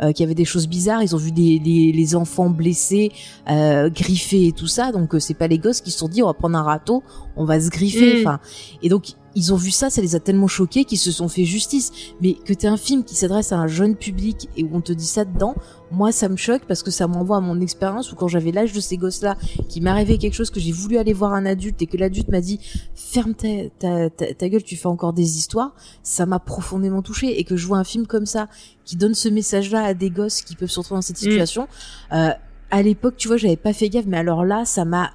[0.00, 3.10] Euh, qu'il y avait des choses bizarres, ils ont vu des, des- les enfants blessés,
[3.50, 6.26] euh, griffés et tout ça, donc c'est pas les gosses qui se sont dit on
[6.26, 7.02] va prendre un râteau,
[7.36, 8.20] on va se griffer, Mm.
[8.20, 8.38] enfin,
[8.80, 9.06] et donc
[9.38, 11.92] ils ont vu ça, ça les a tellement choqués qu'ils se sont fait justice.
[12.20, 14.92] Mais que t'aies un film qui s'adresse à un jeune public et où on te
[14.92, 15.54] dit ça dedans,
[15.92, 18.72] moi ça me choque parce que ça m'envoie à mon expérience où quand j'avais l'âge
[18.72, 19.36] de ces gosses-là,
[19.68, 22.40] qui m'arrivait quelque chose que j'ai voulu aller voir un adulte et que l'adulte m'a
[22.40, 22.58] dit
[22.96, 23.46] ferme ta,
[23.78, 27.56] ta, ta, ta gueule, tu fais encore des histoires, ça m'a profondément touché et que
[27.56, 28.48] je vois un film comme ça
[28.84, 31.30] qui donne ce message-là à des gosses qui peuvent se retrouver dans cette Mm.
[31.30, 31.68] situation.
[32.12, 32.30] Euh,
[32.70, 35.10] à l'époque, tu vois, j'avais pas fait gaffe, mais alors là, ça m'a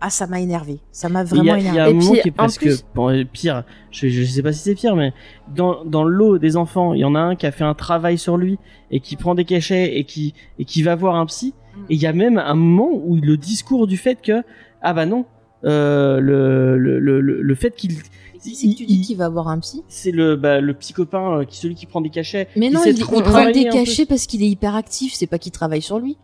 [0.00, 1.90] ah ça m'a énervé, ça m'a Il y vraiment a, il y a énervé.
[1.90, 3.64] un moment qui est presque bon, euh, pire.
[3.90, 5.12] Je, je sais pas si c'est pire, mais
[5.54, 8.18] dans, dans l'eau des enfants, il y en a un qui a fait un travail
[8.18, 8.58] sur lui
[8.90, 11.54] et qui prend des cachets et qui, et qui va voir un psy.
[11.88, 14.42] Et il y a même un moment où le discours du fait que,
[14.82, 15.24] ah bah non,
[15.64, 17.92] euh, le, le, le, le, fait qu'il,
[18.38, 19.82] c'est que tu dis qu'il va voir un psy?
[19.88, 22.48] C'est le, bah, le psy copain, euh, qui, celui qui prend des cachets.
[22.56, 25.52] Mais non, il, il prend des cachets parce qu'il est hyper actif, c'est pas qu'il
[25.52, 26.18] travaille sur lui.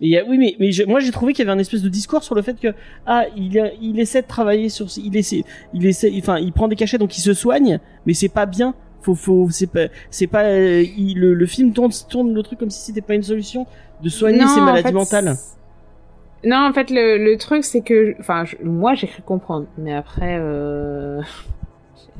[0.00, 1.60] Mais il y a- oui, mais, mais je- moi j'ai trouvé qu'il y avait un
[1.60, 2.74] espèce de discours sur le fait que
[3.06, 5.44] ah il, a- il essaie de travailler sur il essaie
[5.74, 8.74] il essaie enfin il prend des cachets donc il se soigne mais c'est pas bien
[9.02, 12.58] faut faut c'est pas c'est pas euh, il- le, le film tourne tourne le truc
[12.58, 13.66] comme si c'était pas une solution
[14.02, 15.36] de soigner ses en maladies fait, mentales.
[16.42, 20.38] Non, en fait, le, le truc, c'est que, enfin, moi, j'ai cru comprendre, mais après,
[20.40, 21.20] euh,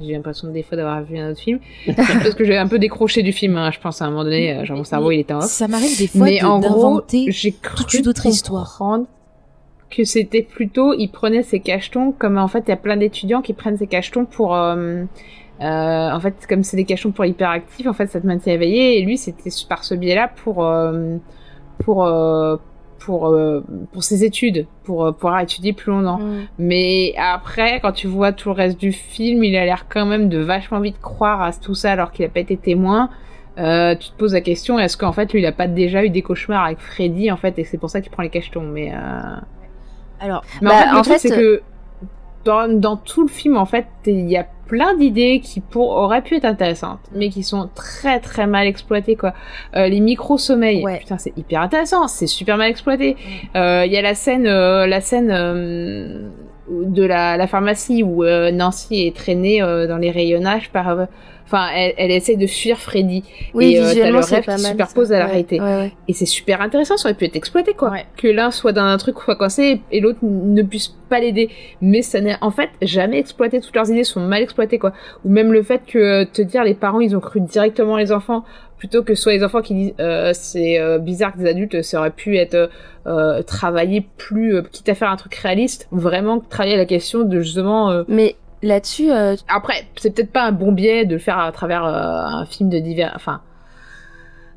[0.02, 3.22] j'ai l'impression des fois d'avoir vu un autre film, parce que j'ai un peu décroché
[3.22, 3.56] du film.
[3.56, 5.44] hein, je pense à un moment donné, euh, genre mon cerveau, il était en off.
[5.46, 8.70] Ça m'arrive des fois mais de- en gros, d'inventer j'ai cru toute une autre histoire.
[8.78, 9.06] comprendre
[9.90, 13.42] que c'était plutôt, il prenait ses cachetons comme en fait, il y a plein d'étudiants
[13.42, 15.02] qui prennent ces cachetons pour, euh,
[15.60, 18.98] euh, en fait, comme c'est des cachetons pour hyperactifs, en fait, ça te maintient éveillé.
[18.98, 21.16] Et lui, c'était par ce biais-là pour, euh,
[21.84, 22.04] pour,
[23.00, 26.18] pour, euh, pour ses études, pour euh, pouvoir étudier plus longtemps.
[26.18, 26.42] Mm.
[26.58, 30.28] Mais après, quand tu vois tout le reste du film, il a l'air quand même
[30.28, 33.10] de vachement vite croire à tout ça alors qu'il a pas été témoin.
[33.58, 36.10] Euh, tu te poses la question, est-ce qu'en fait, lui, il a pas déjà eu
[36.10, 38.62] des cauchemars avec Freddy, en fait, et c'est pour ça qu'il prend les cachetons.
[38.62, 38.96] Mais, euh...
[40.20, 41.62] Alors, mais Bah, en fait, le en fait, c'est que
[42.44, 46.22] dans, dans tout le film, en fait, il y a plein d'idées qui pour, auraient
[46.22, 49.34] pu être intéressantes, mais qui sont très très mal exploitées, quoi.
[49.74, 53.16] Euh, les micro-sommeils, putain, c'est hyper intéressant, c'est super mal exploité.
[53.56, 56.28] Euh, Il y a la scène, euh, la scène euh,
[56.70, 61.08] de la, la pharmacie où euh, Nancy est traînée euh, dans les rayonnages par.
[61.52, 63.24] Enfin, elle, elle essaie de fuir Freddy.
[63.54, 65.16] Oui, et euh, visuellement, c'est rêve pas qui mal, superpose ça.
[65.16, 65.60] à la Ouais, réalité.
[65.60, 65.92] ouais, ouais.
[66.06, 67.90] Et c'est super intéressant, ça aurait pu être exploité quoi.
[67.90, 68.06] Ouais.
[68.16, 71.50] Que l'un soit dans un truc soit coincé et l'autre ne puisse pas l'aider.
[71.80, 74.92] Mais ça n'est en fait jamais exploité, toutes leurs idées sont mal exploitées quoi.
[75.24, 78.12] Ou même le fait que euh, te dire les parents ils ont cru directement les
[78.12, 78.44] enfants
[78.78, 81.98] plutôt que soit les enfants qui disent euh, c'est euh, bizarre que des adultes ça
[81.98, 82.70] aurait pu être
[83.06, 87.40] euh, travaillé plus euh, quitte à faire un truc réaliste vraiment travailler la question de
[87.40, 91.38] justement euh, Mais là-dessus, euh, après c'est peut-être pas un bon biais de le faire
[91.38, 93.40] à travers euh, un film de divers enfin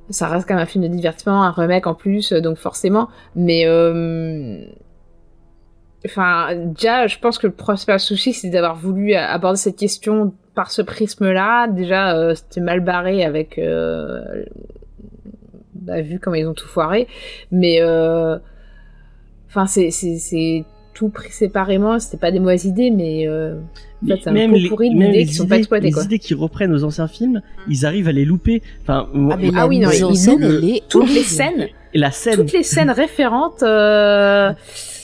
[0.10, 3.08] ça reste quand même un film de divertissement un remake en plus euh, donc forcément
[3.36, 4.66] mais euh,
[6.06, 10.70] enfin déjà je pense que le principal souci c'est d'avoir voulu aborder cette question par
[10.70, 14.44] ce prisme là déjà euh, c'était mal barré avec euh,
[15.84, 17.08] bah, vu comment ils ont tout foiré.
[17.52, 18.38] Mais euh,
[19.48, 20.64] enfin c'est c'est
[21.04, 23.56] tout pris séparément c'était pas des mauvaises idées mais euh,
[24.04, 26.04] en fait, c'est un pot pourri même d'idées qui sont pas exploitées les quoi.
[26.04, 28.62] idées qu'ils reprennent aux anciens films, ils arrivent à les louper.
[28.82, 31.24] Enfin, moi- mais Ah oui, non, mise en il scène, loupe elle est toutes les
[31.24, 31.68] scènes.
[31.94, 34.52] Et la scène, toutes les scènes référentes euh,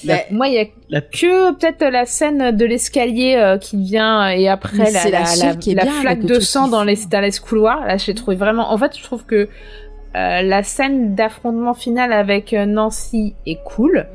[0.03, 3.77] La- bah, moi il y a la- que peut-être la scène de l'escalier euh, qui
[3.81, 6.97] vient et après Mais la, la qui bien, flaque le de sang qui dans les
[7.09, 9.47] dans les couloirs là j'ai trouvé vraiment en fait je trouve que
[10.15, 14.07] euh, la scène d'affrontement final avec Nancy est cool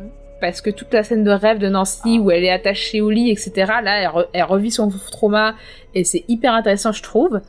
[0.49, 3.31] parce que toute la scène de rêve de Nancy où elle est attachée au lit
[3.31, 3.51] etc
[3.83, 5.55] là elle, re- elle revit son trauma
[5.95, 7.41] et c'est hyper intéressant je trouve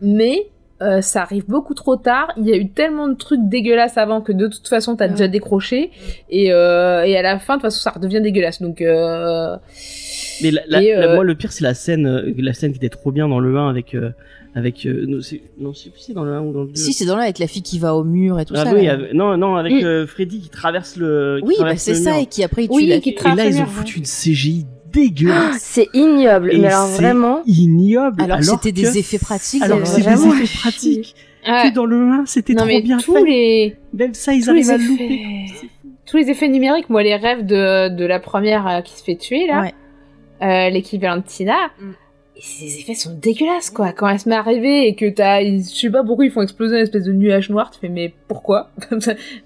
[0.00, 0.48] mais
[0.82, 2.32] euh, ça arrive beaucoup trop tard.
[2.36, 5.28] Il y a eu tellement de trucs dégueulasses avant que de toute façon t'as déjà
[5.28, 5.92] décroché
[6.30, 8.60] et, euh, et à la fin de toute façon ça redevient dégueulasse.
[8.60, 9.56] Donc euh,
[10.42, 12.78] Mais la, la- Et, la- euh, moi, le pire, c'est la scène, la scène qui
[12.78, 14.10] était trop bien dans le 1 avec, euh,
[14.54, 16.74] avec, euh, non, c'est, non, si c'est dans le 1 ou dans le 2.
[16.76, 18.74] Si, c'est dans là avec la fille qui va au mur et tout ah ça.
[18.74, 18.92] oui, là.
[18.92, 19.84] avec- non, non, avec Mm.
[19.84, 21.38] euh, Freddy qui traverse le.
[21.40, 22.20] qui Oui, bah traverse c'est le ça, mur.
[22.20, 23.18] et qui après il tue Oui, la qui fille.
[23.20, 25.56] Et là, ils ont Traverse le foutu une CGI dégueulasse.
[25.60, 26.52] c'est ignoble.
[26.52, 28.22] Et mais alors vraiment, ignoble.
[28.22, 29.62] Alors, que c'était que- des effets pratiques.
[29.62, 31.14] Alors dans que le c'est des effets pratiques.
[31.48, 31.70] ouais.
[31.70, 33.24] Que dans le 1, c'était trop mais bien tous fait.
[33.24, 35.44] les Même ça, ils tous arrivent les à effets- louper.
[36.06, 39.16] tous les effets numériques, moi les rêves de, de la première euh, qui se fait
[39.16, 39.74] tuer là, Ouais.
[40.42, 41.56] euh, l'équivalent de Tina.
[42.36, 43.92] Et Ces effets sont dégueulasses quoi.
[43.92, 46.42] Quand elle se met à rêver et que t'as, je sais pas pourquoi ils font
[46.42, 48.70] exploser une espèce de nuage noir, tu fais mais pourquoi?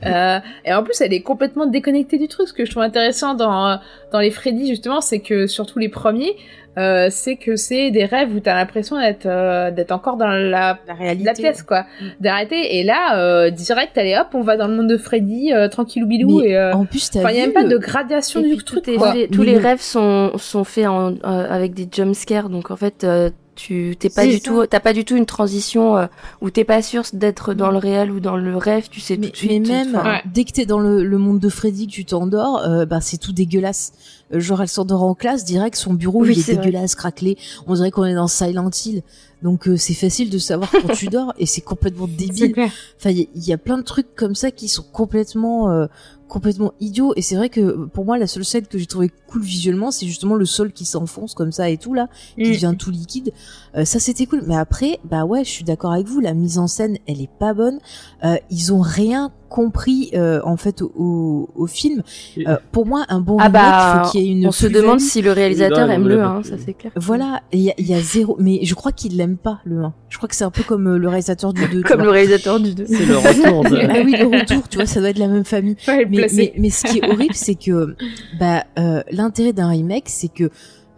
[0.07, 2.49] Euh, Et en plus elle est complètement déconnectée du truc.
[2.49, 3.79] Ce que je trouve intéressant dans
[4.13, 6.35] dans les Freddy justement, c'est que surtout les premiers,
[6.77, 10.39] euh, c'est que c'est des rêves où t'as l'impression d'être euh, d'être encore dans la
[10.39, 11.33] La la réalité.
[11.35, 12.05] pièce quoi Mm.
[12.21, 15.69] d'arrêter et là euh, direct allez hop on va dans le monde de Freddy euh,
[15.69, 17.79] tranquillou bilou Mais et euh, En plus, t'as enfin il y a même pas de
[17.79, 19.13] gradation Et du puis truc tout quoi.
[19.13, 22.71] fait- tous les le- rêves sont sont faits en, euh, avec des jump scares, donc
[22.71, 24.41] en fait euh, tu t'es pas du ça.
[24.45, 26.07] tout, t'as pas du tout une transition euh,
[26.41, 29.27] où t'es pas sûr d'être dans le réel ou dans le rêve, tu sais mais,
[29.27, 29.51] tout de suite.
[29.69, 30.23] mais même Ouais.
[30.33, 33.19] dès que t'es dans le, le monde de Freddy que tu t'endors euh, bah c'est
[33.19, 33.93] tout dégueulasse
[34.31, 36.57] genre elle s'endort en classe direct son bureau Oui, il est, vrai.
[36.67, 39.03] dégueulasse craquelé on dirait qu'on est dans Silent Hill
[39.43, 42.71] donc euh, c'est facile de savoir quand tu dors et c'est complètement débile clair.
[42.99, 45.71] enfin il y, a- il y a plein de trucs comme ça qui sont complètement
[45.71, 45.87] euh,
[46.29, 49.41] complètement idiots et c'est vrai que pour moi la seule scène que j'ai trouvé cool
[49.43, 52.53] visuellement c'est justement le sol qui s'enfonce comme ça et tout là qui Mm.
[52.53, 53.33] devient tout liquide
[53.79, 56.59] Euh, ça c'était cool mais après bah ouais je suis d'accord avec vous la mise
[56.59, 57.79] en scène elle est pas bonne
[58.25, 62.03] Euh, ils ont rien compris euh, en fait au, au, au film
[62.39, 64.67] Euh, pour moi un bon Ah remake bah, faut qu'il y ait une on se
[64.67, 66.43] demande si le réalisateur aime le non, 1, non.
[66.43, 66.93] ça c'est clair.
[66.97, 69.83] voilà il y a, il y a zéro mais je crois qu'il l'aime pas le
[69.85, 72.03] 1 je crois que c'est un peu comme euh, le réalisateur du 2 tu Comme
[72.03, 72.85] le réalisateur du 2.
[72.87, 73.77] C'est le retour de.
[73.91, 75.77] ah oui le retour tu vois ça doit être la même famille
[76.11, 76.27] mais,
[76.59, 77.95] mais ce qui est horrible, c'est que
[78.41, 80.51] bah, euh, l'intérêt d'un remake, c'est que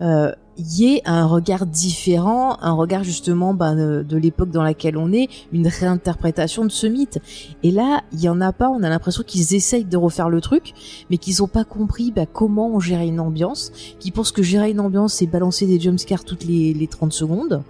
[0.02, 0.32] euh,
[0.62, 5.28] y ait un regard différent, un regard justement bah, de, l'époque dans laquelle on est,
[5.52, 7.18] une réinterprétation de ce mythe.
[7.62, 8.68] Et là, il y en a pas.
[8.68, 10.74] On a l'impression qu'ils essayent de refaire le truc,
[11.10, 14.70] mais qu'ils ont pas compris bah, comment on gérait une ambiance, qu'ils pensent que gérer
[14.70, 17.62] une ambiance, c'est balancer des jumpscares toutes les, les 30 secondes.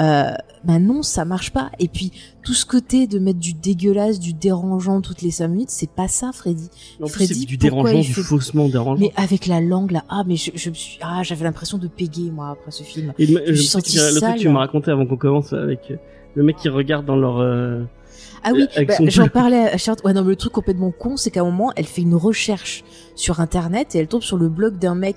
[0.00, 0.30] Euh,
[0.64, 1.70] bah non, ça marche pas.
[1.78, 2.12] Et puis
[2.44, 6.08] tout ce côté de mettre du dégueulasse, du dérangeant toutes les 5 minutes, c'est pas
[6.08, 6.68] ça, Freddy.
[7.00, 9.00] En plus, Freddy, du dérangeant, du fait- faussement dérangeant.
[9.00, 11.88] Mais avec la langue là, ah mais je, je me suis, ah j'avais l'impression de
[11.88, 13.12] péguer moi après ce film.
[13.18, 14.34] Et le, je me suis que- sale.
[14.36, 15.96] que tu m'as raconté avant qu'on commence avec euh,
[16.34, 17.38] le mec qui regarde dans leur.
[17.38, 17.82] euh,
[18.44, 20.04] Ah oui, bah, j'en parlais à Charlotte.
[20.04, 22.84] Ouais non, mais le truc complètement con, c'est qu'à un moment, elle fait une recherche
[23.14, 25.16] sur internet et elle tombe sur le blog d'un mec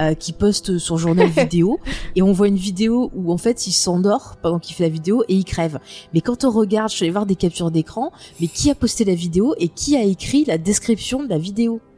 [0.00, 1.78] euh, qui poste son journal vidéo
[2.16, 5.22] et on voit une vidéo où en fait il s'endort pendant qu'il fait la vidéo
[5.28, 5.78] et il crève.
[6.12, 9.04] Mais quand on regarde, je suis allée voir des captures d'écran, mais qui a posté
[9.04, 11.80] la vidéo et qui a écrit la description de la vidéo?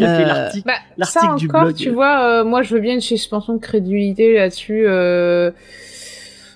[0.00, 0.48] Euh,
[0.96, 1.26] l'article.
[1.26, 1.74] Bah, du blog.
[1.74, 4.84] tu vois, euh, moi je veux bien une suspension de crédulité là-dessus.
[4.86, 5.50] euh,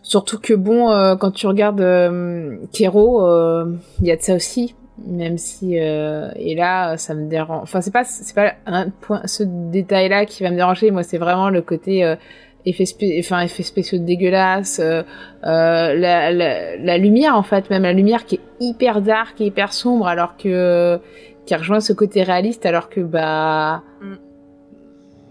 [0.05, 3.65] Surtout que bon, euh, quand tu regardes euh, Kero, euh,
[4.01, 4.77] il y a de ça aussi.
[5.09, 7.63] Même si euh, et là ça me dérange.
[7.65, 10.93] Enfin c'est pas c'est pas un point ce détail là qui va me déranger.
[10.93, 12.15] Moi c'est vraiment le côté euh,
[12.65, 15.03] effets spé- enfin effets spéciaux dégueulasses, euh,
[15.45, 19.47] euh, la, la, la lumière en fait même la lumière qui est hyper dark et
[19.47, 21.01] hyper sombre alors que
[21.45, 23.83] qui rejoint ce côté réaliste alors que bah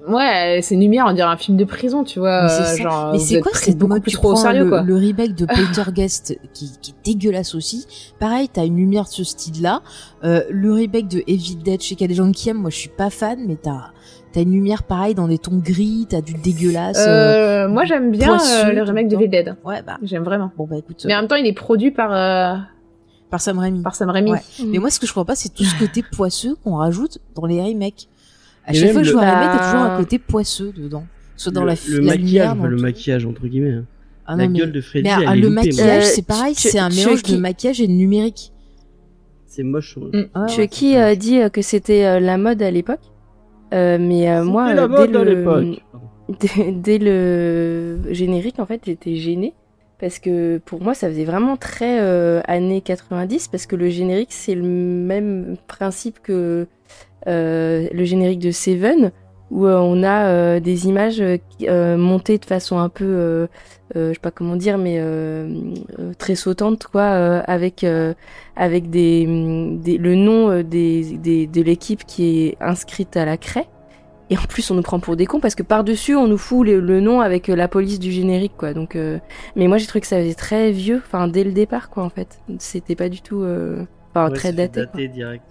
[0.08, 3.42] ouais c'est une lumière on dirait un film de prison tu vois Mais c'est euh,
[3.42, 5.46] quoi cette beaucoup mode plus Tu trop au prends sérieux le, quoi le remake de
[5.46, 7.86] Poltergeist qui, qui est dégueulasse aussi.
[8.20, 9.82] Pareil, t'as une lumière de ce style-là.
[10.24, 12.58] Euh, le remake de Evil Dead, je sais qu'il y a des gens qui aiment.
[12.62, 13.92] Moi, je suis pas fan, mais t'as
[14.34, 16.08] t'as une lumière pareil dans des tons gris.
[16.10, 17.04] T'as du dégueulasse.
[17.08, 19.16] Euh, moi j'aime bien poisseux euh, le remake de.
[19.16, 21.04] Evil Dead Ouais, bah j'aime vraiment bon bah écoute.
[21.06, 22.56] mais en même temps il est produit par euh,
[23.30, 23.82] par Sam Raimi.
[23.82, 24.42] par Sam Raimi Ouais.
[24.66, 27.46] Mais moi, ce que je crois pas, c'est tout ce côté poisseux qu'on rajoute dans
[27.46, 28.08] les remakes.
[28.66, 31.06] À chaque fois que je vois un remake, t'as toujours un côté poisseux dedans.
[31.36, 32.82] Soit dans le, la, le la maquillage, lumière, enfin, dans le tout.
[32.84, 33.72] maquillage entre guillemets.
[33.72, 33.86] hein.
[34.26, 36.26] Ah la mais- gueule de Freddy, Mais elle ah, est le loupée, maquillage, Euh, c'est
[36.26, 38.54] pareil, c'est un mélange qui- de maquillage et de numérique.
[39.48, 39.98] C'est moche.
[39.98, 40.20] ouais.
[40.36, 40.40] Mm.
[40.42, 40.48] Ouais.
[40.48, 43.02] Chucky euh, dit euh, que c'était euh, la mode à l'époque.
[43.74, 45.34] Euh, mais euh, moi, C'était la mode dès, à le...
[45.36, 45.82] l'époque.
[46.40, 49.54] dès, dès le générique, en fait, j'étais gênée.
[50.00, 53.48] Parce que pour moi, ça faisait vraiment très euh, années 90.
[53.48, 56.68] Parce que le générique, c'est le même principe que
[57.28, 59.12] le générique de Seven.
[59.52, 63.48] Où euh, on a euh, des images euh, euh, montées de façon un peu, euh,
[63.96, 65.48] euh, je sais pas comment dire, mais euh,
[66.00, 68.16] euh, très sautante, quoi, euh, avec euh,
[68.56, 69.28] avec des,
[69.80, 73.68] des le nom euh, des, des de l'équipe qui est inscrite à la craie.
[74.32, 76.66] Et en plus, on nous prend pour des cons parce que par-dessus, on nous fout
[76.66, 78.74] le, le nom avec euh, la police du générique, quoi.
[78.74, 79.20] Donc, euh,
[79.56, 82.10] mais moi, j'ai trouvé que ça faisait très vieux, enfin, dès le départ, quoi, en
[82.10, 82.40] fait.
[82.58, 83.84] C'était pas du tout, euh,
[84.16, 84.82] enfin, Ouais, très daté.
[84.82, 84.86] quoi.
[84.94, 85.44] daté direct.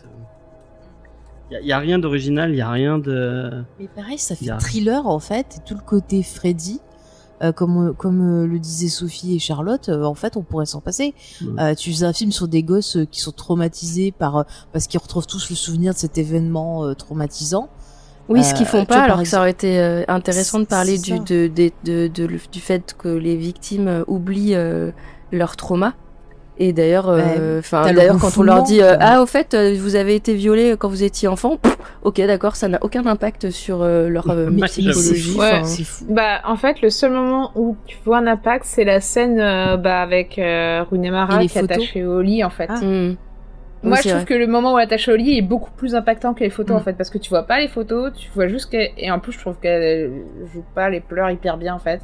[1.60, 3.64] Il y, a- rien d'original, il y a rien de.
[3.78, 6.80] Mais pareil, ça fait a- thriller en fait, et tout le côté Freddy,
[7.42, 10.80] euh, comme comme euh, le disaient Sophie et Charlotte, euh, en fait, on pourrait s'en
[10.80, 11.14] passer.
[11.58, 14.86] Euh, tu faisais un film sur des gosses euh, qui sont traumatisés par euh, parce
[14.86, 17.68] qu'ils retrouvent tous le souvenir de cet événement euh, traumatisant.
[18.28, 20.64] Oui, ce qu'ils Euh, font pas, vois, alors que ça aurait été euh, intéressant de
[20.64, 24.92] parler du, de, de, de, de- le- du fait que les victimes euh, oublient euh,
[25.32, 25.94] leur trauma.
[26.64, 29.96] Et d'ailleurs, euh, enfin, d'ailleurs, quand on leur dit euh, ah au fait euh, vous
[29.96, 33.82] avez été violé quand vous étiez enfant, pff, ok d'accord, ça n'a aucun impact sur
[33.82, 35.36] euh, leur euh, psychologie.
[35.36, 35.62] Ouais.
[35.64, 36.04] Fou.
[36.08, 39.76] Bah, en fait, le seul moment où tu vois un impact, c'est la scène euh,
[39.76, 42.68] bah, avec euh, Runemara les qui est attachée au lit, en fait.
[42.70, 42.78] Ah.
[42.80, 43.16] hmm.
[43.84, 44.24] Moi, Oui, je trouve vrai.
[44.26, 46.50] que le moment où elle est attachée au lit est beaucoup plus impactant que les
[46.50, 46.78] photos, Mm.
[46.78, 48.90] en fait, parce que tu vois pas les photos, tu vois juste qu'elle...
[48.96, 50.12] Et en plus, je trouve qu'elle
[50.54, 52.00] joue pas les pleurs hyper bien, en fait.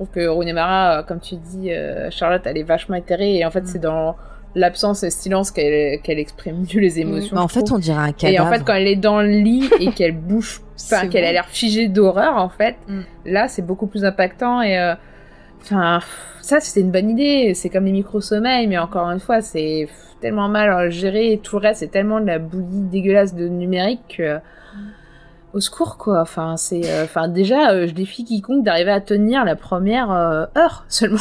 [0.00, 3.44] Je trouve que Runemara, euh, comme tu dis, euh, Charlotte, elle est vachement éthérée, et
[3.44, 3.66] en fait, Mm.
[3.66, 4.14] c'est dans
[4.54, 7.36] l'absence et le silence qu'elle qu'elle exprime mieux les émotions.
[7.36, 7.78] Mais en fait, trouve.
[7.78, 8.46] on dirait un Et cadavre.
[8.46, 11.46] en fait, quand elle est dans le lit et qu'elle bouge, enfin, qu'elle a l'air
[11.46, 13.00] figée d'horreur, en fait, Mm.
[13.26, 14.94] là, c'est beaucoup plus impactant et, euh,
[15.62, 16.00] enfin,
[16.42, 17.52] ça, c'est une bonne idée.
[17.54, 19.88] C'est comme les micro-sommeils, mais encore une fois, c'est
[20.20, 24.16] tellement mal géré et tout le reste, c'est tellement de la bouillie dégueulasse de numérique
[24.16, 24.38] que,
[25.54, 26.20] au secours, quoi.
[26.20, 30.44] Enfin, c'est, euh, enfin, déjà, euh, je défie quiconque d'arriver à tenir la première euh,
[30.56, 31.18] heure seulement.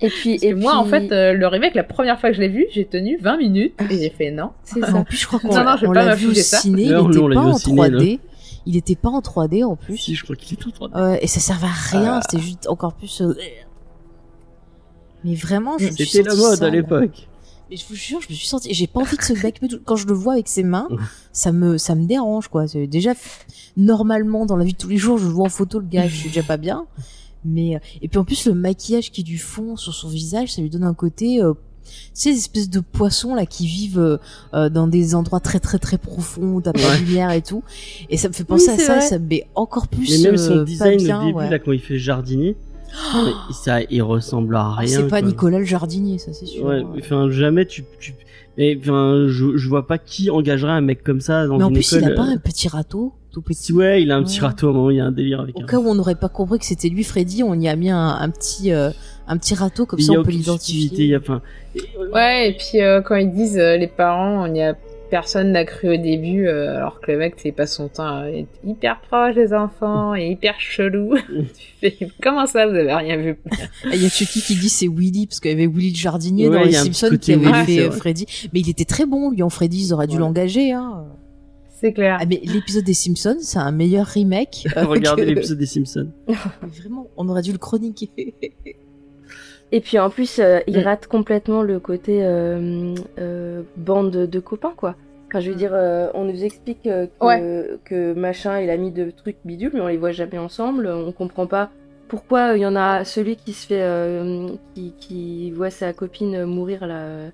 [0.00, 2.36] Et puis, Parce et que moi, en fait, euh, le remake, la première fois que
[2.36, 4.50] je l'ai vu, j'ai tenu 20 minutes et j'ai fait non.
[4.64, 5.04] c'est En ça.
[5.04, 6.58] plus, je crois qu'on Non, non, je vais pas vu au ça.
[6.58, 8.20] ciné, Non, il était pas en ciné, 3D.
[8.66, 9.96] Il était pas en 3D en plus.
[9.98, 10.94] Si, je crois qu'il est tout 3D.
[10.98, 12.20] Ouais, et ça servait à rien, Euh.
[12.22, 13.20] c'était juste encore plus.
[13.20, 13.34] euh,
[15.24, 16.68] Mais vraiment, je C'était la mode sale.
[16.68, 17.28] à l'époque.
[17.70, 18.72] Et je vous jure, je me suis sentie.
[18.74, 20.86] J'ai pas envie de ce mec, mais quand je le vois avec ses mains,
[21.32, 22.68] ça me, ça me dérange, quoi.
[22.68, 23.12] C'est Déjà,
[23.76, 26.06] normalement, dans la vie de tous les jours, je le vois en photo, le gars,
[26.06, 26.86] je suis déjà pas bien.
[27.44, 30.52] Mais, euh, et puis en plus, le maquillage qui est du fond sur son visage,
[30.52, 31.52] ça lui donne un côté, euh,
[31.84, 34.16] tu sais, des espèces de poissons, là, qui vivent euh,
[34.54, 37.00] euh, dans des endroits très, très, très profonds, t'as pas Ouais.
[37.00, 37.62] de lumière et tout.
[38.08, 39.00] Et ça me fait penser à ça, vrai.
[39.06, 40.22] ça me met encore plus.
[40.22, 41.50] Mais même son euh, pas design bien, au début, ouais.
[41.50, 42.56] là, quand il fait jardinier,
[43.24, 44.88] mais ça, il ressemble à Ah, rien.
[44.88, 45.28] c'est pas quoi.
[45.28, 46.64] Nicolas le jardinier, ça c'est sûr.
[46.64, 48.14] Ouais, enfin, jamais tu, tu,
[48.56, 51.68] mais, enfin, je, je vois pas qui engagerait un mec comme ça dans Mais en
[51.68, 52.08] une plus, école.
[52.08, 53.72] il a pas euh, un petit râteau, tout petit.
[53.72, 54.46] Ouais, il a un petit Ouais.
[54.46, 55.66] râteau, à un moment, il y a un délire avec Au un.
[55.66, 58.08] cas où on n'aurait pas compris que c'était lui, Freddy, on y a mis un,
[58.08, 58.90] un petit, euh,
[59.26, 61.16] un petit râteau comme ça, y a on peut l'identifier.
[61.16, 61.42] enfin,
[62.12, 64.76] Ouais, et puis euh, quand ils disent euh, les parents, il y a
[65.14, 68.30] personne n'a cru au début, euh, alors que le mec, c'est pas son temps, euh,
[68.30, 71.14] il est hyper proche des enfants et hyper chelou.
[71.56, 73.36] tu fais, comment ça, vous avez rien vu?
[73.92, 76.48] Il y a Chucky qui dit c'est Willy, parce qu'il y avait Willy le jardinier
[76.48, 77.90] Ouais, dans les Simpsons qui avait fait euh.
[77.92, 78.26] Freddy.
[78.52, 80.20] Mais il était très bon, lui, en Freddy, ils auraient dû Ouais.
[80.22, 81.04] l'engager, hein.
[81.80, 82.18] C'est clair.
[82.20, 84.66] Ah, mais l'épisode des Simpsons, c'est un meilleur remake.
[84.76, 86.08] euh, regardez que- l'épisode des Simpsons.
[86.62, 88.34] Vraiment, on aurait dû le chroniquer.
[89.72, 90.84] Et puis en plus, euh, il Mm.
[90.84, 94.94] rate complètement le côté euh, euh, bande de copains, quoi.
[95.34, 99.10] Enfin, je veux dire, euh, on nous explique euh, que, que machin, a mis de
[99.10, 100.86] trucs bidules, mais on les voit jamais ensemble.
[100.86, 101.70] On comprend pas
[102.06, 104.46] pourquoi il y en a celui qui se fait, euh,
[104.76, 107.30] qui, qui voit sa copine mourir là,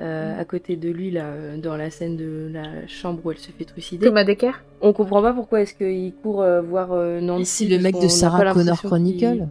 [0.00, 3.38] euh, à côté de lui, là, euh, dans la scène de la chambre où elle
[3.38, 4.06] se fait trucider.
[4.06, 7.42] Thomas Decker On comprend pas pourquoi est-ce qu'il court euh, voir euh, Nancy.
[7.42, 9.48] Et c'est le mec de Sarah Connor Chronicle.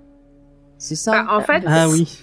[0.78, 2.20] C'est ça Bah, en fait, Ah oui.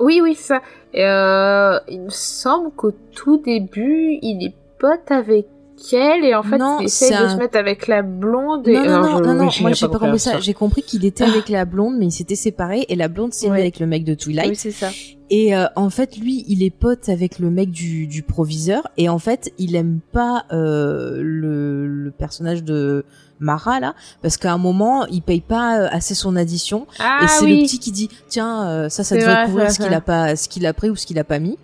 [0.00, 0.60] Oui, oui, ça.
[0.94, 5.46] Euh, il me semble qu'au tout début, il est pote avec
[5.92, 8.66] elle et en fait, Non, il essaie c'est de un- se mettre avec la blonde.
[8.68, 8.72] Et...
[8.74, 10.38] Non, non, non, je- non, non, moi j'ai pas compris compris ça.
[10.40, 13.46] J'ai compris qu'il était avec la blonde, mais ils s'étaient séparés et la blonde s'est
[13.46, 13.60] mise Ouais.
[13.60, 14.48] avec le mec de Twilight.
[14.50, 14.90] Oui, c'est ça.
[15.30, 18.86] Et euh, en fait, lui, il est pote avec le mec du, du proviseur.
[18.96, 23.04] Et en fait, il aime pas euh, le, le personnage de
[23.40, 26.86] Mara là, parce qu'à un moment, il paye pas euh, assez son addition.
[27.00, 27.56] Ah et c'est oui.
[27.60, 30.36] le petit qui dit tiens, euh, ça, ça devrait vrai, couvrir ce qu'il a pas,
[30.36, 31.58] ce qu'il a pris ou ce qu'il a pas mis.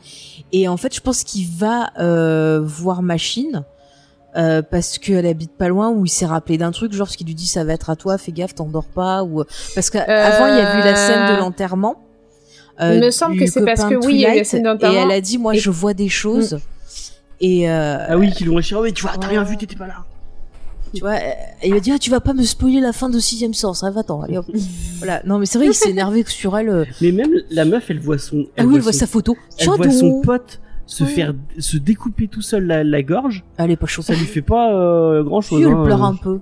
[0.53, 3.63] Et en fait, je pense qu'il va euh, voir Machine.
[4.37, 7.27] euh, parce qu'elle habite pas loin où il s'est rappelé d'un truc genre ce qu'il
[7.27, 9.43] lui dit ça va être à toi fais gaffe t'endors pas ou
[9.75, 11.97] parce qu'avant il y a vu la scène de l'enterrement
[12.81, 14.61] euh, Il me semble que c'est parce que oui, il y a eu la scène
[14.61, 15.03] et d'enterrement.
[15.03, 16.61] elle a dit moi Et- je vois des choses
[17.41, 18.55] et euh, Ah oui, qui l'ont.
[18.77, 20.05] Oh, mais tu vois, t'as rien vu, t'étais pas là.
[20.95, 21.17] Tu vois
[21.65, 23.91] il a dit ah tu vas pas me spoiler la fin de sixième sens ah,
[23.91, 24.47] va-t'en allez hop
[24.99, 27.91] voilà non mais c'est vrai il s'est énervé sur elle euh, Mais même la meuf,
[27.91, 28.47] elle voit son.
[28.57, 32.27] ah oui elle voit son- sa photo Elle voit son pote se faire se découper
[32.29, 33.45] tout seul la, la gorge.
[33.59, 35.61] elle est pas chaude Ça lui fait pas euh, grand chose.
[35.61, 36.41] Si, elle pleure un peu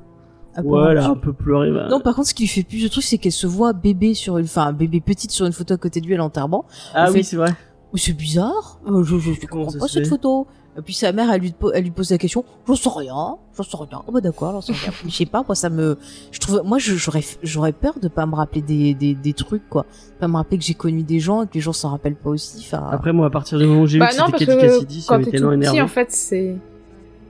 [0.56, 1.10] Elle elle un peu.
[1.10, 1.70] un peu pleuré.
[1.70, 1.88] bah.
[1.90, 4.14] non par contre ce qui lui fait plus de truc c'est qu'elle se voit bébé
[4.14, 7.06] sur une enfin bébé petite sur une photo à côté de lui à l'enterrement ah
[7.08, 7.52] elle oui, c'est vrai.
[7.94, 8.80] C'est bizarre.
[8.86, 10.46] Euh, je, je, je comprends pas cette photo.
[10.78, 12.44] Et puis sa mère, elle lui, elle lui pose la question.
[12.66, 13.36] J'en sais rien.
[13.56, 14.02] J'en sais rien.
[14.06, 14.92] Oh bah d'accord, j'en sais rien.
[15.06, 15.98] je sais pas, moi ça me,
[16.30, 19.84] je trouve, moi j'aurais, j'aurais peur de pas me rappeler des, des, des trucs quoi.
[20.20, 22.30] Pas me rappeler que j'ai connu des gens et que les gens s'en rappellent pas
[22.30, 22.64] aussi.
[22.66, 22.86] Enfin.
[22.92, 25.00] Après, moi, à partir du moment où j'ai Bah vu que non, c'était que Cassidy,
[25.02, 25.82] ça t'es tellement tout petit, énervé.
[25.82, 26.54] en fait, c'est...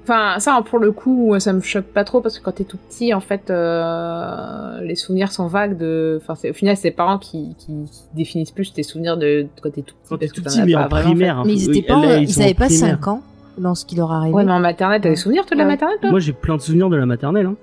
[0.05, 2.79] Enfin, ça, pour le coup, ça me choque pas trop parce que quand t'es tout
[2.89, 6.19] petit, en fait, euh, les souvenirs sont vagues de...
[6.23, 9.71] Enfin, au final, c'est tes parents qui, qui, qui définissent plus tes souvenirs de, quand
[9.71, 10.09] t'es tout petit.
[10.09, 11.35] Quand t'es parce que tout petit, mais en primaire.
[11.37, 11.41] fait.
[11.41, 11.43] hein.
[11.47, 12.91] mais ils Oui, étaient pas, là, ils avaient pas primaire.
[13.03, 13.23] 5 ans
[13.59, 14.35] dans ce qui leur arrivait.
[14.35, 15.73] Ouais, mais en maternelle, t'as des souvenirs, toi, de la Ouais.
[15.73, 17.47] maternelle, toi Moi, j'ai plein de souvenirs de la maternelle.
[17.47, 17.57] Hein.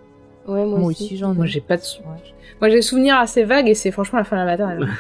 [0.48, 1.06] Ouais, moi, Moi aussi.
[1.06, 1.36] aussi j'en ai.
[1.36, 2.02] Moi, j'ai pas de sou-
[2.62, 4.88] Moi, j'ai des souvenirs assez vagues et c'est franchement la fin de la maternelle.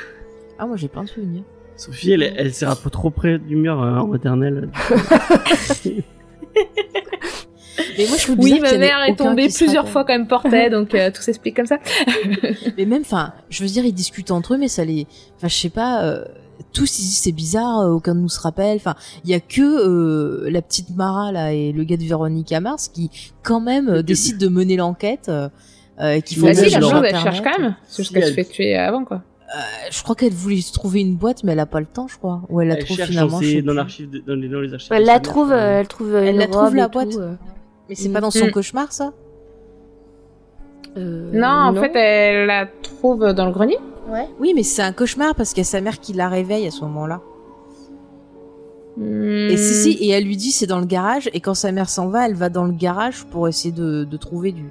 [0.57, 1.43] Ah moi j'ai plein de souvenirs.
[1.75, 4.69] Sophie, elle, elle s'est rappelée trop près du mur euh, en maternelle.
[7.97, 9.43] Mais moi je trouve Oui, bizarre ma qu'il y en ait mère est aucun tombée
[9.47, 9.91] qui se plusieurs rappelle.
[9.91, 11.77] fois quand même portée, donc euh, tout s'explique comme ça.
[12.77, 15.07] Mais même, enfin, je veux dire, ils discutent entre eux, mais ça les,
[15.37, 16.23] enfin, je sais pas, euh,
[16.73, 18.77] tous ils disent c'est bizarre, euh, aucun de nous se rappelle.
[18.77, 22.59] Enfin, il y a que euh, la petite Mara là et le gars de Véronica
[22.59, 23.09] Mars qui,
[23.43, 25.49] quand même, euh, décident de mener l'enquête, euh,
[26.01, 27.75] euh, qui font Bah si, la chose, elle cherche quand même.
[27.87, 29.21] C'est juste qu'elle se fait tuer avant, quoi.
[29.55, 29.59] Euh,
[29.91, 32.17] je crois qu'elle voulait se trouver une boîte, mais elle a pas le temps, je
[32.17, 32.41] crois.
[32.49, 33.39] Ou elle la Elle trouve finalement.
[33.39, 34.91] dans, dans l'archive, de- dans les, dans les archives.
[34.91, 37.11] Elle la trouve, euh, elle trouve Elle une la trouve, la et boîte.
[37.11, 37.35] tout, euh.
[37.87, 38.51] Mais c'est pas dans son Mm.
[38.51, 39.13] cauchemar, ça?
[40.97, 43.77] Euh, Non, en fait, elle la trouve dans le grenier.
[44.39, 46.71] Oui, mais c'est un cauchemar parce qu'il y a sa mère qui la réveille à
[46.71, 47.21] ce moment-là.
[48.97, 49.49] Hmm.
[49.49, 51.89] Et si, si, et elle lui dit c'est dans le garage, et quand sa mère
[51.89, 54.65] s'en va, elle va dans le garage pour essayer de, de trouver du.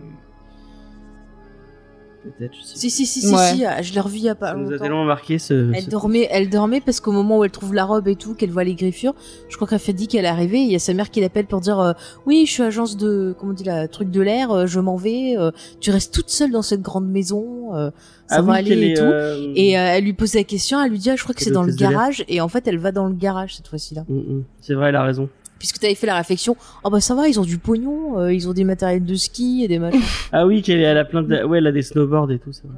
[2.24, 3.52] Peut-être, je sais Si, si, si, si, Ouais.
[3.54, 4.82] si, ah, je l'ai revu il y a pas Ça nous a longtemps.
[4.84, 5.70] tellement marqué ce.
[5.74, 8.34] Elle ce- dormait, elle dormait parce qu'au moment où elle trouve la robe et tout,
[8.34, 9.14] qu'elle voit les griffures,
[9.50, 10.60] je crois qu'elle fait dit qu'elle est arrivée.
[10.60, 11.92] Il y a sa mère qui l'appelle pour dire euh,
[12.26, 14.96] oui, je suis agence de comment on dit la truc de l'air, euh, je m'en
[14.96, 15.36] vais.
[15.36, 17.90] euh, tu restes toute seule dans cette grande maison, euh,
[18.26, 19.02] ça Ah va oui, aller et est, tout.
[19.04, 21.42] euh, Et euh, elle lui pose la question, elle lui dit ah, je crois que
[21.42, 22.24] c'est dans le garage.
[22.28, 24.04] Et en fait, elle va dans le garage cette fois-ci là.
[24.08, 24.44] mm, mm.
[24.62, 25.28] C'est vrai, elle a raison.
[25.58, 28.49] Puisque t'avais fait la réflexion, oh bah ça va, ils ont du pognon, euh, ils
[28.49, 30.00] ont des matériels de ski et des machins.
[30.33, 31.42] Ah oui, qu'elle a plein de.
[31.44, 32.76] Ouais, elle a des snowboards et tout, c'est vrai.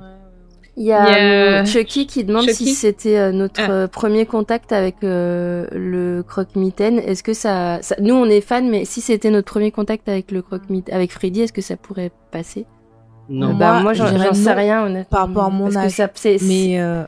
[0.79, 3.71] Il y a, a- euh, Chucky qui demande Chucky si c'était euh, notre Ah.
[3.71, 6.99] euh, premier contact avec euh, le croque-mitaine.
[6.99, 10.31] Est-ce que ça, ça- nous on est fans, mais si c'était notre premier contact avec
[10.31, 12.67] le croque-mitaine, avec Freddy, est-ce que ça pourrait passer?
[13.31, 13.49] Non.
[13.49, 15.09] Moi, Bah moi je j'en sais rien honnêtement.
[15.11, 15.91] par rapport à mon que âge.
[15.93, 17.05] ça- c'est- Mais euh,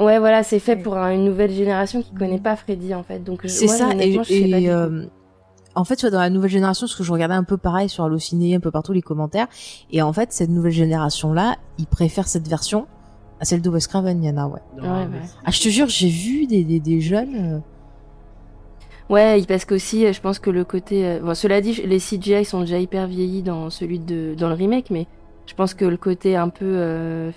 [0.00, 3.20] Ouais, voilà, c'est fait pour un- une nouvelle génération qui connaît pas Freddy en fait.
[3.24, 5.04] Donc C'est moi, ça, et, honnêtement, je sais pas et, euh,
[5.74, 7.88] en fait, tu vois, dans la nouvelle génération, parce que je regardais un peu pareil
[7.88, 9.46] sur Allociné, un peu partout les commentaires,
[9.90, 12.86] et en fait, cette nouvelle génération-là, ils préfèrent cette version
[13.40, 14.60] à celle de Wes Craven, Yana, ouais.
[14.76, 15.08] Non, Ouais,
[15.44, 17.34] Ah, je te jure, j'ai vu des, des, des jeunes...
[17.36, 17.58] euh,
[19.08, 21.18] Ouais, parce qu'aussi, euh, je pense que le côté.
[21.22, 24.90] Bon, cela dit, les CGI sont déjà hyper vieillis dans celui de dans le remake,
[24.90, 25.06] mais
[25.46, 27.30] je pense que le côté un peu euh,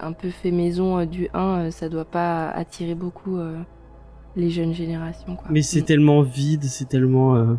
[0.00, 3.56] un peu fait maison euh, du 1, euh, ça doit pas attirer beaucoup euh,
[4.36, 5.36] les jeunes générations.
[5.36, 5.46] Quoi.
[5.50, 5.84] Mais c'est Mm.
[5.84, 7.34] tellement vide, c'est tellement.
[7.36, 7.54] euh,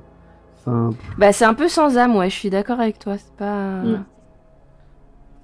[0.61, 0.89] Enfin.
[1.17, 2.29] Bah, c'est un peu sans âme, ouais.
[2.29, 3.17] Je suis d'accord avec toi.
[3.17, 3.81] C'est pas.
[3.81, 4.03] Mm.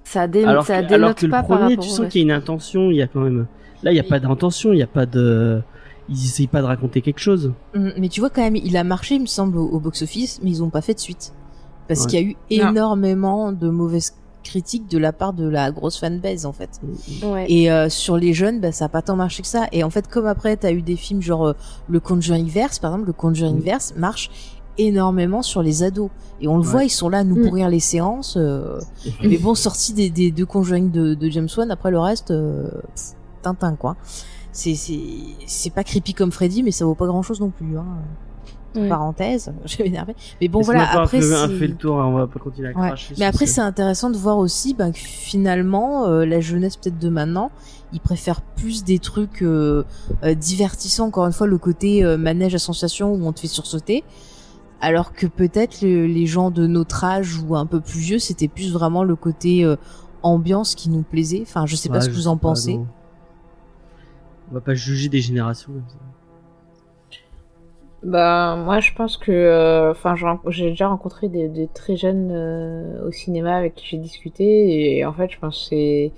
[0.04, 0.44] Ça, dé...
[0.44, 2.24] alors, ça que, dénote alors que le pas par premier, rapport tu sens qu'il y
[2.24, 3.46] a une intention, il y a quand même.
[3.82, 5.62] Là, il n'y a pas d'intention, il n'y a pas de.
[6.08, 7.52] Ils essayent pas de raconter quelque chose.
[7.74, 10.40] hum, Mais tu vois, quand même, il a marché, il me semble, au, au box-office,
[10.42, 11.32] mais ils ont pas fait de suite.
[11.88, 12.06] Parce Ouais.
[12.08, 12.26] qu'il y a
[12.60, 12.70] eu Non.
[12.70, 14.14] énormément de mauvaises
[14.46, 16.80] critique de la part de la grosse fanbase en fait.
[17.22, 17.46] Ouais.
[17.48, 19.66] Et euh, sur les jeunes, bah, ça a pas tant marché que ça.
[19.72, 21.52] Et en fait, comme après, t'as eu des films genre euh,
[21.88, 24.30] le Conjuring Verse, par exemple, le Conjuring Verse marche
[24.78, 26.10] énormément sur les ados.
[26.40, 26.68] Et on le Ouais.
[26.70, 27.48] voit, ils sont là à nous Mm.
[27.48, 28.36] pourrir les séances.
[28.36, 28.78] euh,
[29.22, 32.68] mais bon, sorti des, des deux Conjuring de, de James Wan, après le reste, euh,
[32.94, 33.96] pff, Tintin quoi.
[34.52, 37.76] C'est pas creepy comme Freddy, mais ça vaut pas grand chose non plus.
[37.78, 37.84] Hein.
[38.76, 38.88] Ouais.
[38.88, 40.14] Parenthèse, je vais m'énerver.
[40.40, 42.88] Mais bon voilà, pas après c'est- fait le tour, on va pas continuer à Ouais.
[42.88, 43.14] cracher.
[43.18, 46.98] Mais après, ce- c'est intéressant de voir aussi ben, que finalement, euh, la jeunesse peut-être
[46.98, 47.50] de maintenant,
[47.92, 49.84] ils préfèrent plus des trucs euh,
[50.24, 51.06] euh, divertissants.
[51.06, 54.04] Encore une fois, le côté euh, manège à sensation où on te fait sursauter.
[54.80, 58.48] Alors que peut-être le- les gens de notre âge ou un peu plus vieux, c'était
[58.48, 59.76] plus vraiment le côté euh,
[60.22, 61.40] ambiance qui nous plaisait.
[61.42, 62.74] Enfin, je sais pas ce que vous en pas, pensez.
[62.74, 62.86] non.
[64.50, 65.96] On va pas juger des générations comme ça.
[68.06, 69.32] Bah, moi, je pense que.
[69.32, 70.14] euh, Enfin,
[70.48, 75.04] j'ai déjà rencontré des, des très jeunes euh, au cinéma avec qui j'ai discuté, et
[75.04, 76.12] en fait, je pense que c'est.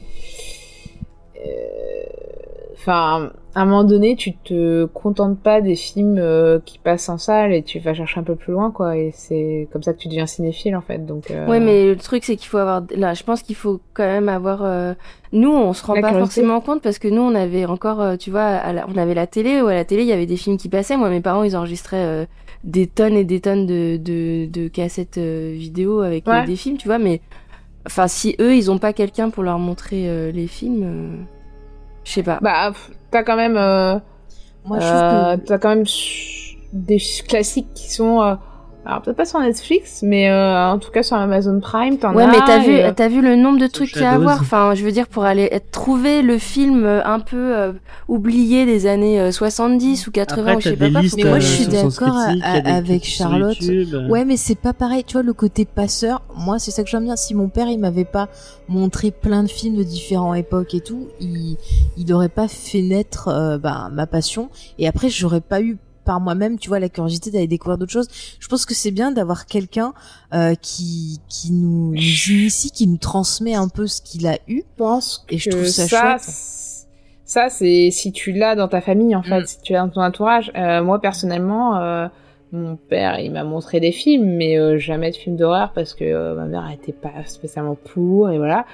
[1.36, 2.47] euh,
[2.80, 7.18] Enfin, à un moment donné, tu te contentes pas des films euh, qui passent en
[7.18, 8.96] salle et tu vas chercher un peu plus loin, quoi.
[8.96, 11.04] Et c'est comme ça que tu deviens cinéphile, en fait.
[11.04, 11.30] Donc.
[11.32, 12.84] euh, Ouais, mais le truc, c'est qu'il faut avoir.
[12.94, 14.62] Là, je pense qu'il faut quand même avoir.
[14.62, 14.94] euh,
[15.32, 16.40] Nous, on se rend La pas curiosité.
[16.42, 19.26] forcément compte parce que nous, on avait encore, tu vois, à la- on avait la
[19.26, 20.96] télé, ou à la télé, il y avait des films qui passaient.
[20.96, 22.28] Moi, mes parents, ils enregistraient
[22.62, 26.44] des tonnes et des tonnes de, de, de cassettes vidéo avec Ouais.
[26.46, 27.20] des films, tu vois, mais.
[27.86, 31.26] Enfin, si eux, ils ont pas quelqu'un pour leur montrer les films,
[32.08, 32.38] je sais pas.
[32.40, 32.72] Bah,
[33.10, 33.56] t'as quand même.
[33.56, 33.98] euh,
[34.64, 35.84] Moi, je euh, trouve que T'as quand même
[36.72, 38.38] des classiques qui sont.
[38.88, 42.14] Euh, alors, peut-être pas sur Netflix, mais euh, en tout cas sur Amazon Prime, t'en
[42.14, 42.26] Ouais, as.
[42.28, 44.38] mais t'as vu, euh, t'as vu le nombre de trucs qu'il y a à voir.
[44.40, 47.72] Enfin, je veux dire, pour aller trouver le film euh, un peu euh,
[48.08, 51.24] oublié des années euh, 70 ou 80 Après, ou je sais t'as pas listes Mais
[51.24, 52.16] moi, je euh, suis d'accord
[52.64, 53.60] avec Charlotte.
[53.60, 54.08] YouTube, euh.
[54.08, 55.04] Ouais, mais c'est pas pareil.
[55.04, 57.16] Tu vois, le côté passeur, moi, c'est ça que j'aime bien.
[57.16, 58.28] Si mon père, il m'avait pas
[58.68, 61.56] montré plein de films de différentes époques et tout, il,
[61.98, 64.48] il aurait pas fait naître euh, bah, ma passion.
[64.78, 65.76] Et après, j'aurais pas eu
[66.08, 68.08] par moi-même, tu vois, la curiosité d'aller découvrir d'autres choses.
[68.40, 69.92] Je pense que c'est bien d'avoir quelqu'un
[70.32, 74.62] euh, qui qui nous, nous initie, qui nous transmet un peu ce qu'il a eu.
[74.62, 76.16] Je pense Et je que trouve ça
[77.24, 79.46] ça, c'est si tu l'as dans ta famille en fait, Mm.
[79.46, 80.50] si tu l'as dans ton entourage.
[80.56, 82.08] Euh, moi personnellement, euh,
[82.52, 86.04] mon père il m'a montré des films, mais euh, jamais de films d'horreur parce que
[86.04, 88.64] euh, ma mère était pas spécialement pour et voilà.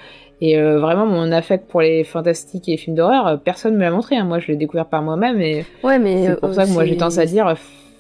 [0.41, 3.81] Et euh, vraiment mon affect pour les fantastiques et les films d'horreur, euh, personne me
[3.81, 4.17] l'a montré.
[4.17, 4.25] hein.
[4.25, 6.85] Moi je l'ai découvert par moi-même et Ouais, mais c'est pour euh, ça que moi
[6.85, 7.47] j'ai tendance à dire,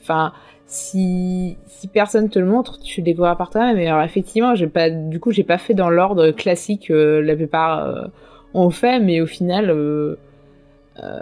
[0.02, 0.32] enfin,
[0.66, 3.78] si, si personne te le montre, tu le découvriras par toi-même.
[3.78, 6.90] Et alors effectivement, j'ai pas, du coup, j'ai pas fait dans l'ordre classique.
[6.90, 8.02] euh, la plupart euh,
[8.54, 10.16] ont fait, mais au final, euh,
[11.02, 11.18] euh,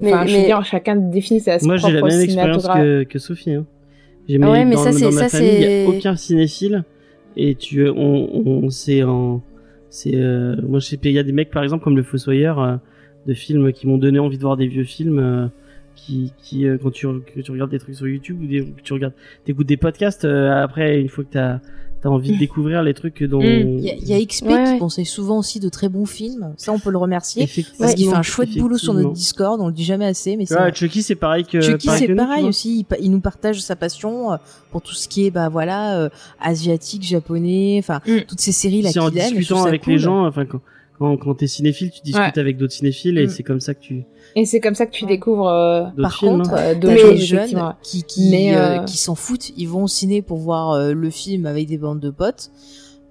[0.00, 3.02] Mais- je veux mais- dire, chacun définit sa Moi, j'ai la propre même expérience que,
[3.04, 3.52] que Sophie.
[3.52, 3.66] Hein.
[4.28, 6.16] J'ai Ah ouais, mais dans, ça, c'est- dans ma ça, famille, il y a aucun
[6.16, 6.84] cinéphile.
[7.36, 9.42] Et tu, on, on, c'est en,
[9.94, 12.58] c'est, euh, moi, je sais il y a des mecs, par exemple, comme le Fossoyeur,
[12.58, 12.76] euh,
[13.26, 15.46] de films qui m'ont donné envie de voir des vieux films, euh,
[15.94, 19.14] qui, qui, quand tu, que tu regardes des trucs sur YouTube ou que tu regardes,
[19.44, 21.60] t'écoutes des podcasts, après, une fois que t'as,
[22.04, 23.40] t'as envie de découvrir les trucs dont.
[23.40, 26.04] Il y a, il y a XP Ouais, qui conseille souvent aussi de très bons
[26.04, 26.52] films.
[26.58, 27.42] Ça, on peut le remercier.
[27.42, 27.78] Effectivement.
[27.80, 30.44] Parce qu'il fait un chouette boulot sur notre Discord, on le dit jamais assez, mais
[30.44, 32.84] c'est Ouais, Chucky, c'est pareil que, Chucky, c'est pareil aussi.
[33.00, 34.36] Il, nous partage sa passion euh,
[34.70, 36.08] pour tout ce qui est, bah voilà, euh,
[36.40, 38.20] asiatique, japonais, enfin Mm.
[38.28, 39.30] toutes ces séries là c'est qu'il en aime.
[39.36, 39.92] discutant avec cool.
[39.94, 40.60] les gens, enfin, quand,
[40.98, 42.38] quand, quand t'es cinéphile, tu discutes Ouais.
[42.38, 43.30] avec d'autres cinéphiles et Mm.
[43.30, 44.04] c'est comme ça que tu,
[44.36, 46.38] Et c'est comme ça que tu découvres euh, Par films.
[46.42, 46.74] contre, hein.
[46.82, 49.50] euh, choses, jeunes qui qui, euh, euh, qui s'en foutent.
[49.56, 52.50] Ils vont au ciné pour voir euh, le film avec des bandes de potes.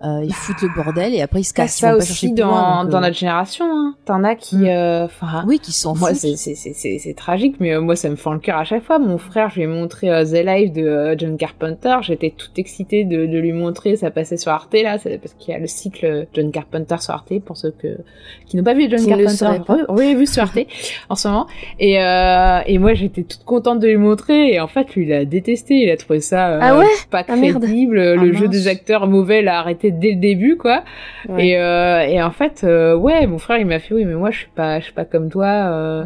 [0.03, 1.77] Euh, ils foutent le bordel et après ils se cassent.
[1.77, 3.65] Ils ça vont pas chercher aussi dans, loin, donc, dans euh, notre génération.
[3.69, 3.95] Hein.
[4.05, 4.65] T'en as qui, Mm.
[4.67, 5.07] euh,
[5.47, 8.17] Oui, qui s'en Moi, c'est, c'est, c'est, c'est, c'est tragique, mais euh, moi, ça me
[8.17, 8.99] fend le cœur à chaque fois.
[8.99, 11.95] Mon frère, je lui ai montré euh, The Life de John Carpenter.
[12.01, 13.95] J'étais toute excitée de, de lui montrer.
[13.95, 17.13] Ça passait sur Arte, là, c'est parce qu'il y a le cycle John Carpenter sur
[17.13, 17.97] Arte, pour ceux que,
[18.45, 19.83] qui n'ont pas vu John Qui le Carpenter.
[19.89, 20.59] Oui, oui, vu sur Arte,
[21.09, 21.47] en ce moment.
[21.79, 24.53] Et, euh, et moi, j'étais toute contente de lui montrer.
[24.53, 25.75] Et en fait, lui, il a détesté.
[25.75, 26.85] Il a trouvé ça euh, Ah ouais?
[27.09, 27.63] pas Ah, merde.
[27.63, 27.95] crédible.
[27.95, 28.49] le Ah, jeu mince.
[28.49, 30.83] des acteurs mauvais l'a arrêté dès le début, quoi.
[31.29, 31.47] Ouais.
[31.47, 34.31] Et, euh, et en fait, euh, ouais, mon frère, il m'a fait, oui, mais moi,
[34.31, 36.03] je suis pas, je suis pas comme toi, euh,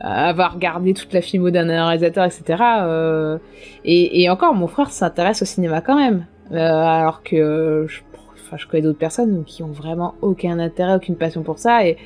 [0.00, 2.62] avoir regardé toute la filmo d'un réalisateur, etc.
[2.82, 3.38] euh,
[3.84, 8.00] et, et encore, mon frère s'intéresse au cinéma quand même, alors que je,
[8.56, 11.96] je connais d'autres personnes qui ont vraiment aucun intérêt, aucune passion pour ça, et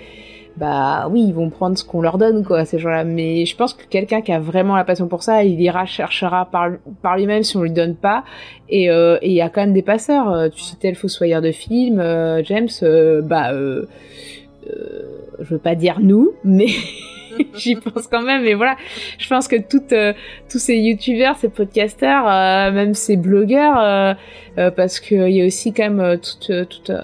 [0.56, 3.04] bah oui, ils vont prendre ce qu'on leur donne, quoi, ces gens-là.
[3.04, 6.50] Mais je pense que quelqu'un qui a vraiment la passion pour ça, il ira cherchera
[6.50, 8.24] par, lui-même si on lui donne pas.
[8.68, 10.30] Et euh, et il y a quand même des passeurs.
[10.30, 12.68] Euh, Tu citais le fossoyeur de film, euh, James.
[13.22, 13.52] bah,
[15.40, 16.66] je veux pas dire nous, mais
[17.54, 18.42] j'y pense quand même.
[18.42, 18.76] Mais voilà,
[19.18, 24.16] je pense que tous ces youtubeurs, ces podcasteurs, euh, même ces blogueurs,
[24.58, 27.00] euh, euh, parce que il y a aussi quand même euh, toute euh, toute euh,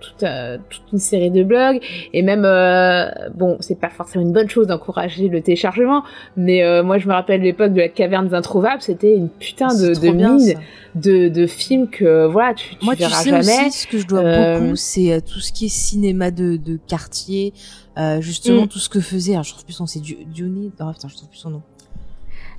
[0.00, 1.80] toute, euh, toute une série de blogs
[2.12, 6.02] et même euh, bon c'est pas forcément une bonne chose d'encourager le téléchargement
[6.36, 9.68] mais euh, moi je me rappelle l'époque de la caverne des introuvables c'était une putain
[9.74, 10.54] de, de bien, mine
[10.94, 14.06] de, de films que voilà tu, tu Moi, tu sais jamais aussi ce que je
[14.06, 17.52] dois Euh, beaucoup, c'est euh, tout ce qui est cinéma de, de quartier,
[17.98, 18.68] euh, justement Mm.
[18.68, 19.32] tout ce que faisait.
[19.32, 20.72] Alors, je trouve plus son, c'est Di- Dionny.
[20.80, 21.62] Non, putain, je trouve plus son nom.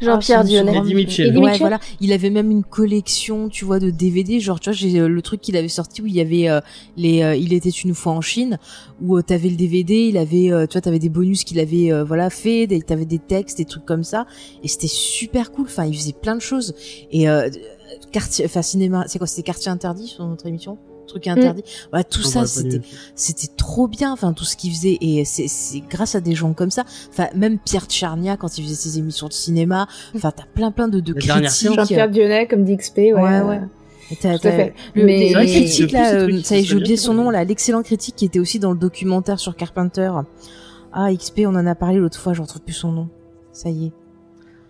[0.01, 0.71] Jean-Pierre Ah, Dionnet.
[0.73, 1.27] grande- Eddie Mitchell.
[1.27, 1.59] Eddie Ouais, Mitchell.
[1.59, 1.79] voilà.
[2.01, 4.39] Il avait même une collection, tu vois, de DVD.
[4.39, 6.59] Genre, tu vois, j'ai euh, le truc qu'il avait sorti où il y avait euh,
[6.97, 7.21] les.
[7.23, 8.59] euh, il était une fois en Chine,
[9.01, 11.91] où euh, t'avais le DVD, il avait, euh, tu vois, t'avais des bonus qu'il avait,
[11.91, 14.25] euh, voilà, fait, des- t'avais des textes, des trucs comme ça,
[14.63, 15.65] et c'était super cool.
[15.65, 16.73] Enfin, il faisait plein de choses.
[17.11, 17.49] Et euh,
[18.11, 20.77] quartier, enfin cinéma, c'est quoi C'était quartier interdit sur notre émission?
[21.07, 21.63] Truc interdit.
[21.91, 22.81] Voilà, tout ça, c'était,
[23.15, 24.11] c'était trop bien.
[24.13, 24.97] Enfin, tout ce qu'il faisait.
[25.01, 26.83] Et c'est, c'est grâce à des gens comme ça.
[27.09, 29.87] Enfin, même Pierre Tcharnia, quand il faisait ses émissions de cinéma.
[30.15, 31.73] Enfin, t'as plein, plein de, de critiques.
[31.75, 33.61] Jean-Pierre Dionnet comme dit XP ouais, Ouais, ouais.
[34.11, 34.73] Et t'as- Tout à t'as- fait.
[34.95, 35.43] Le, Mais- là, euh,
[36.43, 38.71] ça y est, qui j'ai oublié son nom là, l'excellent critique qui était aussi dans
[38.71, 40.11] le documentaire sur Carpenter.
[40.93, 43.09] Ah, XP, on en a parlé l'autre fois, je retrouve plus son nom.
[43.51, 43.91] Ça y est.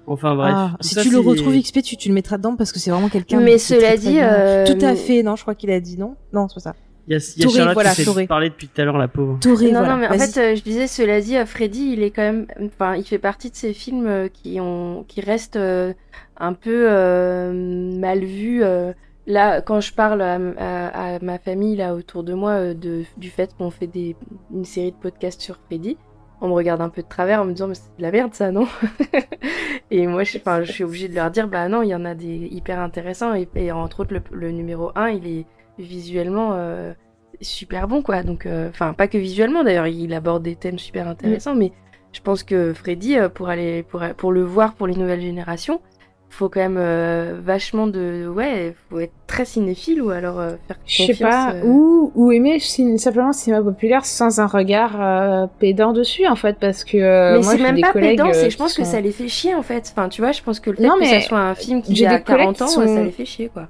[0.08, 0.54] Enfin bref.
[0.56, 2.90] Ah, si ça, tu le retrouves XP, tu, tu le mettras dedans parce que c'est
[2.92, 3.40] vraiment quelqu'un.
[3.42, 5.22] Mais cela très, dit, euh, tout à fait.
[5.22, 6.16] Non, je crois qu'il a dit non.
[6.34, 6.76] Non, c'est pas ça.
[7.10, 8.24] Il y a, y a Touré, Charlotte voilà, qui Touré.
[8.24, 9.38] s'est parlé depuis tout à l'heure, la pauvre.
[9.40, 9.94] Touré, non, voilà.
[9.94, 12.48] non, mais en fait, euh, je disais, cela dit, euh, Freddy, il est quand même,
[12.66, 15.94] enfin, il fait partie de ces films euh, qui ont, qui restent euh,
[16.38, 18.64] un peu euh, mal vus.
[18.64, 18.92] euh.
[19.26, 23.04] Là, quand je parle à, à- à ma famille là autour de moi euh, de,
[23.18, 24.16] du fait qu'on fait des,
[24.54, 25.98] une série de podcasts sur Freddy,
[26.42, 28.34] on me regarde un peu de travers en me disant mais c'est de la merde
[28.34, 28.68] ça non
[29.90, 32.48] Et moi, je, suis obligée de leur dire bah non, il y en a des
[32.52, 35.46] hyper intéressants et, et entre autres le, le numéro 1 il est
[35.80, 36.94] visuellement euh,
[37.42, 38.24] super bon quoi.
[38.24, 41.72] Donc euh, enfin pas que visuellement d'ailleurs il aborde des thèmes super intéressants mais
[42.12, 45.82] je pense que Freddy euh, pour aller pour pour le voir pour les nouvelles générations
[46.30, 50.78] faut quand même euh, vachement de ouais faut être très cinéphile ou alors euh, faire
[50.86, 55.02] Je confiance sais pas, euh, ou, ou aimer simplement le cinéma populaire sans un regard
[55.02, 58.74] euh, pédant dessus en fait, parce que mais c'est même pas pédant, c'est je pense
[58.74, 59.92] que ça les fait chier en fait.
[59.96, 61.96] Enfin, tu vois, je pense que le fait Non, que ça soit un film qui
[61.96, 63.68] j'ai a des collègues 40 ans, sont- ça les fait chier quoi.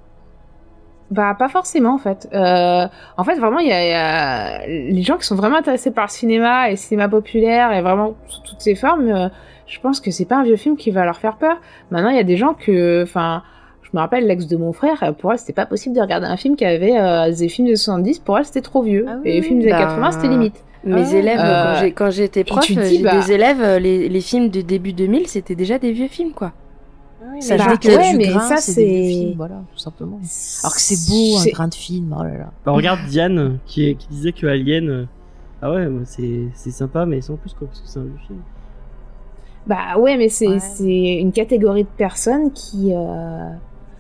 [1.10, 2.28] Bah pas forcément en fait.
[2.34, 5.56] Euh, en fait vraiment il y, a, il y a les gens qui sont vraiment
[5.56, 9.08] intéressés par le cinéma et le cinéma populaire et vraiment sous toutes ses formes.
[9.08, 9.30] euh,
[9.68, 11.58] je pense que c'est pas un vieux film qui va leur faire peur.
[11.92, 13.44] Maintenant il y a des gens que, enfin,
[13.84, 15.04] je me rappelle l'ex de mon frère.
[15.04, 17.68] euh, Pour elle c'était pas possible de regarder un film qui avait euh, des films
[17.68, 18.20] des 70.
[18.20, 19.06] Pour elle c'était trop vieux.
[19.08, 20.64] Ah et les films des bah, 80 c'était limite.
[20.84, 24.08] Mes Ah, élèves, euh, quand quand j'étais prof, euh, j'ai bah- des élèves, euh, les,
[24.08, 26.54] les films de début 2000, c'était déjà des vieux films quoi.
[27.42, 29.56] Ça Ça bah, a ouais, du mais grain, ça, c'est des vieux c'est- films, voilà,
[29.74, 30.20] tout simplement.
[30.64, 32.52] Alors que c'est beau, un grain de film, oh là là.
[32.66, 34.90] Bah, regarde Diane qui, est- qui disait que Alien.
[34.90, 35.06] euh,
[35.62, 38.12] Ah ouais, bah, c'est c'est sympa, mais sans plus quoi, parce que c'est un vieux
[38.28, 38.40] film.
[39.68, 40.60] Bah ouais, mais c'est Ouais.
[40.60, 43.50] c'est une catégorie de personnes qui, euh,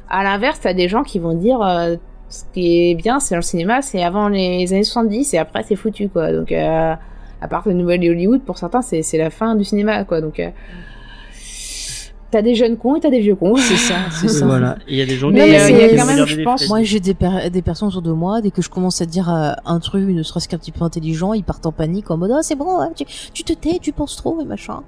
[0.09, 1.95] à l'inverse, t'as des gens qui vont dire euh,
[2.29, 5.63] ce qui est bien, c'est dans le cinéma, c'est avant les années 70 et après
[5.67, 6.31] c'est foutu quoi.
[6.31, 6.93] Donc euh,
[7.41, 10.21] à part le nouvel Hollywood, pour certains c'est c'est la fin du cinéma quoi.
[10.21, 10.49] Donc euh,
[12.31, 13.55] t'as des jeunes cons et t'as des vieux cons.
[13.55, 14.45] C'est ça, c'est ça.
[14.45, 16.41] Voilà, il y a des gens Mais, qui euh, il y a quand même, je
[16.43, 16.67] pense.
[16.69, 19.33] Moi, j'ai des, per- des personnes autour de moi, dès que je commence à dire
[19.33, 22.31] euh, un truc, ne serait-ce qu'un petit peu intelligent, ils partent en panique en mode
[22.33, 24.81] ah c'est bon, ouais, tu, tu te tais, tu penses trop et machin.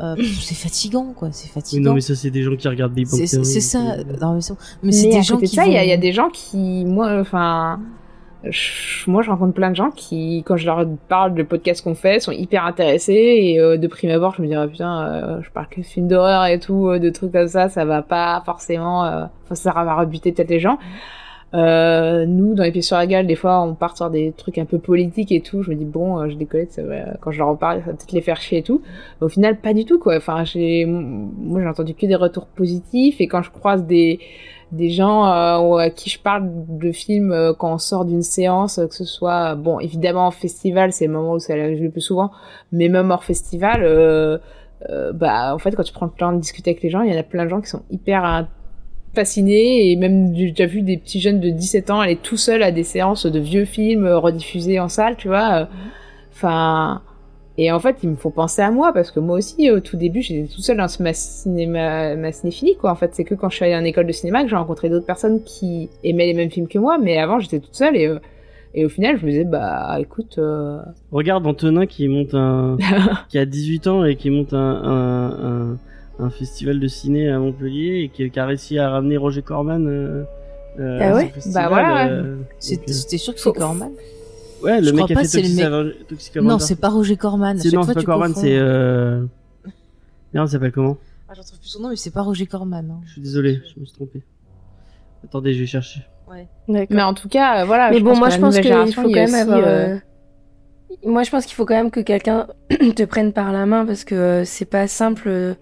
[0.00, 1.90] Euh, c'est fatigant quoi, c'est Oui, fatigant.
[1.90, 3.78] non, mais ça, c'est des gens qui regardent Big Bang c'est Theory, c'est ça.
[3.98, 5.84] euh, Non, mais c'est mais c'est Mais des gens qui ça, il y, a- vont-
[5.84, 7.78] il y a des gens qui, moi, enfin,
[8.44, 11.94] je- moi, je rencontre plein de gens qui, quand je leur parle de podcasts qu'on
[11.94, 15.42] fait, sont hyper intéressés et euh, de prime abord, je me dis ah, putain, euh,
[15.42, 18.02] je parle que de films d'horreur et tout, euh, de trucs comme ça, ça va
[18.02, 20.78] pas forcément, euh, enfin, ça va rebuter peut-être les gens.
[21.54, 24.58] Euh, nous, dans les pieds sur la gueule, des fois, on part sur des trucs
[24.58, 25.62] un peu politiques et tout.
[25.62, 27.86] Je me dis bon, euh, je décolle, ça va, quand je leur en parle, ça
[27.86, 28.80] va peut-être les faire chier et tout.
[29.20, 30.16] Au final, pas du tout quoi.
[30.16, 34.20] Enfin, j'ai, moi, j'ai entendu que des retours positifs et quand je croise des
[34.72, 38.78] des gens euh, à qui je parle de films euh, quand on sort d'une séance,
[38.78, 41.90] euh, que ce soit bon évidemment en festival, c'est le moment où ça arrive le
[41.90, 42.30] plus souvent,
[42.72, 44.38] mais même hors festival, euh,
[44.88, 47.12] euh, bah en fait quand tu prends le temps de discuter avec les gens, il
[47.12, 48.24] y en a plein de gens qui sont hyper
[49.14, 52.62] fascinés et même j'ai déjà vu des petits jeunes de 17 ans aller tout seuls
[52.62, 55.52] à des séances de vieux films euh, rediffusés en salle, tu vois.
[55.62, 55.64] euh,
[56.32, 57.02] Enfin.
[57.58, 59.98] Et en fait, ils me font penser à moi parce que moi aussi, au tout
[59.98, 62.90] début, j'étais toute seule dans ce- ma, cinéma, ma cinéphilie, quoi.
[62.90, 64.88] En fait, c'est que quand je suis allée en école de cinéma que j'ai rencontré
[64.88, 68.06] d'autres personnes qui aimaient les mêmes films que moi, mais avant, j'étais toute seule et,
[68.06, 68.18] euh,
[68.74, 70.78] et au final, je me disais, bah, écoute, euh,
[71.12, 72.78] Regarde Antonin qui monte un.
[73.28, 75.78] qui a 18 ans et qui monte un, un, un,
[76.18, 79.86] un festival de ciné à Montpellier et qui, qui a réussi à ramener Roger Corman.
[79.88, 80.24] Euh,
[80.80, 82.10] euh, Ah ouais festival, Bah voilà, ouais.
[82.12, 83.90] euh, donc, euh, C'était sûr que c'est Corman
[84.62, 86.58] Ouais, le Je mec crois qui a pas, fait c'est le Toxic mec- Toxic Non,
[86.58, 87.58] c'est pas Roger Corman.
[87.58, 88.56] C'est non, c'est pas Corman, c'est.
[88.56, 89.24] Euh...
[90.32, 90.96] Merde, il s'appelle comment?
[91.28, 92.88] Ah, j'en trouve plus son nom, mais c'est pas Roger Corman.
[92.90, 93.00] hein.
[93.06, 94.22] Je suis désolé, je me suis trompé.
[95.24, 96.00] Attendez, je vais chercher.
[96.68, 97.90] Mais en tout cas, euh, voilà.
[97.90, 99.98] Mais bon, moi je pense qu'il faut quand même avoir.
[101.04, 104.04] Moi je pense qu'il faut quand même que quelqu'un te prenne par la main parce
[104.04, 105.56] que c'est pas simple.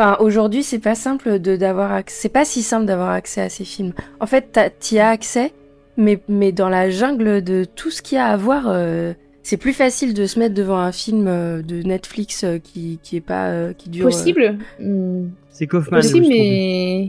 [0.00, 2.16] Enfin, aujourd'hui, c'est pas simple de d'avoir accès.
[2.22, 3.92] C'est pas si simple d'avoir accès à ces films.
[4.18, 5.52] En fait, t'y as accès,
[5.98, 9.12] mais mais dans la jungle de tout ce qu'il y a à voir, euh,
[9.42, 13.16] c'est plus facile de se mettre devant un film euh, de Netflix euh, qui qui
[13.16, 14.06] est pas euh, qui dure.
[14.06, 14.56] Possible.
[14.80, 15.26] Hmm.
[15.50, 15.98] C'est Kaufman.
[16.00, 17.08] Possible, mais.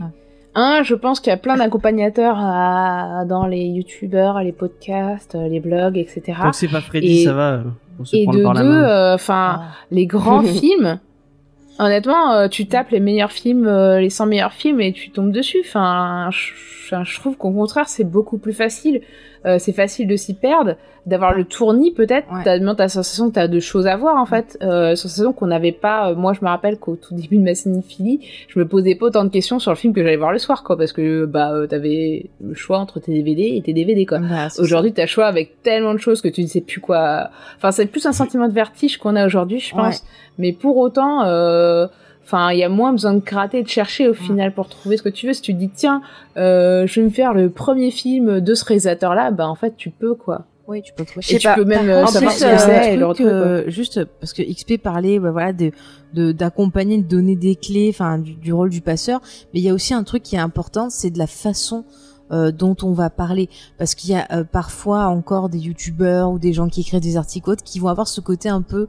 [0.54, 5.60] Un, je pense qu'il y a plein d'accompagnateurs à- dans les youtubeurs, les podcasts, les
[5.60, 6.36] blogs, etc.
[6.42, 7.62] Tant que c'est pas Freddy, Et- ça va.
[7.96, 10.98] Pour se Et de par deux, euh, enfin, les grands films.
[11.82, 15.32] Honnêtement, euh, tu tapes les meilleurs films, euh, les 100 meilleurs films et tu tombes
[15.32, 15.64] dessus.
[15.66, 16.30] Enfin,
[16.92, 19.00] enfin, je trouve qu'au contraire, c'est beaucoup plus facile.
[19.44, 22.28] Euh, c'est facile de s'y perdre, d'avoir le tournis peut-être.
[22.44, 24.56] T'as même ta sensation que t'as de choses à voir en fait.
[24.62, 26.10] Euh, sensation qu'on n'avait pas.
[26.10, 29.06] euh, moi, je me rappelle qu'au tout début de ma cinéphilie, je me posais pas
[29.06, 31.52] autant de questions sur le film que j'allais voir le soir, quoi, parce que bah
[31.52, 34.20] euh, t'avais le choix entre tes DVD et tes DVD, quoi.
[34.58, 37.30] Aujourd'hui, t'as le choix avec tellement de choses que tu ne sais plus quoi.
[37.56, 39.96] Enfin, c'est plus un sentiment de vertige qu'on a aujourd'hui, je pense.
[39.96, 40.06] Ouais.
[40.38, 41.88] Mais pour autant, euh,
[42.24, 44.96] enfin, il y a moins besoin de gratter, et de chercher au final pour trouver
[44.96, 45.32] ce que tu veux.
[45.32, 46.02] Si tu te dis tiens,
[46.36, 49.90] euh, je vais me faire le premier film de ce réalisateur-là, bah en fait, tu
[49.90, 50.46] peux quoi.
[50.68, 51.26] Oui, tu peux trouver.
[51.28, 53.30] Et tu peux même euh, savoir plus, ce que euh, c'est et le retrouver.
[53.30, 55.72] euh, juste parce que XP parlait bah, voilà de
[56.32, 59.20] d'accompagner de donner des clés enfin du, du rôle du passeur
[59.52, 61.84] mais il y a aussi un truc qui est important c'est de la façon
[62.30, 66.54] dont on va parler parce qu'il y a euh, parfois encore des youtubeurs ou des
[66.54, 68.86] gens qui écrivent des articles autres qui vont avoir ce côté un peu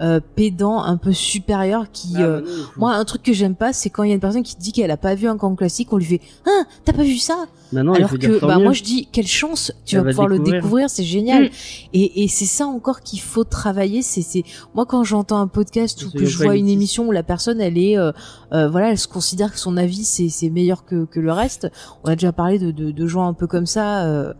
[0.00, 2.42] euh, pédant un peu supérieur qui Ah, euh,
[2.76, 4.60] moi un truc que j'aime pas c'est quand il y a une personne qui te
[4.60, 7.16] dit qu'elle a pas vu un grand classique on lui fait ah t'as pas vu
[7.18, 7.44] ça?
[7.72, 10.04] Bah non, il alors faut que bah moi je dis quelle chance tu Elle vas
[10.06, 10.90] va pouvoir le découvrir.
[10.90, 11.44] c'est génial.
[11.44, 11.48] Mm.
[11.92, 14.42] et, et c'est ça encore qu'il faut travailler c'est c'est
[14.74, 17.78] moi quand j'entends un podcast ou que je vois une émission où la personne elle
[17.78, 18.10] est euh,
[18.52, 21.70] euh, voilà elle se considère que son avis c'est c'est meilleur que que le reste
[22.04, 24.32] on a déjà parlé de de, de gens un peu comme ça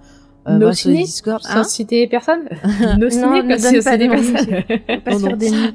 [0.46, 2.48] euh, euh, Nos les ciné, Discord sans hein citer personne.
[2.98, 5.72] Nos Non, ciné, ne parce donne que pas des personnes.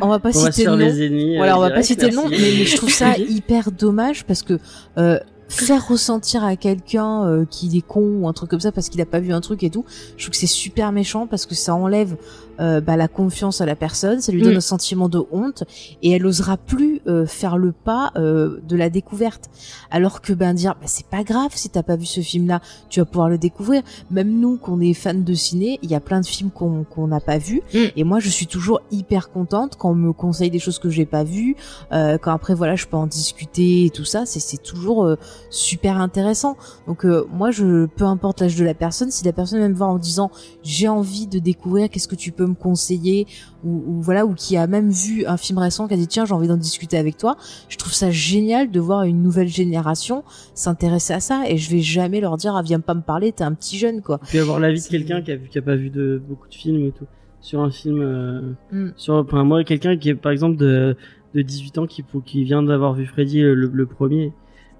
[0.00, 1.36] On va pas On citer faire le nom des ennemis.
[1.36, 4.58] voilà, on va pas citer le nom, mais je trouve ça hyper dommage parce que
[4.98, 8.88] euh, faire ressentir à quelqu'un euh, qu'il est con ou un truc comme ça parce
[8.88, 9.84] qu'il a pas vu un truc et tout,
[10.16, 12.16] je trouve que c'est super méchant parce que ça enlève
[12.60, 14.58] euh, bah, la confiance à la personne, ça lui donne Mm.
[14.58, 15.64] un sentiment de honte
[16.02, 19.50] et elle osera plus euh, faire le pas euh, de la découverte.
[19.90, 23.00] Alors que ben dire bah, c'est pas grave si t'as pas vu ce film-là, tu
[23.00, 23.82] vas pouvoir le découvrir.
[24.10, 27.08] Même nous qu'on est fans de ciné, il y a plein de films qu'on qu'on
[27.08, 27.78] n'a pas vus Mm.
[27.96, 31.06] et moi je suis toujours hyper contente quand on me conseille des choses que j'ai
[31.06, 31.56] pas vues,
[31.92, 35.16] euh, quand après voilà je peux en discuter et tout ça, c'est c'est toujours euh,
[35.50, 36.56] super intéressant.
[36.86, 39.74] Donc euh, moi je peu importe l'âge de la personne, si la personne vient me
[39.74, 40.30] voir en disant
[40.62, 43.26] j'ai envie de découvrir, qu'est-ce que tu peux me conseiller
[43.64, 46.24] ou, ou voilà ou qui a même vu un film récent qui a dit tiens
[46.24, 47.36] j'ai envie d'en discuter avec toi,
[47.68, 51.80] je trouve ça génial de voir une nouvelle génération s'intéresser à ça et je vais
[51.80, 54.18] jamais leur dire ah viens pas me parler t'es un petit jeune quoi.
[54.26, 56.54] Puis avoir l'avis de quelqu'un qui a vu, qui a pas vu de beaucoup de
[56.54, 57.06] films et tout
[57.40, 58.00] sur un film.
[58.00, 58.40] euh,
[58.72, 58.88] Mm.
[58.96, 60.96] Sur, enfin, moi, quelqu'un qui est par exemple de
[61.34, 64.32] de 18 ans qui qui vient d'avoir vu Freddy euh, le, le premier,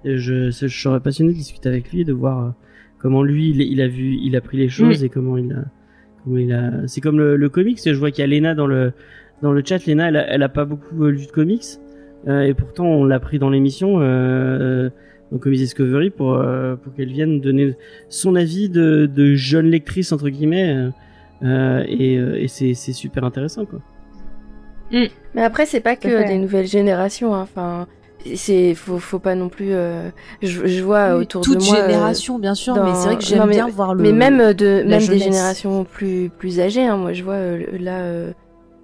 [0.03, 2.49] et je je serais passionné de discuter avec lui, de voir euh,
[2.97, 5.63] comment lui il, il a vu, il a pris les choses et comment il a
[6.29, 6.71] comment il a.
[6.87, 7.79] C'est comme le, le comics.
[7.83, 8.93] Je vois qu'il y a Lena dans le
[9.41, 9.85] dans le chat.
[9.87, 11.63] Lena, elle a, elle a pas beaucoup euh, lu de comics
[12.27, 13.97] euh, et pourtant on l'a pris dans l'émission.
[13.99, 14.89] Euh,
[15.31, 17.75] dans Comics Discovery pour euh, pour qu'elle vienne donner
[18.07, 20.89] son avis de, de jeune lectrice entre guillemets euh,
[21.43, 23.79] euh, et, euh, et c'est c'est super intéressant quoi.
[24.91, 27.35] Mais après, c'est pas que des nouvelles générations.
[27.35, 27.47] hein.
[28.35, 29.71] C'est faut, faut pas non plus.
[29.73, 30.09] euh,
[30.41, 31.75] Je, je vois Oui, autour toute de moi.
[31.77, 34.11] euh, génération bien sûr, mais dans- c'est vrai que j'aime mais- bien voir le Mais
[34.11, 35.23] même euh, de même des jeunesse.
[35.23, 36.85] générations plus plus âgées.
[36.85, 36.97] hein.
[36.97, 38.33] Moi, je vois euh, là, euh,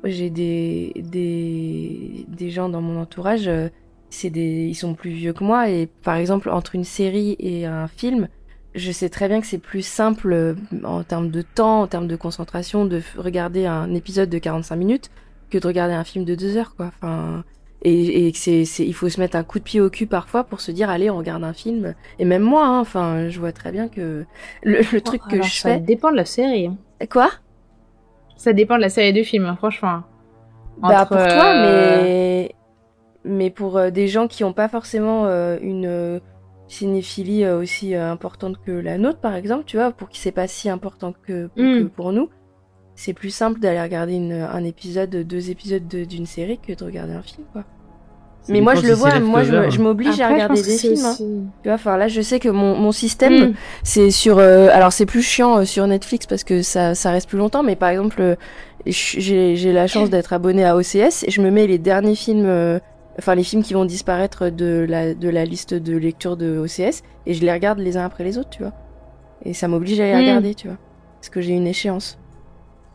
[0.06, 3.48] j'ai des des des gens dans mon entourage.
[3.48, 3.70] euh,
[4.10, 7.66] c'est des ils sont plus vieux que moi et par exemple entre une série et
[7.66, 8.30] un film,
[8.74, 10.54] je sais très bien que c'est plus simple euh,
[10.86, 15.10] en termes de temps, en termes de concentration, de regarder un épisode de 45 minutes
[15.50, 16.92] que de regarder un film de deux heures, quoi.
[17.02, 17.44] Enfin,
[17.82, 20.08] et, et que c'est, c'est, il faut se mettre un coup de pied au cul
[20.08, 21.94] parfois pour se dire, allez, on regarde un film.
[22.20, 24.26] Et même moi, hein, enfin, je vois très bien que
[24.64, 25.80] le, le truc que je ça fais.
[25.80, 26.70] dépend de la série.
[27.12, 27.30] Quoi?
[28.38, 30.02] Ça dépend de la série de films, hein, franchement.
[30.82, 32.56] Bah pour toi, euh, mais
[33.24, 36.20] mais pour euh, des gens qui ont pas forcément euh, une euh,
[36.68, 40.70] cinéphilie aussi importante que la nôtre, par exemple, tu vois, pour qui c'est pas si
[40.70, 41.80] important que, Mm.
[41.80, 42.30] que pour nous,
[42.96, 46.84] c'est plus simple d'aller regarder une, un épisode, deux épisodes de- d'une série que de
[46.84, 47.64] regarder un film, quoi.
[48.48, 49.72] Mais moi je le vois, moi je leftover.
[49.72, 51.04] je m'oblige à regarder des films.
[51.04, 51.16] hein.
[51.18, 53.54] Tu vois, enfin là je sais que mon, mon système Mm.
[53.82, 57.28] c'est sur euh, alors c'est plus chiant euh, sur Netflix parce que ça ça reste
[57.28, 58.36] plus longtemps mais par exemple euh,
[58.86, 62.78] j'ai la chance d'être abonné à OCS et je me mets les derniers films euh,
[63.18, 67.02] enfin les films qui vont disparaître de la de la liste de lecture de OCS
[67.26, 68.74] et je les regarde les uns après les autres, tu vois.
[69.44, 70.20] Et ça m'oblige à les Hmm.
[70.20, 70.78] regarder, tu vois.
[71.20, 72.20] Parce que j'ai une échéance.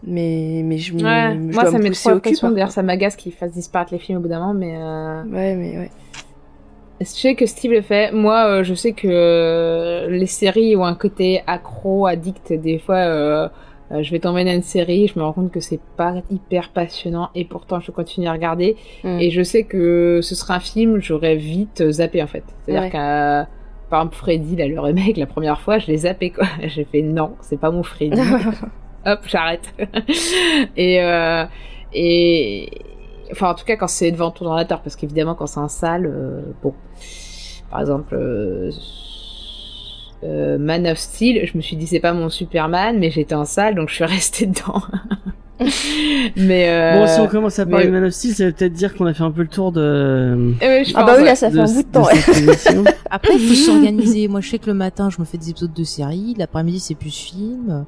[0.06, 2.48] Mais, mais je, me- Ouais, je moi dois ça me trop la au cul, pression.
[2.48, 2.54] quoi.
[2.54, 4.74] D'ailleurs, ça m'agace qu'ils fassent disparaître les films au bout d'un moment, mais.
[4.76, 5.90] euh, Ouais, mais ouais.
[7.00, 8.12] Je sais que Steve le fait?
[8.12, 12.52] Moi, euh, je sais que euh, les séries ont un côté accro, addict.
[12.52, 13.48] Des fois, euh,
[13.92, 16.68] euh, je vais tomber dans une série, je me rends compte que c'est pas hyper
[16.70, 18.76] passionnant, et pourtant je continue à regarder.
[19.02, 19.18] Mm.
[19.18, 22.44] Et je sais que ce serait un film, j'aurais vite zappé en fait.
[22.64, 22.90] C'est-à-dire Ouais.
[22.90, 23.48] qu'à
[23.88, 26.44] par exemple Freddy, là, le remake, la première fois, je l'ai zappé quoi.
[26.64, 28.20] J'ai fait non, c'est pas mon Freddy.
[29.06, 29.72] Hop, j'arrête.
[30.76, 31.44] et euh,
[31.92, 32.68] et
[33.32, 36.06] enfin en tout cas quand c'est devant ton ordinateur, parce qu'évidemment quand c'est en salle,
[36.06, 36.74] euh, bon,
[37.70, 38.14] par exemple.
[38.14, 38.70] euh,
[40.22, 43.46] euh, Man of Steel, je me suis dit c'est pas mon Superman, mais j'étais en
[43.46, 44.82] salle donc je suis restée dedans.
[46.36, 48.52] mais euh, Bon, si on commence à parler mais- de Man of Steel, ça veut
[48.52, 50.52] peut-être dire qu'on a fait un peu le tour de.
[50.60, 52.02] Eh je Ah pense, bah oui, là, ça fait de- un bout de temps.
[52.02, 52.90] de.
[53.10, 54.28] Après, il faut s'organiser.
[54.28, 56.34] Moi, je sais que le matin, je me fais des épisodes de série.
[56.38, 57.84] L'après-midi, c'est plus film.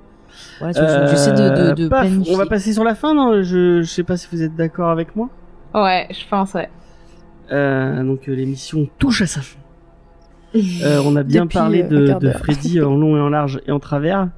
[0.61, 0.73] Voilà,
[1.07, 1.37] je- j'essaie de,
[1.71, 2.35] de, de Euh, paf, planifier.
[2.35, 4.91] on va passer sur la fin, non je, je sais pas si vous êtes d'accord
[4.91, 5.29] avec moi.
[5.75, 6.69] Ouais, je pense, ouais.
[7.51, 9.59] Euh, donc euh, l'émission touche à sa fin.
[10.85, 12.15] Euh, on a bien Depuis, parlé de.
[12.39, 14.29] Freddy en long et en large et en travers.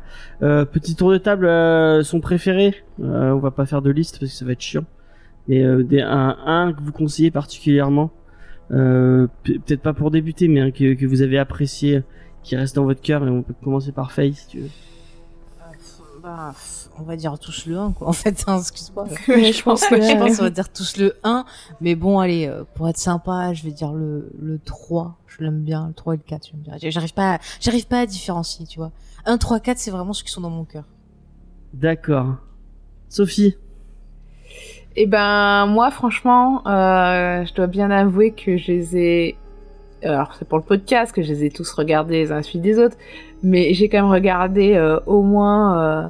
[0.42, 2.74] Euh, petit tour de table, euh, son préféré.
[3.02, 4.84] Euh, on va pas faire de liste parce que ça va être chiant.
[5.48, 8.12] Mais euh, des, un, un que vous conseillez particulièrement.
[8.70, 12.04] Euh, pe- Peut-être pas pour débuter, mais un que, que vous avez apprécié,
[12.44, 13.26] qui reste dans votre cœur.
[13.26, 14.70] Et on peut commencer par Faye si tu veux.
[16.22, 16.54] Bah,
[16.98, 18.08] on va dire tous le 1, quoi.
[18.08, 19.06] En fait, hein, excuse-moi.
[19.26, 21.44] Je pense que je pense qu'on va dire tous le 1.
[21.82, 25.18] Mais bon, allez, euh, pour être sympa, je vais dire le, le 3.
[25.26, 26.90] Je l'aime bien, le 3 et le 4, j'aime bien.
[26.90, 28.90] J'arrive pas, à- j'arrive pas à différencier, tu vois.
[29.26, 30.84] 1, 3, 4, c'est vraiment ceux qui sont dans mon cœur.
[31.74, 32.36] D'accord.
[33.10, 33.56] Sophie?
[34.96, 39.36] Et ben moi franchement, euh, je dois bien avouer que je les ai.
[40.04, 42.42] Alors c'est pour le podcast que je les ai tous regardés les uns à la
[42.44, 42.96] suite des autres,
[43.44, 46.08] mais j'ai quand même regardé euh, au moins euh,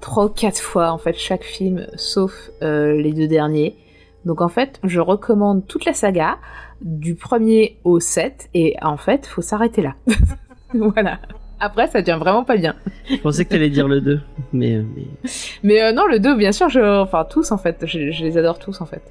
[0.00, 3.76] trois ou quatre fois en fait chaque film, sauf euh, les deux derniers.
[4.24, 6.38] Donc en fait, je recommande toute la saga
[6.80, 9.94] du premier au 7 et en fait, faut s'arrêter là.
[10.74, 11.18] voilà.
[11.60, 12.74] Après, ça devient vraiment pas bien.
[13.08, 14.20] Je pensais que t'allais dire le 2,
[14.52, 15.06] mais, mais...
[15.62, 17.00] Mais euh, non, le 2, bien sûr, je...
[17.00, 19.02] enfin tous en fait, je, je les adore tous en fait.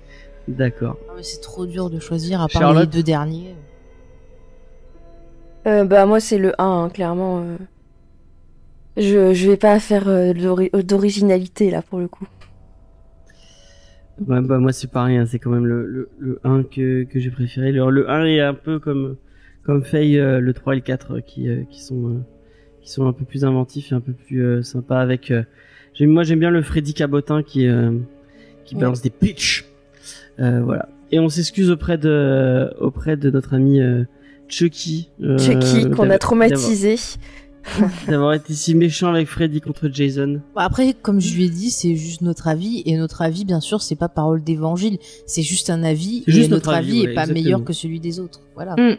[0.47, 0.97] d'accord.
[1.15, 3.55] Mais c'est trop dur de choisir à part Charlotte les deux derniers.
[5.65, 7.39] Euh, bah moi c'est le 1, hein, clairement.
[7.39, 7.57] euh.
[8.97, 12.27] Je, je vais pas faire euh, d'ori- d'originalité là pour le coup.
[14.27, 17.19] Ouais, bah, moi, c'est pareil, hein, c'est quand même le, le, le 1 que, que
[17.19, 17.71] j'ai préféré.
[17.71, 19.15] Le, le 1 est un peu comme,
[19.63, 22.23] comme Faye, le 3 et le 4 euh, qui, qui, sont,
[22.81, 25.33] qui sont un peu plus inventifs et un peu plus sympas avec.
[26.01, 27.67] moi, j'aime bien le Freddy Cabotin qui,
[28.65, 28.81] qui Ouais.
[28.81, 29.65] balance des pitchs.
[30.37, 30.87] Voilà.
[31.11, 33.79] Et on s'excuse auprès de, auprès de notre ami
[34.53, 35.09] Chucky.
[35.21, 36.95] euh, Chucky qu'on a traumatisé.
[38.07, 40.41] D'avoir été si méchant avec Freddy contre Jason.
[40.57, 42.83] Après, comme je lui ai dit, c'est juste notre avis.
[42.85, 44.97] Et notre avis, bien sûr, c'est pas parole d'évangile.
[45.25, 46.23] C'est juste un avis.
[46.25, 47.43] C'est Et juste notre, notre avis, avis, est ouais, pas exactement.
[47.43, 48.41] meilleur que celui des autres.
[48.55, 48.75] Voilà.
[48.75, 48.97] Mm.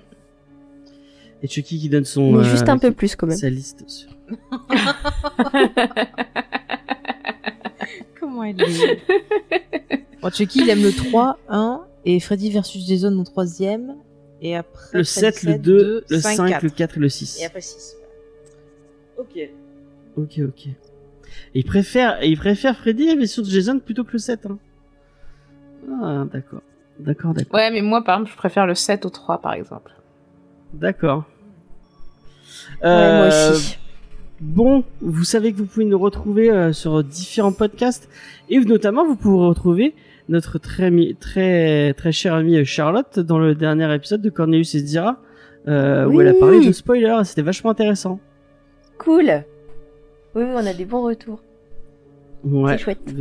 [1.42, 2.32] Et Chucky qui donne son.
[2.32, 3.36] Mais juste un peu plus, quand même.
[3.36, 3.84] Sa liste.
[3.86, 4.08] sur-
[8.18, 9.00] Comment elle est
[10.22, 11.80] bon, Chucky, il aime le 3, 1.
[12.06, 13.94] Et Freddy versus Jason au troisième.
[14.42, 16.62] Et après, Le Freddy 7, le 2, le 5, 4.
[16.62, 17.40] le 4 et le 6.
[17.40, 17.96] Et après 6.
[19.18, 19.38] Ok.
[20.16, 20.66] Ok, ok.
[20.66, 20.74] Et
[21.54, 24.46] il préfère, et il préfère Freddy versus Jason plutôt que le 7.
[24.46, 24.58] Hein.
[26.02, 26.60] Ah, d'accord.
[26.98, 27.54] D'accord, d'accord.
[27.54, 29.92] Ouais, mais moi par exemple, je préfère le 7 au 3 par exemple.
[30.72, 31.24] D'accord.
[32.82, 33.78] Ouais, moi Euh, aussi.
[34.40, 38.08] Bon, vous savez que vous pouvez nous retrouver euh, sur différents podcasts
[38.50, 39.94] et notamment vous pouvez retrouver
[40.28, 45.20] notre très très très chère amie Charlotte dans le dernier épisode de Cornelius et Dira
[45.66, 47.24] euh, où elle a parlé de spoilers.
[47.24, 48.20] C'était vachement intéressant.
[48.98, 49.44] Cool.
[50.34, 51.42] Oui, on a des bons retours.
[52.44, 52.72] Ouais.
[52.72, 53.14] C'est chouette.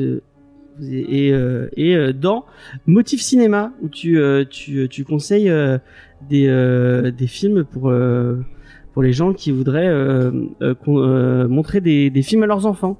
[0.92, 2.46] Et euh, et euh, dans
[2.88, 5.52] Motif Cinéma où tu tu tu conseilles
[6.30, 7.94] des des films pour
[8.94, 9.92] pour les gens qui voudraient
[11.48, 12.98] montrer des des films à leurs enfants.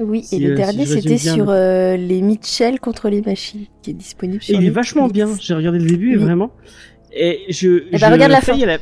[0.00, 3.66] Oui, Si, et le euh, dernier c'était sur le- euh, les Mitchell contre les machines,
[3.82, 5.28] qui est disponible Et sur il est vachement bien.
[5.40, 6.50] J'ai regardé le début et vraiment.
[7.12, 7.84] Et je.
[7.92, 8.62] Eh je ben, regarde la Faye, fin.
[8.62, 8.78] Elle a,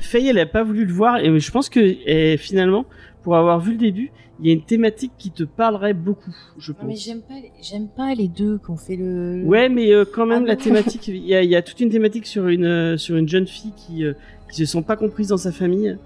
[0.00, 2.84] Faye, elle a pas voulu le voir et je pense que et finalement,
[3.22, 6.70] pour avoir vu le début, il y a une thématique qui te parlerait beaucoup, je
[6.72, 7.04] Non, mais pense.
[7.04, 9.42] j'aime pas, les- j'aime pas les deux qui ont fait le.
[9.44, 11.80] Ouais, mais euh, quand même Ah la thématique, il y a, il y a toute
[11.80, 14.12] une thématique sur une euh, sur une jeune fille qui euh,
[14.52, 15.96] qui se sent pas comprise dans sa famille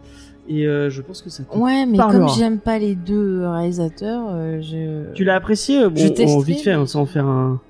[0.48, 1.44] et euh, je pense que ça.
[1.44, 2.26] te Ouais, mais parlera.
[2.26, 5.12] comme j'aime pas les deux réalisateurs, euh, je.
[5.14, 7.60] Tu l'as apprécié euh, Bon, Je on- vite fait, hein, sans en faire un,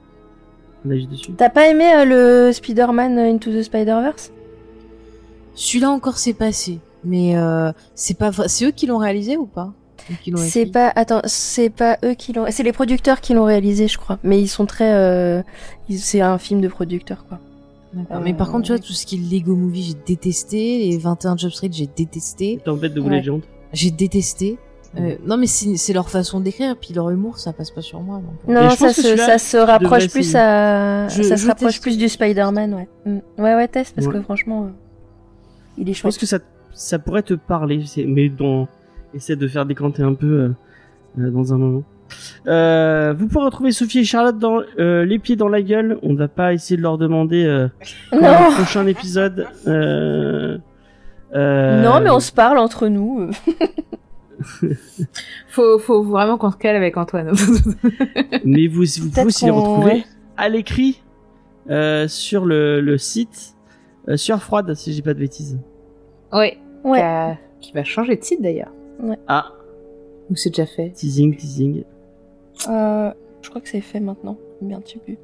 [0.86, 1.32] un avis dessus.
[1.32, 2.04] T'as pas aimé euh,
[2.48, 4.32] le Spider-Man Into the Spider-Verse?
[5.54, 6.78] Celui-là encore c'est passé.
[7.04, 9.72] Mais euh, c'est pas, c'est eux qui l'ont réalisé ou pas?
[10.36, 13.98] C'est pas, attends, c'est pas eux qui l'ont, c'est les producteurs qui l'ont réalisé, je
[13.98, 14.18] crois.
[14.24, 15.42] Mais ils sont très, euh,
[15.90, 17.38] c'est un film de producteurs, quoi.
[17.94, 18.20] D'accord.
[18.22, 20.78] Mais par contre, tu vois, tout ce qui est Lego Movie, j'ai détesté.
[20.90, 22.58] Les 21 Jump Street, j'ai détesté.
[22.64, 23.18] Tempête de Ouais.
[23.20, 23.40] Legend.
[23.72, 24.58] J'ai détesté.
[24.98, 28.16] Euh, non, mais c'est leur façon d'écrire, puis leur humour, ça passe pas sur moi.
[28.18, 28.34] donc.
[28.56, 28.62] euh.
[28.62, 31.82] Non, ça se, ça se rapproche plus à, Je- ça je se rapproche teste.
[31.82, 32.88] plus du Spider-Man, ouais.
[33.06, 33.18] Mm.
[33.42, 34.12] Ouais, ouais, teste parce Ouais.
[34.14, 34.68] que franchement, euh,
[35.78, 36.20] il est Je pense chouette.
[36.20, 36.38] que ça,
[36.72, 38.68] ça pourrait te parler, mais dans,
[39.14, 40.48] essaie de faire décanter un peu euh,
[41.20, 41.82] euh, dans un moment.
[42.46, 45.98] Euh, vous pourrez retrouver Sophie et Charlotte dans euh, les pieds dans la gueule.
[46.02, 47.68] On ne va pas essayer de leur demander euh,
[48.12, 48.18] Non.
[48.20, 49.46] le prochain épisode.
[49.66, 50.58] Euh,
[51.34, 53.30] euh, Non, mais on se parle entre nous.
[55.48, 57.30] Faut, faut vraiment qu'on se cale avec Antoine.
[58.44, 60.04] Mais vous, vous pouvez aussi les retrouver ouais.
[60.36, 61.00] à l'écrit
[61.70, 63.54] euh, sur le, le site
[64.08, 65.58] euh, sur froide, si j'ai pas de bêtises.
[66.32, 66.58] ouais.
[66.84, 66.98] Ouais.
[66.98, 68.72] Qui, a- qui va changer de site d'ailleurs.
[69.28, 69.52] Ah,
[70.28, 70.90] Ou c'est déjà fait.
[70.90, 71.84] teasing, teasing.
[72.68, 73.10] Euh,
[73.42, 74.38] je crois que c'est fait maintenant.
[74.60, 75.18] Merde, je sais plus.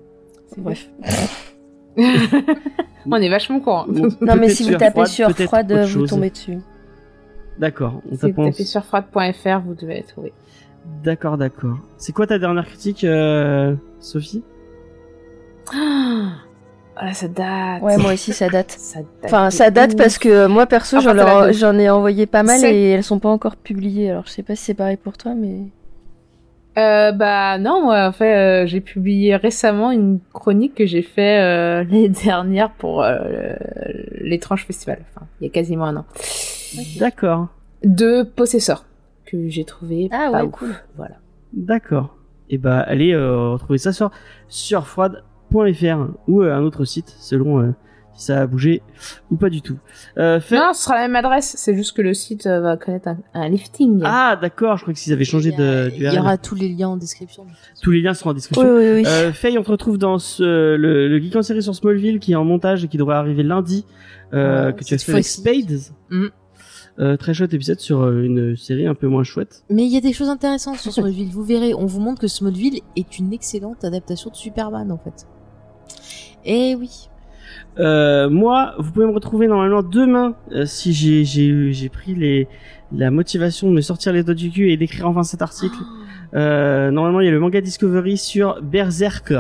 [0.57, 0.89] Bref.
[3.11, 3.87] On est vachement courant.
[3.89, 6.59] Ou Non, mais si vous tapez Froide, sur froide, vous tombez dessus.
[7.59, 10.33] D'accord, Si vous tapez sur froide.fr, vous devez la trouver.
[11.03, 11.79] D'accord, d'accord.
[11.97, 14.43] C'est quoi ta dernière critique, euh, Sophie?
[15.73, 17.83] Ah, là, ça date.
[17.83, 18.71] Ouais, moi aussi, ça date.
[18.71, 19.07] Ça date.
[19.25, 19.97] Enfin, ça date ouf.
[19.97, 23.29] parce que euh, moi, perso, Enfin, j'en ai, envoyé pas mal et elles sont pas
[23.29, 24.11] encore publiées.
[24.11, 25.67] Alors, je sais pas si c'est pareil pour toi, mais.
[26.79, 31.41] Euh, bah non, moi, en fait, euh, j'ai publié récemment une chronique que j'ai fait
[31.41, 33.17] euh, l'année dernière pour euh,
[34.21, 34.99] l'étrange festival.
[35.15, 36.05] Enfin, il y a quasiment un an.
[36.99, 37.49] D'accord,
[37.85, 38.85] De Possessor
[39.27, 40.53] que j'ai trouvé Ah pas ouais, ouf.
[40.53, 40.75] cool.
[40.97, 41.17] Voilà.
[41.53, 42.17] d'accord.
[42.51, 44.11] Et bah, allez euh, retrouver ça sur
[44.49, 47.75] surfroide.fr ou euh, un autre site, selon euh,
[48.19, 48.83] si ça a bougé
[49.31, 49.79] ou pas du tout.
[50.19, 51.55] Euh, fait- Non, ce sera la même adresse.
[51.57, 54.03] C'est juste que le site euh, va connaître un, un lifting.
[54.05, 56.89] Ah, d'accord, je crois que s'ils avaient changé de Il y aura tous les liens
[56.89, 57.47] en description.
[57.83, 58.69] Tous les liens seront en description.
[58.69, 59.05] Oui, oui, oui.
[59.07, 60.43] Euh, Faye, on te retrouve dans ce,
[60.77, 63.43] le, le Geek en série sur Smallville qui est en montage et qui devrait arriver
[63.45, 63.87] lundi,
[64.35, 65.25] euh, Ouais, que tu as fait avec.
[65.25, 65.79] Spades.
[66.11, 66.31] Mhm.
[67.01, 69.63] Euh, très chouette épisode sur une série un peu moins chouette.
[69.71, 71.29] Mais il y a des choses intéressantes sur Smallville.
[71.31, 75.25] Vous verrez, on vous montre que Smallville est une excellente adaptation de Superman, en fait.
[76.45, 77.09] Eh oui.
[77.79, 82.49] Euh, moi, vous pouvez me retrouver normalement demain euh, si j'ai j'ai j'ai pris les
[82.93, 85.79] la motivation de me sortir les doigts du cul et d'écrire enfin cet article.
[86.35, 89.33] Euh, normalement, il y a le manga Discovery sur Berserk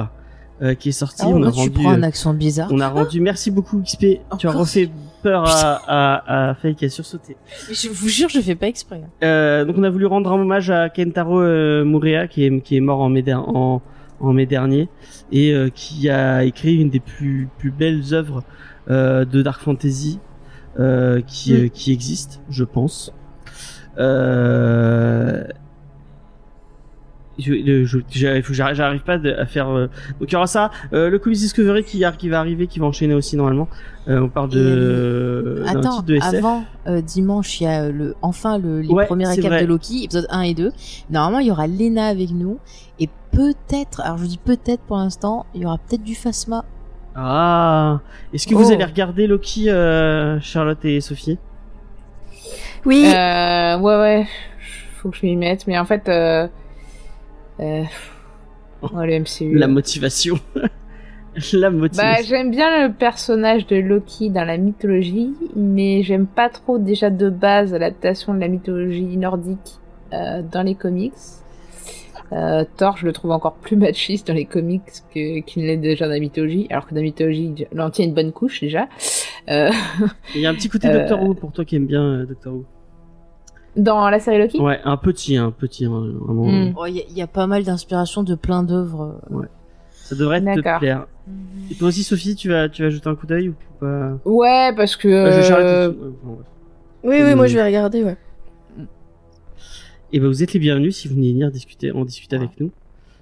[0.62, 1.23] euh, qui est sorti.
[1.25, 2.68] Ah, on a moi, tu rendu, prends un euh, accent bizarre.
[2.70, 3.20] on a rendu.
[3.20, 4.20] Merci beaucoup XP.
[4.39, 4.91] tu as refait
[5.23, 7.36] peur à à, à Faye qui a sursauté.
[7.70, 9.00] Je vous jure, je fais pas exprès.
[9.20, 11.41] donc on a voulu rendre un hommage à Kentaro
[11.84, 13.83] Murea qui est qui est mort en en
[14.20, 14.88] en mai dernier
[15.32, 18.42] et euh, qui a écrit une des plus plus belles œuvres
[18.90, 20.18] euh, de dark fantasy
[20.78, 21.70] euh, qui Mm.
[21.70, 23.12] qui existe, je pense.
[23.98, 25.44] Euh,
[27.39, 29.68] je, je, j'arrive, pas de- à faire.
[29.68, 29.86] euh,
[30.20, 33.15] Donc il y aura ça, euh, le Comics Discovery qui, va arriver, qui va enchaîner
[33.15, 33.68] aussi normalement.
[34.08, 36.34] Euh, on parle de Attends, titre de SF.
[36.34, 40.05] avant euh, dimanche, il y a le enfin le, les Ouais, premiers récaps de Loki,
[40.05, 40.73] épisode 1 et 2.
[41.10, 42.58] Normalement, il y aura Lena avec nous
[42.99, 46.65] et peut-être, alors je dis peut-être pour l'instant, il y aura peut-être du Phasma.
[47.15, 48.00] Ah,
[48.33, 48.73] est-ce que vous Oh.
[48.73, 51.36] allez regarder Loki, euh, Charlotte et Sophie?
[52.84, 53.05] Oui.
[53.07, 54.26] Euh, ouais, ouais.
[54.97, 55.67] Faut que je m'y mette.
[55.67, 56.08] Mais en fait,
[57.61, 57.83] euh,
[58.83, 59.55] le MCU.
[59.57, 60.39] La motivation.
[61.53, 62.25] La Bah, motivation.
[62.27, 67.31] j'aime bien le personnage de Loki dans la mythologie, mais j'aime pas trop déjà de
[67.31, 69.78] base l'adaptation de la mythologie nordique
[70.12, 71.12] euh, dans les comics.
[72.33, 74.83] Euh, Thor, je le trouve encore plus machiste dans les comics
[75.15, 78.05] que- qu'il ne l'est déjà dans la mythologie, alors que dans la mythologie, l'anti a
[78.05, 78.89] une bonne couche déjà.
[79.49, 79.70] Euh,
[80.35, 82.65] Il y a un petit côté Doctor Who pour toi qui aime bien Doctor Who.
[83.76, 86.47] Dans la série Loki Ouais, un petit, un petit, hein, vraiment.
[86.47, 86.68] Mm.
[86.68, 89.20] euh, Oh, Il y, a- il y a pas mal d'inspiration de plein d'œuvres.
[89.32, 89.42] euh.
[89.92, 91.06] Ça devrait te plaire.
[91.70, 94.18] Et toi aussi, Sophie, tu vas, tu vas jeter un coup d'œil ou pas?
[94.24, 95.06] Ouais, parce que.
[95.08, 96.38] Euh, je- Charlotte, euh, enfin, ouais.
[97.05, 98.16] Oui, oui, moi je vais regarder, ouais.
[100.12, 102.70] Et ben vous êtes les bienvenus si vous venez venir discuter, en discuter avec nous.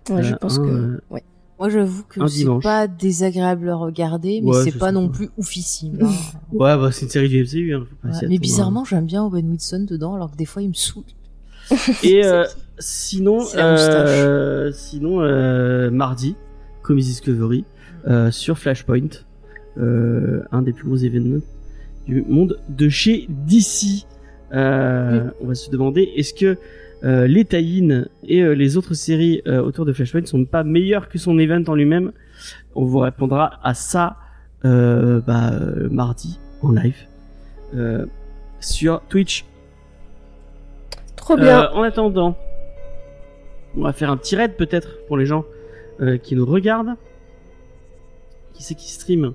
[0.09, 0.71] Ouais, je Euh, pense un, que.
[0.71, 1.25] euh, Ouais.
[1.59, 5.15] Moi, j'avoue que c'est pas désagréable à regarder, mais Ouais, c'est pas non pas.
[5.17, 5.99] plus oufissime.
[6.03, 6.11] hein.
[6.53, 7.75] Ouais, bah c'est une série du MCU.
[7.75, 8.19] Hein, faut pas Voilà.
[8.19, 10.75] s'y Mais attendre, bizarrement, j'aime bien Owen Wilson dedans, alors que des fois, il me
[10.75, 11.05] saoule.
[11.71, 11.77] hein.
[12.03, 12.45] Et euh,
[12.79, 16.37] sinon, euh, sinon euh, mardi,
[16.83, 17.65] Comics Discovery
[18.07, 19.09] euh, sur Flashpoint,
[19.79, 21.41] euh, un des plus gros événements
[22.07, 24.05] du monde de chez DC.
[24.53, 26.57] Euh, On va se demander est-ce que
[27.05, 27.89] euh, les tie
[28.25, 31.63] et euh, les autres séries euh, autour de Flashpoint sont pas meilleures que son event
[31.67, 32.13] en lui-même
[32.75, 34.17] On vous répondra à ça
[34.63, 35.53] bah,
[35.93, 36.97] mardi en live.
[38.59, 39.45] Sur Twitch.
[41.15, 41.71] Trop bien.
[41.71, 42.37] En attendant,
[43.77, 45.45] on va faire un petit raid peut-être pour les gens
[46.25, 46.97] qui nous regardent.
[48.55, 49.35] Qui c'est qui stream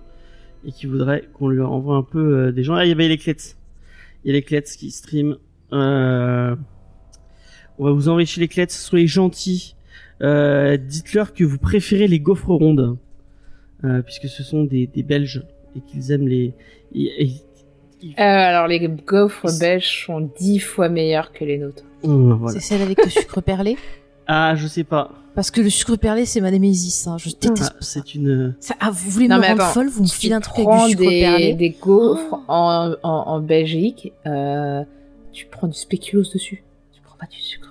[0.65, 2.75] et qui voudrait qu'on lui envoie un peu des gens.
[2.75, 3.55] Ah, il y avait les clets.
[4.25, 5.37] Il y a les clets qui stream.
[5.73, 6.55] Euh,
[7.81, 8.67] on va vous enrichir les clets.
[8.69, 9.75] Soyez gentils.
[10.21, 12.97] Euh, Dites-leur que vous préférez les gaufres rondes.
[13.83, 15.43] Euh, puisque ce sont des, des Belges
[15.75, 16.53] et qu'ils aiment les...
[16.93, 17.31] et- et-
[18.03, 21.83] Euh, alors, les gaufres belges sont dix fois meilleurs que les nôtres.
[22.03, 22.59] Hum, voilà.
[22.59, 23.77] C'est celle avec le sucre perlé
[24.27, 25.11] Ah, je sais pas.
[25.33, 27.07] Parce que le sucre perlé, c'est ma némésis.
[27.07, 27.17] Hein.
[27.17, 28.55] Je déteste Ah, c'est une...
[28.59, 28.75] ça.
[28.79, 30.67] Ah, vous voulez Non, me mais rendre attends, folle Vous me filez un truc avec
[30.67, 34.83] prends du sucre des, perlé des gaufres en, en, en Belgique, euh,
[35.31, 36.63] tu prends du spéculoos dessus.
[36.93, 37.70] Tu prends pas du sucre.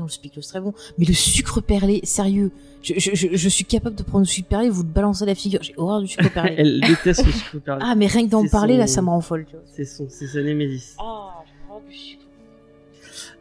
[0.00, 0.72] Ah, non, le c'est très bon.
[0.98, 2.50] Mais le sucre perlé, sérieux,
[2.82, 5.22] je, je, je, je suis capable de prendre du sucre perlé et vous le balancer
[5.24, 5.62] à la figure.
[5.62, 6.54] J'ai horreur du sucre perlé.
[6.58, 7.82] Elle déteste le sucre perlé.
[7.84, 9.44] Ah, mais rien que d'en parler, son- là, ça me rend folle.
[9.46, 9.64] Tu vois.
[9.66, 10.96] C'est son, c'est sa némésis.
[10.98, 11.42] Ah,
[11.88, 12.22] du sucre.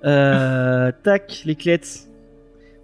[0.05, 1.79] Euh, tac, les clets.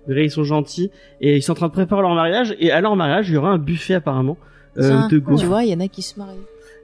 [0.07, 2.55] Vous verrez, ils sont gentils et ils sont en train de préparer leur mariage.
[2.59, 4.37] Et à leur mariage, il y aura un buffet apparemment
[4.77, 5.39] euh, de gaufres.
[5.41, 6.37] Tu vois, il y en a qui se marient.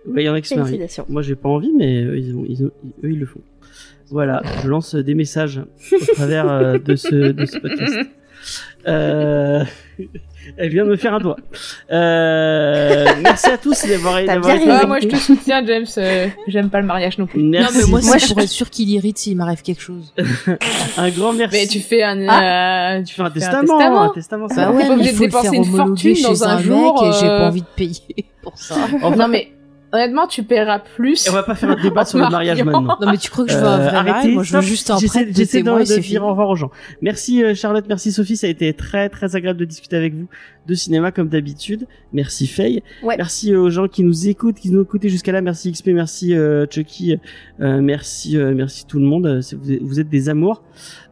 [0.08, 0.80] Ouais, il y en a qui se marient.
[1.10, 2.72] Moi, j'ai pas envie, mais eux, ils, ont, ils ont-
[3.03, 3.42] eux, ils le font.
[4.11, 7.95] Voilà, je lance des messages au travers euh, de ce de ce podcast.
[8.88, 9.64] Euh...
[10.57, 11.35] Elle vient de me faire un doigt.
[11.91, 13.06] Euh...
[13.22, 14.80] Merci à tous d'avoir T'as d'avoir bien été raison.
[14.83, 15.85] Ah, moi, je te soutiens, James.
[15.99, 17.43] euh, J'aime pas le mariage non plus.
[17.43, 17.77] Merci.
[17.77, 20.11] Non, mais moi, je- pour être sûr qu'il irrite s'il m'arrive quelque chose.
[20.98, 21.56] un grand merci.
[21.61, 24.48] Mais tu fais un, Ah, euh, tu fais un testament, un testament.
[24.49, 24.72] ça Bah va.
[24.72, 26.65] ouais, T'es pas mais obligé il de dépenser faire une fortune chez dans un mec
[26.65, 28.75] jour, et j'ai pas envie de payer pour ça.
[29.03, 29.51] Enfin, Non, mais
[29.94, 31.28] honnêtement, tu paieras plus.
[31.28, 32.98] Et on va pas faire un débat sur le mariage maintenant.
[33.02, 34.16] Non, mais tu crois que je veux un Euh, vrai mariage?
[34.16, 36.50] Arrêtez, Moi, je veux juste un J'essaie- prêtre de J'essaie de, témoin dire au revoir
[36.50, 36.72] aux gens.
[37.02, 40.28] Merci euh, Charlotte, merci Sophie, ça a été très très agréable de discuter avec vous
[40.68, 41.88] de cinéma comme d'habitude.
[42.14, 42.84] Merci Faye.
[43.03, 43.16] Ouais.
[43.18, 45.42] Merci aux gens qui nous écoutent, qui nous écoutent jusqu'à là.
[45.42, 47.18] Merci XP, merci euh, Chucky,
[47.60, 49.26] euh, merci euh, merci tout le monde.
[49.26, 49.42] Euh,
[49.82, 50.64] Vous êtes, des amours.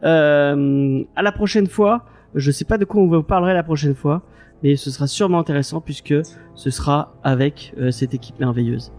[0.04, 2.04] Euh, à la prochaine fois.
[2.36, 4.22] Je sais pas de quoi on vous parlerait la prochaine fois,
[4.62, 6.14] mais ce sera sûrement intéressant puisque
[6.54, 8.92] ce sera avec euh, cette équipe merveilleuse.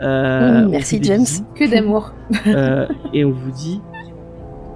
[0.00, 1.26] Euh, Mmh, on merci, James.
[1.54, 2.12] Que d'amour.
[2.46, 3.80] Euh, et on vous dit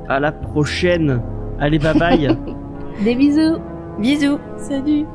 [0.09, 1.23] à la prochaine.
[1.61, 2.37] Allez, bye bye.
[3.05, 3.59] Des bisous.
[3.99, 4.39] Bisous.
[4.57, 5.07] Salut